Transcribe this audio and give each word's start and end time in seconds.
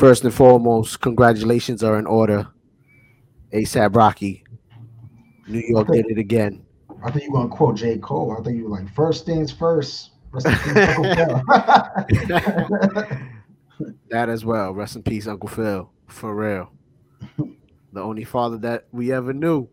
First 0.00 0.24
and 0.24 0.32
foremost, 0.32 1.02
congratulations 1.02 1.84
are 1.84 1.98
in 1.98 2.06
order. 2.06 2.48
ASAP 3.52 3.94
Rocky. 3.94 4.42
New 5.46 5.60
York 5.60 5.88
did 5.88 6.06
it 6.08 6.16
again. 6.16 6.64
I 7.04 7.10
think 7.10 7.26
you 7.26 7.32
were 7.32 7.40
gonna 7.40 7.50
quote 7.50 7.76
J. 7.76 7.98
Cole. 7.98 8.32
I 8.32 8.42
think 8.42 8.56
you 8.56 8.64
were 8.64 8.70
like, 8.70 8.90
first 8.94 9.26
things 9.26 9.52
first. 9.52 10.12
Rest 10.30 10.46
in 10.46 10.52
peace, 10.54 10.72
That 14.08 14.30
as 14.30 14.42
well. 14.42 14.72
Rest 14.72 14.96
in 14.96 15.02
peace, 15.02 15.26
Uncle 15.26 15.50
Phil. 15.50 15.90
For 16.06 16.34
real. 16.34 16.72
The 17.92 18.00
only 18.00 18.24
father 18.24 18.56
that 18.58 18.86
we 18.92 19.12
ever 19.12 19.34
knew. 19.34 19.68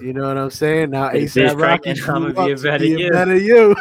You 0.00 0.12
know 0.12 0.28
what 0.28 0.38
I'm 0.38 0.50
saying? 0.50 0.90
Now 0.90 1.08
Hey, 1.08 1.24
ASAP 1.24 1.60
Rocky 1.60 1.94
cracking, 1.98 2.14
I'ma 2.14 2.46
be 2.46 2.52
a 2.52 2.56
better 2.56 2.78
be 2.78 2.90
you. 2.90 3.10
better 3.10 3.36
you. 3.36 3.74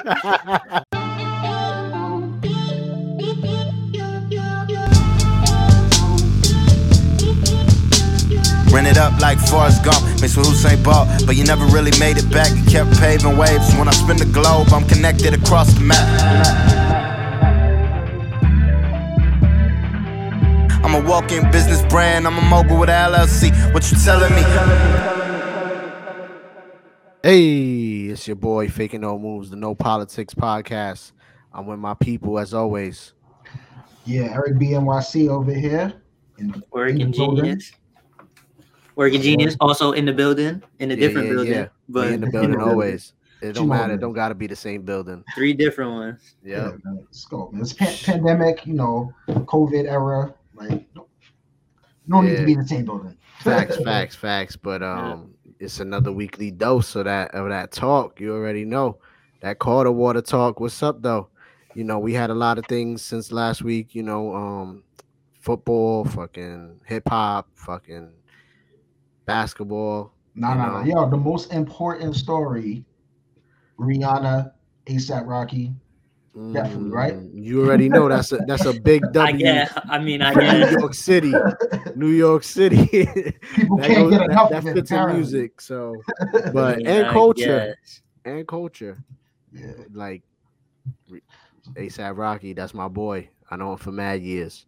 Ran 8.77 8.85
it 8.85 8.97
up 8.99 9.19
like 9.19 9.39
Forrest 9.39 9.83
Gump, 9.83 10.05
mixed 10.21 10.37
with 10.37 10.45
Usain 10.45 10.83
Bolt, 10.83 11.07
but 11.25 11.35
you 11.35 11.43
never 11.43 11.65
really 11.65 11.89
made 11.97 12.17
it 12.17 12.29
back. 12.29 12.55
You 12.55 12.63
kept 12.65 12.91
paving 12.99 13.35
waves. 13.35 13.73
When 13.73 13.87
I 13.87 13.91
spin 13.91 14.17
the 14.17 14.25
globe, 14.25 14.67
I'm 14.71 14.87
connected 14.87 15.33
across 15.33 15.73
the 15.73 15.79
map. 15.79 16.05
I'm 20.85 20.93
a 20.93 21.09
walking 21.09 21.49
business 21.49 21.81
brand. 21.89 22.27
I'm 22.27 22.37
a 22.37 22.41
mogul 22.41 22.77
with 22.77 22.89
a 22.89 22.91
LLC. 22.91 23.49
What 23.73 23.91
you 23.91 23.97
telling 23.97 24.31
me? 24.35 24.43
Hey, 27.23 28.11
it's 28.11 28.27
your 28.27 28.35
boy 28.35 28.69
Faking 28.69 29.01
No 29.01 29.17
Moves, 29.17 29.49
the 29.49 29.55
No 29.55 29.73
Politics 29.73 30.35
Podcast. 30.35 31.13
I'm 31.51 31.65
with 31.65 31.79
my 31.79 31.95
people 31.95 32.37
as 32.37 32.53
always. 32.53 33.13
yeah, 34.05 34.35
Erik 34.35 34.53
BNYC 34.53 35.29
over 35.29 35.51
here. 35.51 35.99
In, 36.37 36.53
in 36.75 36.97
the 36.99 37.07
genius. 37.07 37.71
Working 38.97 39.21
genius 39.21 39.55
also 39.61 39.91
in 39.93 40.05
the 40.05 40.11
building, 40.13 40.61
in 40.79 40.91
a 40.91 40.95
Yeah, 40.95 40.99
different 40.99 41.27
yeah, 41.27 41.33
building, 41.33 41.53
yeah. 41.53 41.67
but 41.87 42.07
we 42.07 42.13
in 42.15 42.21
the 42.21 42.27
building 42.31 42.59
always. 42.59 43.13
It 43.43 43.53
don't 43.53 43.67
matter. 43.67 43.93
It 43.93 43.99
don't 44.01 44.13
gotta 44.13 44.33
be 44.33 44.47
the 44.47 44.55
same 44.55 44.81
building. 44.81 45.23
three 45.35 45.53
different 45.53 45.91
ones. 45.91 46.35
Yeah. 46.43 46.57
Yeah, 46.57 46.71
man, 46.83 46.97
let's 47.05 47.23
go. 47.25 47.51
It's 47.55 47.73
pan- 47.73 47.93
pandemic, 48.03 48.65
you 48.65 48.73
know, 48.73 49.13
COVID 49.29 49.85
era. 49.87 50.33
Like, 50.55 50.87
no, 50.95 51.07
no 52.07 52.21
need 52.21 52.31
Yeah. 52.31 52.39
to 52.39 52.45
be 52.47 52.53
in 52.53 52.59
the 52.61 52.67
same 52.67 52.85
building. 52.85 53.15
Facts, 53.41 53.77
facts, 53.83 54.15
facts. 54.15 54.55
But 54.55 54.81
um 54.81 55.35
it's 55.59 55.79
another 55.79 56.11
weekly 56.11 56.49
dose 56.49 56.95
of 56.95 57.05
that 57.05 57.35
of 57.35 57.49
that 57.49 57.71
talk. 57.71 58.19
You 58.19 58.33
already 58.33 58.65
know. 58.65 58.97
That 59.41 59.59
Carter 59.59 59.91
water 59.91 60.21
talk. 60.23 60.59
What's 60.59 60.81
up 60.81 61.03
though? 61.03 61.29
You 61.75 61.83
know, 61.83 61.99
we 61.99 62.13
had 62.13 62.31
a 62.31 62.33
lot 62.33 62.57
of 62.57 62.65
things 62.65 63.03
since 63.03 63.31
last 63.31 63.61
week, 63.61 63.93
you 63.93 64.01
know, 64.01 64.33
um 64.33 64.83
football, 65.39 66.03
fucking 66.05 66.79
hip 66.85 67.03
hop, 67.07 67.47
fucking 67.53 68.09
basketball. 69.27 70.13
No, 70.33 70.53
no, 70.55 70.65
no. 70.65 70.81
know. 70.81 70.85
Yo, 71.03 71.09
the 71.09 71.17
most 71.17 71.53
important 71.53 72.15
story 72.15 72.83
Rihanna, 73.79 74.51
ASAP 74.87 75.27
Rocky. 75.27 75.73
Definitely, 76.53 76.91
right? 76.91 77.13
Mm, 77.15 77.31
You 77.33 77.63
already 77.65 77.89
know 77.89 78.07
that's 78.07 78.31
a 78.31 78.37
that's 78.45 78.65
a 78.65 78.79
big 78.79 79.03
I 79.17 79.31
W 79.31 79.37
guess. 79.43 79.73
I 79.89 79.97
mean, 79.97 80.21
I 80.21 80.33
for 80.33 80.41
New. 80.71 80.79
York 80.79 80.93
City. 80.93 81.33
New 81.95 82.09
York 82.09 82.43
City. 82.43 82.85
People 83.55 83.77
that, 83.77 83.87
can't 83.87 83.97
goes- 83.97 84.11
get 84.11 84.19
that- 84.19 84.29
enough 84.29 84.49
that 84.51 84.57
of 84.59 84.67
it. 84.67 84.73
fits 84.75 84.91
in 84.91 85.13
music. 85.15 85.59
So 85.61 85.95
I 86.45 86.49
but 86.51 86.77
mean, 86.77 86.87
and 86.87 87.07
culture. 87.07 87.75
And 88.25 88.47
culture. 88.47 89.03
Yeah. 89.51 89.71
Like 89.91 90.21
ASAP 91.75 92.15
Rocky, 92.17 92.53
that's 92.53 92.73
my 92.75 92.87
boy. 92.87 93.29
I 93.49 93.55
know 93.55 93.71
him 93.71 93.77
for 93.79 93.91
mad 93.91 94.21
years. 94.21 94.67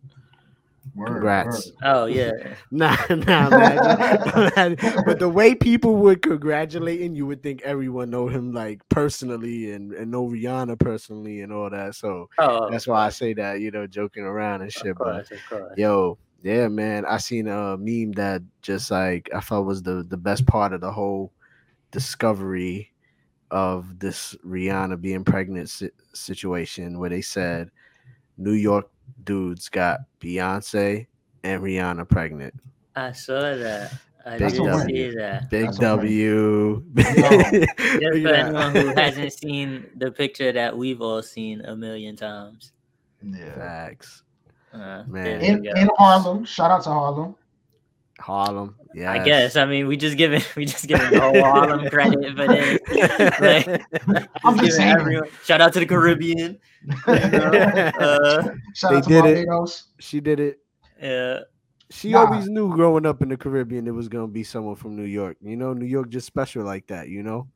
Word, 0.96 1.14
Congrats. 1.14 1.46
word. 1.46 1.76
Oh 1.84 2.06
yeah. 2.06 2.32
Nah, 2.72 2.96
nah, 3.10 3.48
imagine. 3.48 3.96
but 5.06 5.18
the 5.20 5.28
way 5.30 5.56
people 5.56 5.96
would 5.98 6.22
congratulate 6.22 7.02
him, 7.02 7.16
you 7.16 7.26
would 7.26 7.42
think 7.42 7.62
everyone 7.64 8.12
know 8.12 8.28
him 8.28 8.54
like 8.54 8.82
personally 8.90 9.72
and, 9.72 9.92
and 9.94 10.12
know 10.12 10.28
Rihanna 10.28 10.80
personally 10.80 11.42
and 11.42 11.52
all 11.52 11.70
that. 11.72 11.96
So 11.96 12.30
Oh, 12.38 12.70
that's 12.70 12.86
why 12.88 13.06
I 13.06 13.10
say 13.10 13.34
that, 13.34 13.60
you 13.60 13.72
know, 13.72 13.88
joking 13.88 14.24
around 14.24 14.62
and 14.62 14.72
shit. 14.72 14.92
of 14.92 14.98
But 15.02 15.22
of 15.32 15.46
course. 15.46 15.78
yo, 15.78 16.18
yeah, 16.44 16.68
man, 16.68 17.06
I 17.06 17.18
seen 17.18 17.48
a 17.48 17.76
meme 17.78 18.12
that 18.14 18.44
just 18.62 18.92
like 18.92 19.30
I 19.36 19.42
felt 19.42 19.66
was 19.66 19.82
the 19.82 20.04
the 20.08 20.18
best 20.18 20.46
part 20.46 20.74
of 20.74 20.82
the 20.82 20.92
whole 20.92 21.34
discovery 21.92 22.92
of 23.52 23.98
this 24.00 24.36
Rihanna 24.46 25.02
being 25.02 25.24
pregnant 25.24 25.70
si- 25.70 25.90
situation, 26.14 27.00
where 27.00 27.10
they 27.10 27.22
said 27.22 27.72
New 28.38 28.54
York 28.54 28.90
dudes 29.30 29.70
got 29.70 30.00
Beyonce 30.20 31.06
and 31.44 31.62
Rihanna 31.62 32.10
pregnant. 32.10 32.56
I 32.96 33.12
saw 33.12 33.40
that. 33.40 33.94
I 34.26 34.40
Big 34.40 34.54
did 34.54 34.64
W. 34.64 35.12
see 35.12 35.16
that. 35.18 35.52
Big 35.52 35.66
That's 35.68 35.78
a 35.78 35.82
win. 35.82 35.98
W. 35.98 36.84
Just 36.96 38.24
for 38.24 38.34
anyone 38.34 38.76
who 38.76 38.88
hasn't 38.96 39.34
seen 39.34 39.86
the 39.98 40.12
picture 40.12 40.52
that 40.52 40.76
we've 40.76 41.00
all 41.00 41.22
seen 41.22 41.62
a 41.62 41.76
million 41.76 42.16
times. 42.16 42.72
Yeah. 43.22 43.54
Facts. 43.54 44.24
Uh, 44.74 45.04
Man. 45.08 45.42
In, 45.42 45.66
in 45.78 45.90
Harlem, 45.96 46.44
shout 46.44 46.72
out 46.72 46.84
to 46.86 46.90
Harlem. 46.90 47.36
Harlem. 48.20 48.76
Yeah. 48.94 49.12
I 49.12 49.24
guess. 49.24 49.56
I 49.56 49.66
mean, 49.66 49.88
we 49.88 49.96
just 49.98 50.18
give 50.18 50.34
it. 50.34 50.48
we 50.56 50.66
just 50.66 50.88
giving 50.88 51.10
the 51.12 51.20
whole 51.22 51.42
Harlem 51.44 51.90
credit 51.90 52.36
for 52.36 52.48
this. 52.48 52.80
Like, 53.40 54.28
I'm 54.44 54.58
just 54.58 54.60
just 54.60 54.60
giving 54.60 54.72
saying. 54.72 54.96
everyone- 54.98 55.30
Shout 55.46 55.62
out 55.62 55.74
to 55.74 55.80
the 55.80 55.86
Caribbean. 55.86 56.60
you 56.86 56.96
know? 57.08 57.50
Uh, 58.00 58.44
Shout 58.76 58.92
They 58.92 58.98
out 58.98 59.04
to 59.04 59.10
did 59.10 59.26
it. 59.48 59.84
She 60.00 60.20
did 60.20 60.40
it. 60.40 60.60
yeah. 61.02 61.40
She 61.92 62.12
Nah. 62.12 62.26
always 62.26 62.48
knew 62.48 62.70
growing 62.76 63.06
up 63.08 63.22
in 63.24 63.30
the 63.30 63.38
Caribbean 63.38 63.88
it 63.88 63.92
was 63.94 64.08
gonna 64.08 64.28
be 64.28 64.44
someone 64.44 64.76
from 64.76 64.96
New 64.96 65.06
York. 65.10 65.38
You 65.42 65.56
know, 65.56 65.74
New 65.74 65.88
York 65.88 66.10
just 66.10 66.28
special 66.28 66.64
like 66.64 66.86
that, 66.88 67.10
you 67.10 67.24
know? 67.24 67.48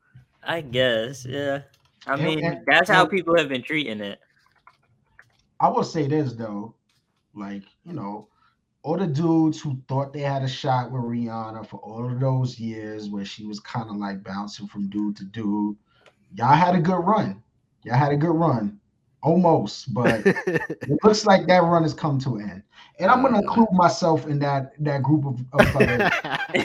I 0.43 0.61
guess. 0.61 1.23
Yeah. 1.25 1.61
I 2.07 2.15
Yeah, 2.15 2.25
mean, 2.25 2.43
and- 2.45 2.59
that's 2.65 2.89
how 2.89 3.01
and- 3.03 3.11
people 3.11 3.37
have 3.37 3.47
been 3.49 3.61
treating 3.63 3.99
it. 4.01 4.19
I 5.59 5.69
will 5.69 5.83
say 5.83 6.07
this 6.07 6.33
though, 6.33 6.73
like 7.35 7.63
you 7.85 7.93
know, 7.93 8.27
all 8.83 8.97
the 8.97 9.07
dudes 9.07 9.61
who 9.61 9.77
thought 9.87 10.13
they 10.13 10.21
had 10.21 10.43
a 10.43 10.47
shot 10.47 10.91
with 10.91 11.01
Rihanna 11.03 11.65
for 11.67 11.77
all 11.77 12.09
of 12.11 12.19
those 12.19 12.59
years, 12.59 13.09
where 13.09 13.25
she 13.25 13.45
was 13.45 13.59
kind 13.59 13.89
of 13.89 13.97
like 13.97 14.23
bouncing 14.23 14.67
from 14.67 14.89
dude 14.89 15.17
to 15.17 15.25
dude, 15.25 15.77
y'all 16.35 16.55
had 16.55 16.75
a 16.75 16.81
good 16.81 16.99
run. 16.99 17.43
Y'all 17.83 17.97
had 17.97 18.11
a 18.11 18.17
good 18.17 18.35
run, 18.35 18.79
almost, 19.21 19.93
but 19.93 20.27
it 20.87 20.99
looks 21.03 21.25
like 21.25 21.47
that 21.47 21.63
run 21.63 21.83
has 21.83 21.93
come 21.93 22.19
to 22.19 22.35
an 22.37 22.49
end. 22.49 22.63
And 22.99 23.09
I'm 23.11 23.21
gonna 23.21 23.37
Uh. 23.37 23.41
include 23.41 23.71
myself 23.71 24.27
in 24.27 24.39
that 24.39 24.73
that 24.83 25.03
group 25.03 25.25
of, 25.25 25.39
of 25.53 25.73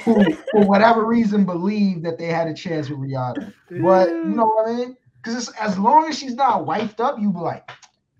who, 0.04 0.36
for 0.50 0.64
whatever 0.66 1.04
reason, 1.06 1.44
believe 1.44 2.02
that 2.02 2.18
they 2.18 2.26
had 2.26 2.48
a 2.48 2.54
chance 2.54 2.88
with 2.90 2.98
Rihanna. 3.00 3.52
But 3.76 4.18
you 4.22 4.34
know 4.34 4.46
what 4.46 4.68
I 4.68 4.74
mean? 4.74 4.96
Because 5.22 5.48
as 5.60 5.78
long 5.78 6.08
as 6.08 6.18
she's 6.18 6.34
not 6.34 6.66
wifed 6.66 7.00
up, 7.00 7.18
you 7.20 7.32
be 7.32 7.38
like, 7.38 7.70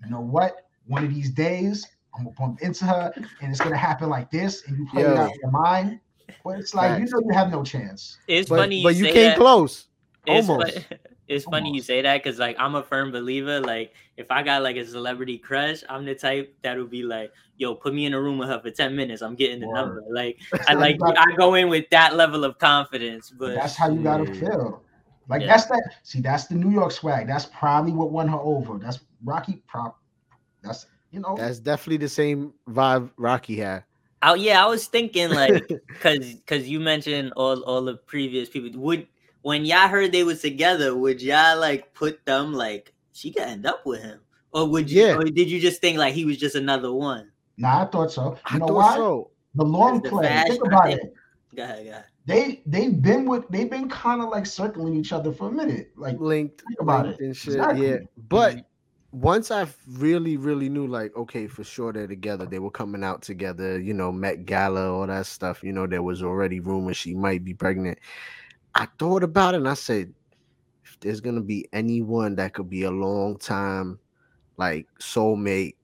you 0.04 0.10
know 0.10 0.20
what? 0.20 0.66
One 0.86 1.04
of 1.04 1.12
these 1.12 1.30
days, 1.30 1.86
I'm 2.18 2.24
gonna 2.24 2.36
bump 2.36 2.60
into 2.62 2.84
her, 2.84 3.12
and 3.40 3.50
it's 3.50 3.60
gonna 3.60 3.76
happen 3.76 4.08
like 4.08 4.30
this, 4.30 4.66
and 4.66 4.76
you 4.78 4.86
play 4.90 5.02
it 5.02 5.08
Yo. 5.08 5.16
out 5.16 5.30
in 5.32 5.38
your 5.42 5.50
mind. 5.50 6.00
But 6.44 6.58
it's 6.58 6.74
like 6.74 6.90
Facts. 6.98 7.10
you 7.10 7.16
know 7.20 7.26
you 7.26 7.34
have 7.34 7.50
no 7.50 7.62
chance. 7.64 8.18
It's 8.26 8.48
but, 8.48 8.56
funny 8.58 8.76
you 8.78 8.82
but 8.82 8.96
you 8.96 9.04
came 9.06 9.30
that. 9.30 9.38
close. 9.38 9.86
It's, 10.26 10.46
fu- 10.46 10.52
Almost. 10.54 10.86
it's 11.28 11.44
funny 11.44 11.72
you 11.74 11.80
say 11.80 12.02
that 12.02 12.22
because 12.22 12.38
like 12.38 12.56
I'm 12.58 12.74
a 12.74 12.82
firm 12.82 13.10
believer. 13.12 13.60
Like 13.60 13.94
if 14.16 14.30
I 14.30 14.42
got 14.42 14.62
like 14.62 14.76
a 14.76 14.84
celebrity 14.86 15.38
crush, 15.38 15.82
I'm 15.88 16.04
the 16.04 16.14
type 16.14 16.54
that 16.62 16.76
would 16.76 16.90
be 16.90 17.02
like, 17.02 17.32
"Yo, 17.56 17.74
put 17.74 17.94
me 17.94 18.04
in 18.06 18.14
a 18.14 18.20
room 18.20 18.36
with 18.38 18.48
her 18.48 18.60
for 18.60 18.70
ten 18.70 18.94
minutes. 18.96 19.22
I'm 19.22 19.36
getting 19.36 19.60
the 19.60 19.68
Word. 19.68 19.74
number." 19.74 20.04
Like 20.10 20.38
I 20.68 20.74
like 20.74 20.98
I 21.02 21.34
go 21.36 21.54
in 21.54 21.68
with 21.68 21.88
that 21.90 22.16
level 22.16 22.44
of 22.44 22.58
confidence. 22.58 23.30
But 23.30 23.54
that's 23.54 23.76
how 23.76 23.90
you 23.90 24.02
gotta 24.02 24.26
shit. 24.26 24.38
feel. 24.38 24.82
Like 25.28 25.42
Yeah. 25.42 25.48
that's 25.48 25.66
that. 25.66 25.94
See, 26.02 26.20
that's 26.20 26.46
the 26.46 26.54
New 26.56 26.70
York 26.70 26.90
swag. 26.92 27.26
That's 27.26 27.46
probably 27.46 27.92
what 27.92 28.10
won 28.10 28.28
her 28.28 28.38
over. 28.38 28.78
That's 28.78 29.00
Rocky 29.24 29.62
prop. 29.66 29.98
That's 30.62 30.86
you 31.10 31.20
know. 31.20 31.36
That's 31.36 31.58
definitely 31.58 31.98
the 31.98 32.08
same 32.08 32.52
vibe 32.68 33.10
Rocky 33.16 33.56
had. 33.58 33.84
oh 34.22 34.34
yeah, 34.34 34.64
I 34.64 34.68
was 34.68 34.86
thinking 34.86 35.30
like 35.30 35.66
because 35.88 36.34
because 36.34 36.68
you 36.68 36.80
mentioned 36.80 37.32
all 37.36 37.62
all 37.62 37.82
the 37.82 37.94
previous 37.96 38.48
people. 38.48 38.78
Would 38.80 39.06
when 39.42 39.64
y'all 39.64 39.88
heard 39.88 40.12
they 40.12 40.24
was 40.24 40.40
together, 40.42 40.94
would 40.96 41.22
y'all 41.22 41.58
like 41.58 41.94
put 41.94 42.24
them 42.26 42.52
like 42.52 42.92
she 43.12 43.30
could 43.32 43.42
end 43.42 43.66
up 43.66 43.86
with 43.86 44.02
him, 44.02 44.20
or 44.52 44.66
would 44.68 44.90
you? 44.90 45.02
Yeah. 45.06 45.16
Or 45.16 45.24
did 45.24 45.50
you 45.50 45.60
just 45.60 45.80
think 45.80 45.98
like 45.98 46.14
he 46.14 46.24
was 46.24 46.36
just 46.38 46.54
another 46.56 46.92
one? 46.92 47.30
nah, 47.56 47.82
I 47.82 47.84
thought 47.86 48.12
so. 48.12 48.32
You 48.32 48.38
I 48.46 48.58
know 48.58 48.66
thought 48.68 48.74
why? 48.74 48.96
so. 48.96 49.30
The 49.54 49.64
long 49.64 50.00
The 50.02 50.10
play. 50.10 50.26
fashion, 50.26 50.50
Think 50.52 50.66
about 50.66 50.84
think- 50.86 51.02
it. 51.02 51.14
Go 51.56 51.62
ahead, 51.64 51.84
go 51.86 51.90
ahead. 51.90 52.04
They 52.26 52.62
they've 52.66 53.00
been 53.02 53.24
with 53.24 53.48
they've 53.48 53.70
been 53.70 53.88
kind 53.88 54.20
of 54.22 54.28
like 54.28 54.44
circling 54.46 54.94
each 54.94 55.12
other 55.12 55.32
for 55.32 55.48
a 55.48 55.50
minute. 55.50 55.90
Like 55.96 56.20
Linked, 56.20 56.60
Think 56.68 56.80
about 56.80 57.06
linked 57.06 57.20
it. 57.22 57.24
and 57.24 57.36
shit. 57.36 57.54
Exactly. 57.54 57.88
Yeah. 57.88 57.96
But 58.28 58.56
Mhm. 58.58 58.64
Once 59.12 59.50
I 59.50 59.66
really, 59.88 60.36
really 60.36 60.68
knew, 60.68 60.86
like, 60.86 61.16
okay, 61.16 61.46
for 61.46 61.64
sure 61.64 61.92
they're 61.92 62.06
together. 62.06 62.46
They 62.46 62.58
were 62.58 62.70
coming 62.70 63.02
out 63.04 63.22
together, 63.22 63.80
you 63.80 63.94
know, 63.94 64.12
Met 64.12 64.44
Gala, 64.46 64.92
all 64.92 65.06
that 65.06 65.26
stuff. 65.26 65.62
You 65.62 65.72
know, 65.72 65.86
there 65.86 66.02
was 66.02 66.22
already 66.22 66.60
rumors 66.60 66.96
she 66.96 67.14
might 67.14 67.44
be 67.44 67.54
pregnant. 67.54 67.98
I 68.74 68.86
thought 68.98 69.22
about 69.22 69.54
it 69.54 69.58
and 69.58 69.68
I 69.68 69.74
said, 69.74 70.12
if 70.84 70.98
there's 71.00 71.20
gonna 71.20 71.40
be 71.40 71.66
anyone 71.72 72.36
that 72.36 72.54
could 72.54 72.68
be 72.70 72.82
a 72.82 72.90
long 72.90 73.38
time, 73.38 73.98
like 74.56 74.86
soulmate 75.00 75.74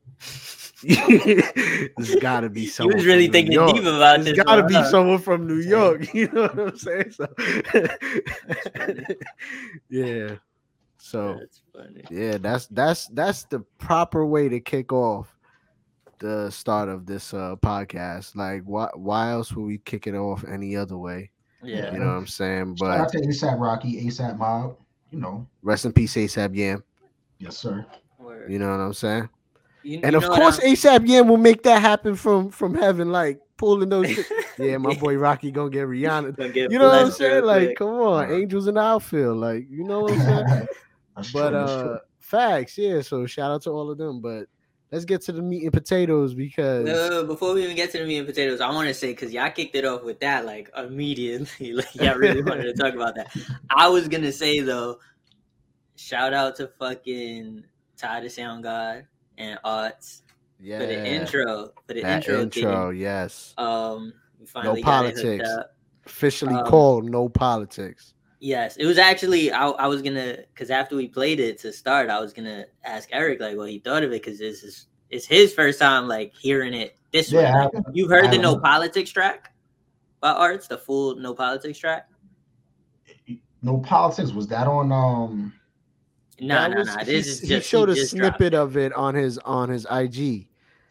There's 0.83 2.15
got 2.21 2.41
to 2.41 2.51
be 2.51 2.67
someone. 2.67 2.93
He 2.93 2.97
was 2.97 3.07
really 3.07 3.29
thinking 3.29 3.53
York. 3.53 3.75
deep 3.75 3.85
about 3.85 4.23
There's 4.23 4.37
this. 4.37 4.45
got 4.45 4.57
to 4.57 4.63
one, 4.63 4.69
be 4.69 4.75
huh? 4.75 4.91
someone 4.91 5.19
from 5.19 5.47
New 5.47 5.61
York. 5.61 6.07
You 6.15 6.29
know 6.29 6.43
what 6.43 6.59
I'm 6.59 6.77
saying? 6.77 7.11
So, 7.13 7.27
yeah. 9.89 10.37
So 11.05 11.37
That's 11.39 11.61
funny. 11.77 12.03
yeah, 12.11 12.39
that's 12.39 12.67
that's 12.69 13.09
that's 13.09 13.45
the 13.45 13.61
proper 13.77 14.25
way 14.25 14.49
to 14.49 14.59
kick 14.59 14.91
off 14.91 15.37
the 16.19 16.49
start 16.49 16.89
of 16.89 17.05
this 17.05 17.35
uh 17.35 17.57
podcast. 17.63 18.35
Like, 18.37 18.63
why 18.65 18.89
why 18.95 19.31
else 19.33 19.53
would 19.53 19.67
we 19.67 19.77
kick 19.79 20.07
it 20.07 20.15
off 20.15 20.47
any 20.49 20.75
other 20.77 20.97
way? 20.97 21.31
Yeah. 21.63 21.93
You 21.93 21.99
know 21.99 22.07
what 22.07 22.13
I'm 22.13 22.27
saying? 22.27 22.77
Shout 22.77 22.89
out 22.91 23.13
But 23.13 23.23
to 23.23 23.29
ASAP 23.29 23.61
Rocky, 23.61 24.07
ASAP 24.07 24.39
Mob. 24.39 24.79
You 25.11 25.19
know, 25.21 25.47
rest 25.63 25.85
in 25.85 25.93
peace, 25.93 26.15
ASAP 26.15 26.57
Yam. 26.57 26.83
yes, 27.39 27.59
sir. 27.59 27.85
Word. 28.19 28.51
You 28.51 28.59
know 28.59 28.71
what 28.71 28.81
I'm 28.83 28.95
saying? 28.95 29.29
You- 29.83 30.01
And 30.03 30.13
you 30.13 30.19
of 30.19 30.25
course, 30.25 30.59
I'm- 30.61 30.73
ASAP 30.75 31.07
Yam 31.07 31.29
will 31.29 31.37
make 31.37 31.65
that 31.65 31.83
happen 31.83 32.15
from 32.15 32.49
from 32.49 32.75
heaven, 32.75 33.13
like 33.13 33.41
pulling 33.59 33.91
those. 33.91 34.09
yeah, 34.59 34.79
my 34.79 34.95
boy 34.95 35.17
Rocky 35.17 35.51
gonna 35.51 35.69
get 35.69 35.87
Rihanna. 35.87 36.35
Gonna 36.35 36.49
get 36.49 36.73
You 36.73 36.79
know 36.79 36.87
what 36.89 36.95
I'm 37.05 37.11
saying? 37.11 37.45
Like, 37.45 37.77
come 37.77 37.89
on, 37.91 38.33
angels 38.33 38.69
in 38.69 38.77
the 38.77 38.81
outfield. 38.81 39.37
Like, 39.37 39.67
you 39.69 39.85
know 39.85 40.01
what 40.01 40.13
I'm 40.15 40.21
saying? 40.49 40.67
That's 41.17 41.33
but 41.33 41.51
true, 41.51 41.59
uh, 41.59 41.83
true. 41.83 41.99
facts, 42.19 42.77
yeah. 42.79 43.01
So 43.03 43.27
shout 43.27 43.51
out 43.51 43.63
to 43.63 43.71
all 43.71 43.91
of 43.91 43.99
them. 43.99 44.21
But 44.21 44.47
let's 44.91 45.05
get 45.05 45.23
to 45.23 45.33
the 45.33 45.43
meat 45.43 45.63
and 45.65 45.73
potatoes 45.73 46.35
because 46.35 46.85
Wait, 46.85 46.93
wait, 46.95 47.11
wait, 47.11 47.27
before 47.27 47.55
we 47.55 47.65
even 47.65 47.77
get 47.77 47.91
to 47.93 47.99
the 47.99 48.05
meat 48.07 48.19
and 48.19 48.27
potatoes, 48.27 48.61
I 48.61 48.71
want 48.71 48.89
to 48.89 48.95
say 48.95 49.09
because 49.13 49.33
y'all 49.33 49.51
kicked 49.51 49.75
it 49.77 49.85
off 49.85 50.03
with 50.03 50.21
that 50.21 50.45
like 50.45 50.71
immediately. 50.77 51.73
like 51.75 51.95
y'all 51.95 52.17
really 52.17 52.43
wanted 52.43 52.65
to 52.65 52.75
talk 52.75 52.95
about 52.95 53.15
that. 53.17 53.29
I 53.71 53.89
was 53.89 54.09
gonna 54.09 54.33
say 54.33 54.61
though, 54.61 54.99
shout 55.97 56.33
out 56.35 56.57
to 56.57 56.69
fucking 56.79 57.65
Ty 57.97 58.21
the 58.21 58.31
Sound 58.31 58.63
God 58.65 59.07
and 59.39 59.59
Arts 59.65 60.23
yeah, 60.61 60.79
for 60.81 60.87
the 60.87 61.07
intro 61.07 61.73
for 61.87 61.95
the 61.95 62.03
that 62.03 62.17
intro. 62.27 62.41
intro, 62.43 62.91
thing. 62.91 63.01
yes, 63.01 63.55
Um, 63.59 64.13
we 64.41 64.47
finally 64.47 64.83
got 64.83 65.07
it 65.07 65.15
politics. 65.17 65.49
up. 65.51 65.75
officially 66.07 66.55
um, 66.55 66.67
called 66.67 67.05
no 67.05 67.29
politics. 67.29 68.14
Yes, 68.45 68.77
it 68.77 68.85
was 68.85 68.99
actually 68.99 69.51
I, 69.53 69.69
I 69.69 69.87
was 69.87 70.03
gonna 70.03 70.37
because 70.53 70.69
after 70.71 70.97
we 70.97 71.09
played 71.09 71.41
it 71.41 71.57
to 71.61 71.73
start, 71.73 72.11
I 72.11 72.21
was 72.21 72.35
gonna 72.35 72.67
ask 72.85 73.09
Erik 73.11 73.41
like 73.41 73.57
what 73.57 73.71
he 73.71 73.79
thought 73.79 74.03
of 74.03 74.13
it 74.13 74.23
because 74.23 74.39
this 74.39 74.63
is 74.63 74.87
it's 75.09 75.25
his 75.25 75.55
first 75.55 75.79
time 75.79 76.09
like 76.09 76.35
hearing 76.39 76.75
it 76.75 76.99
this 77.11 77.33
way. 77.33 77.41
Yeah, 77.41 77.57
I 77.57 77.65
Like, 77.65 77.85
you've 77.95 78.11
heard 78.11 78.27
I 78.27 78.31
the 78.33 78.37
No 78.37 78.49
haven't. 78.51 78.63
Politics 78.65 79.11
track 79.11 79.55
by 80.21 80.33
Arts, 80.33 80.69
the 80.69 80.77
full 80.77 81.17
No 81.17 81.33
Politics 81.33 81.79
track. 81.79 82.07
No 83.63 83.79
politics. 83.79 84.33
Was 84.33 84.47
that 84.49 84.67
on? 84.67 84.93
Um. 84.93 85.55
No, 86.39 86.55
That 86.55 86.71
no, 86.73 86.77
was- 86.81 86.89
no. 86.89 86.99
he, 86.99 87.05
This 87.13 87.27
is 87.43 87.49
he 87.49 87.61
showed 87.61 87.89
he 87.89 87.93
a 87.93 87.97
just 87.97 88.15
dropped 88.15 88.37
snippet 88.37 88.53
of 88.53 88.77
it 88.77 88.93
on 88.93 89.15
his 89.15 89.39
on 89.39 89.71
his 89.71 89.87
IG. 89.91 90.49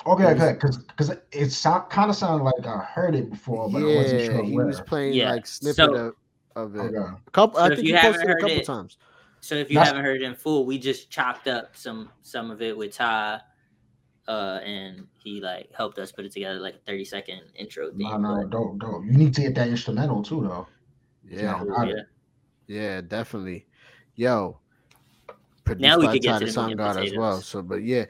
Okay, 0.08 0.26
okay, 0.26 0.54
because 0.54 0.78
because 0.80 1.12
it 1.32 1.52
sound 1.52 1.90
kind 1.92 2.10
of 2.10 2.16
sounded 2.16 2.44
like 2.46 2.66
I 2.66 2.80
heard 2.80 3.14
it 3.14 3.30
before, 3.30 3.70
but 3.70 3.84
I 3.84 3.96
wasn't 3.96 4.22
yeah, 4.22 4.26
sure 4.26 4.44
he 4.44 4.56
where. 4.56 4.66
was 4.66 4.82
playing 4.82 5.14
Yeah, 5.14 5.34
like 5.34 5.46
snippet 5.46 5.76
so- 5.76 5.94
of, 5.94 6.16
of 6.56 6.76
it. 6.76 6.80
Okay. 6.80 6.98
A 6.98 7.32
couple, 7.32 7.60
So 7.60 7.66
I 7.66 7.70
think 7.76 7.88
you 7.88 7.96
he 7.96 8.02
posted 8.02 8.30
it 8.30 8.32
a 8.32 8.40
couple 8.40 8.58
it- 8.58 8.66
times. 8.66 8.98
So 9.40 9.56
if 9.56 9.70
you 9.70 9.76
That's- 9.76 9.90
haven't 9.90 10.06
heard 10.06 10.22
it 10.22 10.26
in 10.26 10.36
full, 10.36 10.66
we 10.66 10.80
just 10.80 11.10
chopped 11.10 11.48
up 11.50 11.76
some 11.76 12.10
some 12.22 12.50
of 12.50 12.62
it 12.62 12.78
with 12.78 12.94
Ty, 12.94 13.42
uh, 14.30 14.60
and 14.64 15.06
he 15.22 15.42
like 15.42 15.70
helped 15.76 16.00
us 16.00 16.14
put 16.14 16.24
it 16.24 16.32
together 16.32 16.60
like 16.60 16.76
a 16.76 16.80
thirty 16.86 17.04
second 17.04 17.42
intro 17.56 17.90
thing. 17.92 18.00
No, 18.10 18.18
no, 18.18 18.36
but- 18.42 18.50
don't, 18.52 18.80
don't. 18.80 19.06
You 19.06 19.12
need 19.18 19.34
to 19.34 19.42
get 19.42 19.56
that 19.56 19.68
instrumental 19.68 20.24
too, 20.24 20.42
though. 20.48 20.68
Yeah, 21.30 21.62
No, 21.68 21.84
yeah. 21.84 22.02
yeah, 22.68 23.02
definitely. 23.02 23.66
Yo, 24.16 24.60
Now 25.78 25.98
we 25.98 26.06
produced 26.06 26.06
by 26.06 26.14
could 26.14 26.22
get 26.22 26.32
Ty 26.32 26.34
to 26.34 26.40
the 26.40 26.46
the 26.46 26.52
Sound 26.54 26.68
meat 26.68 26.72
and 26.74 26.80
God 26.80 27.04
as 27.04 27.18
well. 27.18 27.42
So, 27.42 27.62
but 27.62 27.84
yeah, 27.84 28.06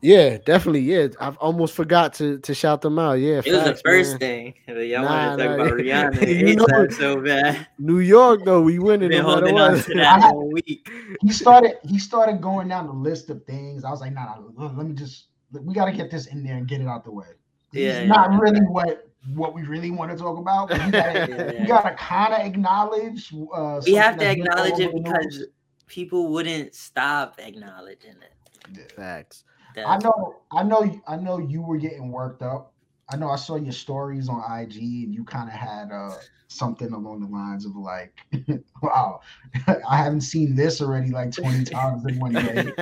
yeah, 0.00 0.38
definitely. 0.38 0.80
Yeah, 0.80 1.08
I've 1.20 1.36
almost 1.38 1.74
forgot 1.74 2.14
to 2.14 2.38
to 2.38 2.54
shout 2.54 2.80
them 2.82 2.98
out. 2.98 3.14
Yeah, 3.14 3.40
It 3.44 3.52
was 3.52 3.64
the 3.64 3.74
first 3.84 4.12
man. 4.12 4.18
thing. 4.20 4.54
But 4.66 4.74
y'all 4.86 5.02
Nah, 5.02 5.36
wanted 5.36 5.42
to 5.42 5.48
talk 5.48 5.58
nah, 5.58 5.64
about 5.64 5.78
Rihanna 5.78 6.38
you 6.48 6.56
know- 6.56 6.88
so 6.90 7.20
bad. 7.20 7.66
New 7.78 7.98
York 8.00 8.44
though, 8.44 8.62
we 8.62 8.78
winning 8.78 9.08
Been 9.08 9.22
no 9.22 9.28
matter 9.28 9.46
holding 9.54 9.58
on 9.60 9.82
to 9.82 9.94
that 9.94 10.32
all 10.32 10.50
week. 10.50 10.88
He 11.22 11.32
started. 11.32 11.78
He 11.84 11.98
started 11.98 12.40
going 12.40 12.68
down 12.68 12.86
the 12.86 12.92
list 12.92 13.30
of 13.30 13.44
things. 13.44 13.84
I 13.84 13.90
was 13.90 14.00
like, 14.00 14.12
nah, 14.12 14.24
nah 14.24 14.36
let, 14.56 14.76
let 14.76 14.86
me 14.86 14.94
just. 14.94 15.26
We 15.52 15.74
got 15.74 15.86
to 15.86 15.92
get 15.92 16.10
this 16.10 16.26
in 16.26 16.44
there 16.44 16.56
and 16.56 16.68
get 16.68 16.80
it 16.82 16.86
out 16.86 17.04
the 17.04 17.10
way. 17.10 17.26
Yeah, 17.72 17.88
it's 17.88 17.98
yeah, 18.00 18.06
not 18.06 18.32
yeah. 18.32 18.38
really 18.40 18.60
what 18.60 19.08
what 19.34 19.54
we 19.54 19.62
really 19.62 19.90
want 19.90 20.10
to 20.12 20.16
talk 20.16 20.38
about. 20.38 20.68
But 20.68 20.84
we 20.84 20.90
gotta, 20.92 21.18
Yeah, 21.28 21.52
yeah. 21.52 21.66
gotta 21.66 21.94
kind 21.96 22.34
of 22.34 22.40
acknowledge. 22.40 23.32
Uh, 23.32 23.80
We 23.84 23.94
have 23.94 24.16
to 24.18 24.24
something 24.24 24.44
that's 24.44 24.54
been 24.54 24.58
all 24.58 24.64
acknowledge 24.64 24.80
it 24.80 24.94
because 24.94 25.46
people 25.86 26.28
wouldn't 26.28 26.74
stop 26.74 27.34
acknowledging 27.38 28.14
it. 28.22 28.92
Facts. 28.92 29.44
I 29.86 29.98
know, 29.98 30.36
I 30.52 30.62
know, 30.62 31.00
I 31.06 31.16
know 31.16 31.38
you 31.38 31.62
were 31.62 31.78
getting 31.78 32.10
worked 32.10 32.42
up. 32.42 32.72
I 33.10 33.16
know 33.16 33.30
I 33.30 33.36
saw 33.36 33.56
your 33.56 33.72
stories 33.72 34.28
on 34.28 34.42
IG 34.60 34.76
and 34.76 35.14
you 35.14 35.24
kind 35.24 35.48
of 35.48 35.54
had 35.54 35.90
uh 35.92 36.14
something 36.50 36.90
along 36.92 37.20
the 37.20 37.26
lines 37.26 37.66
of 37.66 37.76
like, 37.76 38.18
wow, 38.82 39.20
I 39.88 39.96
haven't 39.98 40.22
seen 40.22 40.54
this 40.54 40.80
already 40.80 41.10
like 41.10 41.30
20 41.32 41.64
times 41.64 42.04
in 42.06 42.18
one 42.18 42.32
day. 42.32 42.72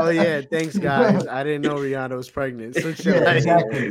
oh 0.00 0.10
yeah, 0.10 0.40
thanks 0.50 0.76
guys. 0.78 1.26
I 1.26 1.42
didn't 1.44 1.62
know 1.62 1.76
Rihanna 1.76 2.16
was 2.16 2.30
pregnant. 2.30 2.74
So 2.76 2.92
shit 2.94 3.16
Yeah, 3.16 3.20
like- 3.20 3.36
exactly. 3.36 3.90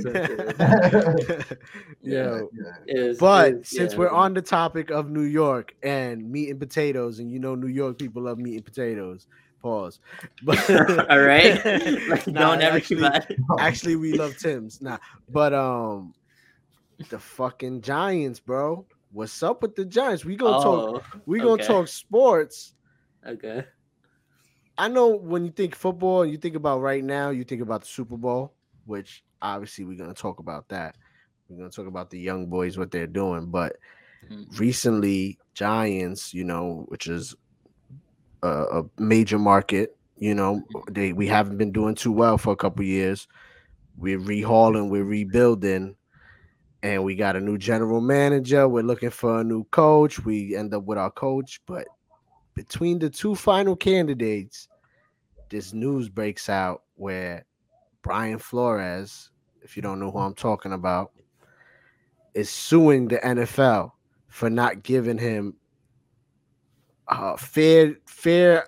Yo, 2.02 2.50
it 2.86 3.08
was- 3.08 3.18
but 3.18 3.52
it 3.52 3.58
was- 3.60 3.70
since 3.70 3.94
yeah, 3.94 4.00
we're 4.00 4.10
on 4.10 4.34
the 4.34 4.42
topic 4.42 4.90
of 4.92 5.10
New 5.10 5.22
York 5.24 5.76
and 5.84 6.30
meat 6.32 6.50
and 6.50 6.60
potatoes, 6.60 7.20
and 7.20 7.32
you 7.32 7.40
know 7.40 7.56
New 7.56 7.68
York 7.68 7.98
people 8.00 8.24
love 8.24 8.38
meat 8.38 8.56
and 8.56 8.66
potatoes. 8.66 9.28
Pause. 9.62 10.00
But 10.44 10.70
all 11.10 11.20
right, 11.20 11.56
like, 12.10 12.28
Nah, 12.28 12.56
don't 12.56 12.62
actually, 12.62 13.04
everybody. 13.06 13.38
actually 13.60 13.96
we 13.96 14.14
love 14.14 14.38
Tim's. 14.38 14.82
Nah, 14.82 14.98
but 15.30 15.54
um, 15.54 16.14
the 17.10 17.20
fucking 17.20 17.82
Giants, 17.82 18.40
bro. 18.40 18.86
What's 19.12 19.42
up 19.42 19.62
with 19.62 19.76
the 19.76 19.86
Giants? 19.86 20.24
We 20.26 20.36
gonna 20.36 20.64
talk. 20.64 21.04
Oh, 21.14 21.20
We 21.26 21.40
gonna 21.40 21.52
okay. 21.54 21.66
talk 21.66 21.88
sports. 21.88 22.74
okay. 23.26 23.66
I 24.78 24.88
know 24.90 25.08
when 25.16 25.44
you 25.44 25.50
think 25.52 25.74
football, 25.76 26.24
you 26.24 26.38
think 26.38 26.56
about 26.56 26.82
right 26.82 27.04
now, 27.04 27.32
you 27.32 27.44
think 27.44 27.64
about 27.64 27.82
the 27.82 27.88
Super 27.88 28.16
Bowl, 28.16 28.54
which 28.86 29.24
obviously 29.42 29.86
we're 29.86 29.98
gonna 29.98 30.14
talk 30.14 30.38
about 30.40 30.68
that. 30.70 30.96
We're 31.50 31.58
gonna 31.58 31.72
talk 31.72 31.88
about 31.88 32.12
the 32.12 32.20
young 32.20 32.46
boys, 32.46 32.78
what 32.78 32.92
they're 32.92 33.08
doing. 33.08 33.48
But 33.48 33.76
Mhm. 34.30 34.60
recently, 34.60 35.40
Giants, 35.56 36.32
you 36.34 36.44
know, 36.44 36.86
which 36.90 37.08
is 37.08 37.34
a, 38.44 38.82
a 38.82 38.84
major 38.98 39.40
market, 39.40 39.98
you 40.18 40.34
know, 40.34 40.56
mm-hmm. 40.56 40.94
they 40.94 41.14
we 41.14 41.28
haven't 41.28 41.58
been 41.58 41.72
doing 41.72 41.96
too 41.96 42.12
well 42.12 42.38
for 42.38 42.54
a 42.54 42.58
couple 42.58 42.84
years. 42.84 43.28
We're 43.98 44.20
rehauling, 44.20 44.90
we're 44.90 45.04
rebuilding, 45.04 45.96
and 46.84 47.04
we 47.04 47.16
got 47.16 47.36
a 47.36 47.42
new 47.42 47.58
general 47.58 48.02
manager. 48.02 48.68
We're 48.68 48.84
looking 48.84 49.10
for 49.10 49.42
a 49.42 49.44
new 49.44 49.64
coach. 49.66 50.24
We 50.24 50.56
end 50.56 50.74
up 50.74 50.84
with 50.84 50.98
our 50.98 51.12
coach, 51.12 51.62
but 51.66 51.88
between 52.54 53.00
the 53.00 53.10
two 53.10 53.36
final 53.36 53.76
candidates, 53.76 54.68
this 55.50 55.74
news 55.74 56.10
breaks 56.10 56.50
out 56.50 56.84
where 56.96 57.46
Brian 58.02 58.40
Flores, 58.40 59.30
if 59.62 59.76
you 59.76 59.82
don't 59.82 60.00
know 60.00 60.12
who 60.12 60.20
I'm 60.20 60.34
talking 60.34 60.74
about, 60.74 61.12
is 62.34 62.50
suing 62.50 63.08
the 63.08 63.18
NFL 63.18 63.92
for 64.28 64.50
not 64.50 64.84
giving 64.84 65.18
him 65.18 65.56
uh, 67.10 67.36
fair 67.38 67.96
fair 68.06 68.68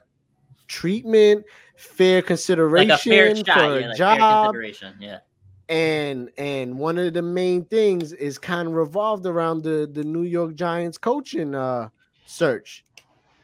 treatment, 0.68 1.46
fair 1.76 2.22
consideration 2.22 2.90
Like 2.90 3.00
a 3.00 3.02
fair 3.02 3.36
shot, 3.36 3.46
for 3.46 3.80
yeah, 3.80 3.88
a 3.88 3.88
like 3.90 3.98
fair 3.98 4.18
job 4.18 4.46
consideration, 4.46 4.94
yeah. 5.00 5.20
and 5.68 6.30
and 6.38 6.78
one 6.78 6.98
of 6.98 7.14
the 7.14 7.22
main 7.22 7.66
things 7.66 8.14
is 8.14 8.38
kind 8.38 8.68
of 8.68 8.74
revolved 8.76 9.26
around 9.26 9.64
the 9.64 9.90
the 9.92 10.04
New 10.04 10.24
York 10.24 10.56
Giants 10.56 10.98
coaching 10.98 11.56
uh 11.56 11.90
search. 12.26 12.86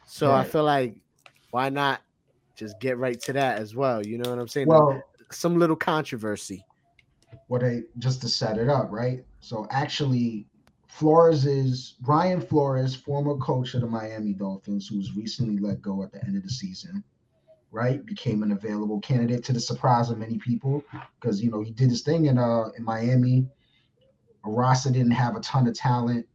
So 0.06 0.32
I 0.32 0.44
feel 0.44 0.64
like 0.64 0.96
why 1.52 1.70
not 1.70 2.02
just 2.56 2.80
get 2.80 2.98
right 2.98 3.20
to 3.22 3.34
that 3.34 3.58
as 3.60 3.76
well? 3.76 4.06
You 4.06 4.18
know 4.18 4.30
what 4.30 4.40
I'm 4.40 4.48
saying? 4.48 4.68
well, 4.68 5.02
Some 5.32 5.58
little 5.60 5.76
controversy. 5.76 6.64
what 7.48 7.62
they 7.62 7.84
just 7.98 8.22
to 8.22 8.30
set 8.30 8.58
it 8.58 8.70
up, 8.70 8.90
right? 8.92 9.26
So 9.42 9.68
actually, 9.72 10.46
Flores 10.96 11.46
is 11.46 11.96
Brian 12.00 12.40
Flores, 12.40 12.96
former 12.96 13.36
coach 13.36 13.74
of 13.74 13.82
the 13.82 13.88
Miami 13.88 14.32
Dolphins, 14.32 14.88
who 14.88 14.96
was 14.96 15.14
recently 15.14 15.58
let 15.58 15.82
go 15.82 16.02
at 16.04 16.14
the 16.14 16.24
end 16.24 16.38
of 16.38 16.44
the 16.44 16.50
season, 16.50 17.04
right? 17.70 18.06
Became 18.06 18.44
an 18.44 18.54
available 18.54 19.02
candidate 19.02 19.44
to 19.44 19.52
the 19.52 19.60
surprise 19.60 20.10
of 20.10 20.18
many 20.18 20.38
people 20.38 20.82
because 21.20 21.44
you 21.44 21.52
know 21.52 21.60
he 21.60 21.72
did 21.72 21.90
his 21.90 22.02
thing 22.02 22.28
in 22.28 22.38
uh 22.38 22.70
in 22.78 22.86
Miami. 22.86 23.46
Arasa 24.46 24.94
didn't 24.94 25.12
have 25.12 25.36
a 25.36 25.42
ton 25.42 25.68
of 25.68 25.76
talent. 25.76 26.26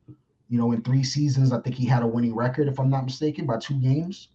You 0.50 0.58
know, 0.58 0.72
in 0.72 0.82
three 0.82 1.04
seasons, 1.04 1.54
I 1.54 1.60
think 1.60 1.74
he 1.74 1.86
had 1.86 2.02
a 2.02 2.06
winning 2.06 2.34
record, 2.34 2.68
if 2.68 2.78
I'm 2.78 2.90
not 2.90 3.06
mistaken, 3.06 3.46
by 3.46 3.58
two 3.58 3.80
games. 3.80 4.28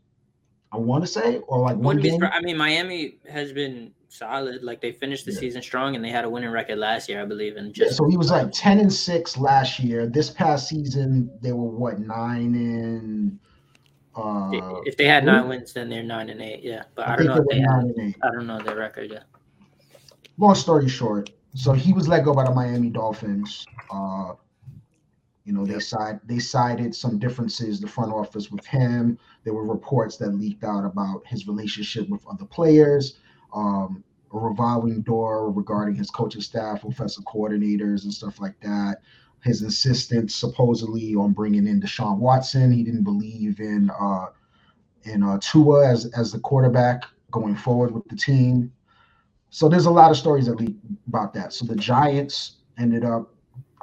I 0.71 0.77
want 0.77 1.03
to 1.03 1.07
say, 1.07 1.37
or 1.47 1.59
like 1.59 1.75
one 1.75 1.97
Wouldn't 1.97 2.03
game. 2.03 2.23
I 2.23 2.41
mean, 2.41 2.57
Miami 2.57 3.19
has 3.29 3.53
been 3.53 3.93
solid. 4.09 4.63
Like 4.63 4.81
they 4.81 4.91
finished 4.91 5.25
the 5.25 5.31
Yeah. 5.31 5.39
season 5.39 5.61
strong, 5.61 5.95
and 5.95 6.03
they 6.03 6.09
had 6.09 6.25
a 6.25 6.29
winning 6.29 6.49
record 6.49 6.77
last 6.77 7.09
year, 7.09 7.21
I 7.21 7.25
believe. 7.25 7.57
And 7.57 7.75
Yeah, 7.77 7.85
just 7.85 7.97
so 7.97 8.07
he 8.07 8.17
was 8.17 8.31
like 8.31 8.51
10 8.51 8.79
and 8.79 8.91
6 8.91 9.37
last 9.37 9.79
year. 9.79 10.07
This 10.07 10.29
past 10.29 10.67
season, 10.69 11.29
they 11.41 11.51
were 11.53 11.69
what, 11.69 11.99
9 11.99 12.55
and 12.55 13.39
uh 14.15 14.81
if 14.85 14.95
they 14.95 15.05
had 15.05 15.25
nine 15.25 15.49
wins, 15.49 15.73
then 15.73 15.89
they're 15.89 16.01
nine 16.03 16.29
and 16.29 16.41
eight. 16.41 16.63
Yeah, 16.63 16.83
but 16.95 17.07
I, 17.07 17.13
I 17.13 17.15
don't 17.17 17.25
know 17.27 17.45
they 17.49 17.55
they 17.55 17.61
have, 17.61 17.83
9 17.83 17.93
and 17.97 17.99
8. 17.99 18.15
I 18.23 18.31
don't 18.31 18.47
know 18.47 18.61
their 18.61 18.77
record 18.77 19.11
Yeah. 19.11 19.23
long 20.37 20.55
story 20.55 20.87
short, 20.87 21.31
so 21.53 21.73
he 21.73 21.91
was 21.93 22.07
let 22.07 22.23
go 22.23 22.33
by 22.33 22.45
the 22.45 22.53
Miami 22.53 22.89
Dolphins. 22.89 23.65
Uh, 23.91 24.33
you 25.43 25.53
know, 25.53 25.65
they 25.65 25.79
side 25.79 26.19
they 26.25 26.39
cited 26.39 26.95
some 26.95 27.19
differences, 27.19 27.79
the 27.79 27.87
front 27.87 28.11
office 28.11 28.49
with 28.49 28.65
him. 28.65 29.19
There 29.43 29.53
were 29.53 29.65
reports 29.65 30.17
that 30.17 30.29
leaked 30.29 30.63
out 30.63 30.85
about 30.85 31.25
his 31.27 31.47
relationship 31.47 32.09
with 32.09 32.25
other 32.25 32.45
players, 32.45 33.17
um, 33.53 34.03
a 34.33 34.37
revolving 34.37 35.01
door 35.01 35.51
regarding 35.51 35.95
his 35.95 36.09
coaching 36.09 36.41
staff, 36.41 36.83
offensive 36.83 37.23
coordinators, 37.25 38.03
and 38.03 38.13
stuff 38.13 38.39
like 38.39 38.59
that. 38.61 38.97
His 39.43 39.61
insistence 39.61 40.33
supposedly 40.33 41.15
on 41.15 41.31
bringing 41.31 41.67
in 41.67 41.79
Deshaun 41.79 42.17
Watson. 42.17 42.71
He 42.71 42.83
didn't 42.83 43.03
believe 43.03 43.59
in 43.59 43.91
uh, 43.99 44.27
in 45.03 45.23
uh, 45.23 45.37
Tua 45.41 45.87
as 45.87 46.05
as 46.17 46.31
the 46.31 46.39
quarterback 46.39 47.03
going 47.31 47.55
forward 47.55 47.91
with 47.91 48.07
the 48.09 48.15
team. 48.15 48.71
So 49.51 49.69
there's 49.69 49.85
a 49.85 49.91
lot 49.91 50.11
of 50.11 50.17
stories 50.17 50.47
that 50.47 50.55
leak 50.55 50.75
about 51.07 51.33
that. 51.35 51.53
So 51.53 51.65
the 51.65 51.75
Giants 51.75 52.57
ended 52.77 53.05
up 53.05 53.31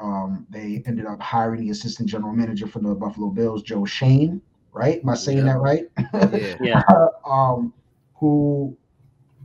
um, 0.01 0.47
they 0.51 0.83
ended 0.87 1.07
up 1.07 1.21
hiring 1.21 1.61
the 1.61 1.71
assistant 1.71 2.09
general 2.09 2.33
manager 2.33 2.67
for 2.67 2.81
the 2.81 2.95
Buffalo 2.95 3.29
Bills, 3.29 3.63
Joe 3.63 3.85
Schoen. 3.85 4.43
Right? 4.73 5.01
Am 5.03 5.09
I 5.11 5.15
saying 5.15 5.39
Yeah. 5.39 5.45
that 5.45 5.59
right? 5.61 5.85
Yeah. 6.33 6.57
Yeah. 6.61 6.83
um, 7.27 7.73
who, 8.15 8.77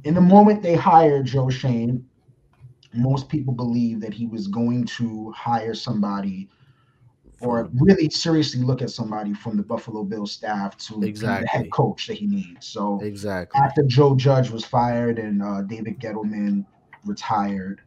in 0.03 0.13
the 0.13 0.21
moment 0.21 0.61
they 0.61 0.75
hired 0.75 1.25
Joe 1.25 1.49
Schoen, 1.49 2.07
most 2.93 3.29
people 3.29 3.53
believe 3.53 4.01
that 4.01 4.13
he 4.13 4.25
was 4.25 4.47
going 4.47 4.85
to 4.85 5.31
hire 5.31 5.73
somebody 5.73 6.49
or 7.41 7.69
really 7.73 8.09
seriously 8.09 8.61
look 8.61 8.81
at 8.81 8.89
somebody 8.89 9.33
from 9.33 9.57
the 9.57 9.63
Buffalo 9.63 10.03
Bills 10.03 10.31
staff 10.31 10.75
to 10.77 10.99
be 10.99 11.11
the 11.11 11.45
head 11.47 11.69
coach 11.71 12.07
that 12.07 12.15
he 12.15 12.25
needs. 12.25 12.65
So 12.65 12.99
Exactly. 13.01 13.59
after 13.61 13.83
Joe 13.83 14.15
Judge 14.15 14.49
was 14.49 14.65
fired 14.65 15.19
and 15.19 15.43
uh, 15.43 15.61
David 15.61 15.99
Gettleman 15.99 16.65
retired, 17.05 17.81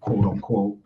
quote 0.00 0.24
unquote, 0.24 0.78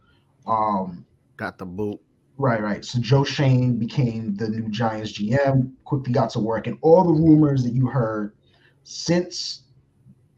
um, 0.46 1.06
Got 1.36 1.58
the 1.58 1.66
boot. 1.66 2.00
Right, 2.36 2.62
right. 2.62 2.84
So 2.84 2.98
Joe 3.00 3.22
Schoen 3.22 3.78
became 3.78 4.34
the 4.34 4.48
new 4.48 4.68
Giants 4.70 5.12
GM, 5.12 5.72
quickly 5.84 6.12
got 6.12 6.30
to 6.30 6.40
work, 6.40 6.66
and 6.66 6.78
all 6.80 7.04
the 7.04 7.12
rumors 7.12 7.62
that 7.64 7.74
you 7.74 7.86
heard 7.86 8.34
since 8.82 9.62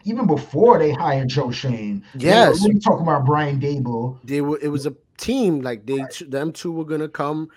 even 0.04 0.26
before 0.26 0.78
they 0.78 0.92
hired 0.92 1.28
Joe 1.28 1.50
Schoen. 1.50 2.04
Yes. 2.14 2.66
We 2.66 2.78
talking 2.78 3.02
about 3.02 3.24
Brian 3.24 3.60
Daboll. 3.60 4.18
They 4.24 4.40
were. 4.40 4.58
It 4.60 4.68
was 4.68 4.86
a 4.86 4.94
team. 5.18 5.60
Like 5.60 5.86
they, 5.86 6.04
t- 6.10 6.24
them 6.24 6.52
two 6.52 6.72
were 6.72 6.84
gonna 6.84 7.08
come 7.08 7.48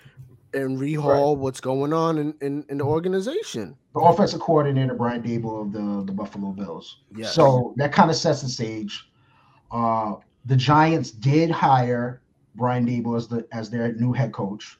and 0.54 0.78
rehaul 0.78 1.36
what's 1.36 1.60
going 1.60 1.92
on 1.92 2.18
in, 2.18 2.34
in 2.40 2.64
in 2.68 2.78
the 2.78 2.84
organization. 2.84 3.76
the 3.94 4.00
offensive 4.00 4.40
coordinator 4.40 4.94
Brian 4.94 5.22
Daboll 5.22 5.62
of 5.62 5.72
the, 5.72 6.04
the 6.06 6.12
Buffalo 6.12 6.52
Bills. 6.52 7.00
Yes. 7.14 7.34
So 7.34 7.74
that 7.76 7.92
kind 7.92 8.10
of 8.10 8.16
sets 8.16 8.42
the 8.42 8.48
stage. 8.48 9.08
Uh, 9.70 10.14
the 10.44 10.56
Giants 10.56 11.10
did 11.10 11.50
hire 11.50 12.22
Brian 12.54 12.86
Daboll 12.86 13.16
as 13.16 13.28
the 13.28 13.46
as 13.52 13.70
their 13.70 13.92
new 13.94 14.12
head 14.12 14.32
coach. 14.32 14.78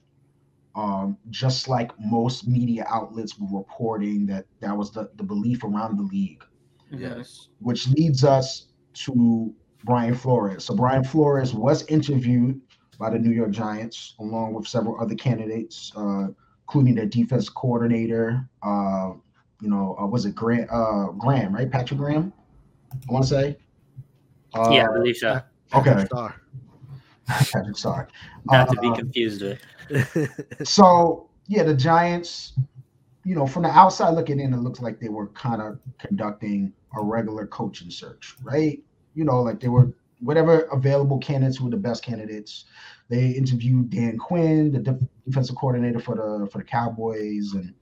Um, 0.75 1.17
just 1.31 1.69
like 1.69 1.91
most 1.99 2.47
media 2.47 2.85
outlets 2.91 3.39
were 3.39 3.59
reporting 3.61 4.27
that 4.27 4.45
that 4.61 4.77
was 4.77 4.91
the, 4.93 5.11
the 5.17 5.23
belief 5.23 5.65
around 5.65 5.97
the 5.97 6.03
league, 6.03 6.45
Yes. 6.91 7.49
which 7.61 7.89
leads 7.89 8.25
us 8.25 8.67
to 8.95 9.53
Brian 9.85 10.15
Flores. 10.15 10.65
So 10.65 10.75
Brian 10.75 11.05
Flores 11.05 11.53
was 11.55 11.85
interviewed 11.87 12.61
by 12.99 13.11
the 13.11 13.19
New 13.19 13.31
York 13.33 13.51
Giants 13.51 14.15
along 14.21 14.55
with 14.55 14.67
several 14.67 14.99
other 15.01 15.15
candidates, 15.15 15.93
uh, 15.97 16.29
including 16.63 16.95
their 16.95 17.07
defense 17.07 17.49
coordinator. 17.49 18.49
Uh, 18.63 19.13
you 19.61 19.69
know, 19.69 19.97
uh, 20.01 20.07
was 20.07 20.25
it 20.27 20.35
Graham, 20.35 20.67
uh, 20.71 21.13
Graham, 21.13 21.55
right? 21.55 21.71
Patrick 21.71 21.99
Graham, 21.99 22.33
I 22.93 23.13
want 23.13 23.25
to 23.25 23.29
say. 23.31 23.57
Uh, 24.55 24.71
yeah, 24.71 24.87
I 24.89 24.93
believe 24.93 25.17
so. 25.17 25.41
Okay. 25.75 26.05
Star. 26.07 26.41
Patrick, 27.27 27.77
sorry. 27.77 28.07
Not 28.51 28.69
to 28.71 28.81
be 28.81 28.89
Uh, 28.89 28.95
confused 28.95 29.43
with. 29.43 29.61
So 30.65 31.29
yeah, 31.49 31.63
the 31.65 31.75
Giants, 31.75 32.53
you 33.27 33.35
know, 33.35 33.47
from 33.47 33.65
the 33.65 33.71
outside 33.71 34.11
looking 34.11 34.39
in, 34.39 34.55
it 34.55 34.59
looks 34.59 34.81
like 34.81 35.01
they 35.01 35.09
were 35.09 35.27
kind 35.29 35.61
of 35.61 35.81
conducting 35.99 36.73
a 36.97 37.03
regular 37.03 37.47
coaching 37.49 37.91
search, 37.91 38.37
right? 38.43 38.81
You 39.15 39.25
know, 39.25 39.43
like 39.43 39.59
they 39.61 39.69
were 39.69 39.93
whatever 40.21 40.61
available 40.73 41.19
candidates 41.19 41.61
were 41.61 41.71
the 41.71 41.77
best 41.77 42.05
candidates. 42.05 42.67
They 43.09 43.31
interviewed 43.31 43.91
Dan 43.91 44.17
Quinn, 44.17 44.71
the 44.73 44.79
def- 44.79 45.03
defensive 45.27 45.57
coordinator 45.57 45.99
for 45.99 46.15
the 46.15 46.49
for 46.53 46.59
the 46.59 46.65
Cowboys, 46.65 47.53
and 47.55 47.75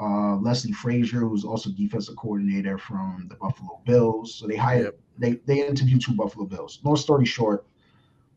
uh, 0.00 0.36
Leslie 0.36 0.72
Frazier, 0.72 1.20
who's 1.20 1.44
also 1.44 1.70
defensive 1.70 2.16
coordinator 2.16 2.76
from 2.78 3.26
the 3.30 3.36
Buffalo 3.36 3.80
Bills. 3.86 4.34
So 4.34 4.46
they 4.46 4.56
hired 4.56 4.84
Yep. 4.84 4.98
they 5.18 5.32
they 5.46 5.66
interviewed 5.66 6.02
two 6.02 6.14
Buffalo 6.14 6.44
Bills. 6.46 6.80
Long 6.84 6.96
story 6.96 7.24
short, 7.24 7.66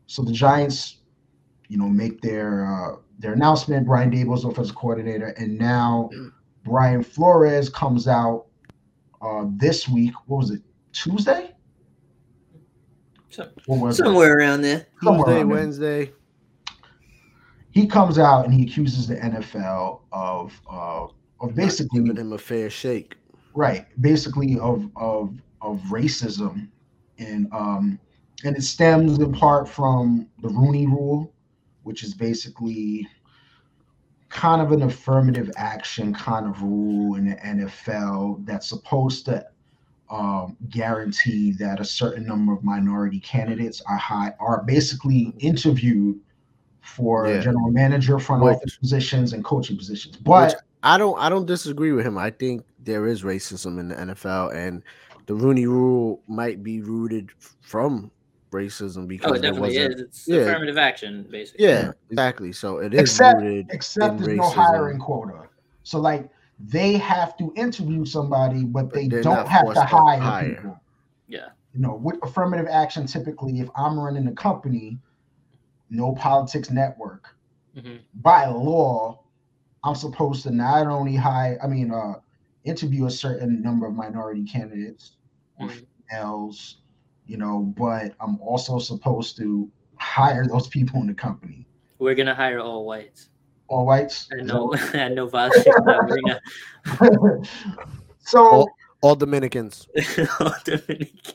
so 0.06 0.22
the 0.22 0.32
Giants, 0.32 0.98
you 1.68 1.76
know, 1.78 1.88
make 1.88 2.22
their 2.22 2.64
uh, 2.66 2.96
their 3.20 3.32
announcement. 3.34 3.86
Brian 3.86 4.10
Daboll's 4.10 4.44
offensive 4.44 4.74
coordinator, 4.76 5.28
and 5.38 5.56
now 5.58 6.10
Brian 6.64 7.02
Flores 7.02 7.68
comes 7.68 8.08
out 8.08 8.46
uh, 9.22 9.44
this 9.56 9.88
week. 9.88 10.12
What 10.26 10.38
was 10.38 10.50
it? 10.50 10.62
Tuesday? 10.92 11.52
So- 13.28 13.48
What 13.66 13.78
was 13.80 14.00
it? 14.00 14.04
Somewhere 14.04 14.36
around 14.36 14.62
there. 14.62 14.86
Somewhere 15.02 15.24
Tuesday, 15.26 15.38
around 15.40 15.48
there. 15.48 15.56
Wednesday. 15.56 16.12
He 17.72 17.86
comes 17.86 18.18
out 18.18 18.44
and 18.46 18.52
he 18.52 18.64
accuses 18.64 19.06
the 19.06 19.14
NFL 19.16 20.00
of 20.12 20.60
uh, 20.68 21.06
of 21.40 21.54
basically 21.54 22.00
giving 22.00 22.14
them 22.16 22.32
a 22.32 22.38
fair 22.38 22.68
shake. 22.68 23.16
right 23.54 23.86
basically 24.00 24.58
of 24.58 24.90
of 24.96 25.34
of 25.62 25.78
racism 25.90 26.68
and 27.18 27.46
um 27.52 27.98
and 28.44 28.56
it 28.56 28.62
stems 28.62 29.18
in 29.18 29.32
part 29.32 29.68
from 29.68 30.26
the 30.42 30.48
rooney 30.48 30.86
rule 30.86 31.32
which 31.82 32.02
is 32.04 32.14
basically 32.14 33.06
kind 34.28 34.62
of 34.62 34.70
an 34.72 34.82
affirmative 34.82 35.50
action 35.56 36.14
kind 36.14 36.46
of 36.46 36.62
rule 36.62 37.16
in 37.16 37.28
the 37.28 37.34
nfl 37.36 38.44
that's 38.46 38.68
supposed 38.68 39.24
to 39.24 39.44
um, 40.08 40.56
guarantee 40.70 41.52
that 41.52 41.78
a 41.80 41.84
certain 41.84 42.26
number 42.26 42.52
of 42.52 42.62
minority 42.64 43.20
candidates 43.20 43.80
are 43.88 43.96
high 43.96 44.32
are 44.40 44.62
basically 44.64 45.32
interviewed 45.38 46.18
for 46.80 47.28
Yeah. 47.28 47.40
general 47.40 47.70
manager 47.70 48.18
front 48.18 48.42
Which- 48.42 48.56
office 48.56 48.76
positions 48.76 49.32
and 49.32 49.44
coaching 49.44 49.76
positions 49.76 50.16
but 50.16 50.46
Which 50.52 50.54
I 50.82 50.96
don't 50.96 51.18
I 51.18 51.28
don't 51.28 51.44
disagree 51.46 51.92
with 51.92 52.06
him. 52.06 52.16
I 52.16 52.30
think 52.30 52.64
there 52.82 53.06
is 53.06 53.22
racism 53.22 53.78
in 53.78 53.88
the 53.88 53.94
NFL 53.96 54.54
and 54.54 54.82
the 55.26 55.34
Rooney 55.34 55.66
rule 55.66 56.22
might 56.26 56.62
be 56.62 56.80
rooted 56.80 57.30
from 57.60 58.10
racism 58.50 59.06
because 59.08 59.30
Oh, 59.30 59.34
it 59.34 59.42
definitely 59.42 59.68
was 59.68 59.76
a- 59.76 59.90
is. 59.94 60.00
It's 60.00 60.28
yeah. 60.28 60.36
affirmative 60.38 60.78
action, 60.78 61.26
basically. 61.30 61.66
Yeah, 61.66 61.92
exactly. 62.10 62.52
So 62.52 62.78
it 62.78 62.92
is 62.94 63.00
Except- 63.00 63.40
rooted 63.40 63.66
except 63.70 64.18
in 64.18 64.22
there's 64.24 64.38
no 64.38 64.48
hiring 64.50 64.98
quota. 64.98 65.48
So 65.82 66.00
like 66.00 66.28
they 66.58 66.94
have 66.98 67.36
to 67.38 67.52
interview 67.56 68.04
somebody, 68.04 68.64
but 68.64 68.84
But 68.84 68.94
they 68.94 69.08
they're 69.08 69.22
don't 69.22 69.48
have 69.48 69.68
to 69.68 69.74
to 69.74 69.80
hire, 69.82 70.20
hire. 70.20 70.54
people. 70.56 70.80
Yeah. 71.28 71.48
You 71.72 71.80
know, 71.80 71.94
with 71.94 72.18
affirmative 72.22 72.66
action, 72.68 73.06
typically, 73.06 73.60
if 73.60 73.68
I'm 73.76 73.98
running 73.98 74.26
a 74.26 74.32
company, 74.32 74.98
no 75.88 76.12
politics 76.14 76.70
network, 76.70 77.34
hmm 77.80 77.96
by 78.14 78.46
law, 78.46 79.20
I'm 79.84 79.94
supposed 79.94 80.42
to 80.42 80.50
not 80.50 80.86
only 80.88 81.14
hire, 81.16 81.58
I 81.62 81.66
mean, 81.68 81.92
uh, 81.92 82.14
interview 82.64 83.06
a 83.06 83.10
certain 83.10 83.62
number 83.62 83.86
of 83.86 83.94
minority 83.94 84.44
candidates 84.44 85.16
or 85.58 85.68
Mhm. 85.68 85.86
females, 86.10 86.79
you 87.30 87.36
know, 87.36 87.72
but 87.78 88.12
I'm 88.20 88.40
also 88.40 88.80
supposed 88.80 89.36
to 89.36 89.70
hire 89.96 90.44
those 90.48 90.66
people 90.66 91.00
in 91.00 91.06
the 91.06 91.14
company. 91.14 91.64
We're 92.00 92.16
gonna 92.16 92.34
hire 92.34 92.58
all 92.58 92.84
whites. 92.84 93.28
All 93.68 93.86
whites. 93.86 94.28
I 94.36 94.42
know. 94.42 94.74
I 94.94 95.08
know. 95.10 95.28
Gonna. 95.28 96.40
so 98.18 98.38
All, 98.40 98.68
all 99.02 99.14
Dominicans. 99.14 99.86
all 100.40 100.54
Dominicans. 100.64 101.34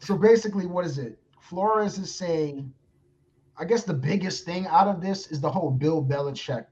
so 0.00 0.16
basically 0.18 0.66
what 0.66 0.84
is 0.84 0.98
it 0.98 1.18
flores 1.40 1.98
is 1.98 2.12
saying 2.12 2.72
i 3.58 3.64
guess 3.64 3.84
the 3.84 3.94
biggest 3.94 4.44
thing 4.44 4.66
out 4.68 4.88
of 4.88 5.00
this 5.00 5.30
is 5.30 5.40
the 5.40 5.50
whole 5.50 5.70
bill 5.70 6.02
belichick 6.02 6.64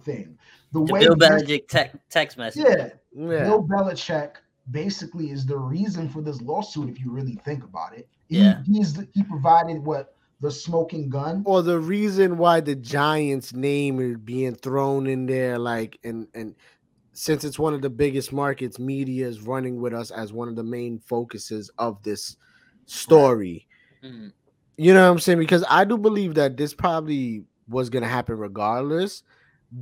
thing 0.00 0.36
the 0.72 0.80
The 0.84 0.92
way 0.92 1.00
Bill 1.00 1.14
Belichick 1.14 1.68
te- 1.68 1.98
text 2.10 2.36
message. 2.38 2.64
yeah, 2.66 2.88
yeah. 3.14 3.44
bill 3.44 3.62
belichick 3.62 4.36
basically 4.70 5.30
is 5.30 5.44
the 5.44 5.56
reason 5.56 6.08
for 6.08 6.22
this 6.22 6.40
lawsuit 6.40 6.88
if 6.88 6.98
you 7.00 7.10
really 7.10 7.34
think 7.44 7.64
about 7.64 7.96
it 7.96 8.08
He- 8.28 8.38
Yeah. 8.38 8.62
he's 8.64 8.94
the, 8.94 9.06
he 9.12 9.22
provided 9.22 9.84
what 9.84 10.14
the 10.40 10.50
smoking 10.50 11.08
gun 11.08 11.42
or 11.46 11.62
the 11.62 11.78
reason 11.78 12.36
why 12.38 12.60
the 12.60 12.74
Giants 12.74 13.52
name 13.54 14.00
is 14.00 14.16
being 14.18 14.54
thrown 14.54 15.06
in 15.06 15.26
there, 15.26 15.58
like 15.58 15.98
and 16.04 16.26
and 16.34 16.54
since 17.12 17.44
it's 17.44 17.58
one 17.58 17.72
of 17.72 17.80
the 17.80 17.88
biggest 17.88 18.32
markets, 18.32 18.78
media 18.78 19.26
is 19.26 19.40
running 19.40 19.80
with 19.80 19.94
us 19.94 20.10
as 20.10 20.32
one 20.32 20.48
of 20.48 20.56
the 20.56 20.64
main 20.64 20.98
focuses 20.98 21.70
of 21.78 22.02
this 22.02 22.36
story. 22.86 23.66
Mhm. 24.02 24.32
You 24.76 24.92
know 24.92 25.04
what 25.06 25.12
I'm 25.12 25.18
saying? 25.20 25.38
Because 25.38 25.64
I 25.70 25.84
do 25.84 25.96
believe 25.96 26.34
that 26.34 26.56
this 26.56 26.74
probably 26.74 27.44
was 27.68 27.88
gonna 27.88 28.08
happen 28.08 28.36
regardless. 28.36 29.22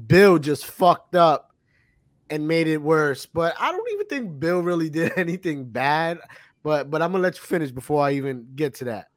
Bill 0.07 0.39
just 0.39 0.67
fucked 0.67 1.15
up 1.17 1.52
and 2.33 2.49
made 2.49 2.67
it 2.67 2.79
worse, 2.79 3.27
but 3.27 3.55
I 3.61 3.71
don't 3.71 3.89
even 3.93 4.07
think 4.07 4.41
Bill 4.41 4.63
really 4.63 4.89
did 4.89 5.13
anything 5.17 5.65
bad. 5.65 6.19
But 6.63 6.91
but 6.91 7.03
I'm 7.03 7.13
gonna 7.13 7.23
let 7.23 7.37
you 7.37 7.43
finish 7.43 7.71
before 7.71 8.03
I 8.05 8.13
even 8.13 8.47
get 8.57 8.75
to 8.77 8.85
that. 8.87 9.09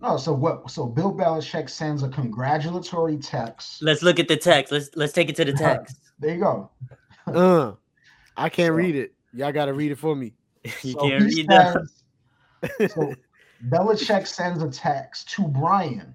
No, 0.00 0.16
so 0.16 0.32
what? 0.32 0.70
So 0.70 0.86
Bill 0.86 1.12
Belichick 1.14 1.68
sends 1.70 2.02
a 2.02 2.08
congratulatory 2.08 3.18
text. 3.18 3.82
Let's 3.82 4.02
look 4.02 4.18
at 4.18 4.26
the 4.28 4.36
text. 4.36 4.72
Let's 4.72 4.90
let's 4.96 5.12
take 5.12 5.28
it 5.28 5.36
to 5.36 5.44
the 5.44 5.52
text. 5.52 5.96
There 6.18 6.34
you 6.34 6.40
go. 6.40 6.70
Uh, 7.26 7.72
I 8.36 8.48
can't 8.48 8.70
So- 8.70 8.74
read 8.74 8.96
it. 8.96 9.14
Y'all 9.34 9.52
gotta 9.52 9.72
read 9.74 9.92
it 9.92 9.98
for 9.98 10.14
me. 10.16 10.32
you 10.64 10.92
So 10.92 11.08
can't 11.08 11.22
he 11.30 11.36
read 11.42 11.48
that. 11.48 11.72
says- 11.74 12.92
so 12.94 13.14
Belichick 13.68 14.26
sends 14.26 14.62
a 14.62 14.70
text 14.70 15.28
to 15.30 15.42
Brian, 15.48 16.14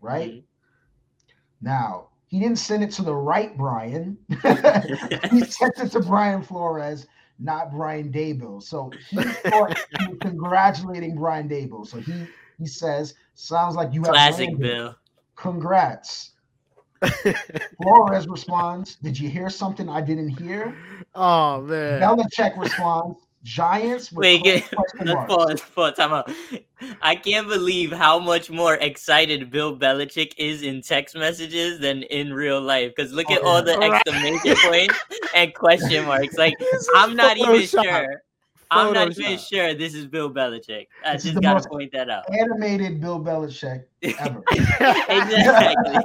right? 0.00 0.30
Mm-hmm. 0.32 1.66
Now, 1.66 2.07
he 2.28 2.38
didn't 2.38 2.58
send 2.58 2.84
it 2.84 2.90
to 2.92 3.02
the 3.02 3.14
right 3.14 3.56
Brian. 3.56 4.16
he 4.28 5.44
sent 5.44 5.78
it 5.78 5.90
to 5.92 6.00
Brian 6.00 6.42
Flores, 6.42 7.06
not 7.38 7.70
Brian 7.72 8.12
Daboll. 8.12 8.62
So 8.62 8.90
he 9.08 9.22
thought 9.22 9.76
he 9.98 10.06
was 10.08 10.18
congratulating 10.20 11.16
Brian 11.16 11.48
Daboll. 11.48 11.86
So 11.86 11.98
he 11.98 12.26
he 12.58 12.66
says, 12.66 13.14
sounds 13.34 13.76
like 13.76 13.92
you 13.94 14.02
have 14.02 14.12
Classic 14.12 14.48
landed. 14.48 14.60
Bill. 14.60 14.96
Congrats. 15.36 16.32
Flores 17.82 18.26
responds, 18.26 18.96
Did 18.96 19.18
you 19.18 19.28
hear 19.28 19.48
something 19.48 19.88
I 19.88 20.00
didn't 20.00 20.30
hear? 20.30 20.76
oh 21.14 21.62
man. 21.62 22.00
Belichick 22.00 22.58
responds, 22.58 23.20
Giants. 23.48 24.12
with 24.12 24.22
Wait, 24.24 24.42
get, 24.44 24.64
let's 25.04 25.26
pause. 25.26 25.60
Pause. 25.74 25.94
Time 25.96 26.12
out. 26.12 26.30
I 27.02 27.16
can't 27.16 27.48
believe 27.48 27.90
how 27.92 28.18
much 28.18 28.50
more 28.50 28.74
excited 28.74 29.50
Bill 29.50 29.76
Belichick 29.76 30.32
is 30.36 30.62
in 30.62 30.82
text 30.82 31.14
messages 31.16 31.80
than 31.80 32.02
in 32.04 32.32
real 32.32 32.60
life. 32.60 32.92
Because 32.94 33.12
look 33.12 33.30
at 33.30 33.40
Oh, 33.42 33.46
all 33.48 33.62
the 33.62 33.72
yeah. 33.80 33.94
exclamation 33.94 34.56
points 34.68 34.94
and 35.34 35.54
question 35.54 36.04
marks. 36.04 36.36
Like 36.36 36.54
I'm 36.96 37.16
not 37.16 37.36
even 37.38 37.52
Photoshop. 37.56 37.82
sure. 37.84 38.22
I'm 38.70 38.92
not 38.92 39.18
even 39.18 39.38
sure 39.38 39.72
this 39.72 39.94
is 39.94 40.06
Bill 40.06 40.30
Belichick. 40.30 40.88
I 41.04 41.14
This 41.14 41.24
just 41.24 41.40
gotta 41.40 41.66
point 41.68 41.90
that 41.92 42.10
out. 42.10 42.24
Animated 42.32 43.00
Bill 43.00 43.18
Belichick 43.18 43.84
ever. 44.02 44.42
Exactly. 45.08 45.96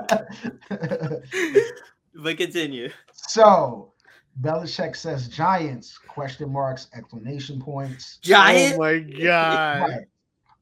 But 2.16 2.38
continue. 2.38 2.90
so 3.12 3.93
Belichick 4.42 4.96
says 4.96 5.28
Giants 5.28 5.98
question 5.98 6.52
marks 6.52 6.88
exclamation 6.96 7.62
points. 7.62 8.18
Giant. 8.22 8.76
Oh 8.76 8.80
my 8.80 9.00
god. 9.00 9.82
Right. 9.82 10.06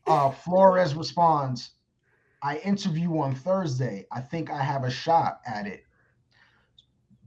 Uh, 0.08 0.32
Flores 0.32 0.96
responds, 0.96 1.72
I 2.44 2.58
interview 2.58 3.20
on 3.20 3.36
Thursday. 3.36 4.08
I 4.12 4.20
think 4.20 4.50
I 4.50 4.62
have 4.62 4.84
a 4.84 4.92
shot 4.92 5.42
at 5.46 5.68
it. 5.68 5.86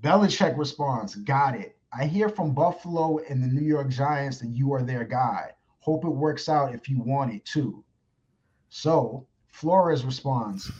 Belichick 0.02 0.58
responds, 0.58 1.14
Got 1.14 1.54
it. 1.56 1.76
I 1.96 2.04
hear 2.04 2.28
from 2.28 2.52
Buffalo 2.52 3.18
and 3.28 3.42
the 3.42 3.46
New 3.46 3.66
York 3.66 3.88
Giants 3.88 4.38
that 4.40 4.48
you 4.48 4.72
are 4.74 4.82
their 4.82 5.04
guy. 5.04 5.52
Hope 5.78 6.04
it 6.04 6.10
works 6.10 6.48
out 6.48 6.74
if 6.74 6.88
you 6.88 7.00
want 7.00 7.32
it 7.32 7.44
too. 7.44 7.84
So 8.68 9.26
Flores 9.48 10.04
responds, 10.04 10.70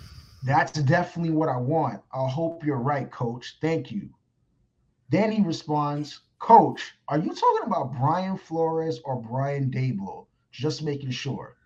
That's 0.45 0.73
definitely 0.73 1.33
what 1.33 1.49
I 1.49 1.57
want. 1.57 2.03
I 2.13 2.29
hope 2.29 2.65
you're 2.65 2.77
right, 2.77 3.11
coach. 3.11 3.57
Thank 3.61 3.93
you. 3.93 4.11
Then 5.11 5.31
he 5.31 5.43
responds, 5.43 6.21
Coach, 6.39 6.95
are 7.09 7.19
you 7.19 7.35
talking 7.35 7.67
about 7.67 7.95
Brian 7.95 8.37
Flores 8.37 9.01
or 9.05 9.21
Brian 9.21 9.71
Daboll? 9.71 10.27
Just 10.51 10.83
making 10.83 11.11
sure. 11.11 11.57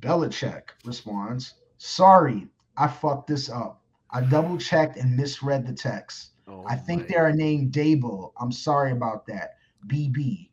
Belichick 0.00 0.62
responds, 0.84 1.54
Sorry, 1.78 2.48
I 2.76 2.88
fucked 2.88 3.26
this 3.26 3.50
up. 3.50 3.82
I 4.10 4.20
double 4.20 4.58
checked 4.58 4.96
and 4.96 5.16
misread 5.16 5.66
the 5.66 5.72
text. 5.72 6.30
Oh 6.48 6.64
I 6.68 6.76
think 6.76 7.08
they 7.08 7.16
are 7.16 7.32
named 7.32 7.72
Daboll. 7.72 8.32
I'm 8.38 8.52
sorry 8.52 8.92
about 8.92 9.26
that. 9.26 9.56
BB. 9.86 10.50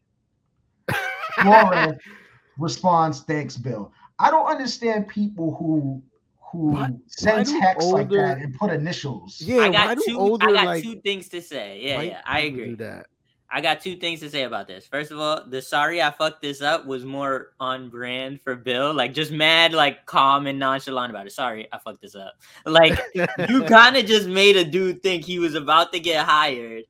Flores 1.41 1.97
responds, 2.57 3.21
Thanks, 3.21 3.57
Bill. 3.57 3.91
I 4.19 4.29
don't 4.29 4.47
understand 4.47 5.07
people 5.07 5.55
who 5.55 6.03
who 6.51 6.71
Why- 6.71 6.91
send 7.07 7.37
why 7.37 7.43
do 7.43 7.59
texts 7.59 7.91
like 7.91 8.09
that 8.09 8.37
and 8.39 8.53
put 8.55 8.71
initials. 8.71 9.41
Yeah, 9.41 9.61
I 9.61 9.69
got 9.69 9.97
two. 10.05 10.17
older 10.17 10.49
I 10.49 10.53
got 10.53 10.65
like 10.65 10.83
two 10.83 10.99
things 11.01 11.29
to 11.29 11.41
say. 11.41 11.79
Yeah, 11.81 12.01
yeah, 12.01 12.21
I 12.25 12.41
agree. 12.41 12.69
Do 12.69 12.75
that. 12.77 13.07
I 13.51 13.61
got 13.61 13.81
two 13.81 13.95
things 13.95 14.19
to 14.19 14.29
say 14.29 14.43
about 14.43 14.67
this. 14.67 14.85
First 14.85 15.11
of 15.11 15.19
all, 15.19 15.43
the 15.43 15.61
sorry 15.61 16.01
I 16.01 16.11
fucked 16.11 16.41
this 16.41 16.61
up 16.61 16.85
was 16.85 17.03
more 17.03 17.53
on 17.59 17.89
brand 17.89 18.41
for 18.41 18.55
Bill. 18.55 18.93
Like 18.93 19.13
just 19.13 19.31
mad, 19.31 19.73
like 19.73 20.05
calm 20.05 20.45
and 20.45 20.59
nonchalant 20.59 21.09
about 21.09 21.25
it. 21.25 21.31
Sorry, 21.31 21.67
I 21.71 21.79
fucked 21.79 22.01
this 22.01 22.15
up. 22.15 22.33
Like 22.65 22.99
you 23.15 23.63
kind 23.67 23.97
of 23.97 24.05
just 24.05 24.27
made 24.27 24.55
a 24.55 24.63
dude 24.63 25.01
think 25.01 25.25
he 25.25 25.39
was 25.39 25.55
about 25.55 25.91
to 25.93 25.99
get 25.99 26.25
hired 26.25 26.83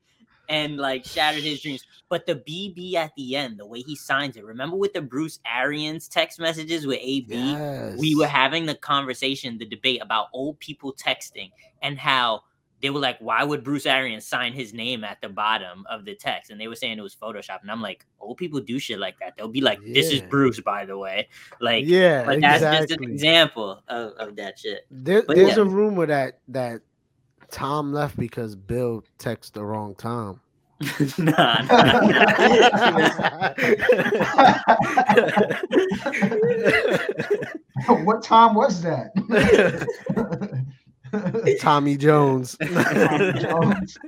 and 0.50 0.76
like 0.76 1.06
shattered 1.06 1.42
his 1.42 1.62
dreams. 1.62 1.86
But 2.10 2.26
the 2.26 2.34
BB 2.34 2.94
at 2.94 3.12
the 3.16 3.36
end, 3.36 3.58
the 3.58 3.66
way 3.66 3.80
he 3.80 3.94
signs 3.94 4.36
it, 4.36 4.44
remember 4.44 4.76
with 4.76 4.92
the 4.92 5.00
Bruce 5.00 5.38
Arians 5.46 6.08
text 6.08 6.40
messages 6.40 6.86
with 6.86 6.98
AB? 7.00 7.34
Yes. 7.34 7.96
we 7.98 8.16
were 8.16 8.26
having 8.26 8.66
the 8.66 8.74
conversation, 8.74 9.56
the 9.56 9.64
debate 9.64 10.02
about 10.02 10.26
old 10.34 10.58
people 10.58 10.92
texting 10.92 11.52
and 11.80 11.98
how 11.98 12.42
they 12.82 12.90
were 12.90 12.98
like, 12.98 13.18
why 13.20 13.44
would 13.44 13.62
Bruce 13.62 13.86
Arians 13.86 14.26
sign 14.26 14.52
his 14.54 14.72
name 14.72 15.04
at 15.04 15.20
the 15.20 15.28
bottom 15.28 15.84
of 15.88 16.04
the 16.04 16.14
text? 16.14 16.50
And 16.50 16.60
they 16.60 16.66
were 16.66 16.74
saying 16.74 16.98
it 16.98 17.02
was 17.02 17.14
Photoshop. 17.14 17.60
And 17.60 17.70
I'm 17.70 17.82
like, 17.82 18.06
old 18.18 18.38
people 18.38 18.58
do 18.58 18.78
shit 18.78 18.98
like 18.98 19.18
that. 19.20 19.36
They'll 19.36 19.48
be 19.48 19.60
like, 19.60 19.78
this 19.86 20.10
is 20.10 20.22
Bruce, 20.22 20.60
by 20.60 20.86
the 20.86 20.96
way. 20.96 21.28
Like, 21.60 21.84
yeah, 21.86 22.24
but 22.24 22.40
that's 22.40 22.62
exactly. 22.62 22.86
just 22.86 23.00
an 23.00 23.10
example 23.10 23.82
of, 23.86 24.12
of 24.14 24.36
that 24.36 24.58
shit. 24.58 24.86
There, 24.90 25.22
there's 25.22 25.56
yeah. 25.56 25.62
a 25.62 25.64
rumor 25.64 26.06
that 26.06 26.40
that 26.48 26.80
Tom 27.50 27.92
left 27.92 28.16
because 28.16 28.54
Bill 28.56 29.04
texted 29.18 29.52
the 29.52 29.64
wrong 29.64 29.94
Tom. 29.96 30.40
nah, 31.18 31.60
what 38.04 38.22
time 38.22 38.54
was 38.54 38.82
that? 38.82 39.10
Tommy 41.60 41.96
Jones 41.96 42.56
Jones. 43.40 43.98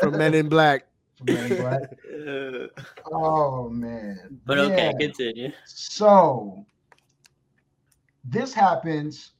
from 0.00 0.16
Men 0.16 0.34
in 0.34 0.48
Black. 0.48 0.86
Man, 1.22 2.68
Oh 3.12 3.68
man. 3.68 4.40
but 4.44 4.58
okay, 4.58 4.86
Yeah. 4.86 4.92
continue. 4.98 5.52
So 5.64 6.64
this 8.24 8.52
happens. 8.52 9.32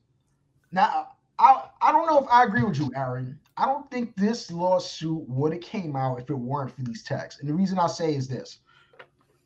Now 0.72 1.08
I 1.38 1.64
I 1.82 1.92
don't 1.92 2.06
know 2.06 2.20
if 2.20 2.28
I 2.30 2.44
agree 2.44 2.62
with 2.62 2.78
you, 2.78 2.90
Aaron. 2.96 3.38
I 3.56 3.66
don't 3.66 3.90
think 3.90 4.16
this 4.16 4.50
lawsuit 4.50 5.28
would 5.28 5.52
have 5.52 5.62
came 5.62 5.96
out 5.96 6.20
if 6.20 6.30
it 6.30 6.34
weren't 6.34 6.74
for 6.74 6.82
these 6.82 7.02
texts. 7.02 7.40
And 7.40 7.48
the 7.48 7.54
reason 7.54 7.78
I 7.78 7.86
say 7.86 8.14
is 8.14 8.28
this. 8.28 8.58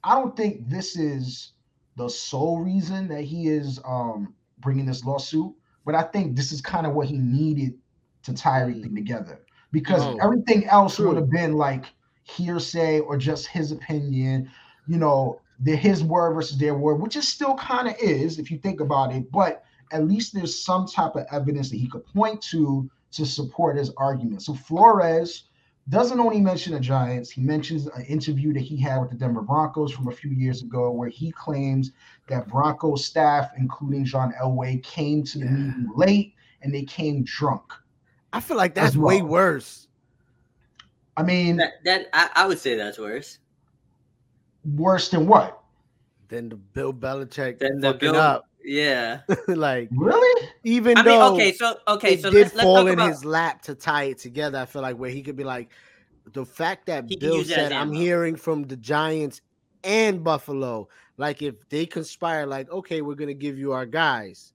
I 0.04 0.14
don't 0.14 0.36
think 0.36 0.68
this 0.68 0.96
is 0.96 1.52
the 1.96 2.08
sole 2.08 2.60
reason 2.60 3.08
that 3.08 3.22
he 3.22 3.48
is 3.48 3.80
um 3.84 4.34
bringing 4.60 4.86
this 4.86 5.04
lawsuit, 5.04 5.54
but 5.84 5.94
I 5.94 6.02
think 6.02 6.36
this 6.36 6.52
is 6.52 6.60
kind 6.60 6.86
of 6.86 6.94
what 6.94 7.06
he 7.08 7.18
needed 7.18 7.74
to 8.24 8.34
tie 8.34 8.62
everything 8.62 8.94
together 8.94 9.40
because 9.72 10.06
Oh, 10.06 10.18
everything 10.22 10.66
else 10.66 10.98
would 10.98 11.16
have 11.16 11.30
been 11.30 11.54
like 11.54 11.86
hearsay 12.22 13.00
or 13.00 13.16
just 13.16 13.46
his 13.46 13.72
opinion 13.72 14.50
you 14.86 14.96
know, 14.96 15.40
the 15.60 15.76
his 15.76 16.02
word 16.02 16.34
versus 16.34 16.56
their 16.58 16.74
word, 16.74 16.96
which 17.00 17.16
is 17.16 17.28
still 17.28 17.54
kind 17.56 17.88
of 17.88 17.94
is 18.00 18.38
if 18.38 18.50
you 18.50 18.58
think 18.58 18.80
about 18.80 19.12
it, 19.12 19.30
but 19.30 19.62
at 19.92 20.06
least 20.06 20.34
there's 20.34 20.62
some 20.64 20.86
type 20.86 21.14
of 21.16 21.26
evidence 21.32 21.70
that 21.70 21.76
he 21.76 21.88
could 21.88 22.04
point 22.06 22.40
to 22.42 22.90
to 23.12 23.24
support 23.24 23.76
his 23.76 23.90
argument. 23.96 24.42
So 24.42 24.54
Flores 24.54 25.44
doesn't 25.88 26.20
only 26.20 26.40
mention 26.40 26.74
the 26.74 26.80
Giants, 26.80 27.30
he 27.30 27.40
mentions 27.40 27.86
an 27.86 28.04
interview 28.04 28.52
that 28.52 28.60
he 28.60 28.76
had 28.78 28.98
with 29.00 29.08
the 29.10 29.16
Denver 29.16 29.40
Broncos 29.40 29.90
from 29.90 30.08
a 30.08 30.12
few 30.12 30.30
years 30.30 30.62
ago 30.62 30.90
where 30.90 31.08
he 31.08 31.30
claims 31.32 31.92
that 32.28 32.46
Broncos 32.48 33.06
staff, 33.06 33.50
including 33.56 34.04
John 34.04 34.34
Elway, 34.42 34.82
came 34.82 35.24
to 35.24 35.38
the 35.38 35.46
Yeah. 35.46 35.50
meeting 35.50 35.90
late 35.96 36.34
and 36.60 36.74
they 36.74 36.82
came 36.82 37.24
drunk. 37.24 37.72
I 38.34 38.40
feel 38.40 38.58
like 38.58 38.76
As 38.76 38.92
that's 38.92 38.96
way 38.96 39.22
worse. 39.22 39.88
I 41.16 41.22
mean, 41.22 41.56
That, 41.56 41.82
that 41.84 42.08
I, 42.12 42.28
I 42.34 42.46
would 42.46 42.58
say 42.58 42.74
that's 42.76 42.98
worse. 42.98 43.38
worse 44.64 45.08
than 45.08 45.26
what? 45.26 45.62
than 46.28 46.50
the 46.50 46.56
Bill 46.56 46.92
Belichick 46.92 47.58
Then 47.58 47.80
the 47.80 47.92
fucking 47.94 48.12
Bill, 48.12 48.20
up. 48.20 48.47
Yeah. 48.68 49.20
like 49.48 49.88
Really? 49.90 50.48
even 50.64 50.98
I 50.98 51.02
mean, 51.02 51.18
though 51.18 51.34
okay, 51.34 51.52
so 51.52 51.78
okay, 51.88 52.14
it 52.14 52.22
so 52.22 52.30
did 52.30 52.40
let's, 52.40 52.54
let's 52.54 52.64
fall 52.64 52.86
in 52.86 52.94
about 52.94 53.08
his 53.08 53.24
lap 53.24 53.62
to 53.62 53.74
tie 53.74 54.04
it 54.04 54.18
together. 54.18 54.58
I 54.58 54.66
feel 54.66 54.82
like 54.82 54.96
where 54.96 55.10
he 55.10 55.22
could 55.22 55.36
be 55.36 55.44
like, 55.44 55.70
the 56.32 56.44
fact 56.44 56.86
that 56.86 57.06
He 57.08 57.16
Bill 57.16 57.38
use 57.38 57.50
it 57.50 57.54
said, 57.54 57.72
"I'm 57.72 57.92
hearing 57.92 58.36
from 58.36 58.64
the 58.64 58.76
Giants 58.76 59.40
and 59.82 60.22
Buffalo." 60.22 60.88
Like 61.16 61.40
if 61.40 61.68
they 61.70 61.86
conspire, 61.86 62.46
like, 62.46 62.70
okay, 62.70 63.00
we're 63.00 63.14
gonna 63.14 63.34
give 63.34 63.58
you 63.58 63.72
our 63.72 63.86
guys. 63.86 64.52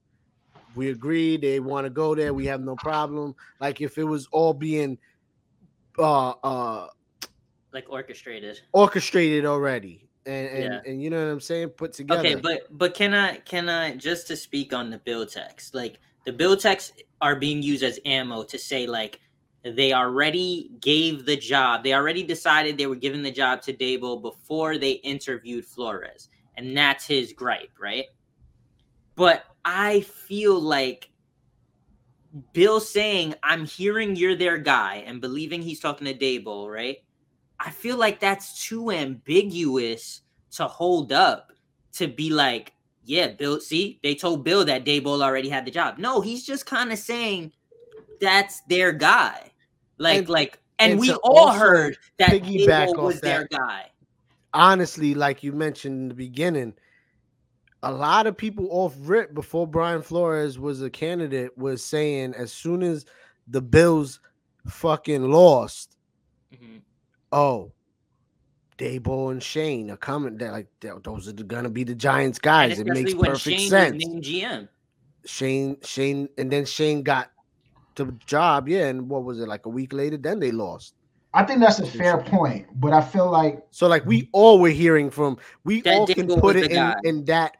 We 0.76 0.90
agree 0.90 1.36
they 1.36 1.60
want 1.60 1.84
to 1.86 1.90
go 1.90 2.14
there. 2.14 2.32
We 2.32 2.46
have 2.46 2.60
no 2.60 2.76
problem. 2.76 3.34
Like 3.60 3.80
if 3.80 3.98
it 3.98 4.04
was 4.04 4.28
all 4.30 4.54
being 4.54 4.98
uh 5.98 6.30
uh 6.30 6.86
like 7.72 7.86
orchestrated. 7.88 8.60
orchestrated 8.72 9.44
already, 9.44 10.08
and 10.26 10.48
and, 10.48 10.64
Yeah. 10.64 10.80
and 10.90 11.02
you 11.02 11.10
know 11.10 11.24
what 11.24 11.32
I'm 11.32 11.40
saying, 11.40 11.70
put 11.70 11.92
together. 11.92 12.20
Okay, 12.20 12.34
but 12.34 12.66
but 12.70 12.94
can 12.94 13.14
I 13.14 13.36
can 13.38 13.68
I 13.68 13.96
just 13.96 14.26
to 14.28 14.36
speak 14.36 14.72
on 14.72 14.90
the 14.90 14.98
bill 14.98 15.26
text? 15.26 15.74
Like 15.74 15.98
the 16.24 16.32
bill 16.32 16.56
texts 16.56 16.92
are 17.20 17.36
being 17.36 17.62
used 17.62 17.82
as 17.82 17.98
ammo 18.04 18.42
to 18.44 18.58
say 18.58 18.86
like 18.86 19.20
they 19.62 19.92
already 19.94 20.70
gave 20.80 21.24
the 21.24 21.36
job. 21.36 21.82
They 21.84 21.94
already 21.94 22.22
decided 22.22 22.76
they 22.76 22.86
were 22.86 22.94
giving 22.96 23.22
the 23.22 23.30
job 23.30 23.62
to 23.62 23.72
Daboll 23.72 24.20
before 24.20 24.76
they 24.76 24.92
interviewed 24.92 25.64
Flores. 25.64 26.28
and 26.56 26.76
that's 26.76 27.06
his 27.06 27.32
gripe, 27.32 27.72
right? 27.80 28.04
But 29.16 29.44
I 29.64 30.00
feel 30.02 30.60
like 30.60 31.10
Bill 32.52 32.78
saying, 32.80 33.34
I'm 33.42 33.64
hearing 33.64 34.16
you're 34.16 34.36
their 34.36 34.58
guy 34.58 35.02
and 35.06 35.20
believing 35.20 35.62
he's 35.62 35.80
talking 35.80 36.06
to 36.06 36.14
Daboll, 36.14 36.70
right? 36.72 36.98
I 37.60 37.70
feel 37.70 37.96
like 37.96 38.20
that's 38.20 38.66
too 38.66 38.90
ambiguous 38.90 40.22
to 40.52 40.66
hold 40.66 41.12
up 41.12 41.52
to 41.92 42.06
be 42.08 42.30
like, 42.30 42.72
yeah, 43.04 43.28
Bill, 43.28 43.60
see, 43.60 43.98
they 44.02 44.14
told 44.14 44.44
Bill 44.44 44.64
that 44.64 44.84
Daboll 44.84 45.22
already 45.22 45.48
had 45.48 45.64
the 45.64 45.70
job. 45.70 45.98
No, 45.98 46.20
he's 46.20 46.44
just 46.44 46.66
kind 46.66 46.92
of 46.92 46.98
saying 46.98 47.52
that's 48.20 48.60
their 48.62 48.92
guy. 48.92 49.52
Like, 49.98 50.18
And- 50.20 50.28
like, 50.28 50.58
and, 50.78 50.92
and 50.92 51.00
we 51.00 51.12
all 51.22 51.52
heard 51.52 51.96
that 52.18 52.32
off 52.32 52.96
was 52.96 53.20
their 53.20 53.46
guy. 53.46 53.90
honestly, 54.52 55.14
like 55.14 55.42
you 55.44 55.52
mentioned 55.52 55.94
in 56.02 56.08
the 56.08 56.14
beginning, 56.14 56.74
a 57.84 57.92
lot 57.92 58.26
of 58.26 58.36
people 58.36 58.66
off 58.70 58.94
rip 59.00 59.34
before 59.34 59.66
Brian 59.68 60.02
Flores 60.02 60.58
was 60.58 60.82
a 60.82 60.90
candidate 60.90 61.56
was 61.56 61.84
saying 61.84 62.34
as 62.34 62.52
soon 62.52 62.82
as 62.82 63.04
the 63.46 63.60
Bills 63.60 64.18
fucking 64.66 65.30
lost, 65.30 65.96
Mhm. 66.52 66.80
Oh, 67.34 67.72
Dabo 68.78 69.32
and 69.32 69.42
Schoen 69.42 69.90
are 69.90 69.96
coming. 69.96 70.36
They're 70.38 70.52
like 70.52 70.68
they're- 70.80 70.98
those 71.02 71.28
are 71.28 71.32
gonna 71.32 71.68
be 71.68 71.82
the 71.84 71.94
Giants 71.94 72.38
guys. 72.38 72.78
It 72.78 72.86
makes 72.86 73.12
perfect 73.12 73.40
Schoen 73.40 73.68
sense. 73.68 74.06
named 74.06 74.22
GM. 74.22 74.68
Schoen, 75.24 75.76
Schoen, 75.82 76.28
and 76.38 76.50
then 76.50 76.64
Schoen 76.64 77.02
got 77.02 77.30
the 77.96 78.06
job. 78.26 78.68
Yeah, 78.68 78.86
and 78.86 79.08
what 79.08 79.24
was 79.24 79.40
it 79.40 79.48
like 79.48 79.66
a 79.66 79.68
week 79.68 79.92
later? 79.92 80.16
Then 80.16 80.38
they 80.38 80.52
lost. 80.52 80.94
I 81.32 81.42
think 81.42 81.58
that's 81.58 81.80
a 81.80 81.86
fair 81.86 82.18
point, 82.18 82.68
but 82.80 82.92
I 82.92 83.00
feel 83.00 83.28
like 83.28 83.64
So 83.72 83.88
like 83.88 84.06
we 84.06 84.28
all 84.32 84.60
were 84.60 84.68
hearing 84.70 85.10
from 85.10 85.36
we 85.64 85.80
That 85.80 85.94
all 85.98 86.06
can 86.06 86.28
put 86.40 86.54
it 86.54 86.70
in, 86.70 86.94
in 87.02 87.24
that 87.24 87.56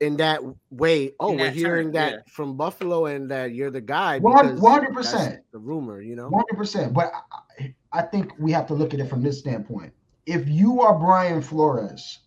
in 0.00 0.16
that 0.16 0.40
way. 0.70 1.12
Oh, 1.20 1.32
In 1.32 1.38
we're 1.38 1.50
hearing 1.50 1.86
term, 1.88 1.92
that 1.92 2.12
yeah. 2.12 2.18
from 2.28 2.56
Buffalo 2.56 3.06
and 3.06 3.30
that 3.30 3.52
you're 3.52 3.70
the 3.70 3.80
guy. 3.80 4.18
100%. 4.20 5.38
The 5.52 5.58
rumor, 5.58 6.00
you 6.00 6.16
know. 6.16 6.28
One 6.28 6.42
hundred 6.48 6.58
percent. 6.58 6.94
But 6.94 7.12
I, 7.60 7.74
I 7.92 8.02
think 8.02 8.32
we 8.38 8.50
have 8.52 8.66
to 8.68 8.74
look 8.74 8.94
at 8.94 9.00
it 9.00 9.08
from 9.08 9.22
this 9.22 9.38
standpoint. 9.38 9.92
If 10.26 10.48
you 10.48 10.80
are 10.80 10.98
Brian 10.98 11.42
Flores 11.42 12.20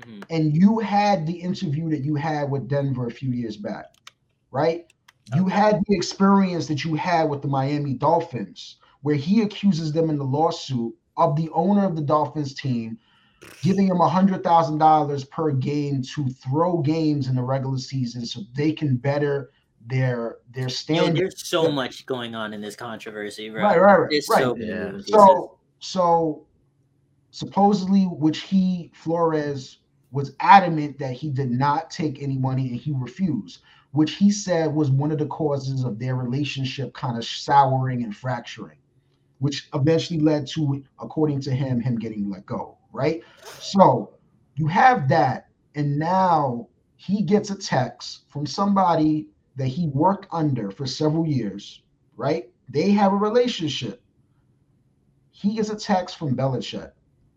Mhm. 0.00 0.22
and 0.30 0.56
you 0.56 0.78
had 0.78 1.26
the 1.26 1.32
interview 1.32 1.88
that 1.90 2.04
you 2.04 2.14
had 2.14 2.48
with 2.50 2.68
Denver 2.68 3.08
a 3.08 3.10
few 3.10 3.30
years 3.32 3.56
back, 3.56 3.86
right? 4.52 4.86
You 5.34 5.42
Okay. 5.46 5.54
had 5.54 5.82
the 5.88 5.96
experience 5.96 6.68
that 6.68 6.84
you 6.84 6.94
had 6.94 7.28
with 7.28 7.42
the 7.42 7.48
Miami 7.48 7.94
Dolphins, 7.94 8.76
where 9.02 9.16
he 9.16 9.42
accuses 9.42 9.92
them 9.92 10.08
in 10.08 10.16
the 10.16 10.24
lawsuit 10.24 10.94
of 11.16 11.34
the 11.34 11.50
owner 11.52 11.84
of 11.84 11.96
the 11.96 12.02
Dolphins 12.02 12.54
team 12.54 12.96
giving 13.62 13.88
him 13.88 14.00
a 14.00 14.08
hundred 14.08 14.42
thousand 14.42 14.78
dollars 14.78 15.24
per 15.24 15.50
game 15.50 16.02
to 16.14 16.28
throw 16.28 16.78
games 16.78 17.28
in 17.28 17.36
the 17.36 17.42
regular 17.42 17.78
season 17.78 18.24
so 18.24 18.40
they 18.54 18.72
can 18.72 18.96
better 18.96 19.50
their 19.86 20.38
their 20.50 20.68
Yo, 20.88 21.10
there's 21.10 21.46
so 21.46 21.70
much 21.70 22.06
going 22.06 22.34
on 22.34 22.52
in 22.52 22.60
this 22.60 22.76
controversy, 22.76 23.48
bro. 23.48 23.62
Right, 23.62 23.80
right, 23.80 24.00
right, 24.00 24.10
There's 24.10 24.28
right. 24.28 24.42
so 24.42 24.56
Yeah. 24.56 24.98
So, 25.06 25.58
so 25.78 26.46
supposedly, 27.30 28.04
which 28.04 28.40
he 28.40 28.90
Flores 28.94 29.78
was 30.10 30.34
adamant 30.40 30.98
that 30.98 31.12
he 31.12 31.30
did 31.30 31.50
not 31.50 31.90
take 31.90 32.22
any 32.22 32.38
money 32.38 32.68
and 32.68 32.80
he 32.80 32.92
refused, 32.92 33.60
which 33.92 34.14
he 34.14 34.30
said 34.30 34.74
was 34.74 34.90
one 34.90 35.10
of 35.10 35.18
the 35.18 35.26
causes 35.26 35.84
of 35.84 35.98
their 35.98 36.16
relationship 36.16 36.94
kind 36.94 37.16
of 37.18 37.24
souring 37.24 38.02
and 38.04 38.16
fracturing, 38.16 38.78
which 39.38 39.68
eventually 39.74 40.18
led 40.18 40.46
to, 40.46 40.82
according 40.98 41.40
to 41.42 41.50
him, 41.50 41.80
him 41.80 41.98
getting 41.98 42.30
let 42.30 42.46
go. 42.46 42.77
Right. 42.92 43.22
So 43.60 44.14
you 44.56 44.66
have 44.66 45.08
that, 45.08 45.48
and 45.74 45.98
now 45.98 46.68
he 46.96 47.22
gets 47.22 47.50
a 47.50 47.56
text 47.56 48.24
from 48.28 48.46
somebody 48.46 49.28
that 49.56 49.66
he 49.66 49.88
worked 49.88 50.26
under 50.32 50.70
for 50.70 50.86
several 50.86 51.26
years. 51.26 51.82
Right. 52.16 52.50
They 52.68 52.90
have 52.90 53.12
a 53.12 53.16
relationship 53.16 54.02
he 55.38 55.54
gets 55.54 55.70
a 55.70 55.76
text 55.76 56.18
from 56.18 56.34
Belichick. 56.34 56.90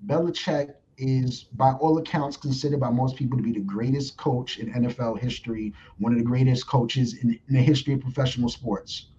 Belichick 0.07 0.73
is, 0.97 1.43
by 1.43 1.73
all 1.73 1.99
accounts, 1.99 2.35
considered 2.35 2.79
by 2.79 2.89
most 2.89 3.15
people 3.15 3.37
to 3.37 3.43
be 3.43 3.51
the 3.51 3.59
greatest 3.59 4.17
coach 4.17 4.57
in 4.57 4.73
NFL 4.73 5.19
history, 5.19 5.71
one 5.99 6.11
of 6.11 6.17
the 6.17 6.25
greatest 6.25 6.67
coaches 6.67 7.19
in, 7.21 7.39
in 7.47 7.53
the 7.53 7.61
history 7.61 7.93
of 7.93 8.01
professional 8.01 8.49
sports. 8.49 9.09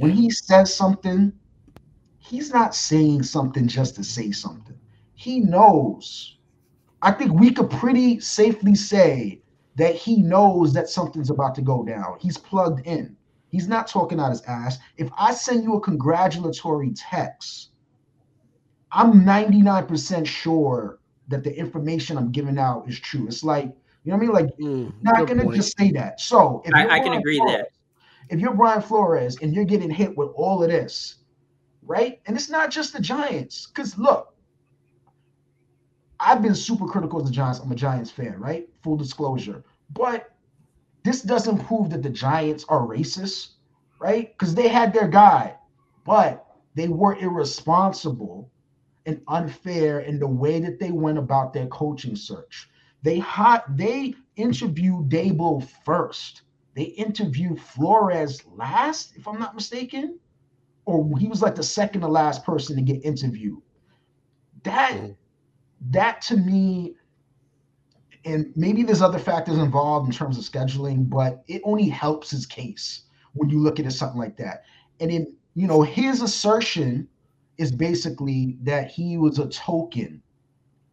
When 0.00 0.10
he 0.10 0.30
says 0.30 0.74
something, 0.74 1.32
he's 2.18 2.52
not 2.52 2.74
saying 2.74 3.22
something 3.22 3.68
just 3.68 3.94
to 3.96 4.04
say 4.04 4.32
something. 4.32 4.78
He 5.24 5.40
knows. 5.40 6.36
I 7.00 7.10
think 7.10 7.32
we 7.32 7.50
could 7.50 7.70
pretty 7.70 8.20
safely 8.20 8.74
say 8.74 9.40
that 9.76 9.94
he 9.94 10.20
knows 10.20 10.74
that 10.74 10.90
something's 10.90 11.30
about 11.30 11.54
to 11.54 11.62
go 11.62 11.82
down. 11.82 12.18
He's 12.20 12.36
plugged 12.36 12.86
in. 12.86 13.16
He's 13.48 13.66
not 13.66 13.86
talking 13.86 14.20
out 14.20 14.28
his 14.28 14.42
ass. 14.42 14.76
If 14.98 15.08
I 15.18 15.32
send 15.32 15.64
you 15.64 15.76
a 15.76 15.80
congratulatory 15.80 16.92
text, 16.94 17.70
I'm 18.92 19.24
99% 19.24 20.26
sure 20.26 20.98
that 21.28 21.42
the 21.42 21.58
information 21.58 22.18
I'm 22.18 22.30
giving 22.30 22.58
out 22.58 22.86
is 22.86 23.00
true. 23.00 23.26
It's 23.26 23.42
like, 23.42 23.74
you 24.04 24.12
know 24.12 24.18
what 24.18 24.24
I 24.24 24.26
mean? 24.26 24.32
Like, 24.34 24.56
Mm, 24.58 24.92
not 25.02 25.26
gonna 25.26 25.44
point. 25.44 25.56
just 25.56 25.74
say 25.78 25.90
that. 25.92 26.20
So 26.20 26.60
if 26.66 26.74
I- 26.74 26.96
I 26.96 27.00
can 27.00 27.14
agree 27.14 27.38
Flores, 27.38 27.52
there. 27.56 27.66
If 28.28 28.40
you're 28.40 28.52
Brian 28.52 28.82
Flores 28.82 29.38
and 29.40 29.54
you're 29.54 29.64
getting 29.64 29.88
hit 29.90 30.14
with 30.18 30.28
all 30.36 30.62
of 30.62 30.68
this, 30.68 31.16
right? 31.82 32.20
And 32.26 32.36
it's 32.36 32.50
not 32.50 32.70
just 32.70 32.92
the 32.92 33.00
Giants, 33.00 33.68
because 33.68 33.96
look, 33.96 34.33
I've 36.24 36.42
been 36.42 36.54
super 36.54 36.86
critical 36.86 37.20
of 37.20 37.26
the 37.26 37.32
Giants. 37.32 37.60
I'm 37.60 37.72
a 37.72 37.76
Giants 37.76 38.10
fan, 38.10 38.40
right? 38.40 38.68
Full 38.82 38.96
disclosure. 38.96 39.64
But 39.90 40.32
this 41.04 41.22
doesn't 41.22 41.58
prove 41.66 41.90
that 41.90 42.02
the 42.02 42.10
Giants 42.10 42.64
are 42.68 42.80
racist, 42.86 43.54
right? 44.00 44.32
Because 44.36 44.54
they 44.54 44.68
had 44.68 44.92
their 44.92 45.08
guy, 45.08 45.56
but 46.04 46.46
they 46.74 46.88
were 46.88 47.16
irresponsible 47.16 48.50
and 49.06 49.20
unfair 49.28 50.00
in 50.00 50.18
the 50.18 50.28
way 50.28 50.60
that 50.60 50.80
they 50.80 50.90
went 50.92 51.18
about 51.18 51.52
their 51.52 51.66
coaching 51.68 52.16
search. 52.16 52.70
They 53.02 53.18
hot 53.18 53.76
they 53.76 54.14
interviewed 54.36 55.08
Daboll 55.10 55.66
first. 55.84 56.42
They 56.74 56.84
interviewed 56.84 57.60
Flores 57.60 58.44
last, 58.46 59.16
if 59.16 59.28
I'm 59.28 59.38
not 59.38 59.54
mistaken, 59.54 60.18
or 60.86 61.18
he 61.18 61.28
was 61.28 61.42
like 61.42 61.54
the 61.54 61.62
second 61.62 62.02
to 62.02 62.08
last 62.08 62.44
person 62.44 62.76
to 62.76 62.82
get 62.82 63.04
interviewed. 63.04 63.62
That 64.64 64.98
Mhm. 64.98 65.16
That 65.90 66.20
to 66.22 66.36
me, 66.36 66.94
and 68.24 68.52
maybe 68.56 68.82
there's 68.82 69.02
other 69.02 69.18
factors 69.18 69.58
involved 69.58 70.06
in 70.06 70.12
terms 70.12 70.38
of 70.38 70.44
scheduling, 70.44 71.08
but 71.08 71.44
it 71.46 71.60
only 71.64 71.88
helps 71.88 72.30
his 72.30 72.46
case 72.46 73.02
when 73.34 73.50
you 73.50 73.58
look 73.58 73.78
at 73.78 73.86
it 73.86 73.90
something 73.90 74.18
like 74.18 74.36
that. 74.38 74.64
And 75.00 75.10
in 75.10 75.34
you 75.54 75.66
know 75.66 75.82
his 75.82 76.22
assertion 76.22 77.08
is 77.58 77.70
basically 77.70 78.58
that 78.62 78.90
he 78.90 79.18
was 79.18 79.38
a 79.38 79.48
token 79.48 80.22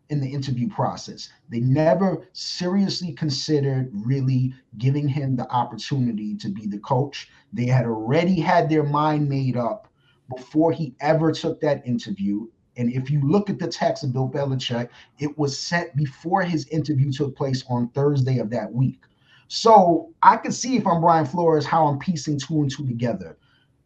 in 0.10 0.20
the 0.20 0.32
interview 0.32 0.68
process. 0.68 1.30
They 1.50 1.62
never 1.62 2.28
seriously 2.34 3.14
considered 3.14 3.90
really 3.94 4.54
giving 4.78 5.08
him 5.08 5.38
the 5.38 5.50
opportunity 5.50 6.36
to 6.36 6.50
be 6.50 6.68
the 6.68 6.80
coach. 6.80 7.30
They 7.54 7.66
had 7.66 7.86
already 7.86 8.40
had 8.40 8.70
their 8.70 8.84
mind 8.84 9.30
made 9.30 9.56
up 9.56 9.88
before 10.36 10.74
he 10.74 10.96
ever 11.00 11.32
took 11.32 11.62
that 11.62 11.88
interview. 11.88 12.48
And 12.78 12.92
if 12.92 13.10
you 13.10 13.22
look 13.22 13.50
at 13.50 13.60
the 13.60 13.68
text 13.68 14.04
of 14.04 14.14
Bill 14.14 14.30
Belichick, 14.30 14.90
it 15.20 15.38
was 15.38 15.58
sent 15.58 15.96
before 15.96 16.42
his 16.42 16.68
interview 16.68 17.12
took 17.12 17.36
place 17.36 17.64
on 17.70 17.90
Thursday 17.90 18.40
of 18.40 18.50
that 18.52 18.72
week. 18.72 19.02
So 19.48 20.14
I 20.24 20.38
can 20.38 20.52
see 20.52 20.78
if 20.78 20.88
I'm 20.88 21.02
Brian 21.02 21.26
Flores 21.26 21.66
how 21.66 21.86
I'm 21.86 22.00
piecing 22.00 22.40
two 22.40 22.62
and 22.62 22.72
two 22.72 22.88
together 22.88 23.38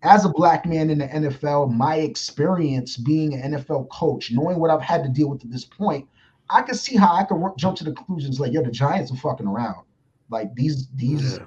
as 0.06 0.24
a 0.24 0.30
black 0.30 0.66
man 0.66 0.90
in 0.90 1.00
the 1.00 1.08
NFL, 1.08 1.74
my 1.74 1.96
experience 1.96 2.96
being 2.96 3.34
an 3.34 3.54
NFL 3.54 3.90
coach, 3.90 4.32
knowing 4.32 4.60
what 4.60 4.70
I've 4.70 4.82
had 4.82 5.04
to 5.04 5.10
deal 5.10 5.30
with 5.30 5.44
at 5.44 5.52
this 5.52 5.66
point, 5.66 6.08
I 6.50 6.62
can 6.62 6.76
see 6.76 6.96
how 6.96 7.14
I 7.14 7.24
can 7.24 7.40
work, 7.40 7.58
jump 7.58 7.76
to 7.78 7.84
the 7.84 7.92
conclusions 7.92 8.40
like, 8.40 8.54
yo, 8.54 8.62
the 8.62 8.72
Giants 8.72 9.12
are 9.12 9.16
fucking 9.16 9.48
around. 9.48 9.84
Like 10.30 10.54
these, 10.54 10.88
these, 10.96 11.38
Yeah. 11.38 11.46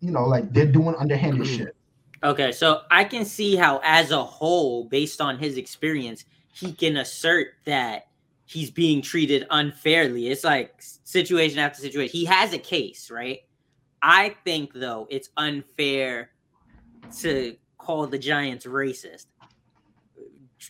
you 0.00 0.10
know, 0.10 0.26
like 0.26 0.52
they're 0.52 0.66
doing 0.66 0.96
underhanded 0.96 1.46
mm-hmm. 1.46 1.56
shit. 1.56 1.76
Okay, 2.22 2.52
so 2.52 2.82
I 2.90 3.04
can 3.04 3.24
see 3.24 3.54
how, 3.54 3.80
as 3.82 4.10
a 4.10 4.22
whole, 4.22 4.84
based 4.84 5.20
on 5.20 5.38
his 5.38 5.56
experience, 5.56 6.24
he 6.52 6.72
can 6.72 6.96
assert 6.96 7.48
that 7.64 8.08
he's 8.44 8.70
being 8.70 9.00
treated 9.02 9.46
unfairly. 9.50 10.28
It's 10.28 10.44
like 10.44 10.74
situation 10.78 11.58
after 11.58 11.80
situation. 11.80 12.12
He 12.12 12.24
has 12.24 12.52
a 12.52 12.58
case, 12.58 13.10
right? 13.10 13.40
I 14.02 14.34
think, 14.44 14.72
though, 14.74 15.06
it's 15.10 15.30
unfair 15.36 16.30
to 17.20 17.56
call 17.78 18.06
the 18.06 18.18
Giants 18.18 18.66
racist 18.66 19.26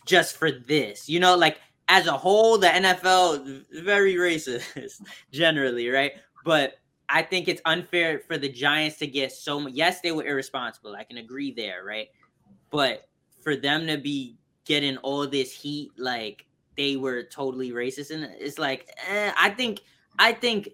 just 0.05 0.37
for 0.37 0.51
this. 0.51 1.09
You 1.09 1.19
know, 1.19 1.35
like 1.35 1.59
as 1.87 2.07
a 2.07 2.13
whole, 2.13 2.57
the 2.57 2.67
NFL 2.67 3.65
very 3.83 4.15
racist 4.15 5.01
generally, 5.31 5.89
right? 5.89 6.13
But 6.45 6.75
I 7.09 7.21
think 7.21 7.47
it's 7.47 7.61
unfair 7.65 8.19
for 8.19 8.37
the 8.37 8.49
Giants 8.49 8.97
to 8.99 9.07
get 9.07 9.31
so 9.31 9.59
much. 9.59 9.73
Yes, 9.73 10.01
they 10.01 10.11
were 10.11 10.25
irresponsible. 10.25 10.95
I 10.95 11.03
can 11.03 11.17
agree 11.17 11.51
there, 11.51 11.83
right? 11.83 12.07
But 12.69 13.09
for 13.41 13.55
them 13.55 13.87
to 13.87 13.97
be 13.97 14.37
getting 14.65 14.97
all 14.97 15.27
this 15.27 15.51
heat, 15.51 15.91
like 15.97 16.45
they 16.77 16.95
were 16.95 17.23
totally 17.23 17.71
racist, 17.71 18.11
and 18.11 18.23
it's 18.39 18.57
like, 18.57 18.89
eh, 19.07 19.31
I 19.37 19.49
think, 19.49 19.81
I 20.19 20.33
think 20.33 20.69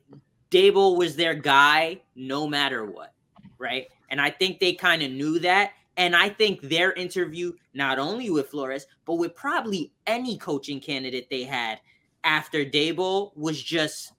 Daboll 0.52 0.98
was 0.98 1.16
their 1.16 1.34
guy 1.34 2.02
no 2.16 2.48
matter 2.48 2.86
what, 2.86 3.14
right? 3.58 3.88
And 4.10 4.22
I 4.22 4.30
think 4.30 4.60
they 4.60 4.74
kind 4.74 5.02
of 5.02 5.12
knew 5.12 5.40
that. 5.40 5.72
And 5.98 6.16
I 6.16 6.30
think 6.30 6.62
their 6.62 6.94
interview, 6.94 7.54
not 7.74 7.98
only 7.98 8.30
with 8.30 8.50
Flores, 8.50 8.86
but 9.06 9.16
with 9.16 9.36
probably 9.36 9.92
any 10.06 10.38
coaching 10.38 10.80
candidate 10.80 11.28
they 11.30 11.44
had 11.44 11.80
after 12.24 12.64
Daboll 12.64 13.36
was 13.36 13.62
just 13.62 14.14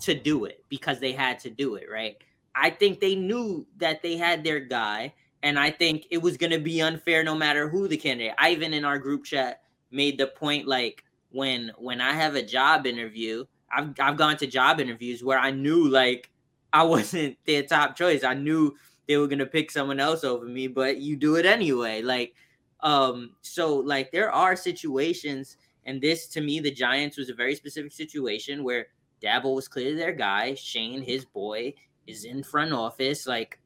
to 0.00 0.14
do 0.14 0.46
it 0.46 0.64
because 0.68 0.98
they 0.98 1.12
had 1.12 1.38
to 1.40 1.50
do 1.50 1.76
it, 1.76 1.86
right? 1.90 2.16
I 2.54 2.70
think 2.70 2.98
they 2.98 3.14
knew 3.14 3.66
that 3.78 4.02
they 4.02 4.16
had 4.16 4.42
their 4.42 4.60
guy, 4.60 5.14
and 5.42 5.58
I 5.58 5.70
think 5.70 6.06
it 6.10 6.18
was 6.18 6.36
going 6.36 6.52
to 6.52 6.58
be 6.58 6.80
unfair 6.80 7.24
no 7.24 7.34
matter 7.34 7.68
who 7.68 7.88
the 7.88 7.96
candidate. 7.96 8.34
I 8.38 8.50
even 8.50 8.72
in 8.72 8.84
our 8.84 8.98
group 8.98 9.24
chat 9.24 9.62
made 9.90 10.18
the 10.18 10.28
point 10.28 10.66
like 10.66 11.04
when 11.30 11.72
when 11.78 12.00
I 12.00 12.12
have 12.12 12.34
a 12.34 12.42
job 12.42 12.86
interview, 12.86 13.44
I've 13.70 13.94
I've 13.98 14.16
gone 14.16 14.36
to 14.38 14.46
job 14.46 14.80
interviews 14.80 15.24
where 15.24 15.38
I 15.38 15.50
knew 15.50 15.88
like 15.88 16.30
I 16.72 16.84
wasn't 16.84 17.36
their 17.44 17.62
top 17.62 17.96
choice. 17.96 18.24
I 18.24 18.34
knew 18.34 18.74
they 19.06 19.18
were 19.18 19.26
gonna 19.26 19.46
pick 19.46 19.70
someone 19.70 20.00
else 20.00 20.24
over 20.24 20.46
me, 20.46 20.68
but 20.68 20.98
you 20.98 21.16
do 21.16 21.36
it 21.36 21.44
anyway. 21.44 22.00
Like, 22.00 22.34
um, 22.80 23.32
so 23.42 23.76
like 23.76 24.10
there 24.10 24.32
are 24.32 24.56
situations, 24.56 25.58
and 25.84 26.00
this 26.00 26.28
to 26.28 26.40
me, 26.40 26.60
the 26.60 26.70
Giants 26.70 27.18
was 27.18 27.28
a 27.28 27.34
very 27.34 27.54
specific 27.54 27.92
situation 27.92 28.64
where 28.64 28.86
Daboll 29.22 29.54
was 29.54 29.68
clearly 29.68 29.96
their 29.96 30.12
guy. 30.12 30.54
Schoen 30.54 31.02
his 31.02 31.26
boy, 31.26 31.74
is 32.06 32.24
in 32.24 32.42
front 32.42 32.72
office. 32.72 33.26
Like, 33.26 33.58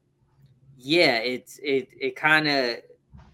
yeah, 0.77 1.17
it's 1.17 1.59
it 1.63 1.89
it 1.99 2.15
kind 2.15 2.47
of 2.47 2.77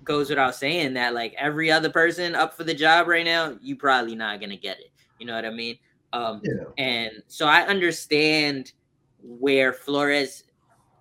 goes 0.03 0.29
without 0.29 0.55
saying 0.55 0.93
that 0.93 1.13
like 1.13 1.33
every 1.37 1.71
other 1.71 1.89
person 1.89 2.35
up 2.35 2.55
for 2.55 2.63
the 2.63 2.73
job 2.73 3.07
right 3.07 3.25
now, 3.25 3.57
you 3.61 3.75
probably 3.75 4.15
not 4.15 4.39
gonna 4.39 4.57
get 4.57 4.79
it. 4.79 4.91
You 5.19 5.25
know 5.25 5.35
what 5.35 5.45
I 5.45 5.51
mean? 5.51 5.77
Um, 6.13 6.41
yeah. 6.43 6.63
and 6.77 7.23
so 7.27 7.47
I 7.47 7.61
understand 7.61 8.73
where 9.21 9.73
Flores 9.73 10.43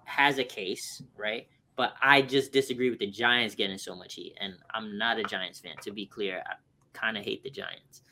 has 0.05 0.39
a 0.39 0.45
case, 0.45 1.03
right? 1.17 1.47
But 1.77 1.95
I 2.03 2.23
just 2.23 2.53
disagree 2.53 2.91
with 2.91 2.99
the 2.99 3.07
Giants 3.07 3.55
getting 3.55 3.79
so 3.79 3.95
much 3.95 4.15
heat, 4.15 4.35
and 4.41 4.55
I'm 4.75 4.99
not 4.99 5.19
a 5.19 5.25
Giants 5.25 5.61
fan. 5.61 5.75
To 5.83 5.91
be 5.91 6.07
clear, 6.07 6.43
I 6.47 6.55
kind 6.93 7.17
of 7.17 7.25
hate 7.25 7.43
the 7.43 7.51
Giants. 7.51 8.03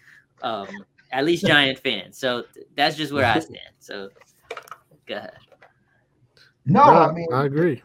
Um, 0.42 0.68
at 1.12 1.24
least 1.24 1.46
Giant 1.46 1.78
fans. 1.78 2.18
So 2.18 2.44
that's 2.76 2.96
just 2.96 3.12
where 3.12 3.24
I 3.24 3.38
stand. 3.38 3.58
So 3.78 4.10
go 5.06 5.16
ahead. 5.16 5.32
No, 6.66 6.84
no 6.84 6.98
I 6.98 7.12
mean 7.12 7.28
I 7.32 7.46
agree. 7.46 7.82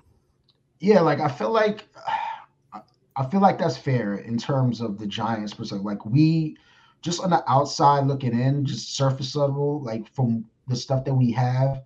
Yeah, 0.79 1.01
like 1.01 1.19
I 1.19 1.27
feel 1.27 1.51
like 1.51 1.87
I 3.17 3.25
feel 3.29 3.39
like 3.39 3.57
that's 3.57 3.77
fair 3.77 4.15
in 4.15 4.37
terms 4.37 4.81
of 4.81 4.97
the 4.99 5.07
Giants 5.07 5.53
perspective. 5.53 5.85
Like 5.85 6.05
we 6.05 6.57
just 7.01 7.21
on 7.21 7.29
the 7.29 7.43
outside 7.49 8.07
looking 8.07 8.37
in, 8.37 8.65
just 8.65 8.95
surface 8.95 9.35
level, 9.35 9.81
like 9.83 10.11
from 10.13 10.43
the 10.67 10.75
stuff 10.75 11.05
that 11.05 11.13
we 11.13 11.31
have, 11.31 11.83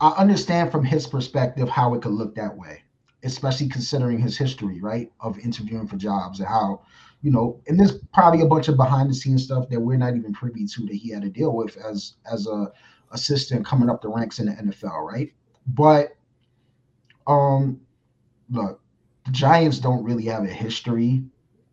I 0.00 0.10
understand 0.10 0.70
from 0.70 0.84
his 0.84 1.06
perspective 1.06 1.68
how 1.68 1.94
it 1.94 2.02
could 2.02 2.12
look 2.12 2.34
that 2.34 2.56
way, 2.56 2.82
especially 3.24 3.68
considering 3.68 4.18
his 4.18 4.36
history, 4.36 4.80
right, 4.80 5.10
of 5.20 5.38
interviewing 5.38 5.86
for 5.88 5.96
jobs 5.96 6.38
and 6.38 6.48
how, 6.48 6.82
you 7.22 7.30
know, 7.30 7.60
and 7.66 7.80
there's 7.80 7.98
probably 8.12 8.42
a 8.42 8.46
bunch 8.46 8.68
of 8.68 8.76
behind 8.76 9.10
the 9.10 9.14
scenes 9.14 9.44
stuff 9.44 9.68
that 9.68 9.80
we're 9.80 9.96
not 9.96 10.14
even 10.14 10.32
privy 10.32 10.66
to 10.66 10.86
that 10.86 10.94
he 10.94 11.10
had 11.10 11.22
to 11.22 11.30
deal 11.30 11.56
with 11.56 11.76
as 11.78 12.14
as 12.30 12.46
a 12.46 12.70
assistant 13.12 13.66
coming 13.66 13.90
up 13.90 14.00
the 14.00 14.08
ranks 14.08 14.38
in 14.38 14.46
the 14.46 14.52
NFL, 14.52 15.02
right? 15.10 15.32
But 15.66 16.16
um 17.26 17.80
look, 18.50 18.80
the 19.24 19.32
Giants 19.32 19.78
don't 19.78 20.04
really 20.04 20.26
have 20.26 20.44
a 20.44 20.48
history 20.48 21.24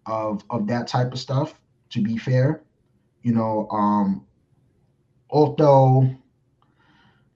of 0.05 0.43
of 0.49 0.67
that 0.67 0.87
type 0.87 1.11
of 1.13 1.19
stuff, 1.19 1.61
to 1.89 2.01
be 2.01 2.17
fair. 2.17 2.63
You 3.23 3.33
know, 3.33 3.67
um 3.71 4.25
although 5.29 6.09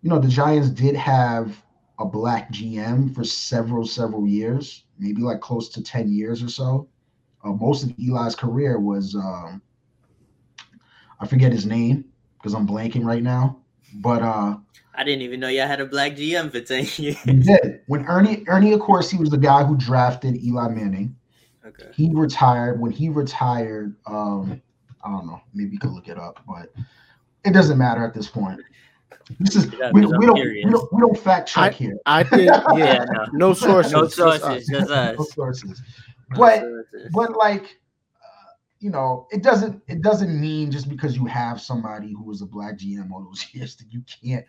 you 0.02 0.10
know, 0.10 0.19
the 0.19 0.28
Giants 0.28 0.69
did 0.69 0.95
have 0.95 1.63
a 2.00 2.06
black 2.06 2.52
GM 2.52 3.10
for 3.10 3.24
several, 3.24 3.86
several 3.86 4.28
years, 4.28 4.86
maybe 5.00 5.21
like 5.21 5.41
close 5.41 5.69
to 5.69 5.84
10 5.84 6.12
years 6.12 6.43
or 6.43 6.50
so. 6.50 6.88
Uh, 7.43 7.54
most 7.54 7.84
of 7.84 7.91
Eli's 7.95 8.30
career 8.30 8.74
was, 8.74 9.10
um, 9.10 9.56
I 11.19 11.26
forget 11.28 11.52
his 11.52 11.65
name 11.65 12.06
because 12.38 12.54
I'm 12.54 12.67
blanking 12.67 13.06
right 13.06 13.24
now, 13.24 13.61
but 13.95 14.21
uh, 14.21 14.56
I 14.95 15.04
didn't 15.04 15.21
even 15.21 15.39
know 15.39 15.47
y'all 15.47 15.67
had 15.67 15.82
a 15.82 15.86
black 15.86 16.13
GM 16.13 16.51
for 16.51 16.60
10 16.62 16.88
years. 17.04 17.17
We 17.25 17.34
did. 17.34 17.82
When 17.88 18.06
Ernie, 18.06 18.43
Ernie, 18.47 18.73
of 18.73 18.82
course, 18.82 19.10
he 19.10 19.17
was 19.17 19.30
the 19.30 19.38
guy 19.38 19.63
who 19.63 19.77
drafted 19.77 20.43
Eli 20.43 20.67
Manning. 20.69 21.15
Okay. 21.65 21.89
He 21.93 22.10
retired. 22.13 22.80
When 22.80 22.91
he 22.91 23.10
retired, 23.10 23.95
um, 24.06 24.62
I 25.04 25.10
don't 25.10 25.27
know, 25.27 25.41
maybe 25.54 25.71
you 25.71 25.80
could 25.80 25.91
look 25.91 26.08
it 26.08 26.17
up, 26.17 26.39
but 26.47 26.73
it 27.45 27.54
doesn't 27.54 27.77
matter 27.77 28.04
at 28.06 28.13
this 28.13 28.27
point. 28.27 28.60
This 29.39 29.56
is 29.56 29.71
we, 29.93 30.01
we, 30.01 30.01
don't, 30.01 30.39
we, 30.39 30.65
don't, 30.69 30.93
we 30.93 30.99
don't 30.99 31.17
fact 31.17 31.47
check 31.47 31.73
I, 31.73 31.75
here. 31.75 31.97
I 32.06 32.23
think 32.23 32.51
yeah, 32.75 33.06
no, 33.10 33.25
no 33.34 33.54
sources, 33.54 33.93
no 33.93 34.08
sources, 34.08 34.67
just 34.67 34.91
us. 34.91 35.17
no 35.17 35.23
sources. 35.23 35.82
But 36.36 36.65
but 37.12 37.36
like 37.38 37.80
you 38.82 38.89
know, 38.89 39.28
it 39.30 39.44
doesn't 39.44 39.82
it 39.88 40.02
doesn't 40.02 40.41
mean 40.41 40.72
just 40.72 40.89
because 40.89 41.15
you 41.15 41.26
have 41.28 41.62
somebody 41.62 42.12
who 42.12 42.24
was 42.24 42.41
a 42.41 42.48
black 42.48 42.80
GM 42.80 43.12
all 43.12 43.24
those 43.24 43.46
years 43.54 43.76
that 43.78 43.94
you 43.94 44.02
can't 44.24 44.44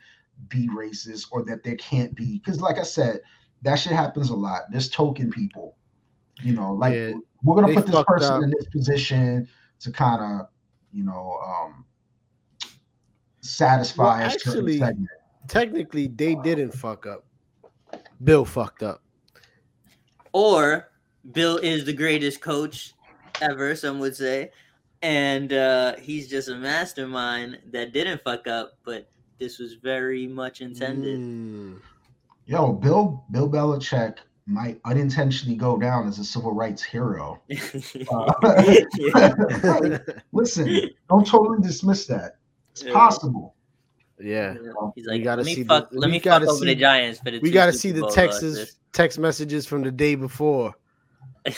be 0.48 0.68
racist 0.68 1.26
or 1.30 1.44
that 1.44 1.62
there 1.62 1.76
can't 1.76 2.14
be 2.14 2.38
because 2.38 2.60
like 2.60 2.78
I 2.78 2.82
said, 2.82 3.20
that 3.60 3.76
shit 3.76 3.92
happens 3.92 4.30
a 4.30 4.34
lot. 4.34 4.62
There's 4.70 4.88
token 4.88 5.30
people, 5.30 5.76
you 6.42 6.54
know, 6.54 6.72
like 6.72 6.94
yeah, 6.94 7.12
we're 7.42 7.60
gonna 7.60 7.74
put 7.74 7.86
this 7.86 8.04
person 8.06 8.32
up. 8.32 8.42
in 8.42 8.50
this 8.50 8.66
position 8.72 9.46
to 9.80 9.92
kind 9.92 10.22
of, 10.22 10.48
you 10.92 11.04
know, 11.04 11.38
um 11.46 11.84
satisfy 13.42 14.02
well, 14.02 14.30
actually, 14.30 14.82
technically 15.46 16.08
they 16.08 16.36
didn't 16.36 16.72
fuck 16.72 17.06
up. 17.06 17.26
Bill 18.24 18.46
fucked 18.46 18.82
up. 18.82 19.02
Or 20.32 20.88
Bill 21.32 21.58
is 21.58 21.84
the 21.84 21.92
greatest 21.92 22.40
coach 22.40 22.94
ever, 23.40 23.74
some 23.74 23.98
would 24.00 24.16
say. 24.16 24.50
And 25.02 25.52
uh, 25.52 25.96
he's 25.96 26.28
just 26.28 26.48
a 26.48 26.54
mastermind 26.54 27.58
that 27.72 27.92
didn't 27.92 28.22
fuck 28.22 28.46
up, 28.46 28.78
but 28.84 29.10
this 29.38 29.58
was 29.58 29.74
very 29.74 30.26
much 30.26 30.60
intended. 30.60 31.18
Mm. 31.18 31.80
Yo, 32.46 32.72
Bill 32.72 33.24
Bill 33.30 33.48
Belichick 33.48 34.18
might 34.46 34.80
unintentionally 34.84 35.56
go 35.56 35.78
down 35.78 36.06
as 36.06 36.18
a 36.18 36.24
civil 36.24 36.52
rights 36.52 36.82
hero. 36.82 37.40
Uh, 38.10 39.98
listen, 40.32 40.90
don't 41.08 41.26
totally 41.26 41.60
dismiss 41.62 42.06
that. 42.06 42.36
It's 42.72 42.82
yeah. 42.82 42.92
possible. 42.92 43.54
Yeah. 44.20 44.54
He's 44.94 45.06
like, 45.06 45.24
gotta 45.24 45.42
let 45.42 45.46
me 45.46 45.54
see 45.54 45.64
fuck, 45.64 45.90
the, 45.90 45.98
let 45.98 46.10
me 46.10 46.18
fuck 46.18 46.42
over 46.42 46.64
the 46.64 46.74
Giants 46.74 47.20
for 47.20 47.30
the 47.30 47.40
We 47.40 47.50
got 47.50 47.66
to 47.66 47.72
see 47.72 47.90
the 47.90 48.08
Texas 48.08 48.76
text 48.92 49.18
messages 49.18 49.66
from 49.66 49.82
the 49.82 49.90
day 49.90 50.14
before. 50.14 50.74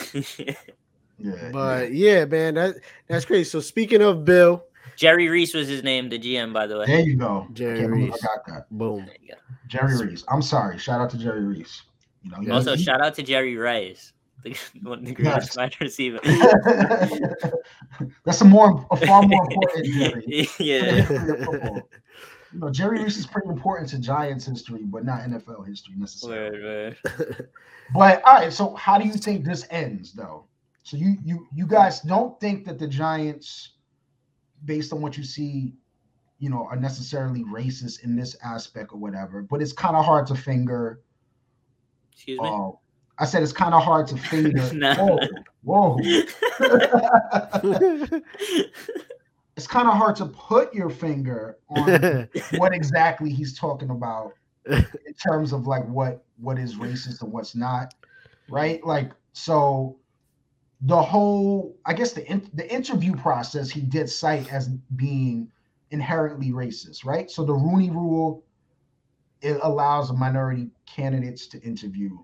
yeah, 1.17 1.49
but 1.51 1.93
yeah. 1.93 2.19
yeah, 2.19 2.25
man, 2.25 2.55
that 2.55 2.75
that's 3.07 3.25
crazy. 3.25 3.49
So 3.49 3.59
speaking 3.59 4.01
of 4.01 4.25
Bill, 4.25 4.63
Jerry 4.95 5.27
Reese 5.27 5.53
was 5.53 5.67
his 5.67 5.83
name, 5.83 6.09
the 6.09 6.19
GM, 6.19 6.53
by 6.53 6.67
the 6.67 6.79
way. 6.79 6.85
There 6.85 7.01
you 7.01 7.15
go. 7.15 7.47
Jerry 7.53 7.87
Reese. 7.87 8.13
I 8.13 8.25
got 8.25 8.45
that. 8.47 8.65
Boom. 8.71 9.09
Jerry 9.67 9.97
Reese. 9.97 10.23
I'm 10.29 10.41
sorry. 10.41 10.77
Shout 10.77 11.01
out 11.01 11.09
to 11.11 11.17
Jerry 11.17 11.43
Reese. 11.43 11.83
You 12.23 12.47
know. 12.47 12.55
Also, 12.55 12.75
he, 12.75 12.83
shout 12.83 13.01
out 13.01 13.13
to 13.15 13.23
Jerry 13.23 13.57
Rice 13.57 14.13
the, 14.43 14.57
one 14.83 14.99
of 14.99 15.05
the 15.05 15.13
greatest 15.13 15.49
yes. 15.49 15.57
wide 15.57 15.75
receiver. 15.81 16.19
That's 18.23 18.41
a 18.41 18.45
more, 18.45 18.85
a 18.91 18.97
far 18.97 19.23
more 19.23 19.51
important 19.51 19.85
Jerry. 19.85 20.47
yeah. 20.59 21.09
you 22.53 22.53
know, 22.53 22.69
Jerry 22.69 23.03
Reese 23.03 23.17
is 23.17 23.27
pretty 23.27 23.49
important 23.49 23.89
to 23.89 23.99
Giants 23.99 24.45
history, 24.45 24.83
but 24.83 25.03
not 25.03 25.21
NFL 25.21 25.67
history 25.67 25.95
necessarily. 25.97 26.59
Right, 26.59 26.95
right. 27.19 27.41
but 27.93 28.23
all 28.23 28.35
right, 28.35 28.53
so 28.53 28.75
how 28.75 28.97
do 28.97 29.07
you 29.07 29.13
think 29.13 29.43
this 29.43 29.65
ends, 29.71 30.13
though? 30.13 30.45
So 30.85 30.95
you 30.97 31.17
you 31.23 31.47
you 31.51 31.65
guys 31.65 32.01
don't 32.01 32.39
think 32.39 32.63
that 32.65 32.77
the 32.77 32.87
Giants, 32.87 33.71
based 34.65 34.93
on 34.93 35.01
what 35.01 35.17
you 35.17 35.23
see, 35.23 35.73
you 36.37 36.51
know, 36.51 36.67
are 36.69 36.75
necessarily 36.75 37.43
racist 37.43 38.03
in 38.03 38.15
this 38.15 38.35
aspect 38.43 38.93
or 38.93 38.99
whatever, 38.99 39.41
but 39.41 39.63
it's 39.63 39.73
kind 39.73 39.95
of 39.95 40.05
hard 40.05 40.27
to 40.27 40.35
finger. 40.35 41.01
Excuse 42.13 42.39
me. 42.39 42.47
Uh, 42.47 42.69
I 43.17 43.25
said 43.25 43.41
it's 43.41 43.51
kind 43.51 43.73
of 43.73 43.81
hard 43.81 44.05
to 44.09 44.17
finger. 44.17 44.61
Whoa, 45.63 45.63
whoa. 45.63 45.97
it's 49.57 49.65
kind 49.65 49.87
of 49.87 49.95
hard 49.95 50.15
to 50.17 50.27
put 50.27 50.71
your 50.71 50.91
finger 50.91 51.57
on 51.67 52.29
what 52.57 52.75
exactly 52.75 53.31
he's 53.31 53.57
talking 53.57 53.89
about 53.89 54.33
in 54.67 54.85
terms 55.27 55.51
of 55.51 55.65
like 55.65 55.87
what 55.87 56.23
what 56.37 56.59
is 56.59 56.75
racist 56.75 57.23
and 57.23 57.31
what's 57.31 57.55
not, 57.55 57.95
right? 58.49 58.85
Like 58.85 59.13
so, 59.33 59.97
the 60.85 61.01
whole 61.01 61.77
I 61.85 61.93
guess 61.93 62.13
the 62.13 62.29
in, 62.29 62.49
the 62.53 62.71
interview 62.73 63.15
process 63.15 63.69
he 63.69 63.81
did 63.81 64.09
cite 64.09 64.51
as 64.51 64.69
being 64.95 65.51
inherently 65.91 66.51
racist, 66.51 67.05
right? 67.05 67.29
So 67.29 67.43
the 67.43 67.53
Rooney 67.53 67.89
Rule 67.89 68.43
it 69.41 69.59
allows 69.61 70.11
minority 70.11 70.69
candidates 70.85 71.45
to 71.47 71.61
interview 71.61 72.17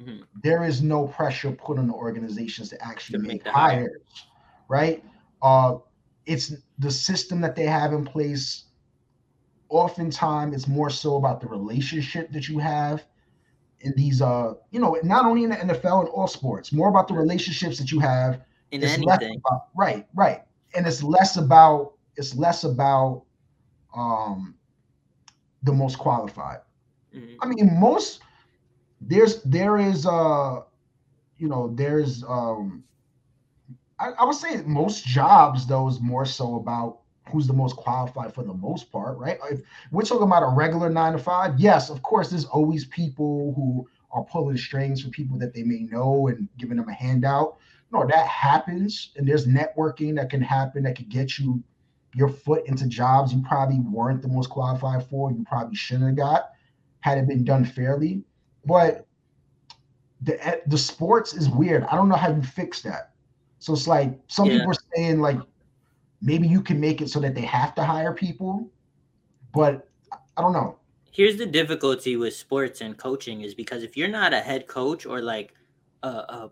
Mm-hmm. 0.00 0.22
There 0.42 0.64
is 0.64 0.80
no 0.80 1.08
pressure 1.08 1.50
put 1.50 1.78
on 1.78 1.88
the 1.88 1.94
organizations 1.94 2.68
to 2.70 2.84
actually 2.84 3.18
to 3.18 3.24
make, 3.24 3.44
make 3.44 3.52
hires, 3.52 3.88
hire. 3.88 4.28
right? 4.68 5.04
Uh, 5.42 5.76
it's 6.26 6.54
the 6.78 6.90
system 6.90 7.40
that 7.40 7.56
they 7.56 7.64
have 7.64 7.92
in 7.92 8.04
place 8.04 8.64
oftentimes 9.70 10.54
it's 10.54 10.66
more 10.66 10.88
so 10.88 11.16
about 11.16 11.42
the 11.42 11.46
relationship 11.46 12.32
that 12.32 12.48
you 12.48 12.58
have 12.58 13.04
in 13.80 13.92
these 13.96 14.20
uh 14.20 14.54
you 14.70 14.80
know 14.80 14.96
not 15.02 15.24
only 15.26 15.44
in 15.44 15.50
the 15.50 15.60
NFL 15.60 16.00
and 16.00 16.08
all 16.08 16.26
sports 16.26 16.72
more 16.72 16.88
about 16.88 17.08
the 17.08 17.14
relationships 17.14 17.78
that 17.78 17.90
you 17.90 18.00
have 18.00 18.40
in 18.70 18.82
it's 18.82 18.94
anything. 18.94 19.40
about, 19.44 19.68
right 19.76 20.06
right 20.14 20.42
and 20.74 20.86
it's 20.86 21.02
less 21.02 21.36
about 21.36 21.92
it's 22.16 22.34
less 22.36 22.64
about 22.64 23.24
um 23.96 24.54
the 25.62 25.72
most 25.72 25.98
qualified 25.98 26.58
Mhm. 27.14 27.36
I 27.40 27.46
mean, 27.46 27.78
most 27.80 28.20
there's 29.00 29.42
there 29.42 29.76
is 29.78 30.06
uh 30.06 30.60
you 31.38 31.48
know 31.48 31.72
there's 31.74 32.24
um 32.24 32.84
I, 33.98 34.10
I 34.10 34.24
would 34.24 34.34
say 34.34 34.62
most 34.64 35.04
jobs 35.04 35.66
though 35.66 35.88
is 35.88 36.00
more 36.00 36.24
so 36.24 36.56
about 36.56 37.00
who's 37.30 37.46
the 37.46 37.52
most 37.52 37.76
qualified 37.76 38.34
for 38.34 38.44
the 38.44 38.54
most 38.54 38.90
part, 38.92 39.18
right? 39.18 39.38
If 39.50 39.60
we're 39.90 40.02
talking 40.02 40.26
about 40.26 40.42
a 40.42 40.54
regular 40.54 40.90
nine 40.90 41.12
to 41.12 41.18
five, 41.18 41.58
yes, 41.58 41.90
of 41.90 42.02
course, 42.02 42.30
there's 42.30 42.44
always 42.46 42.86
people 42.86 43.52
who 43.54 43.88
are 44.10 44.24
pulling 44.24 44.56
strings 44.56 45.02
for 45.02 45.10
people 45.10 45.38
that 45.38 45.54
they 45.54 45.62
may 45.62 45.80
know 45.80 46.28
and 46.28 46.48
giving 46.58 46.76
them 46.76 46.88
a 46.88 46.94
handout. 46.94 47.58
No, 47.92 48.06
that 48.06 48.26
happens, 48.26 49.12
and 49.16 49.26
there's 49.26 49.46
networking 49.46 50.14
that 50.16 50.30
can 50.30 50.42
happen 50.42 50.82
that 50.84 50.96
could 50.96 51.08
get 51.08 51.38
you 51.38 51.62
your 52.14 52.28
foot 52.28 52.66
into 52.66 52.86
jobs 52.88 53.34
you 53.34 53.42
probably 53.42 53.80
weren't 53.80 54.22
the 54.22 54.28
most 54.28 54.48
qualified 54.50 55.06
for, 55.06 55.30
you 55.30 55.44
probably 55.46 55.76
shouldn't 55.76 56.06
have 56.06 56.16
got 56.16 56.50
had 57.00 57.18
it 57.18 57.28
been 57.28 57.44
done 57.44 57.64
fairly. 57.64 58.22
But 58.64 59.06
the 60.22 60.60
the 60.66 60.78
sports 60.78 61.34
is 61.34 61.48
weird. 61.48 61.84
I 61.84 61.96
don't 61.96 62.08
know 62.08 62.16
how 62.16 62.34
you 62.34 62.42
fix 62.42 62.82
that. 62.82 63.12
So 63.58 63.72
it's 63.72 63.86
like 63.86 64.18
some 64.28 64.48
Yeah. 64.48 64.58
people 64.58 64.70
are 64.70 64.76
saying 64.96 65.20
like 65.20 65.38
maybe 66.20 66.48
you 66.48 66.62
can 66.62 66.80
make 66.80 67.00
it 67.00 67.10
so 67.10 67.20
that 67.20 67.34
they 67.34 67.42
have 67.42 67.74
to 67.76 67.84
hire 67.84 68.12
people, 68.12 68.70
but 69.52 69.88
I- 70.12 70.42
don't 70.42 70.52
know. 70.52 70.78
here's 71.10 71.36
the 71.36 71.46
difficulty 71.46 72.16
with 72.16 72.34
sports 72.34 72.80
and 72.80 72.96
coaching 72.96 73.40
is 73.40 73.54
because 73.54 73.82
if 73.82 73.96
you're 73.96 74.08
not 74.08 74.32
a 74.32 74.40
head 74.40 74.66
coach 74.68 75.04
or 75.04 75.20
like 75.20 75.52
a, 76.04 76.08
a 76.08 76.50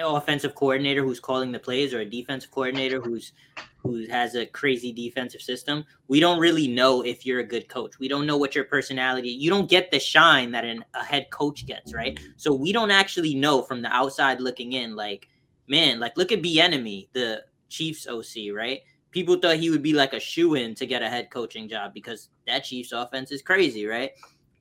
offensive 0.00 0.54
coordinator 0.54 1.02
who's 1.02 1.20
calling 1.20 1.52
the 1.52 1.58
plays 1.58 1.92
or 1.92 2.00
a 2.00 2.04
defensive 2.04 2.50
coordinator 2.50 3.00
who's 3.00 3.32
who 3.76 4.06
has 4.08 4.34
a 4.34 4.46
crazy 4.46 4.92
defensive 4.92 5.40
system 5.40 5.84
we 6.08 6.20
don't 6.20 6.38
really 6.40 6.68
know 6.68 7.02
if 7.02 7.24
you're 7.26 7.40
a 7.40 7.44
good 7.44 7.68
coach. 7.68 7.98
We 7.98 8.08
don't 8.08 8.26
know 8.26 8.36
what 8.36 8.54
your 8.54 8.64
personality 8.64 9.28
you 9.28 9.50
don't 9.50 9.68
get 9.68 9.90
the 9.90 10.00
shine 10.00 10.50
that 10.52 10.64
an, 10.64 10.84
a 10.94 11.04
head 11.04 11.30
coach 11.30 11.66
gets 11.66 11.92
right? 11.94 12.18
So 12.36 12.52
we 12.52 12.72
don't 12.72 12.90
actually 12.90 13.34
know 13.34 13.62
from 13.62 13.82
the 13.82 13.92
outside 13.92 14.40
looking 14.40 14.72
in 14.72 14.96
like 14.96 15.28
man 15.68 16.00
like 16.00 16.16
look 16.16 16.32
at 16.32 16.42
Bieniemy 16.42 17.08
the 17.12 17.44
chiefs 17.68 18.06
oc 18.06 18.34
right 18.54 18.80
people 19.10 19.36
thought 19.36 19.56
he 19.56 19.70
would 19.70 19.82
be 19.82 19.92
like 19.92 20.12
a 20.12 20.20
shoe 20.20 20.54
in 20.54 20.74
to 20.74 20.86
get 20.86 21.02
a 21.02 21.08
head 21.08 21.30
coaching 21.30 21.68
job 21.68 21.94
because 21.94 22.28
that 22.46 22.64
Chiefs 22.64 22.92
offense 22.92 23.32
is 23.32 23.42
crazy, 23.42 23.86
right? 23.86 24.10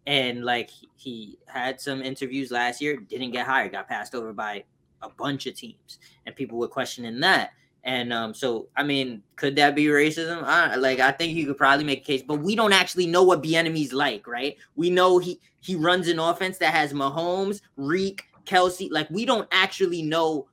And 0.05 0.45
like 0.45 0.69
he- 0.95 1.37
had 1.47 1.81
some 1.81 2.01
interviews 2.01 2.51
last 2.51 2.81
year, 2.81 2.97
didn't 2.97 3.31
get 3.31 3.45
hired, 3.45 3.73
got 3.73 3.87
passed 3.87 4.15
over 4.15 4.33
by 4.33 4.63
a 5.01 5.09
bunch 5.09 5.45
of 5.47 5.55
teams, 5.55 5.99
and 6.25 6.35
people 6.35 6.57
were 6.57 6.67
questioning 6.67 7.19
that. 7.19 7.51
And 7.83 8.11
um, 8.11 8.33
so 8.33 8.67
I 8.75 8.83
mean, 8.83 9.23
could 9.35 9.55
that 9.57 9.75
be 9.75 9.85
racism? 9.85 10.43
I, 10.43 10.75
like 10.75 10.99
I 10.99 11.11
think 11.11 11.33
you 11.33 11.45
could 11.45 11.57
probably 11.57 11.85
make 11.85 12.01
a 12.01 12.03
case, 12.03 12.21
but 12.21 12.35
we 12.35 12.55
don't 12.55 12.73
actually 12.73 13.07
know 13.07 13.23
what 13.23 13.43
Bieniemy's 13.43 13.93
like, 13.93 14.27
right? 14.27 14.57
We 14.75 14.89
know 14.89 15.19
he 15.19 15.39
he 15.61 15.75
runs 15.75 16.07
an 16.07 16.19
offense 16.19 16.57
that 16.57 16.73
has 16.73 16.93
Mahomes, 16.93 17.61
Reek, 17.77 18.23
Kelce. 18.45 18.89
Like 18.91 19.09
we 19.09 19.25
don't 19.25 19.47
actually 19.51 20.01
know. 20.01 20.47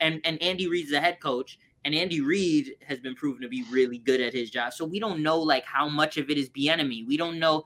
And 0.00 0.20
and 0.24 0.40
Andy 0.42 0.66
Reid's 0.66 0.90
the 0.90 1.00
head 1.00 1.20
coach, 1.20 1.58
and 1.84 1.94
Andy 1.94 2.20
Reid 2.20 2.76
has 2.86 3.00
been 3.00 3.14
proven 3.14 3.42
to 3.42 3.48
be 3.48 3.64
really 3.70 3.98
good 3.98 4.20
at 4.20 4.32
his 4.32 4.50
job. 4.50 4.72
So 4.72 4.84
we 4.84 5.00
don't 5.00 5.22
know 5.22 5.38
like 5.38 5.64
how 5.64 5.88
much 5.88 6.16
of 6.16 6.30
it 6.30 6.38
is 6.38 6.48
Bieniemy. 6.50 7.06
We 7.06 7.16
don't 7.16 7.38
know 7.38 7.64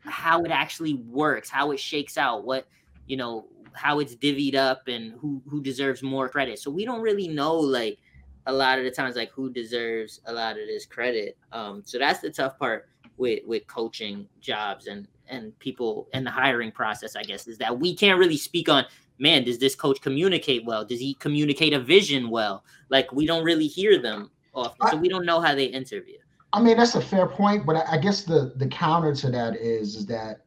how 0.00 0.42
it 0.42 0.50
actually 0.50 0.94
works, 0.94 1.50
how 1.50 1.72
it 1.72 1.80
shakes 1.80 2.16
out, 2.16 2.44
what 2.44 2.66
you 3.06 3.16
know, 3.16 3.46
how 3.72 4.00
it's 4.00 4.14
divvied 4.14 4.54
up, 4.54 4.88
and 4.88 5.12
who 5.12 5.42
who 5.48 5.60
deserves 5.60 6.02
more 6.02 6.28
credit. 6.28 6.58
So 6.58 6.70
we 6.70 6.84
don't 6.84 7.02
really 7.02 7.28
know 7.28 7.54
like 7.54 7.98
a 8.46 8.52
lot 8.52 8.78
of 8.78 8.84
the 8.84 8.90
times 8.90 9.16
like 9.16 9.30
who 9.30 9.50
deserves 9.50 10.20
a 10.24 10.32
lot 10.32 10.52
of 10.52 10.66
this 10.66 10.86
credit. 10.86 11.36
Um, 11.52 11.82
so 11.84 11.98
that's 11.98 12.20
the 12.20 12.30
tough 12.30 12.58
part 12.58 12.88
with 13.18 13.40
with 13.46 13.66
coaching 13.66 14.26
jobs 14.40 14.86
and 14.86 15.06
and 15.28 15.56
people 15.58 16.08
and 16.14 16.26
the 16.26 16.30
hiring 16.30 16.72
process. 16.72 17.16
I 17.16 17.22
guess 17.22 17.46
is 17.46 17.58
that 17.58 17.78
we 17.78 17.94
can't 17.94 18.18
really 18.18 18.38
speak 18.38 18.68
on. 18.68 18.86
Man, 19.18 19.44
does 19.44 19.58
this 19.58 19.74
coach 19.74 20.00
communicate 20.00 20.64
well? 20.64 20.84
Does 20.84 21.00
he 21.00 21.14
communicate 21.14 21.72
a 21.72 21.80
vision 21.80 22.30
well? 22.30 22.64
Like 22.88 23.12
we 23.12 23.26
don't 23.26 23.44
really 23.44 23.66
hear 23.66 23.98
them 23.98 24.30
often, 24.54 24.88
so 24.90 24.96
we 24.96 25.08
don't 25.08 25.26
know 25.26 25.40
how 25.40 25.54
they 25.54 25.64
interview. 25.66 26.18
I 26.52 26.62
mean, 26.62 26.76
that's 26.76 26.94
a 26.94 27.00
fair 27.00 27.26
point, 27.26 27.66
but 27.66 27.76
I, 27.76 27.96
I 27.96 27.98
guess 27.98 28.22
the 28.22 28.52
the 28.56 28.68
counter 28.68 29.14
to 29.14 29.30
that 29.30 29.56
is 29.56 29.96
is 29.96 30.06
that 30.06 30.42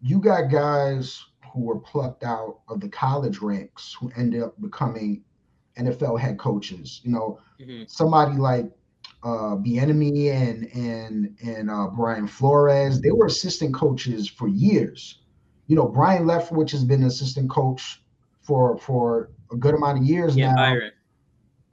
you 0.00 0.18
got 0.18 0.50
guys 0.50 1.24
who 1.52 1.60
were 1.60 1.78
plucked 1.78 2.24
out 2.24 2.60
of 2.68 2.80
the 2.80 2.88
college 2.88 3.38
ranks 3.38 3.94
who 3.98 4.10
ended 4.16 4.42
up 4.42 4.60
becoming 4.60 5.22
NFL 5.78 6.18
head 6.18 6.38
coaches. 6.38 7.00
You 7.04 7.12
know, 7.12 7.38
Mhm. 7.60 7.88
somebody 7.88 8.36
like 8.36 8.70
uh 9.22 9.56
Bieniemy 9.56 10.32
and 10.32 10.64
and 10.74 11.36
and 11.42 11.70
uh 11.70 11.88
Brian 11.88 12.26
Flores, 12.26 13.00
they 13.00 13.12
were 13.12 13.26
assistant 13.26 13.74
coaches 13.74 14.28
for 14.28 14.48
years. 14.48 15.20
You 15.72 15.76
know, 15.76 15.88
Brian 15.88 16.24
Leftwich 16.24 16.70
has 16.72 16.84
been 16.84 17.02
assistant 17.04 17.48
coach 17.48 18.02
for 18.42 18.76
for 18.76 19.30
a 19.50 19.56
good 19.56 19.74
amount 19.74 19.96
of 20.00 20.04
years 20.04 20.36
Yeah, 20.36 20.50
now. 20.50 20.56
Byron. 20.56 20.92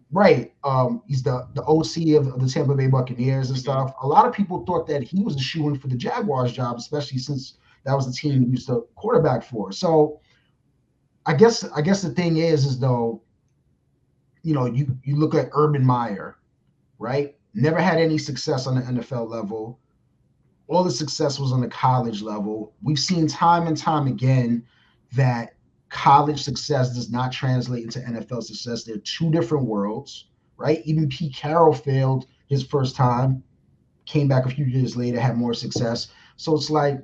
Right. 0.09 0.53
Um, 0.63 1.01
he's 1.05 1.21
the, 1.21 1.45
the 1.53 1.63
OC 1.63 2.15
of, 2.17 2.27
of 2.33 2.39
the 2.39 2.47
Tampa 2.47 2.75
Bay 2.75 2.87
Buccaneers 2.87 3.49
and 3.49 3.57
Mhm. 3.57 3.61
stuff. 3.61 3.93
A 4.01 4.07
lot 4.07 4.25
of 4.25 4.31
people 4.33 4.63
thought 4.65 4.87
that 4.87 5.03
he 5.03 5.21
was 5.21 5.35
a 5.35 5.39
shoe 5.39 5.67
in 5.67 5.77
for 5.77 5.89
the 5.89 5.97
Jaguars 5.97 6.53
job, 6.53 6.77
especially 6.77 7.17
since 7.17 7.57
that 7.83 7.93
was 7.93 8.05
the 8.07 8.13
team 8.13 8.39
he 8.45 8.51
used 8.51 8.67
to 8.67 8.87
quarterback 8.95 9.43
for. 9.43 9.73
So 9.73 10.21
I 11.25 11.33
guess 11.33 11.65
I 11.75 11.81
guess 11.81 12.01
the 12.01 12.11
thing 12.11 12.37
is 12.37 12.65
is 12.65 12.79
though, 12.79 13.21
you 14.43 14.53
know, 14.53 14.65
you 14.65 14.97
you 15.03 15.17
look 15.17 15.35
at 15.35 15.49
Urban 15.51 15.85
Meyer, 15.85 16.37
right? 16.99 17.35
Never 17.53 17.79
had 17.81 17.97
any 17.97 18.17
success 18.17 18.65
on 18.65 18.75
the 18.75 18.81
NFL 18.81 19.27
level. 19.29 19.77
All 20.69 20.83
the 20.83 20.91
success 20.91 21.39
was 21.39 21.51
on 21.51 21.61
the 21.61 21.67
college 21.67 22.21
level. 22.21 22.73
We've 22.83 22.99
seen 22.99 23.27
time 23.27 23.65
and 23.65 23.75
time 23.75 24.05
again 24.05 24.63
that 25.13 25.55
college 25.89 26.43
success 26.43 26.93
does 26.93 27.09
not 27.09 27.31
translate 27.31 27.83
into 27.83 27.99
NFL 27.99 28.43
success. 28.43 28.83
They're 28.83 28.97
two 28.97 29.31
different 29.31 29.65
worlds, 29.65 30.25
right? 30.57 30.81
Even 30.85 31.09
Pete 31.09 31.35
Carroll 31.35 31.73
failed 31.73 32.27
his 32.47 32.63
first 32.63 32.95
time, 32.95 33.43
came 34.05 34.27
back 34.27 34.45
a 34.45 34.49
few 34.51 34.65
years 34.65 34.95
later, 34.95 35.19
had 35.19 35.37
more 35.37 35.55
success. 35.55 36.09
So 36.35 36.55
it's 36.55 36.69
like, 36.69 37.03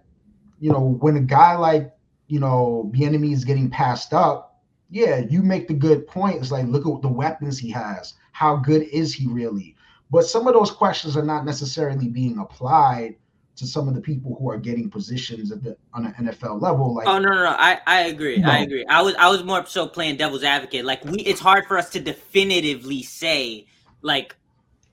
you 0.60 0.72
know, 0.72 0.98
when 1.02 1.18
a 1.18 1.22
guy 1.22 1.56
like, 1.56 1.92
you 2.28 2.40
know, 2.40 2.92
Bieniemy 2.94 3.34
is 3.34 3.46
getting 3.46 3.72
passed 3.72 4.14
up, 4.14 4.62
yeah, 4.92 5.24
you 5.28 5.42
make 5.42 5.68
the 5.68 5.74
good 5.74 6.06
point. 6.06 6.38
It's 6.38 6.52
like, 6.52 6.68
look 6.68 6.86
at 6.86 7.02
the 7.02 7.08
weapons 7.08 7.58
he 7.58 7.72
has. 7.72 8.14
How 8.32 8.58
good 8.58 8.84
is 8.84 9.12
he 9.12 9.26
really? 9.26 9.76
But 10.12 10.26
some 10.26 10.48
of 10.48 10.54
those 10.54 10.70
questions 10.70 11.18
are 11.18 11.26
not 11.26 11.46
necessarily 11.46 12.08
being 12.08 12.38
applied 12.38 13.16
to 13.56 13.66
some 13.66 13.88
of 13.88 13.96
the 13.96 14.02
people 14.02 14.36
who 14.40 14.50
are 14.50 14.58
getting 14.58 14.90
positions 14.90 15.52
at 15.52 15.64
the 15.64 15.78
on 15.94 16.06
an 16.06 16.14
NFL 16.28 16.62
level. 16.62 16.94
Like, 16.94 17.08
Oh 17.08 17.18
no, 17.20 17.30
no, 17.30 17.44
no. 17.44 17.56
I, 17.58 17.80
I 17.88 18.02
agree. 18.02 18.44
I 18.44 18.60
agree. 18.60 18.86
I 18.90 19.02
was 19.02 19.16
I 19.16 19.30
was 19.30 19.44
more 19.44 19.66
so 19.66 19.88
playing 19.88 20.18
devil's 20.18 20.44
advocate. 20.44 20.86
Like 20.86 21.04
we 21.06 21.20
it's 21.20 21.40
hard 21.40 21.66
for 21.66 21.78
us 21.78 21.90
to 21.92 22.00
definitively 22.00 23.02
say 23.04 23.66
like 24.02 24.36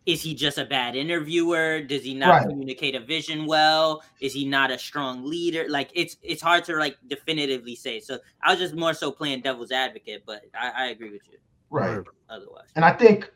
is 0.04 0.20
he 0.20 0.34
just 0.34 0.58
a 0.58 0.64
bad 0.64 0.96
interviewer? 0.96 1.80
Does 1.80 2.02
he 2.02 2.12
not 2.14 2.30
Right. 2.30 2.48
communicate 2.48 2.96
a 2.96 3.00
vision 3.00 3.46
well? 3.46 4.02
Is 4.20 4.32
he 4.32 4.44
not 4.44 4.70
a 4.72 4.78
strong 4.78 5.24
leader? 5.24 5.66
Like 5.68 5.90
it's 5.94 6.16
it's 6.22 6.42
hard 6.42 6.64
to 6.64 6.76
like 6.76 6.96
definitively 7.06 7.76
say. 7.76 8.00
So 8.00 8.18
I 8.42 8.50
was 8.50 8.58
just 8.58 8.74
more 8.74 8.94
so 8.94 9.10
playing 9.12 9.42
devil's 9.42 9.70
advocate, 9.70 10.24
but 10.26 10.42
I, 10.54 10.70
I 10.76 10.86
agree 10.86 11.10
with 11.10 11.22
you 11.30 11.38
right. 11.70 12.04
otherwise. 12.28 12.68
And 12.74 12.84
I 12.84 12.92
think 12.92 13.30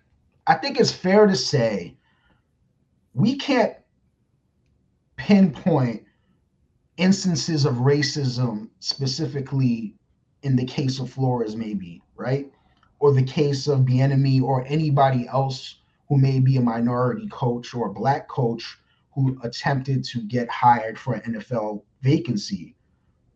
I 0.46 0.54
think 0.54 0.78
it's 0.78 0.92
fair 0.92 1.26
to 1.26 1.36
say 1.36 1.96
we 3.14 3.36
can't 3.36 3.74
pinpoint 5.26 6.04
instances 6.98 7.64
of 7.64 7.74
racism 7.74 8.68
specifically 8.78 9.92
in 10.42 10.54
the 10.54 10.64
case 10.64 11.00
of 11.00 11.10
Flores, 11.10 11.56
maybe, 11.56 12.00
right? 12.14 12.48
Or 13.00 13.12
the 13.12 13.24
case 13.24 13.66
of 13.66 13.80
Bieniemy 13.80 14.40
or 14.40 14.64
anybody 14.68 15.26
else 15.26 15.78
who 16.08 16.16
may 16.16 16.38
be 16.38 16.58
a 16.58 16.60
minority 16.60 17.26
coach 17.26 17.74
or 17.74 17.88
a 17.88 17.92
black 17.92 18.28
coach 18.28 18.78
who 19.16 19.36
attempted 19.42 20.04
to 20.04 20.20
get 20.20 20.48
hired 20.48 20.96
for 20.96 21.14
an 21.14 21.34
NFL 21.34 21.82
vacancy. 22.02 22.76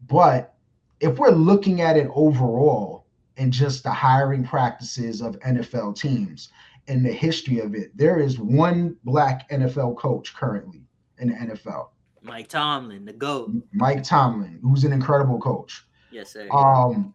But 0.07 0.55
if 1.01 1.18
we're 1.18 1.30
looking 1.30 1.80
at 1.80 1.97
it 1.97 2.09
overall 2.14 3.05
and 3.36 3.53
just 3.53 3.82
the 3.82 3.91
hiring 3.91 4.45
practices 4.45 5.20
of 5.20 5.41
NFL 5.41 5.97
teams 5.97 6.51
and 6.86 7.05
the 7.05 7.12
history 7.12 7.59
of 7.59 7.74
it, 7.74 7.91
there 7.97 8.20
is 8.20 8.38
one 8.38 8.97
black 9.03 9.51
NFL 9.51 9.97
coach 9.97 10.36
currently 10.36 10.84
in 11.21 11.29
the 11.29 11.35
NFL, 11.35 11.89
Mike 12.23 12.49
Tomlin, 12.49 13.05
the 13.05 13.12
GOAT. 13.12 13.51
Mike 13.73 14.03
Tomlin, 14.03 14.59
who's 14.62 14.85
an 14.85 14.93
incredible 14.93 15.39
coach. 15.39 15.85
Yes, 16.11 16.33
sir. 16.33 16.49
Um, 16.51 17.14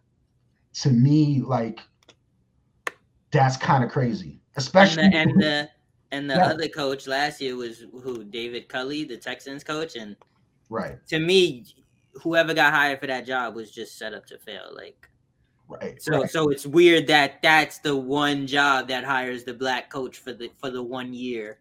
to 0.82 0.90
me, 0.90 1.40
like 1.42 1.80
that's 3.30 3.56
kind 3.56 3.84
of 3.84 3.90
crazy, 3.90 4.40
especially 4.56 5.04
and 5.04 5.12
the, 5.12 5.18
and 5.18 5.40
the 5.40 5.68
And 6.12 6.30
the 6.30 6.34
Yeah. 6.34 6.46
other 6.46 6.68
coach 6.68 7.06
last 7.08 7.40
year 7.40 7.56
was 7.56 7.84
who? 8.02 8.22
David 8.24 8.68
Culley, 8.68 9.04
the 9.04 9.16
Texans 9.16 9.64
coach. 9.64 9.96
And 9.96 10.16
Right, 10.68 11.04
to 11.08 11.18
me, 11.18 11.64
whoever 12.22 12.54
got 12.54 12.72
hired 12.72 13.00
for 13.00 13.06
that 13.06 13.26
job 13.26 13.54
was 13.54 13.70
just 13.70 13.98
set 13.98 14.14
up 14.14 14.24
to 14.26 14.38
fail. 14.38 14.70
Like 14.74 15.08
right. 15.68 16.00
so, 16.00 16.20
right. 16.20 16.30
so 16.30 16.48
it's 16.50 16.66
weird 16.66 17.06
that 17.08 17.42
that's 17.42 17.78
the 17.80 17.94
one 17.96 18.46
job 18.46 18.88
that 18.88 19.04
hires 19.04 19.44
the 19.44 19.54
black 19.54 19.90
coach 19.90 20.16
for 20.18 20.32
the 20.32 20.50
for 20.58 20.70
the 20.70 20.82
one 20.82 21.12
year 21.12 21.58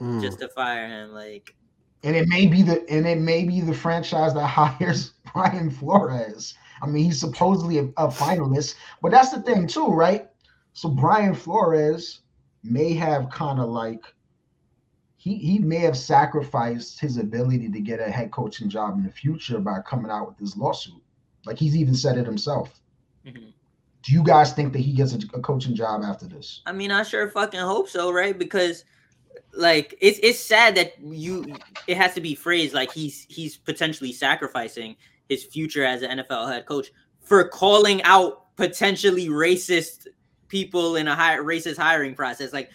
Mm. 0.00 0.22
just 0.22 0.38
to 0.38 0.48
fire 0.48 0.86
him. 0.86 1.10
Like 1.10 1.56
and 2.04 2.16
it 2.16 2.28
may 2.28 2.46
be 2.46 2.62
the 2.62 2.88
and 2.90 3.06
it 3.06 3.18
may 3.18 3.44
be 3.44 3.60
the 3.60 3.74
franchise 3.74 4.34
that 4.34 4.46
hires 4.46 5.12
Brian 5.32 5.70
Flores. 5.70 6.54
I 6.80 6.86
mean, 6.86 7.04
he's 7.04 7.18
supposedly 7.20 7.78
a, 7.78 7.84
a 7.96 8.08
finalist, 8.08 8.76
but 9.02 9.10
that's 9.10 9.30
the 9.30 9.42
thing 9.42 9.66
too, 9.66 9.88
right? 9.88 10.28
So 10.72 10.88
Brian 10.88 11.34
Flores 11.34 12.20
may 12.62 12.94
have 12.94 13.30
kind 13.30 13.58
of 13.60 13.68
like 13.68 14.04
he 15.16 15.36
he 15.36 15.58
may 15.58 15.78
have 15.78 15.96
sacrificed 15.96 17.00
his 17.00 17.16
ability 17.16 17.68
to 17.70 17.80
get 17.80 18.00
a 18.00 18.10
head 18.10 18.30
coaching 18.30 18.68
job 18.68 18.96
in 18.96 19.04
the 19.04 19.10
future 19.10 19.58
by 19.58 19.80
coming 19.80 20.10
out 20.10 20.28
with 20.28 20.38
this 20.38 20.56
lawsuit. 20.56 21.02
Like 21.46 21.58
he's 21.58 21.76
even 21.76 21.94
said 21.94 22.16
it 22.18 22.26
himself. 22.26 22.80
mhm. 23.26 23.52
Do 24.02 24.12
you 24.12 24.22
guys 24.22 24.52
think 24.52 24.72
that 24.72 24.78
he 24.78 24.92
gets 24.92 25.12
a, 25.12 25.18
a 25.34 25.40
coaching 25.40 25.74
job 25.74 26.02
after 26.04 26.26
this? 26.26 26.62
I 26.66 26.72
mean, 26.72 26.90
I 26.92 27.02
sure 27.02 27.28
fucking 27.28 27.60
hope 27.60 27.88
so, 27.88 28.12
right? 28.12 28.38
Because 28.38 28.84
like 29.58 29.96
it's 30.00 30.18
it's 30.22 30.38
sad 30.38 30.74
that 30.76 30.94
you 31.02 31.56
it 31.86 31.96
has 31.96 32.14
to 32.14 32.20
be 32.20 32.34
phrased 32.34 32.74
like 32.74 32.92
he's 32.92 33.26
he's 33.28 33.56
potentially 33.56 34.12
sacrificing 34.12 34.96
his 35.28 35.44
future 35.44 35.84
as 35.84 36.02
an 36.02 36.18
NFL 36.18 36.50
head 36.50 36.64
coach 36.64 36.92
for 37.20 37.46
calling 37.48 38.02
out 38.04 38.56
potentially 38.56 39.28
racist 39.28 40.06
people 40.48 40.96
in 40.96 41.08
a 41.08 41.14
high 41.14 41.36
racist 41.36 41.76
hiring 41.76 42.14
process. 42.14 42.52
Like 42.52 42.70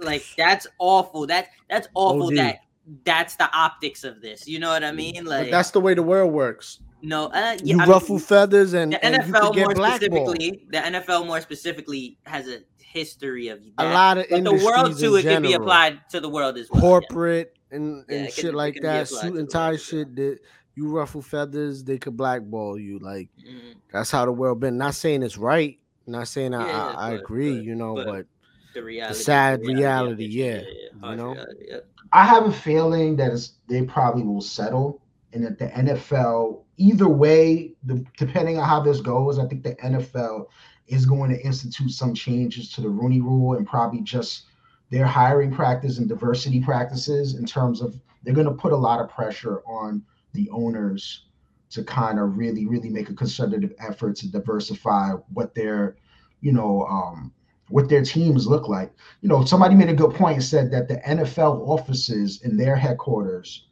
like 0.00 0.24
that's 0.36 0.66
awful. 0.78 1.26
That 1.26 1.48
that's 1.68 1.88
awful. 1.94 2.28
OD. 2.28 2.36
That 2.36 2.58
that's 3.04 3.36
the 3.36 3.50
optics 3.56 4.04
of 4.04 4.20
this. 4.20 4.46
You 4.48 4.58
know 4.58 4.70
what 4.70 4.84
I 4.84 4.92
mean? 4.92 5.24
Like 5.24 5.46
but 5.46 5.50
that's 5.50 5.70
the 5.70 5.80
way 5.80 5.94
the 5.94 6.02
world 6.02 6.32
works. 6.32 6.80
no, 7.02 7.26
uh, 7.26 7.30
yeah, 7.30 7.76
You 7.76 7.76
I 7.76 7.78
mean, 7.80 7.88
ruffle 7.88 8.18
feathers 8.18 8.72
and, 8.72 8.92
the 8.92 9.04
and 9.04 9.16
NFL 9.16 9.54
get 9.54 9.76
more 9.76 9.88
specifically, 9.92 10.66
the 10.70 10.78
NFL 10.78 11.26
more 11.26 11.40
specifically 11.40 12.18
has 12.24 12.48
a 12.48 12.60
history 12.94 13.48
of 13.48 13.60
that. 13.76 13.84
A 13.84 13.92
lot 13.92 14.18
of 14.18 14.26
but 14.30 14.44
the 14.44 14.52
world 14.52 14.86
industries 14.86 15.00
too, 15.00 15.16
in 15.16 15.26
it 15.26 15.30
can 15.34 15.42
be 15.42 15.52
applied 15.52 16.00
to 16.10 16.20
the 16.20 16.28
world 16.28 16.56
as 16.56 16.70
well. 16.70 16.80
corporate 16.80 17.56
and, 17.70 18.04
Yeah, 18.08 18.16
and 18.16 18.26
it 18.26 18.34
can- 18.34 18.42
shit 18.42 18.44
it 18.46 18.54
like 18.54 18.80
that, 18.82 19.10
applied 19.10 19.20
suit 19.20 19.36
and 19.38 19.50
tie 19.50 19.68
world, 19.70 19.80
yeah. 19.80 19.84
shit 19.84 20.16
that 20.16 20.38
you 20.76 20.88
ruffle 20.88 21.22
feathers, 21.22 21.84
they 21.84 21.98
could 21.98 22.16
blackball 22.16 22.78
you. 22.78 22.98
Like 23.00 23.28
Mhm. 23.38 23.74
that's 23.92 24.10
how 24.10 24.24
the 24.24 24.32
world 24.32 24.60
been. 24.60 24.78
Not 24.78 24.94
saying 24.94 25.22
it's 25.22 25.36
right, 25.36 25.78
not 26.06 26.28
saying 26.28 26.54
I, 26.54 26.66
Yeah, 26.68 26.86
I, 26.86 27.08
I 27.08 27.10
but- 27.12 27.20
agree, 27.20 27.56
but- 27.56 27.64
you 27.64 27.74
know, 27.74 27.94
but 27.96 28.06
but, 28.06 28.26
The 28.74 28.82
reality, 28.82 29.18
sad 29.20 29.60
the 29.62 29.74
reality, 29.74 30.12
of 30.12 30.20
it, 30.20 30.30
yeah, 30.30 30.60
you 30.60 31.10
you 31.10 31.16
know? 31.16 31.32
reality, 31.32 31.64
yeah. 31.68 31.76
I 32.12 32.24
have 32.24 32.46
a 32.46 32.52
feeling 32.52 33.16
that 33.16 33.32
it's, 33.32 33.54
they 33.68 33.82
probably 33.82 34.22
will 34.22 34.40
settle, 34.40 35.00
and 35.32 35.44
that 35.44 35.58
the 35.58 35.66
NFL, 35.76 36.62
either 36.76 37.08
way, 37.08 37.74
the, 37.84 38.04
depending 38.18 38.56
on 38.58 38.68
how 38.68 38.80
this 38.80 39.00
goes, 39.00 39.38
I 39.38 39.46
think 39.46 39.62
the 39.64 39.74
NFL 39.84 40.46
is 40.86 41.06
going 41.06 41.30
to 41.30 41.40
institute 41.40 41.90
some 41.90 42.14
changes 42.14 42.70
to 42.72 42.80
the 42.80 42.88
Rooney 42.88 43.20
Rule 43.20 43.56
and 43.56 43.66
probably 43.66 44.00
just 44.00 44.44
their 44.90 45.06
hiring 45.06 45.50
practice 45.50 45.98
and 45.98 46.08
diversity 46.08 46.60
practices 46.60 47.34
in 47.34 47.44
terms 47.44 47.80
of 47.80 47.98
they're 48.22 48.34
going 48.34 48.46
to 48.46 48.52
put 48.52 48.72
a 48.72 48.76
lot 48.76 49.00
of 49.00 49.08
pressure 49.08 49.60
on 49.66 50.02
the 50.32 50.48
owners 50.50 51.26
to 51.70 51.82
kind 51.82 52.18
of 52.18 52.36
really, 52.36 52.66
really 52.66 52.88
make 52.88 53.10
a 53.10 53.14
concerted 53.14 53.74
effort 53.78 54.16
to 54.16 54.30
diversify 54.30 55.10
what 55.32 55.54
their, 55.54 55.96
you 56.40 56.52
know, 56.52 56.86
um, 56.86 57.32
what 57.68 57.88
their 57.88 58.02
teams 58.02 58.46
look 58.46 58.68
like. 58.68 58.92
You 59.22 59.28
know, 59.28 59.44
somebody 59.44 59.74
made 59.74 59.88
a 59.88 59.94
good 59.94 60.14
point 60.14 60.36
and 60.36 60.44
said 60.44 60.70
that 60.70 60.88
the 60.88 60.98
NFL 60.98 61.66
offices 61.66 62.42
in 62.42 62.56
their 62.56 62.76
headquarters 62.76 63.66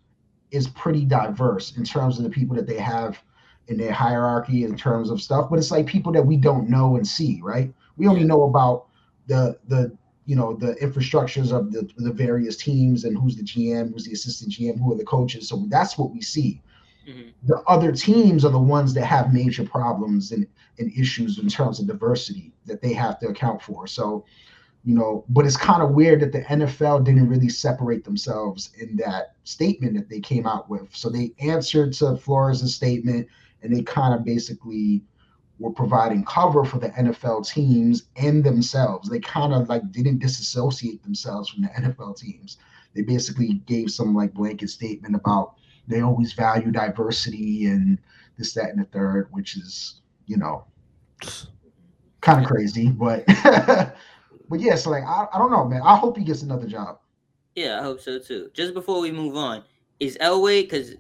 is 0.50 0.68
pretty 0.68 1.04
diverse 1.04 1.76
in 1.76 1.84
terms 1.84 2.18
of 2.18 2.24
the 2.24 2.30
people 2.30 2.56
that 2.56 2.66
they 2.66 2.78
have 2.78 3.22
in 3.72 3.78
their 3.78 3.92
hierarchy 3.92 4.64
in 4.64 4.76
terms 4.76 5.10
of 5.10 5.20
stuff, 5.20 5.48
but 5.50 5.58
it's 5.58 5.70
like 5.70 5.86
people 5.86 6.12
that 6.12 6.24
we 6.24 6.36
don't 6.36 6.68
know 6.68 6.96
and 6.96 7.06
see, 7.06 7.40
right? 7.42 7.72
We 7.96 8.06
only 8.06 8.24
know 8.24 8.42
about 8.42 8.86
the 9.26 9.58
the 9.68 9.96
you 10.26 10.36
know 10.36 10.54
the 10.54 10.74
infrastructures 10.74 11.52
of 11.52 11.72
the 11.72 11.88
the 11.96 12.12
various 12.12 12.56
teams 12.56 13.04
and 13.04 13.16
who's 13.16 13.36
the 13.36 13.42
GM, 13.42 13.92
who's 13.92 14.04
the 14.04 14.12
assistant 14.12 14.52
GM, 14.52 14.78
who 14.78 14.92
are 14.92 14.96
the 14.96 15.04
coaches. 15.04 15.48
So 15.48 15.64
that's 15.68 15.98
what 15.98 16.12
we 16.12 16.20
see. 16.20 16.60
Mhm. 17.08 17.32
The 17.44 17.60
other 17.66 17.92
teams 17.92 18.44
are 18.44 18.52
the 18.52 18.58
ones 18.58 18.94
that 18.94 19.06
have 19.06 19.32
major 19.32 19.64
problems 19.64 20.30
and, 20.30 20.46
and 20.78 20.92
issues 20.96 21.38
in 21.38 21.48
terms 21.48 21.80
of 21.80 21.86
diversity 21.86 22.52
that 22.66 22.80
they 22.80 22.92
have 22.92 23.18
to 23.20 23.28
account 23.28 23.62
for. 23.62 23.86
So 23.86 24.24
you 24.84 24.94
know, 24.96 25.24
but 25.28 25.46
it's 25.46 25.56
kind 25.56 25.82
of 25.82 25.92
weird 25.92 26.20
that 26.20 26.32
the 26.32 26.42
NFL 26.42 27.04
didn't 27.04 27.28
really 27.28 27.48
separate 27.48 28.04
themselves 28.04 28.72
in 28.80 28.96
that 28.96 29.34
statement 29.44 29.94
that 29.94 30.08
they 30.08 30.18
came 30.18 30.46
out 30.46 30.68
with. 30.68 30.88
So 30.94 31.08
they 31.08 31.32
answered 31.38 31.92
to 31.94 32.16
Flores' 32.16 32.74
statement 32.74 33.28
and 33.62 33.74
they 33.74 33.82
kind 33.82 34.14
of 34.14 34.24
basically 34.24 35.02
were 35.58 35.70
providing 35.70 36.24
cover 36.24 36.64
for 36.64 36.78
the 36.78 36.90
NFL 36.90 37.46
teams 37.48 38.04
and 38.16 38.42
themselves. 38.42 39.08
They 39.08 39.20
kind 39.20 39.54
of 39.54 39.68
like 39.68 39.90
didn't 39.92 40.18
disassociate 40.18 41.02
themselves 41.02 41.48
from 41.48 41.62
the 41.62 41.68
NFL 41.68 42.18
teams. 42.18 42.58
They 42.94 43.02
basically 43.02 43.54
gave 43.66 43.90
some 43.90 44.14
like 44.14 44.34
blanket 44.34 44.70
statement 44.70 45.14
about 45.14 45.54
they 45.88 46.00
always 46.00 46.32
value 46.32 46.70
diversity 46.70 47.66
and 47.66 47.98
this, 48.38 48.54
that, 48.54 48.70
and 48.70 48.80
the 48.80 48.84
third, 48.84 49.28
which 49.30 49.56
is, 49.56 50.00
you 50.26 50.36
know, 50.36 50.64
kind 52.20 52.40
of 52.40 52.46
crazy, 52.46 52.88
but 52.88 53.24
but 54.48 54.60
yeah, 54.60 54.74
so 54.74 54.90
like 54.90 55.04
I, 55.04 55.26
I 55.32 55.38
don't 55.38 55.50
know, 55.50 55.64
man. 55.64 55.82
I 55.82 55.96
hope 55.96 56.16
he 56.16 56.24
gets 56.24 56.42
another 56.42 56.66
job. 56.66 56.98
Yeah, 57.54 57.80
I 57.80 57.82
hope 57.82 58.00
so 58.00 58.18
too. 58.18 58.50
Just 58.54 58.74
before 58.74 59.00
we 59.00 59.12
move 59.12 59.36
on, 59.36 59.62
is 60.00 60.16
Elway 60.20 60.62
because 60.62 60.94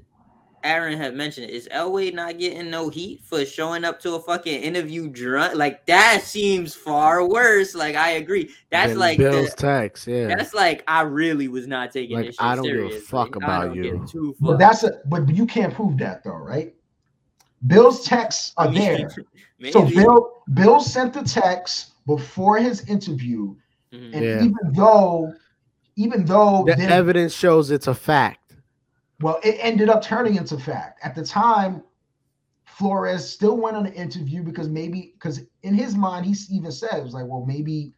Aaron 0.64 0.96
had 0.96 1.14
mentioned 1.14 1.48
it, 1.50 1.52
is 1.54 1.68
Elway 1.72 2.12
not 2.14 2.38
getting 2.38 2.70
no 2.70 2.88
heat 2.88 3.22
for 3.24 3.44
showing 3.44 3.84
up 3.84 4.00
to 4.00 4.14
a 4.14 4.20
fucking 4.20 4.62
interview 4.62 5.08
drunk? 5.08 5.54
Like 5.56 5.86
that 5.86 6.22
seems 6.22 6.74
far 6.74 7.26
worse. 7.26 7.74
Like 7.74 7.94
I 7.96 8.10
agree. 8.12 8.50
That's 8.70 8.90
then 8.90 8.98
like 8.98 9.18
Bill's 9.18 9.50
the, 9.50 9.56
tax, 9.56 10.06
yeah. 10.06 10.28
that's 10.28 10.54
like 10.54 10.84
I 10.86 11.02
really 11.02 11.48
was 11.48 11.66
not 11.66 11.92
taking 11.92 12.16
Like, 12.16 12.26
this 12.26 12.34
shit 12.36 12.42
I 12.44 12.54
don't 12.56 12.64
give 12.64 12.92
a 12.92 13.00
fuck 13.00 13.36
I 13.40 13.44
about 13.44 13.74
you. 13.76 14.04
Too 14.08 14.34
But 14.40 14.58
that's 14.58 14.84
a 14.84 15.00
but 15.06 15.28
you 15.34 15.46
can't 15.46 15.74
prove 15.74 15.98
that 15.98 16.22
though, 16.24 16.36
right? 16.36 16.74
Bill's 17.66 18.04
texts 18.04 18.52
are 18.56 18.72
there. 18.72 19.10
So 19.70 19.84
Bill 19.86 20.42
Bill 20.54 20.80
sent 20.80 21.12
the 21.14 21.22
text 21.22 21.92
before 22.04 22.58
his 22.58 22.84
interview, 22.88 23.54
Mhm. 23.92 24.12
and 24.12 24.24
Yeah. 24.24 24.36
even 24.42 24.72
though 24.72 25.32
even 25.94 26.24
though 26.24 26.64
the 26.66 26.74
there- 26.74 26.90
evidence 26.90 27.32
shows 27.32 27.70
it's 27.70 27.86
a 27.86 27.94
fact. 27.94 28.40
Well, 29.22 29.40
it 29.44 29.56
ended 29.60 29.88
up 29.88 30.02
turning 30.02 30.36
into 30.36 30.58
fact. 30.58 31.00
At 31.04 31.14
the 31.14 31.24
time, 31.24 31.82
Flores 32.64 33.28
still 33.28 33.56
went 33.56 33.76
on 33.76 33.84
the 33.84 33.92
interview 33.94 34.42
because 34.42 34.68
maybe 34.68 35.12
because 35.14 35.42
in 35.62 35.74
his 35.74 35.94
mind 35.94 36.26
he 36.26 36.34
even 36.54 36.72
said 36.72 36.94
it 36.98 37.04
was 37.04 37.14
like, 37.14 37.26
well, 37.26 37.44
maybe 37.46 37.94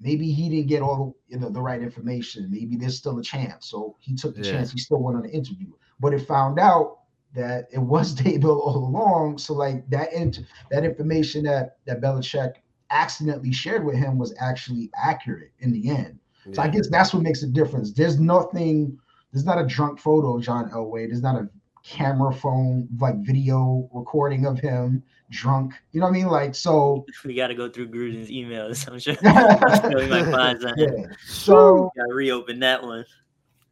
maybe 0.00 0.30
he 0.30 0.48
didn't 0.48 0.68
get 0.68 0.82
all 0.82 1.16
the, 1.28 1.34
you 1.34 1.40
know 1.40 1.50
the 1.50 1.60
right 1.62 1.82
information. 1.82 2.50
Maybe 2.50 2.76
there's 2.76 2.96
still 2.98 3.18
a 3.18 3.22
chance. 3.22 3.66
So 3.68 3.96
he 4.00 4.14
took 4.14 4.34
the 4.34 4.42
Yeah. 4.42 4.50
chance. 4.50 4.72
He 4.72 4.78
still 4.78 5.02
went 5.02 5.16
on 5.16 5.22
the 5.22 5.30
interview, 5.30 5.72
but 6.00 6.12
it 6.14 6.20
found 6.26 6.58
out 6.58 6.98
that 7.34 7.66
it 7.72 7.78
was 7.78 8.14
Daboll 8.20 8.58
all 8.60 8.76
along. 8.76 9.38
So 9.38 9.54
like 9.54 9.88
that 9.90 10.12
int- 10.12 10.40
that 10.70 10.84
information 10.84 11.44
that 11.44 11.78
that 11.86 12.00
Belichick 12.00 12.54
accidentally 12.90 13.52
shared 13.52 13.84
with 13.84 13.96
him 13.96 14.18
was 14.18 14.34
actually 14.40 14.90
accurate 14.96 15.52
in 15.60 15.72
the 15.72 15.88
end. 15.90 16.18
So 16.52 16.62
I 16.62 16.68
guess 16.68 16.88
that's 16.88 17.12
what 17.12 17.22
makes 17.22 17.42
a 17.42 17.48
difference. 17.48 17.92
There's 17.92 18.18
nothing, 18.20 18.98
there's 19.36 19.44
not 19.44 19.58
a 19.58 19.66
drunk 19.66 20.00
photo 20.00 20.38
of 20.38 20.42
John 20.42 20.70
Elway. 20.70 21.08
There's 21.08 21.20
not 21.20 21.36
a 21.36 21.46
camera 21.84 22.32
phone, 22.32 22.88
like 22.98 23.16
video 23.18 23.86
recording 23.92 24.46
of 24.46 24.58
him 24.58 25.02
drunk. 25.28 25.74
You 25.92 26.00
know 26.00 26.06
what 26.06 26.12
I 26.12 26.14
mean? 26.14 26.28
Like, 26.28 26.54
so 26.54 27.04
we 27.24 27.34
got 27.34 27.48
to 27.48 27.54
go 27.54 27.68
through 27.68 27.88
Gruden's 27.88 28.30
emails. 28.30 28.90
I'm 28.90 28.98
sure 28.98 29.14
yeah. 29.22 29.88
we 29.94 30.06
might 30.06 30.30
find 30.30 30.58
something. 30.58 31.08
So 31.26 31.92
Got 31.94 32.06
to 32.06 32.14
reopen 32.14 32.60
that 32.60 32.82
one. 32.82 33.04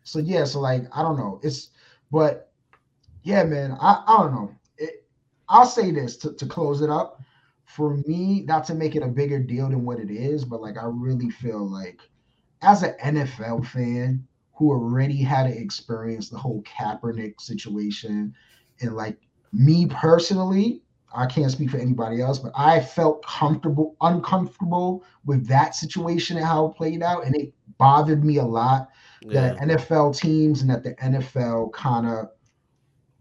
so 0.03 0.19
yeah, 0.19 0.45
so 0.45 0.61
like 0.61 0.83
I 0.93 1.01
don't 1.01 1.17
know. 1.17 1.41
It's 1.43 1.71
but 2.13 2.53
yeah, 3.23 3.43
man, 3.45 3.75
I, 3.81 4.05
I 4.07 4.19
don't 4.19 4.35
know. 4.35 4.55
It, 4.77 5.07
I'll 5.49 5.65
say 5.65 5.91
this 5.93 6.19
to, 6.19 6.35
to 6.35 6.45
close 6.45 6.83
it 6.83 6.91
up. 6.91 7.23
For 7.65 7.97
me, 8.07 8.43
not 8.43 8.67
to 8.67 8.75
make 8.75 8.97
it 8.97 9.03
a 9.03 9.09
bigger 9.09 9.39
deal 9.39 9.71
than 9.71 9.87
what 9.87 9.99
it 9.99 10.11
is, 10.11 10.45
but 10.45 10.61
like 10.61 10.77
I 10.77 10.85
really 10.85 11.31
feel 11.31 11.67
like 11.67 12.01
as 12.61 12.83
an 12.83 12.95
NFL 13.03 13.67
fan 13.69 14.29
who 14.55 14.71
already 14.71 15.17
had 15.17 15.45
to 15.45 15.59
experience 15.59 16.29
the 16.29 16.39
whole 16.39 16.63
Kaepernick 16.63 17.41
situation, 17.41 18.35
and 18.81 18.95
like 18.97 19.19
me 19.53 19.87
personally, 19.87 20.83
I 21.17 21.27
can't 21.27 21.51
speak 21.51 21.71
for 21.71 21.79
anybody 21.79 22.21
else, 22.21 22.39
but 22.39 22.53
I 22.57 22.81
felt 22.81 23.25
comfortable, 23.25 23.97
uncomfortable 24.01 25.05
with 25.25 25.47
that 25.47 25.75
situation 25.77 26.37
and 26.37 26.47
how 26.47 26.67
it 26.67 26.75
played 26.75 27.03
out, 27.03 27.25
and 27.25 27.37
it 27.37 27.53
bothered 27.79 28.25
me 28.25 28.39
a 28.39 28.45
lot 28.45 28.91
Yeah. 29.23 29.55
that 29.55 29.59
NFL 29.59 30.13
teams 30.13 30.61
and 30.63 30.71
that 30.71 30.83
the 30.83 30.95
NFL 31.03 31.73
kind 31.73 32.07
of 32.07 32.31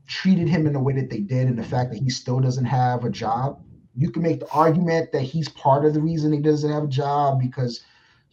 treated 0.08 0.50
him 0.50 0.68
in 0.68 0.74
the 0.74 0.80
way 0.80 0.94
that 0.94 1.10
they 1.10 1.20
did, 1.20 1.48
and 1.48 1.58
the 1.58 1.64
fact 1.64 1.92
that 1.92 2.00
he 2.00 2.10
still 2.10 2.40
doesn't 2.40 2.66
have 2.66 3.06
a 3.06 3.10
job. 3.10 3.62
You 3.96 4.10
can 4.10 4.24
make 4.24 4.40
the 4.40 4.50
argument 4.50 5.12
that 5.12 5.22
he's 5.22 5.50
part 5.50 5.86
of 5.86 5.94
the 5.94 6.02
reason 6.02 6.34
he 6.34 6.40
doesn't 6.40 6.72
have 6.72 6.84
a 6.86 6.88
job 6.88 7.40
because 7.40 7.84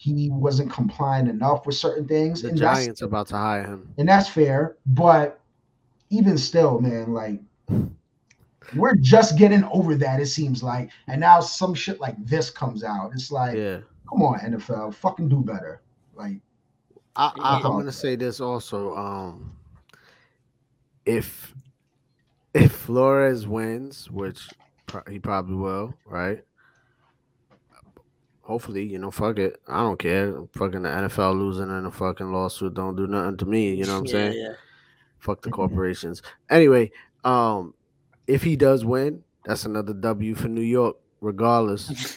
he 0.00 0.30
wasn't 0.30 0.72
compliant 0.72 1.28
enough 1.28 1.66
with 1.66 1.76
certain 1.76 2.08
things. 2.08 2.40
The 2.40 2.48
and 2.48 2.56
Giants 2.56 3.02
about 3.02 3.26
to 3.28 3.36
hire 3.36 3.64
him. 3.64 3.92
and 3.98 4.08
that's 4.08 4.30
fair. 4.30 4.78
But 4.86 5.38
even 6.08 6.38
still, 6.38 6.80
man, 6.80 7.12
like 7.12 7.38
we're 8.74 8.94
just 8.94 9.36
getting 9.36 9.62
over 9.64 9.94
that. 9.96 10.18
It 10.18 10.26
seems 10.26 10.62
like, 10.62 10.90
and 11.06 11.20
now 11.20 11.40
some 11.40 11.74
shit 11.74 12.00
like 12.00 12.16
this 12.24 12.48
comes 12.48 12.82
out. 12.82 13.10
It's 13.12 13.30
like, 13.30 13.58
Yeah. 13.58 13.80
come 14.08 14.22
on, 14.22 14.38
NFL, 14.40 14.94
fucking 14.94 15.28
do 15.28 15.42
better. 15.42 15.82
Like, 16.14 16.40
I, 17.14 17.32
I, 17.38 17.56
I'm 17.56 17.62
gonna 17.62 17.92
say 17.92 18.16
this 18.16 18.40
also. 18.40 18.96
Um, 18.96 19.52
if 21.04 21.54
if 22.54 22.72
Flores 22.72 23.46
wins, 23.46 24.10
which 24.10 24.48
he 25.10 25.18
probably 25.18 25.56
will, 25.56 25.92
right? 26.06 26.42
Hopefully, 28.50 28.82
you 28.84 28.98
know, 28.98 29.12
fuck 29.12 29.38
it. 29.38 29.62
I 29.68 29.78
don't 29.82 29.96
care. 29.96 30.34
Fucking 30.54 30.82
the 30.82 30.88
NFL 30.88 31.38
losing 31.38 31.70
in 31.70 31.86
a 31.86 31.90
fucking 31.92 32.32
lawsuit 32.32 32.74
don't 32.74 32.96
do 32.96 33.06
nothing 33.06 33.36
to 33.36 33.46
me. 33.46 33.72
You 33.74 33.84
know 33.84 33.92
what 33.92 33.98
I'm 34.00 34.06
yeah, 34.06 34.12
saying? 34.12 34.38
Yeah. 34.38 34.54
Fuck 35.20 35.42
the 35.42 35.50
corporations. 35.50 36.20
Anyway, 36.50 36.90
um, 37.22 37.74
if 38.26 38.42
he 38.42 38.56
does 38.56 38.84
win, 38.84 39.22
that's 39.44 39.66
another 39.66 39.92
W 39.92 40.34
for 40.34 40.48
New 40.48 40.62
York, 40.62 40.96
regardless. 41.20 41.86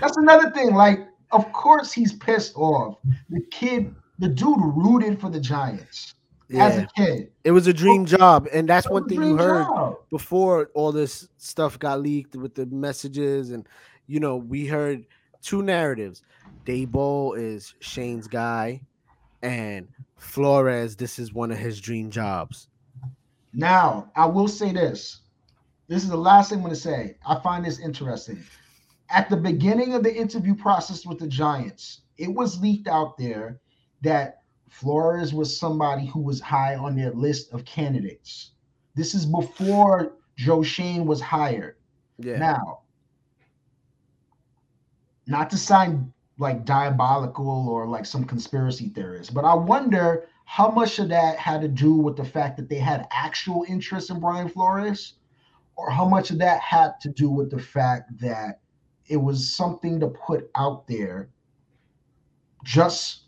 That's 0.00 0.16
another 0.16 0.50
thing. 0.52 0.74
Like, 0.74 1.00
of 1.30 1.52
course 1.52 1.92
he's 1.92 2.14
pissed 2.14 2.56
off. 2.56 2.96
The 3.28 3.42
kid, 3.50 3.94
the 4.18 4.28
dude 4.28 4.56
rooted 4.62 5.20
for 5.20 5.28
the 5.28 5.40
Giants 5.40 6.14
as 6.56 6.76
yeah, 6.76 6.82
a 6.82 6.86
kid. 6.96 7.32
it 7.44 7.50
was 7.50 7.66
a 7.66 7.72
dream 7.72 8.04
job, 8.04 8.48
and 8.52 8.68
that's 8.68 8.88
one 8.88 9.08
thing 9.08 9.22
you 9.22 9.36
heard 9.36 9.64
job. 9.64 9.96
before 10.10 10.70
all 10.74 10.92
this 10.92 11.28
stuff 11.36 11.78
got 11.78 12.00
leaked 12.00 12.36
with 12.36 12.54
the 12.54 12.66
messages, 12.66 13.50
and 13.50 13.68
you 14.06 14.20
know, 14.20 14.36
we 14.36 14.66
heard 14.66 15.06
two 15.42 15.62
narratives. 15.62 16.22
Daboll 16.64 17.38
is 17.38 17.74
Schoen's 17.80 18.26
guy, 18.26 18.80
and 19.42 19.88
Flores, 20.16 20.96
this 20.96 21.18
is 21.18 21.32
one 21.32 21.50
of 21.50 21.58
his 21.58 21.80
dream 21.80 22.10
jobs. 22.10 22.68
Now, 23.52 24.10
I 24.16 24.26
will 24.26 24.48
say 24.48 24.72
this. 24.72 25.20
This 25.86 26.02
is 26.02 26.08
the 26.08 26.16
last 26.16 26.48
thing 26.48 26.58
I'm 26.58 26.64
going 26.64 26.74
to 26.74 26.80
say. 26.80 27.16
I 27.26 27.38
find 27.40 27.64
this 27.64 27.78
interesting. 27.78 28.42
At 29.10 29.28
the 29.28 29.36
beginning 29.36 29.94
of 29.94 30.02
the 30.02 30.14
interview 30.14 30.54
process 30.54 31.04
with 31.04 31.18
the 31.18 31.26
Giants, 31.26 32.00
it 32.16 32.32
was 32.32 32.60
leaked 32.60 32.88
out 32.88 33.18
there 33.18 33.60
that 34.02 34.43
Flores 34.74 35.32
was 35.32 35.56
somebody 35.56 36.04
who 36.04 36.18
was 36.20 36.40
high 36.40 36.74
on 36.74 36.96
their 36.96 37.12
list 37.12 37.52
of 37.52 37.64
candidates. 37.64 38.50
This 38.96 39.14
is 39.14 39.24
before 39.24 40.14
Joe 40.36 40.64
Schoen 40.64 41.06
was 41.06 41.20
hired. 41.20 41.76
Yeah, 42.18 42.38
Now, 42.38 42.80
not 45.28 45.48
to 45.50 45.56
sound 45.56 46.12
like 46.38 46.64
diabolical 46.64 47.68
or 47.68 47.86
like 47.86 48.04
some 48.04 48.24
conspiracy 48.24 48.88
theorist, 48.88 49.32
but 49.32 49.44
I 49.44 49.54
wonder 49.54 50.26
how 50.44 50.70
much 50.72 50.98
of 50.98 51.08
that 51.08 51.38
had 51.38 51.60
to 51.60 51.68
do 51.68 51.94
with 51.94 52.16
the 52.16 52.24
fact 52.24 52.56
that 52.56 52.68
they 52.68 52.78
had 52.78 53.06
actual 53.12 53.64
interest 53.68 54.10
in 54.10 54.18
Brian 54.18 54.48
Flores, 54.48 55.14
or 55.76 55.88
how 55.88 56.08
much 56.08 56.32
of 56.32 56.38
that 56.38 56.60
had 56.60 57.00
to 57.02 57.10
do 57.10 57.30
with 57.30 57.48
the 57.48 57.60
fact 57.60 58.18
that 58.18 58.60
it 59.06 59.16
was 59.18 59.54
something 59.54 60.00
to 60.00 60.08
put 60.08 60.50
out 60.56 60.88
there 60.88 61.30
just 62.64 63.23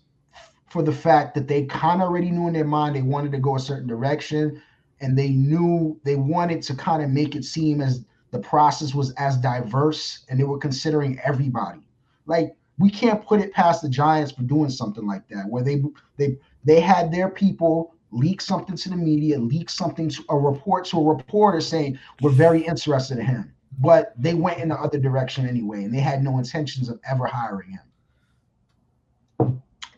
for 0.77 0.83
the 0.83 0.93
fact 0.93 1.35
that 1.35 1.49
they 1.49 1.65
kind 1.65 2.03
of 2.03 2.09
already 2.09 2.31
knew 2.31 2.49
in 2.49 2.53
their 2.53 2.63
mind 2.63 2.95
they 2.95 3.01
wanted 3.01 3.33
to 3.33 3.39
go 3.39 3.57
a 3.57 3.59
certain 3.59 3.87
direction 3.87 4.61
and 5.01 5.17
they 5.17 5.31
knew 5.31 5.99
they 6.05 6.17
wanted 6.17 6.61
to 6.61 6.77
kind 6.77 7.03
of 7.03 7.09
make 7.09 7.35
it 7.35 7.47
seem 7.47 7.81
as 7.81 8.05
the 8.31 8.39
process 8.39 8.95
was 8.95 9.11
as 9.13 9.39
diverse 9.39 10.27
and 10.29 10.39
they 10.39 10.45
were 10.45 10.59
considering 10.59 11.19
everybody. 11.25 11.81
Like 12.27 12.55
we 12.79 12.91
can't 12.91 13.25
put 13.25 13.41
it 13.41 13.55
past 13.55 13.81
the 13.81 13.89
Giants 13.89 14.33
for 14.33 14.43
doing 14.43 14.69
something 14.69 15.07
like 15.07 15.27
that, 15.29 15.49
where 15.49 15.63
they 15.63 15.83
they 16.19 16.37
they 16.65 16.81
had 16.81 17.11
their 17.11 17.31
people 17.31 17.95
leak 18.11 18.43
something 18.43 18.77
to 18.77 18.91
the 18.91 18.97
media, 18.97 19.39
leak 19.39 19.71
something 19.71 20.11
to 20.11 20.23
a 20.29 20.37
report 20.37 20.85
to 20.87 20.99
a 20.99 21.03
reporter 21.03 21.63
saying 21.63 21.99
we're 22.21 22.29
very 22.29 22.61
interested 22.67 23.17
in 23.17 23.25
him, 23.25 23.51
but 23.79 24.13
they 24.19 24.35
went 24.35 24.59
in 24.59 24.69
the 24.69 24.79
other 24.79 24.99
direction 24.99 25.49
anyway, 25.49 25.85
and 25.85 25.95
they 25.95 26.01
had 26.01 26.23
no 26.23 26.37
intentions 26.37 26.91
of 26.91 27.01
ever 27.11 27.25
hiring 27.25 27.71
him. 27.71 27.81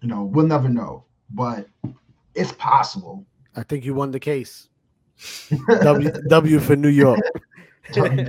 You 0.00 0.08
know, 0.08 0.24
we'll 0.24 0.46
never 0.46 0.68
know, 0.68 1.04
but 1.30 1.68
it's 2.34 2.52
possible. 2.52 3.26
I 3.56 3.62
think 3.64 3.84
you 3.84 3.94
won 3.94 4.10
the 4.10 4.20
case. 4.20 4.68
W 5.82 6.10
W 6.28 6.60
for 6.60 6.76
New 6.76 6.88
York. 6.88 7.18
All 7.96 8.22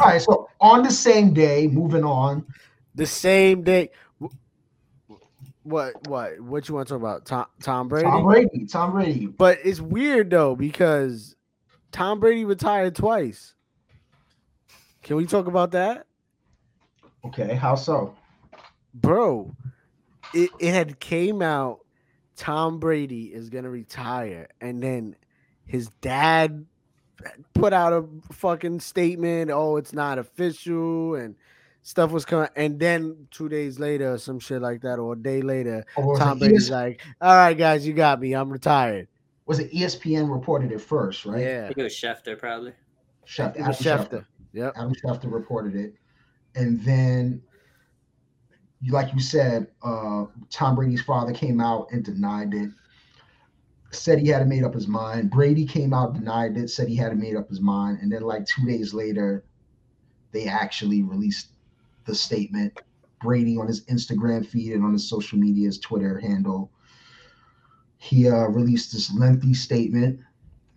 right, 0.00 0.20
so 0.20 0.48
on 0.60 0.82
the 0.82 0.90
same 0.90 1.32
day, 1.32 1.66
moving 1.68 2.04
on, 2.04 2.44
the 2.94 3.06
same 3.06 3.62
day. 3.62 3.90
What 5.62 5.94
what 6.08 6.40
what 6.40 6.68
you 6.68 6.74
want 6.74 6.88
to 6.88 6.94
talk 6.94 7.00
about? 7.00 7.24
Tom 7.24 7.46
Tom 7.62 7.88
Brady. 7.88 8.06
Tom 8.08 8.24
Brady, 8.24 8.66
Tom 8.66 8.92
Brady. 8.92 9.26
But 9.26 9.58
it's 9.64 9.80
weird 9.80 10.30
though 10.30 10.56
because 10.56 11.36
Tom 11.92 12.18
Brady 12.20 12.44
retired 12.44 12.96
twice. 12.96 13.54
Can 15.02 15.16
we 15.16 15.26
talk 15.26 15.46
about 15.46 15.70
that, 15.72 16.06
Okay, 17.24 17.54
how 17.54 17.74
so? 17.76 18.14
bro? 18.94 19.54
It 20.34 20.50
it 20.58 20.72
had 20.72 20.98
came 21.00 21.42
out. 21.42 21.80
Tom 22.36 22.78
Brady 22.80 23.32
is 23.32 23.50
gonna 23.50 23.70
retire, 23.70 24.48
and 24.60 24.82
then 24.82 25.16
his 25.66 25.88
dad 26.00 26.66
put 27.54 27.72
out 27.72 27.92
a 27.92 28.04
fucking 28.32 28.80
statement. 28.80 29.50
Oh, 29.50 29.76
it's 29.76 29.92
not 29.92 30.18
official, 30.18 31.14
and 31.14 31.36
stuff 31.82 32.10
was 32.10 32.24
coming. 32.24 32.48
And 32.56 32.80
then 32.80 33.28
two 33.30 33.48
days 33.48 33.78
later, 33.78 34.14
or 34.14 34.18
some 34.18 34.38
shit 34.40 34.62
like 34.62 34.80
that, 34.80 34.98
or 34.98 35.12
a 35.12 35.16
day 35.16 35.42
later, 35.42 35.84
oh, 35.96 36.02
Or 36.04 36.16
Tom 36.18 36.38
Brady's 36.38 36.68
ES- 36.68 36.70
like, 36.70 37.02
"All 37.20 37.34
right, 37.36 37.56
guys, 37.56 37.86
you 37.86 37.92
got 37.92 38.20
me. 38.20 38.32
I'm 38.34 38.50
retired." 38.50 39.08
was 39.44 39.58
it 39.58 39.70
ESPN 39.72 40.30
reported 40.32 40.70
it 40.72 40.80
first, 40.80 41.26
right? 41.26 41.40
Yeah, 41.40 41.46
I 41.46 41.50
Yeah, 41.50 41.66
think 41.66 41.78
it 41.78 41.82
was 41.82 41.92
Schefter 41.94 42.38
probably. 42.38 42.72
Schefter, 43.26 43.56
it 43.56 43.66
was 43.66 43.86
Adam 43.86 44.06
Schefter. 44.06 44.26
Yep. 44.52 44.72
Adam 44.76 44.94
Schefter 44.94 45.32
reported 45.32 45.74
it, 45.74 45.94
and 46.54 46.80
then, 46.84 47.42
you 47.51 47.51
like 48.88 49.12
you 49.12 49.20
said, 49.20 49.68
uh, 49.82 50.26
Tom 50.50 50.74
Brady's 50.74 51.02
father 51.02 51.32
came 51.32 51.60
out 51.60 51.88
and 51.92 52.04
denied 52.04 52.54
it. 52.54 52.70
Said 53.90 54.18
he 54.18 54.28
hadn't 54.28 54.48
made 54.48 54.64
up 54.64 54.74
his 54.74 54.88
mind. 54.88 55.30
Brady 55.30 55.66
came 55.66 55.92
out, 55.92 56.14
denied 56.14 56.56
it, 56.56 56.70
said 56.70 56.88
he 56.88 56.96
hadn't 56.96 57.20
made 57.20 57.36
up 57.36 57.48
his 57.48 57.60
mind, 57.60 57.98
and 58.00 58.10
then 58.10 58.22
like 58.22 58.46
two 58.46 58.64
days 58.64 58.94
later, 58.94 59.44
they 60.32 60.46
actually 60.46 61.02
released 61.02 61.48
the 62.06 62.14
statement. 62.14 62.80
Brady 63.20 63.56
on 63.56 63.68
his 63.68 63.84
Instagram 63.84 64.44
feed 64.44 64.72
and 64.72 64.82
on 64.82 64.94
his 64.94 65.08
social 65.08 65.38
media, 65.38 65.66
his 65.66 65.78
Twitter 65.78 66.18
handle, 66.18 66.72
he 67.98 68.28
uh, 68.28 68.48
released 68.48 68.92
this 68.92 69.14
lengthy 69.14 69.54
statement 69.54 70.18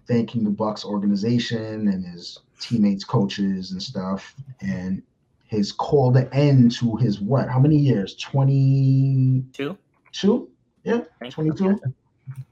thanking 0.08 0.44
the 0.44 0.52
Bucs 0.52 0.86
organization 0.86 1.88
and 1.88 2.06
his 2.06 2.40
teammates, 2.60 3.04
coaches, 3.04 3.72
and 3.72 3.82
stuff, 3.82 4.36
and 4.62 5.02
his 5.56 5.72
call 5.72 6.12
to 6.14 6.32
end 6.34 6.72
to 6.74 6.96
his 6.98 7.20
what? 7.20 7.50
How 7.50 7.60
many 7.60 7.78
years? 7.78 8.16
Twenty-two. 8.16 9.78
Two. 10.12 10.50
Yeah, 10.84 11.02
22. 11.30 11.80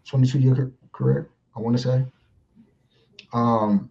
22 0.06 0.40
year 0.40 0.72
career. 0.92 1.30
I 1.56 1.60
want 1.60 1.76
to 1.78 1.82
say. 1.84 2.06
Um. 3.34 3.90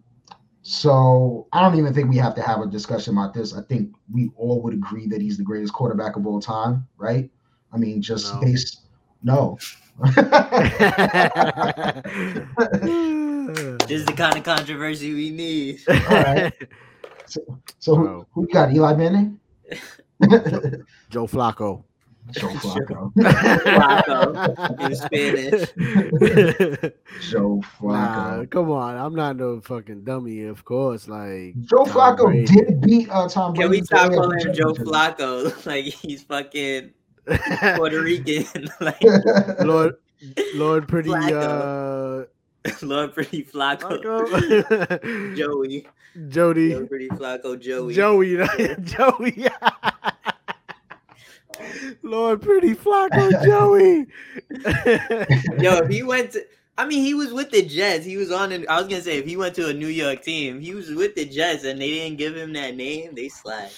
So 0.65 1.47
I 1.51 1.59
don't 1.61 1.77
even 1.77 1.93
think 1.93 2.09
we 2.09 2.17
have 2.17 2.35
to 2.35 2.41
have 2.41 2.61
a 2.61 2.67
discussion 2.67 3.17
about 3.17 3.33
this. 3.33 3.53
I 3.53 3.61
think 3.63 3.93
we 4.11 4.29
all 4.37 4.61
would 4.61 4.73
agree 4.73 5.07
that 5.07 5.21
he's 5.21 5.37
the 5.37 5.43
greatest 5.43 5.73
quarterback 5.73 6.15
of 6.15 6.25
all 6.25 6.39
time, 6.39 6.87
right? 6.97 7.29
I 7.73 7.77
mean, 7.77 8.01
just 8.01 8.33
No. 8.33 8.41
based. 8.41 8.81
No. 9.23 9.57
This 13.87 13.99
is 13.99 14.05
the 14.05 14.13
kind 14.15 14.37
of 14.37 14.43
controversy 14.43 15.13
we 15.13 15.29
need. 15.29 15.81
right. 15.87 16.53
So 17.27 17.95
who, 17.95 18.03
Bro. 18.03 18.27
who 18.31 18.41
you 18.43 18.47
got? 18.53 18.73
Eli 18.73 18.93
Manning? 18.95 19.39
Joe 21.09 21.27
Flacco. 21.27 21.83
Joe 22.31 22.47
Flacco. 22.49 23.13
Flacco 23.17 24.79
in 24.79 24.95
Spanish. 24.95 25.69
Joe 27.29 27.61
nah, 27.81 28.43
Flacco. 28.43 28.49
come 28.49 28.71
on. 28.71 28.95
I'm 28.97 29.13
not 29.15 29.35
no 29.35 29.59
fucking 29.61 30.03
dummy, 30.05 30.43
of 30.43 30.63
course. 30.63 31.07
Like 31.07 31.59
Joe 31.61 31.83
Tom 31.85 32.15
Flacco 32.17 32.25
Brady. 32.25 32.45
did 32.45 32.81
beat 32.81 33.09
uh, 33.09 33.27
Tom 33.27 33.53
Can 33.55 33.69
we 33.69 33.79
to 33.81 33.85
stop 33.85 34.11
calling 34.13 34.39
him 34.39 34.53
Joe 34.53 34.73
championship. 34.73 34.85
Flacco? 34.85 35.65
Like 35.65 35.85
he's 35.85 36.23
fucking 36.23 36.93
Puerto 37.75 38.01
Rican. 38.01 38.69
like 38.79 39.01
Lord, 39.59 39.95
Lord, 40.55 40.87
pretty. 40.87 41.09
Flacco. 41.09 42.23
uh 42.23 42.25
Lord 42.81 43.13
Pretty 43.13 43.43
Flacco. 43.43 44.01
Flacco. 44.01 45.35
Joey. 45.37 45.87
Jody, 46.29 46.75
Lord 46.75 46.89
Pretty 46.89 47.07
Flacco 47.09 47.59
Joey. 47.59 47.93
Joey, 47.93 48.37
Joey. 48.83 49.47
Lord, 52.03 52.41
pretty 52.41 52.75
Flacco, 52.75 53.43
Joey. 53.45 54.05
Yo, 55.63 55.77
if 55.77 55.89
he 55.89 56.03
went 56.03 56.31
to 56.31 56.45
I 56.77 56.85
mean, 56.85 57.03
he 57.03 57.13
was 57.13 57.31
with 57.31 57.51
the 57.51 57.61
Jets. 57.61 58.05
He 58.05 58.17
was 58.17 58.31
on. 58.31 58.51
An, 58.51 58.65
I 58.67 58.79
was 58.79 58.87
gonna 58.87 59.01
say 59.01 59.19
if 59.19 59.25
he 59.25 59.37
went 59.37 59.55
to 59.55 59.69
a 59.69 59.73
New 59.73 59.87
York 59.87 60.23
team, 60.23 60.59
he 60.59 60.73
was 60.73 60.89
with 60.89 61.15
the 61.15 61.25
Jets, 61.25 61.65
and 61.65 61.79
they 61.79 61.89
didn't 61.89 62.17
give 62.17 62.35
him 62.35 62.53
that 62.53 62.75
name. 62.75 63.13
They 63.13 63.29
slide. 63.29 63.69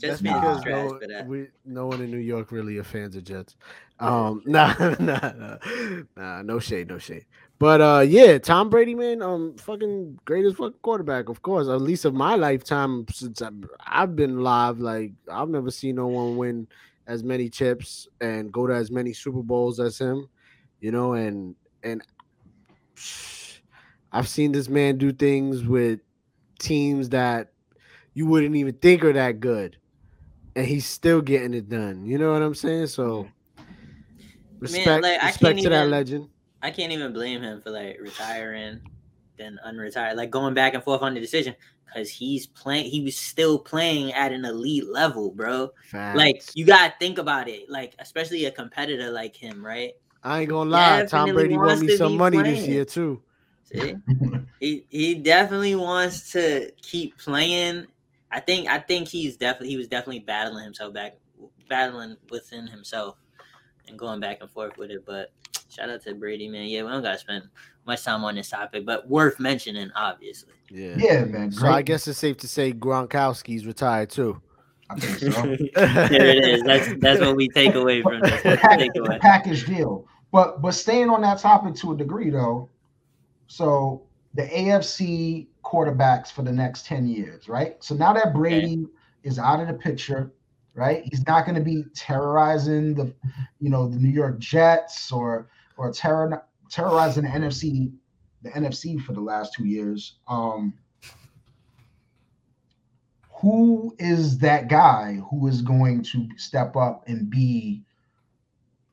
That's 0.00 0.20
Jets 0.20 0.20
fans 0.20 0.62
because 0.62 0.92
no, 0.92 0.98
for 0.98 1.06
that. 1.06 1.26
we, 1.26 1.48
no 1.64 1.86
one 1.86 2.02
in 2.02 2.10
New 2.10 2.18
York 2.18 2.52
really 2.52 2.76
are 2.76 2.84
fans 2.84 3.16
of 3.16 3.24
Jets. 3.24 3.56
Um, 4.00 4.42
nah, 4.44 4.74
nah, 4.98 5.32
nah, 5.32 5.56
nah, 6.16 6.42
no 6.42 6.58
shade, 6.58 6.88
no 6.88 6.98
shade. 6.98 7.24
But 7.62 7.80
uh, 7.80 8.00
yeah, 8.00 8.38
Tom 8.38 8.70
Brady, 8.70 8.92
man, 8.92 9.22
um, 9.22 9.54
fucking 9.56 10.18
greatest 10.24 10.56
fucking 10.56 10.80
quarterback, 10.82 11.28
of 11.28 11.42
course. 11.42 11.68
At 11.68 11.80
least 11.80 12.04
of 12.04 12.12
my 12.12 12.34
lifetime 12.34 13.06
since 13.08 13.40
I've, 13.40 13.54
I've 13.78 14.16
been 14.16 14.40
live, 14.40 14.80
like 14.80 15.12
I've 15.30 15.48
never 15.48 15.70
seen 15.70 15.94
no 15.94 16.08
one 16.08 16.36
win 16.36 16.66
as 17.06 17.22
many 17.22 17.48
chips 17.48 18.08
and 18.20 18.50
go 18.50 18.66
to 18.66 18.74
as 18.74 18.90
many 18.90 19.12
Super 19.12 19.44
Bowls 19.44 19.78
as 19.78 19.96
him. 19.96 20.28
You 20.80 20.90
know, 20.90 21.12
and 21.12 21.54
and 21.84 22.02
I've 24.12 24.26
seen 24.26 24.50
this 24.50 24.68
man 24.68 24.98
do 24.98 25.12
things 25.12 25.62
with 25.62 26.00
teams 26.58 27.10
that 27.10 27.52
you 28.12 28.26
wouldn't 28.26 28.56
even 28.56 28.74
think 28.74 29.04
are 29.04 29.12
that 29.12 29.38
good, 29.38 29.76
and 30.56 30.66
he's 30.66 30.84
still 30.84 31.20
getting 31.20 31.54
it 31.54 31.68
done. 31.68 32.06
You 32.06 32.18
know 32.18 32.32
what 32.32 32.42
I'm 32.42 32.56
saying? 32.56 32.88
So 32.88 33.28
respect, 34.58 35.04
like, 35.04 35.22
I 35.22 35.28
respect 35.28 35.62
to 35.62 35.68
that 35.68 35.86
legend. 35.86 36.28
I 36.62 36.70
can't 36.70 36.92
even 36.92 37.12
blame 37.12 37.42
him 37.42 37.60
for 37.60 37.70
like 37.70 37.98
retiring, 38.00 38.80
then 39.36 39.58
unretire, 39.66 40.14
like 40.14 40.30
going 40.30 40.54
back 40.54 40.74
and 40.74 40.82
forth 40.82 41.02
on 41.02 41.14
the 41.14 41.20
decision 41.20 41.56
because 41.84 42.08
he's 42.08 42.46
playing. 42.46 42.90
He 42.90 43.02
was 43.02 43.16
still 43.16 43.58
playing 43.58 44.12
at 44.12 44.32
an 44.32 44.44
elite 44.44 44.88
level, 44.88 45.30
bro. 45.30 45.70
Like 45.92 46.42
you 46.54 46.64
gotta 46.64 46.94
think 46.98 47.18
about 47.18 47.48
it, 47.48 47.68
like 47.68 47.94
especially 47.98 48.44
a 48.46 48.50
competitor 48.50 49.10
like 49.10 49.36
him, 49.36 49.64
right? 49.64 49.92
I 50.22 50.40
ain't 50.40 50.50
gonna 50.50 50.70
lie, 50.70 51.04
Tom 51.06 51.32
Brady 51.34 51.56
won 51.56 51.84
me 51.84 51.96
some 51.96 52.16
money 52.16 52.42
this 52.42 52.66
year 52.68 52.84
too. 52.84 53.20
See, 53.64 53.96
he 54.60 54.86
he 54.88 55.14
definitely 55.16 55.74
wants 55.74 56.32
to 56.32 56.70
keep 56.80 57.18
playing. 57.18 57.86
I 58.30 58.40
think 58.40 58.68
I 58.68 58.78
think 58.78 59.08
he's 59.08 59.36
definitely 59.36 59.70
he 59.70 59.76
was 59.76 59.88
definitely 59.88 60.20
battling 60.20 60.64
himself 60.64 60.94
back, 60.94 61.16
battling 61.68 62.16
within 62.30 62.66
himself, 62.66 63.16
and 63.88 63.98
going 63.98 64.20
back 64.20 64.38
and 64.40 64.50
forth 64.50 64.78
with 64.78 64.90
it. 64.90 65.04
But 65.04 65.32
shout 65.72 65.90
out 65.90 66.02
to 66.02 66.14
Brady, 66.14 66.48
man. 66.48 66.66
Yeah, 66.66 66.82
we 66.82 66.90
don't 66.90 67.02
gotta 67.02 67.18
spend 67.18 67.44
much 67.86 68.04
time 68.04 68.24
on 68.24 68.34
this 68.34 68.50
topic, 68.50 68.84
but 68.84 69.08
worth 69.08 69.40
mentioning, 69.40 69.90
obviously. 69.94 70.52
Yeah. 70.70 70.94
yeah, 70.96 71.24
man. 71.24 71.52
So 71.52 71.68
I 71.68 71.82
guess 71.82 72.06
it's 72.06 72.18
safe 72.18 72.36
to 72.38 72.48
say 72.48 72.72
Gronkowski's 72.72 73.66
retired 73.66 74.10
too. 74.10 74.40
I 74.90 75.00
think 75.00 75.32
so. 75.32 75.42
there 75.74 76.28
it 76.28 76.44
is. 76.44 76.62
That's 76.62 76.92
that's 77.00 77.20
what 77.20 77.36
we 77.36 77.48
take 77.48 77.74
away 77.74 78.02
from 78.02 78.20
this. 78.20 78.42
the, 78.42 78.48
That's 78.62 78.88
the 78.94 79.02
the 79.02 79.18
package 79.20 79.66
deal. 79.66 80.06
But 80.30 80.62
but 80.62 80.72
staying 80.72 81.10
on 81.10 81.22
that 81.22 81.38
topic 81.38 81.74
to 81.76 81.92
a 81.92 81.96
degree 81.96 82.30
though, 82.30 82.68
so 83.46 84.02
the 84.34 84.44
AFC 84.44 85.46
quarterbacks 85.64 86.32
for 86.32 86.42
the 86.42 86.52
next 86.52 86.86
10 86.86 87.06
years, 87.06 87.48
right? 87.48 87.82
So 87.84 87.94
now 87.94 88.12
that 88.12 88.34
Brady 88.34 88.86
is 89.22 89.38
out 89.38 89.60
of 89.60 89.68
the 89.68 89.74
picture, 89.74 90.32
right? 90.74 91.02
He's 91.04 91.26
not 91.26 91.44
going 91.44 91.54
to 91.54 91.62
be 91.62 91.84
terrorizing 91.94 92.94
the 92.94 93.12
you 93.60 93.70
know 93.70 93.88
the 93.88 93.96
New 93.96 94.10
York 94.10 94.38
Jets 94.38 95.12
or 95.12 95.48
or 95.76 95.92
terror, 95.92 96.44
terrorizing 96.70 97.24
the 97.24 97.30
NFC 97.30 97.92
the 98.42 98.50
NFC 98.50 99.00
for 99.00 99.12
the 99.12 99.20
last 99.20 99.54
two 99.54 99.64
years. 99.66 100.16
Um 100.28 100.74
who 103.42 103.94
is 103.98 104.38
that 104.38 104.68
guy 104.68 105.20
who 105.28 105.48
is 105.48 105.62
going 105.62 106.02
to 106.02 106.28
step 106.36 106.76
up 106.76 107.02
and 107.08 107.28
be 107.28 107.82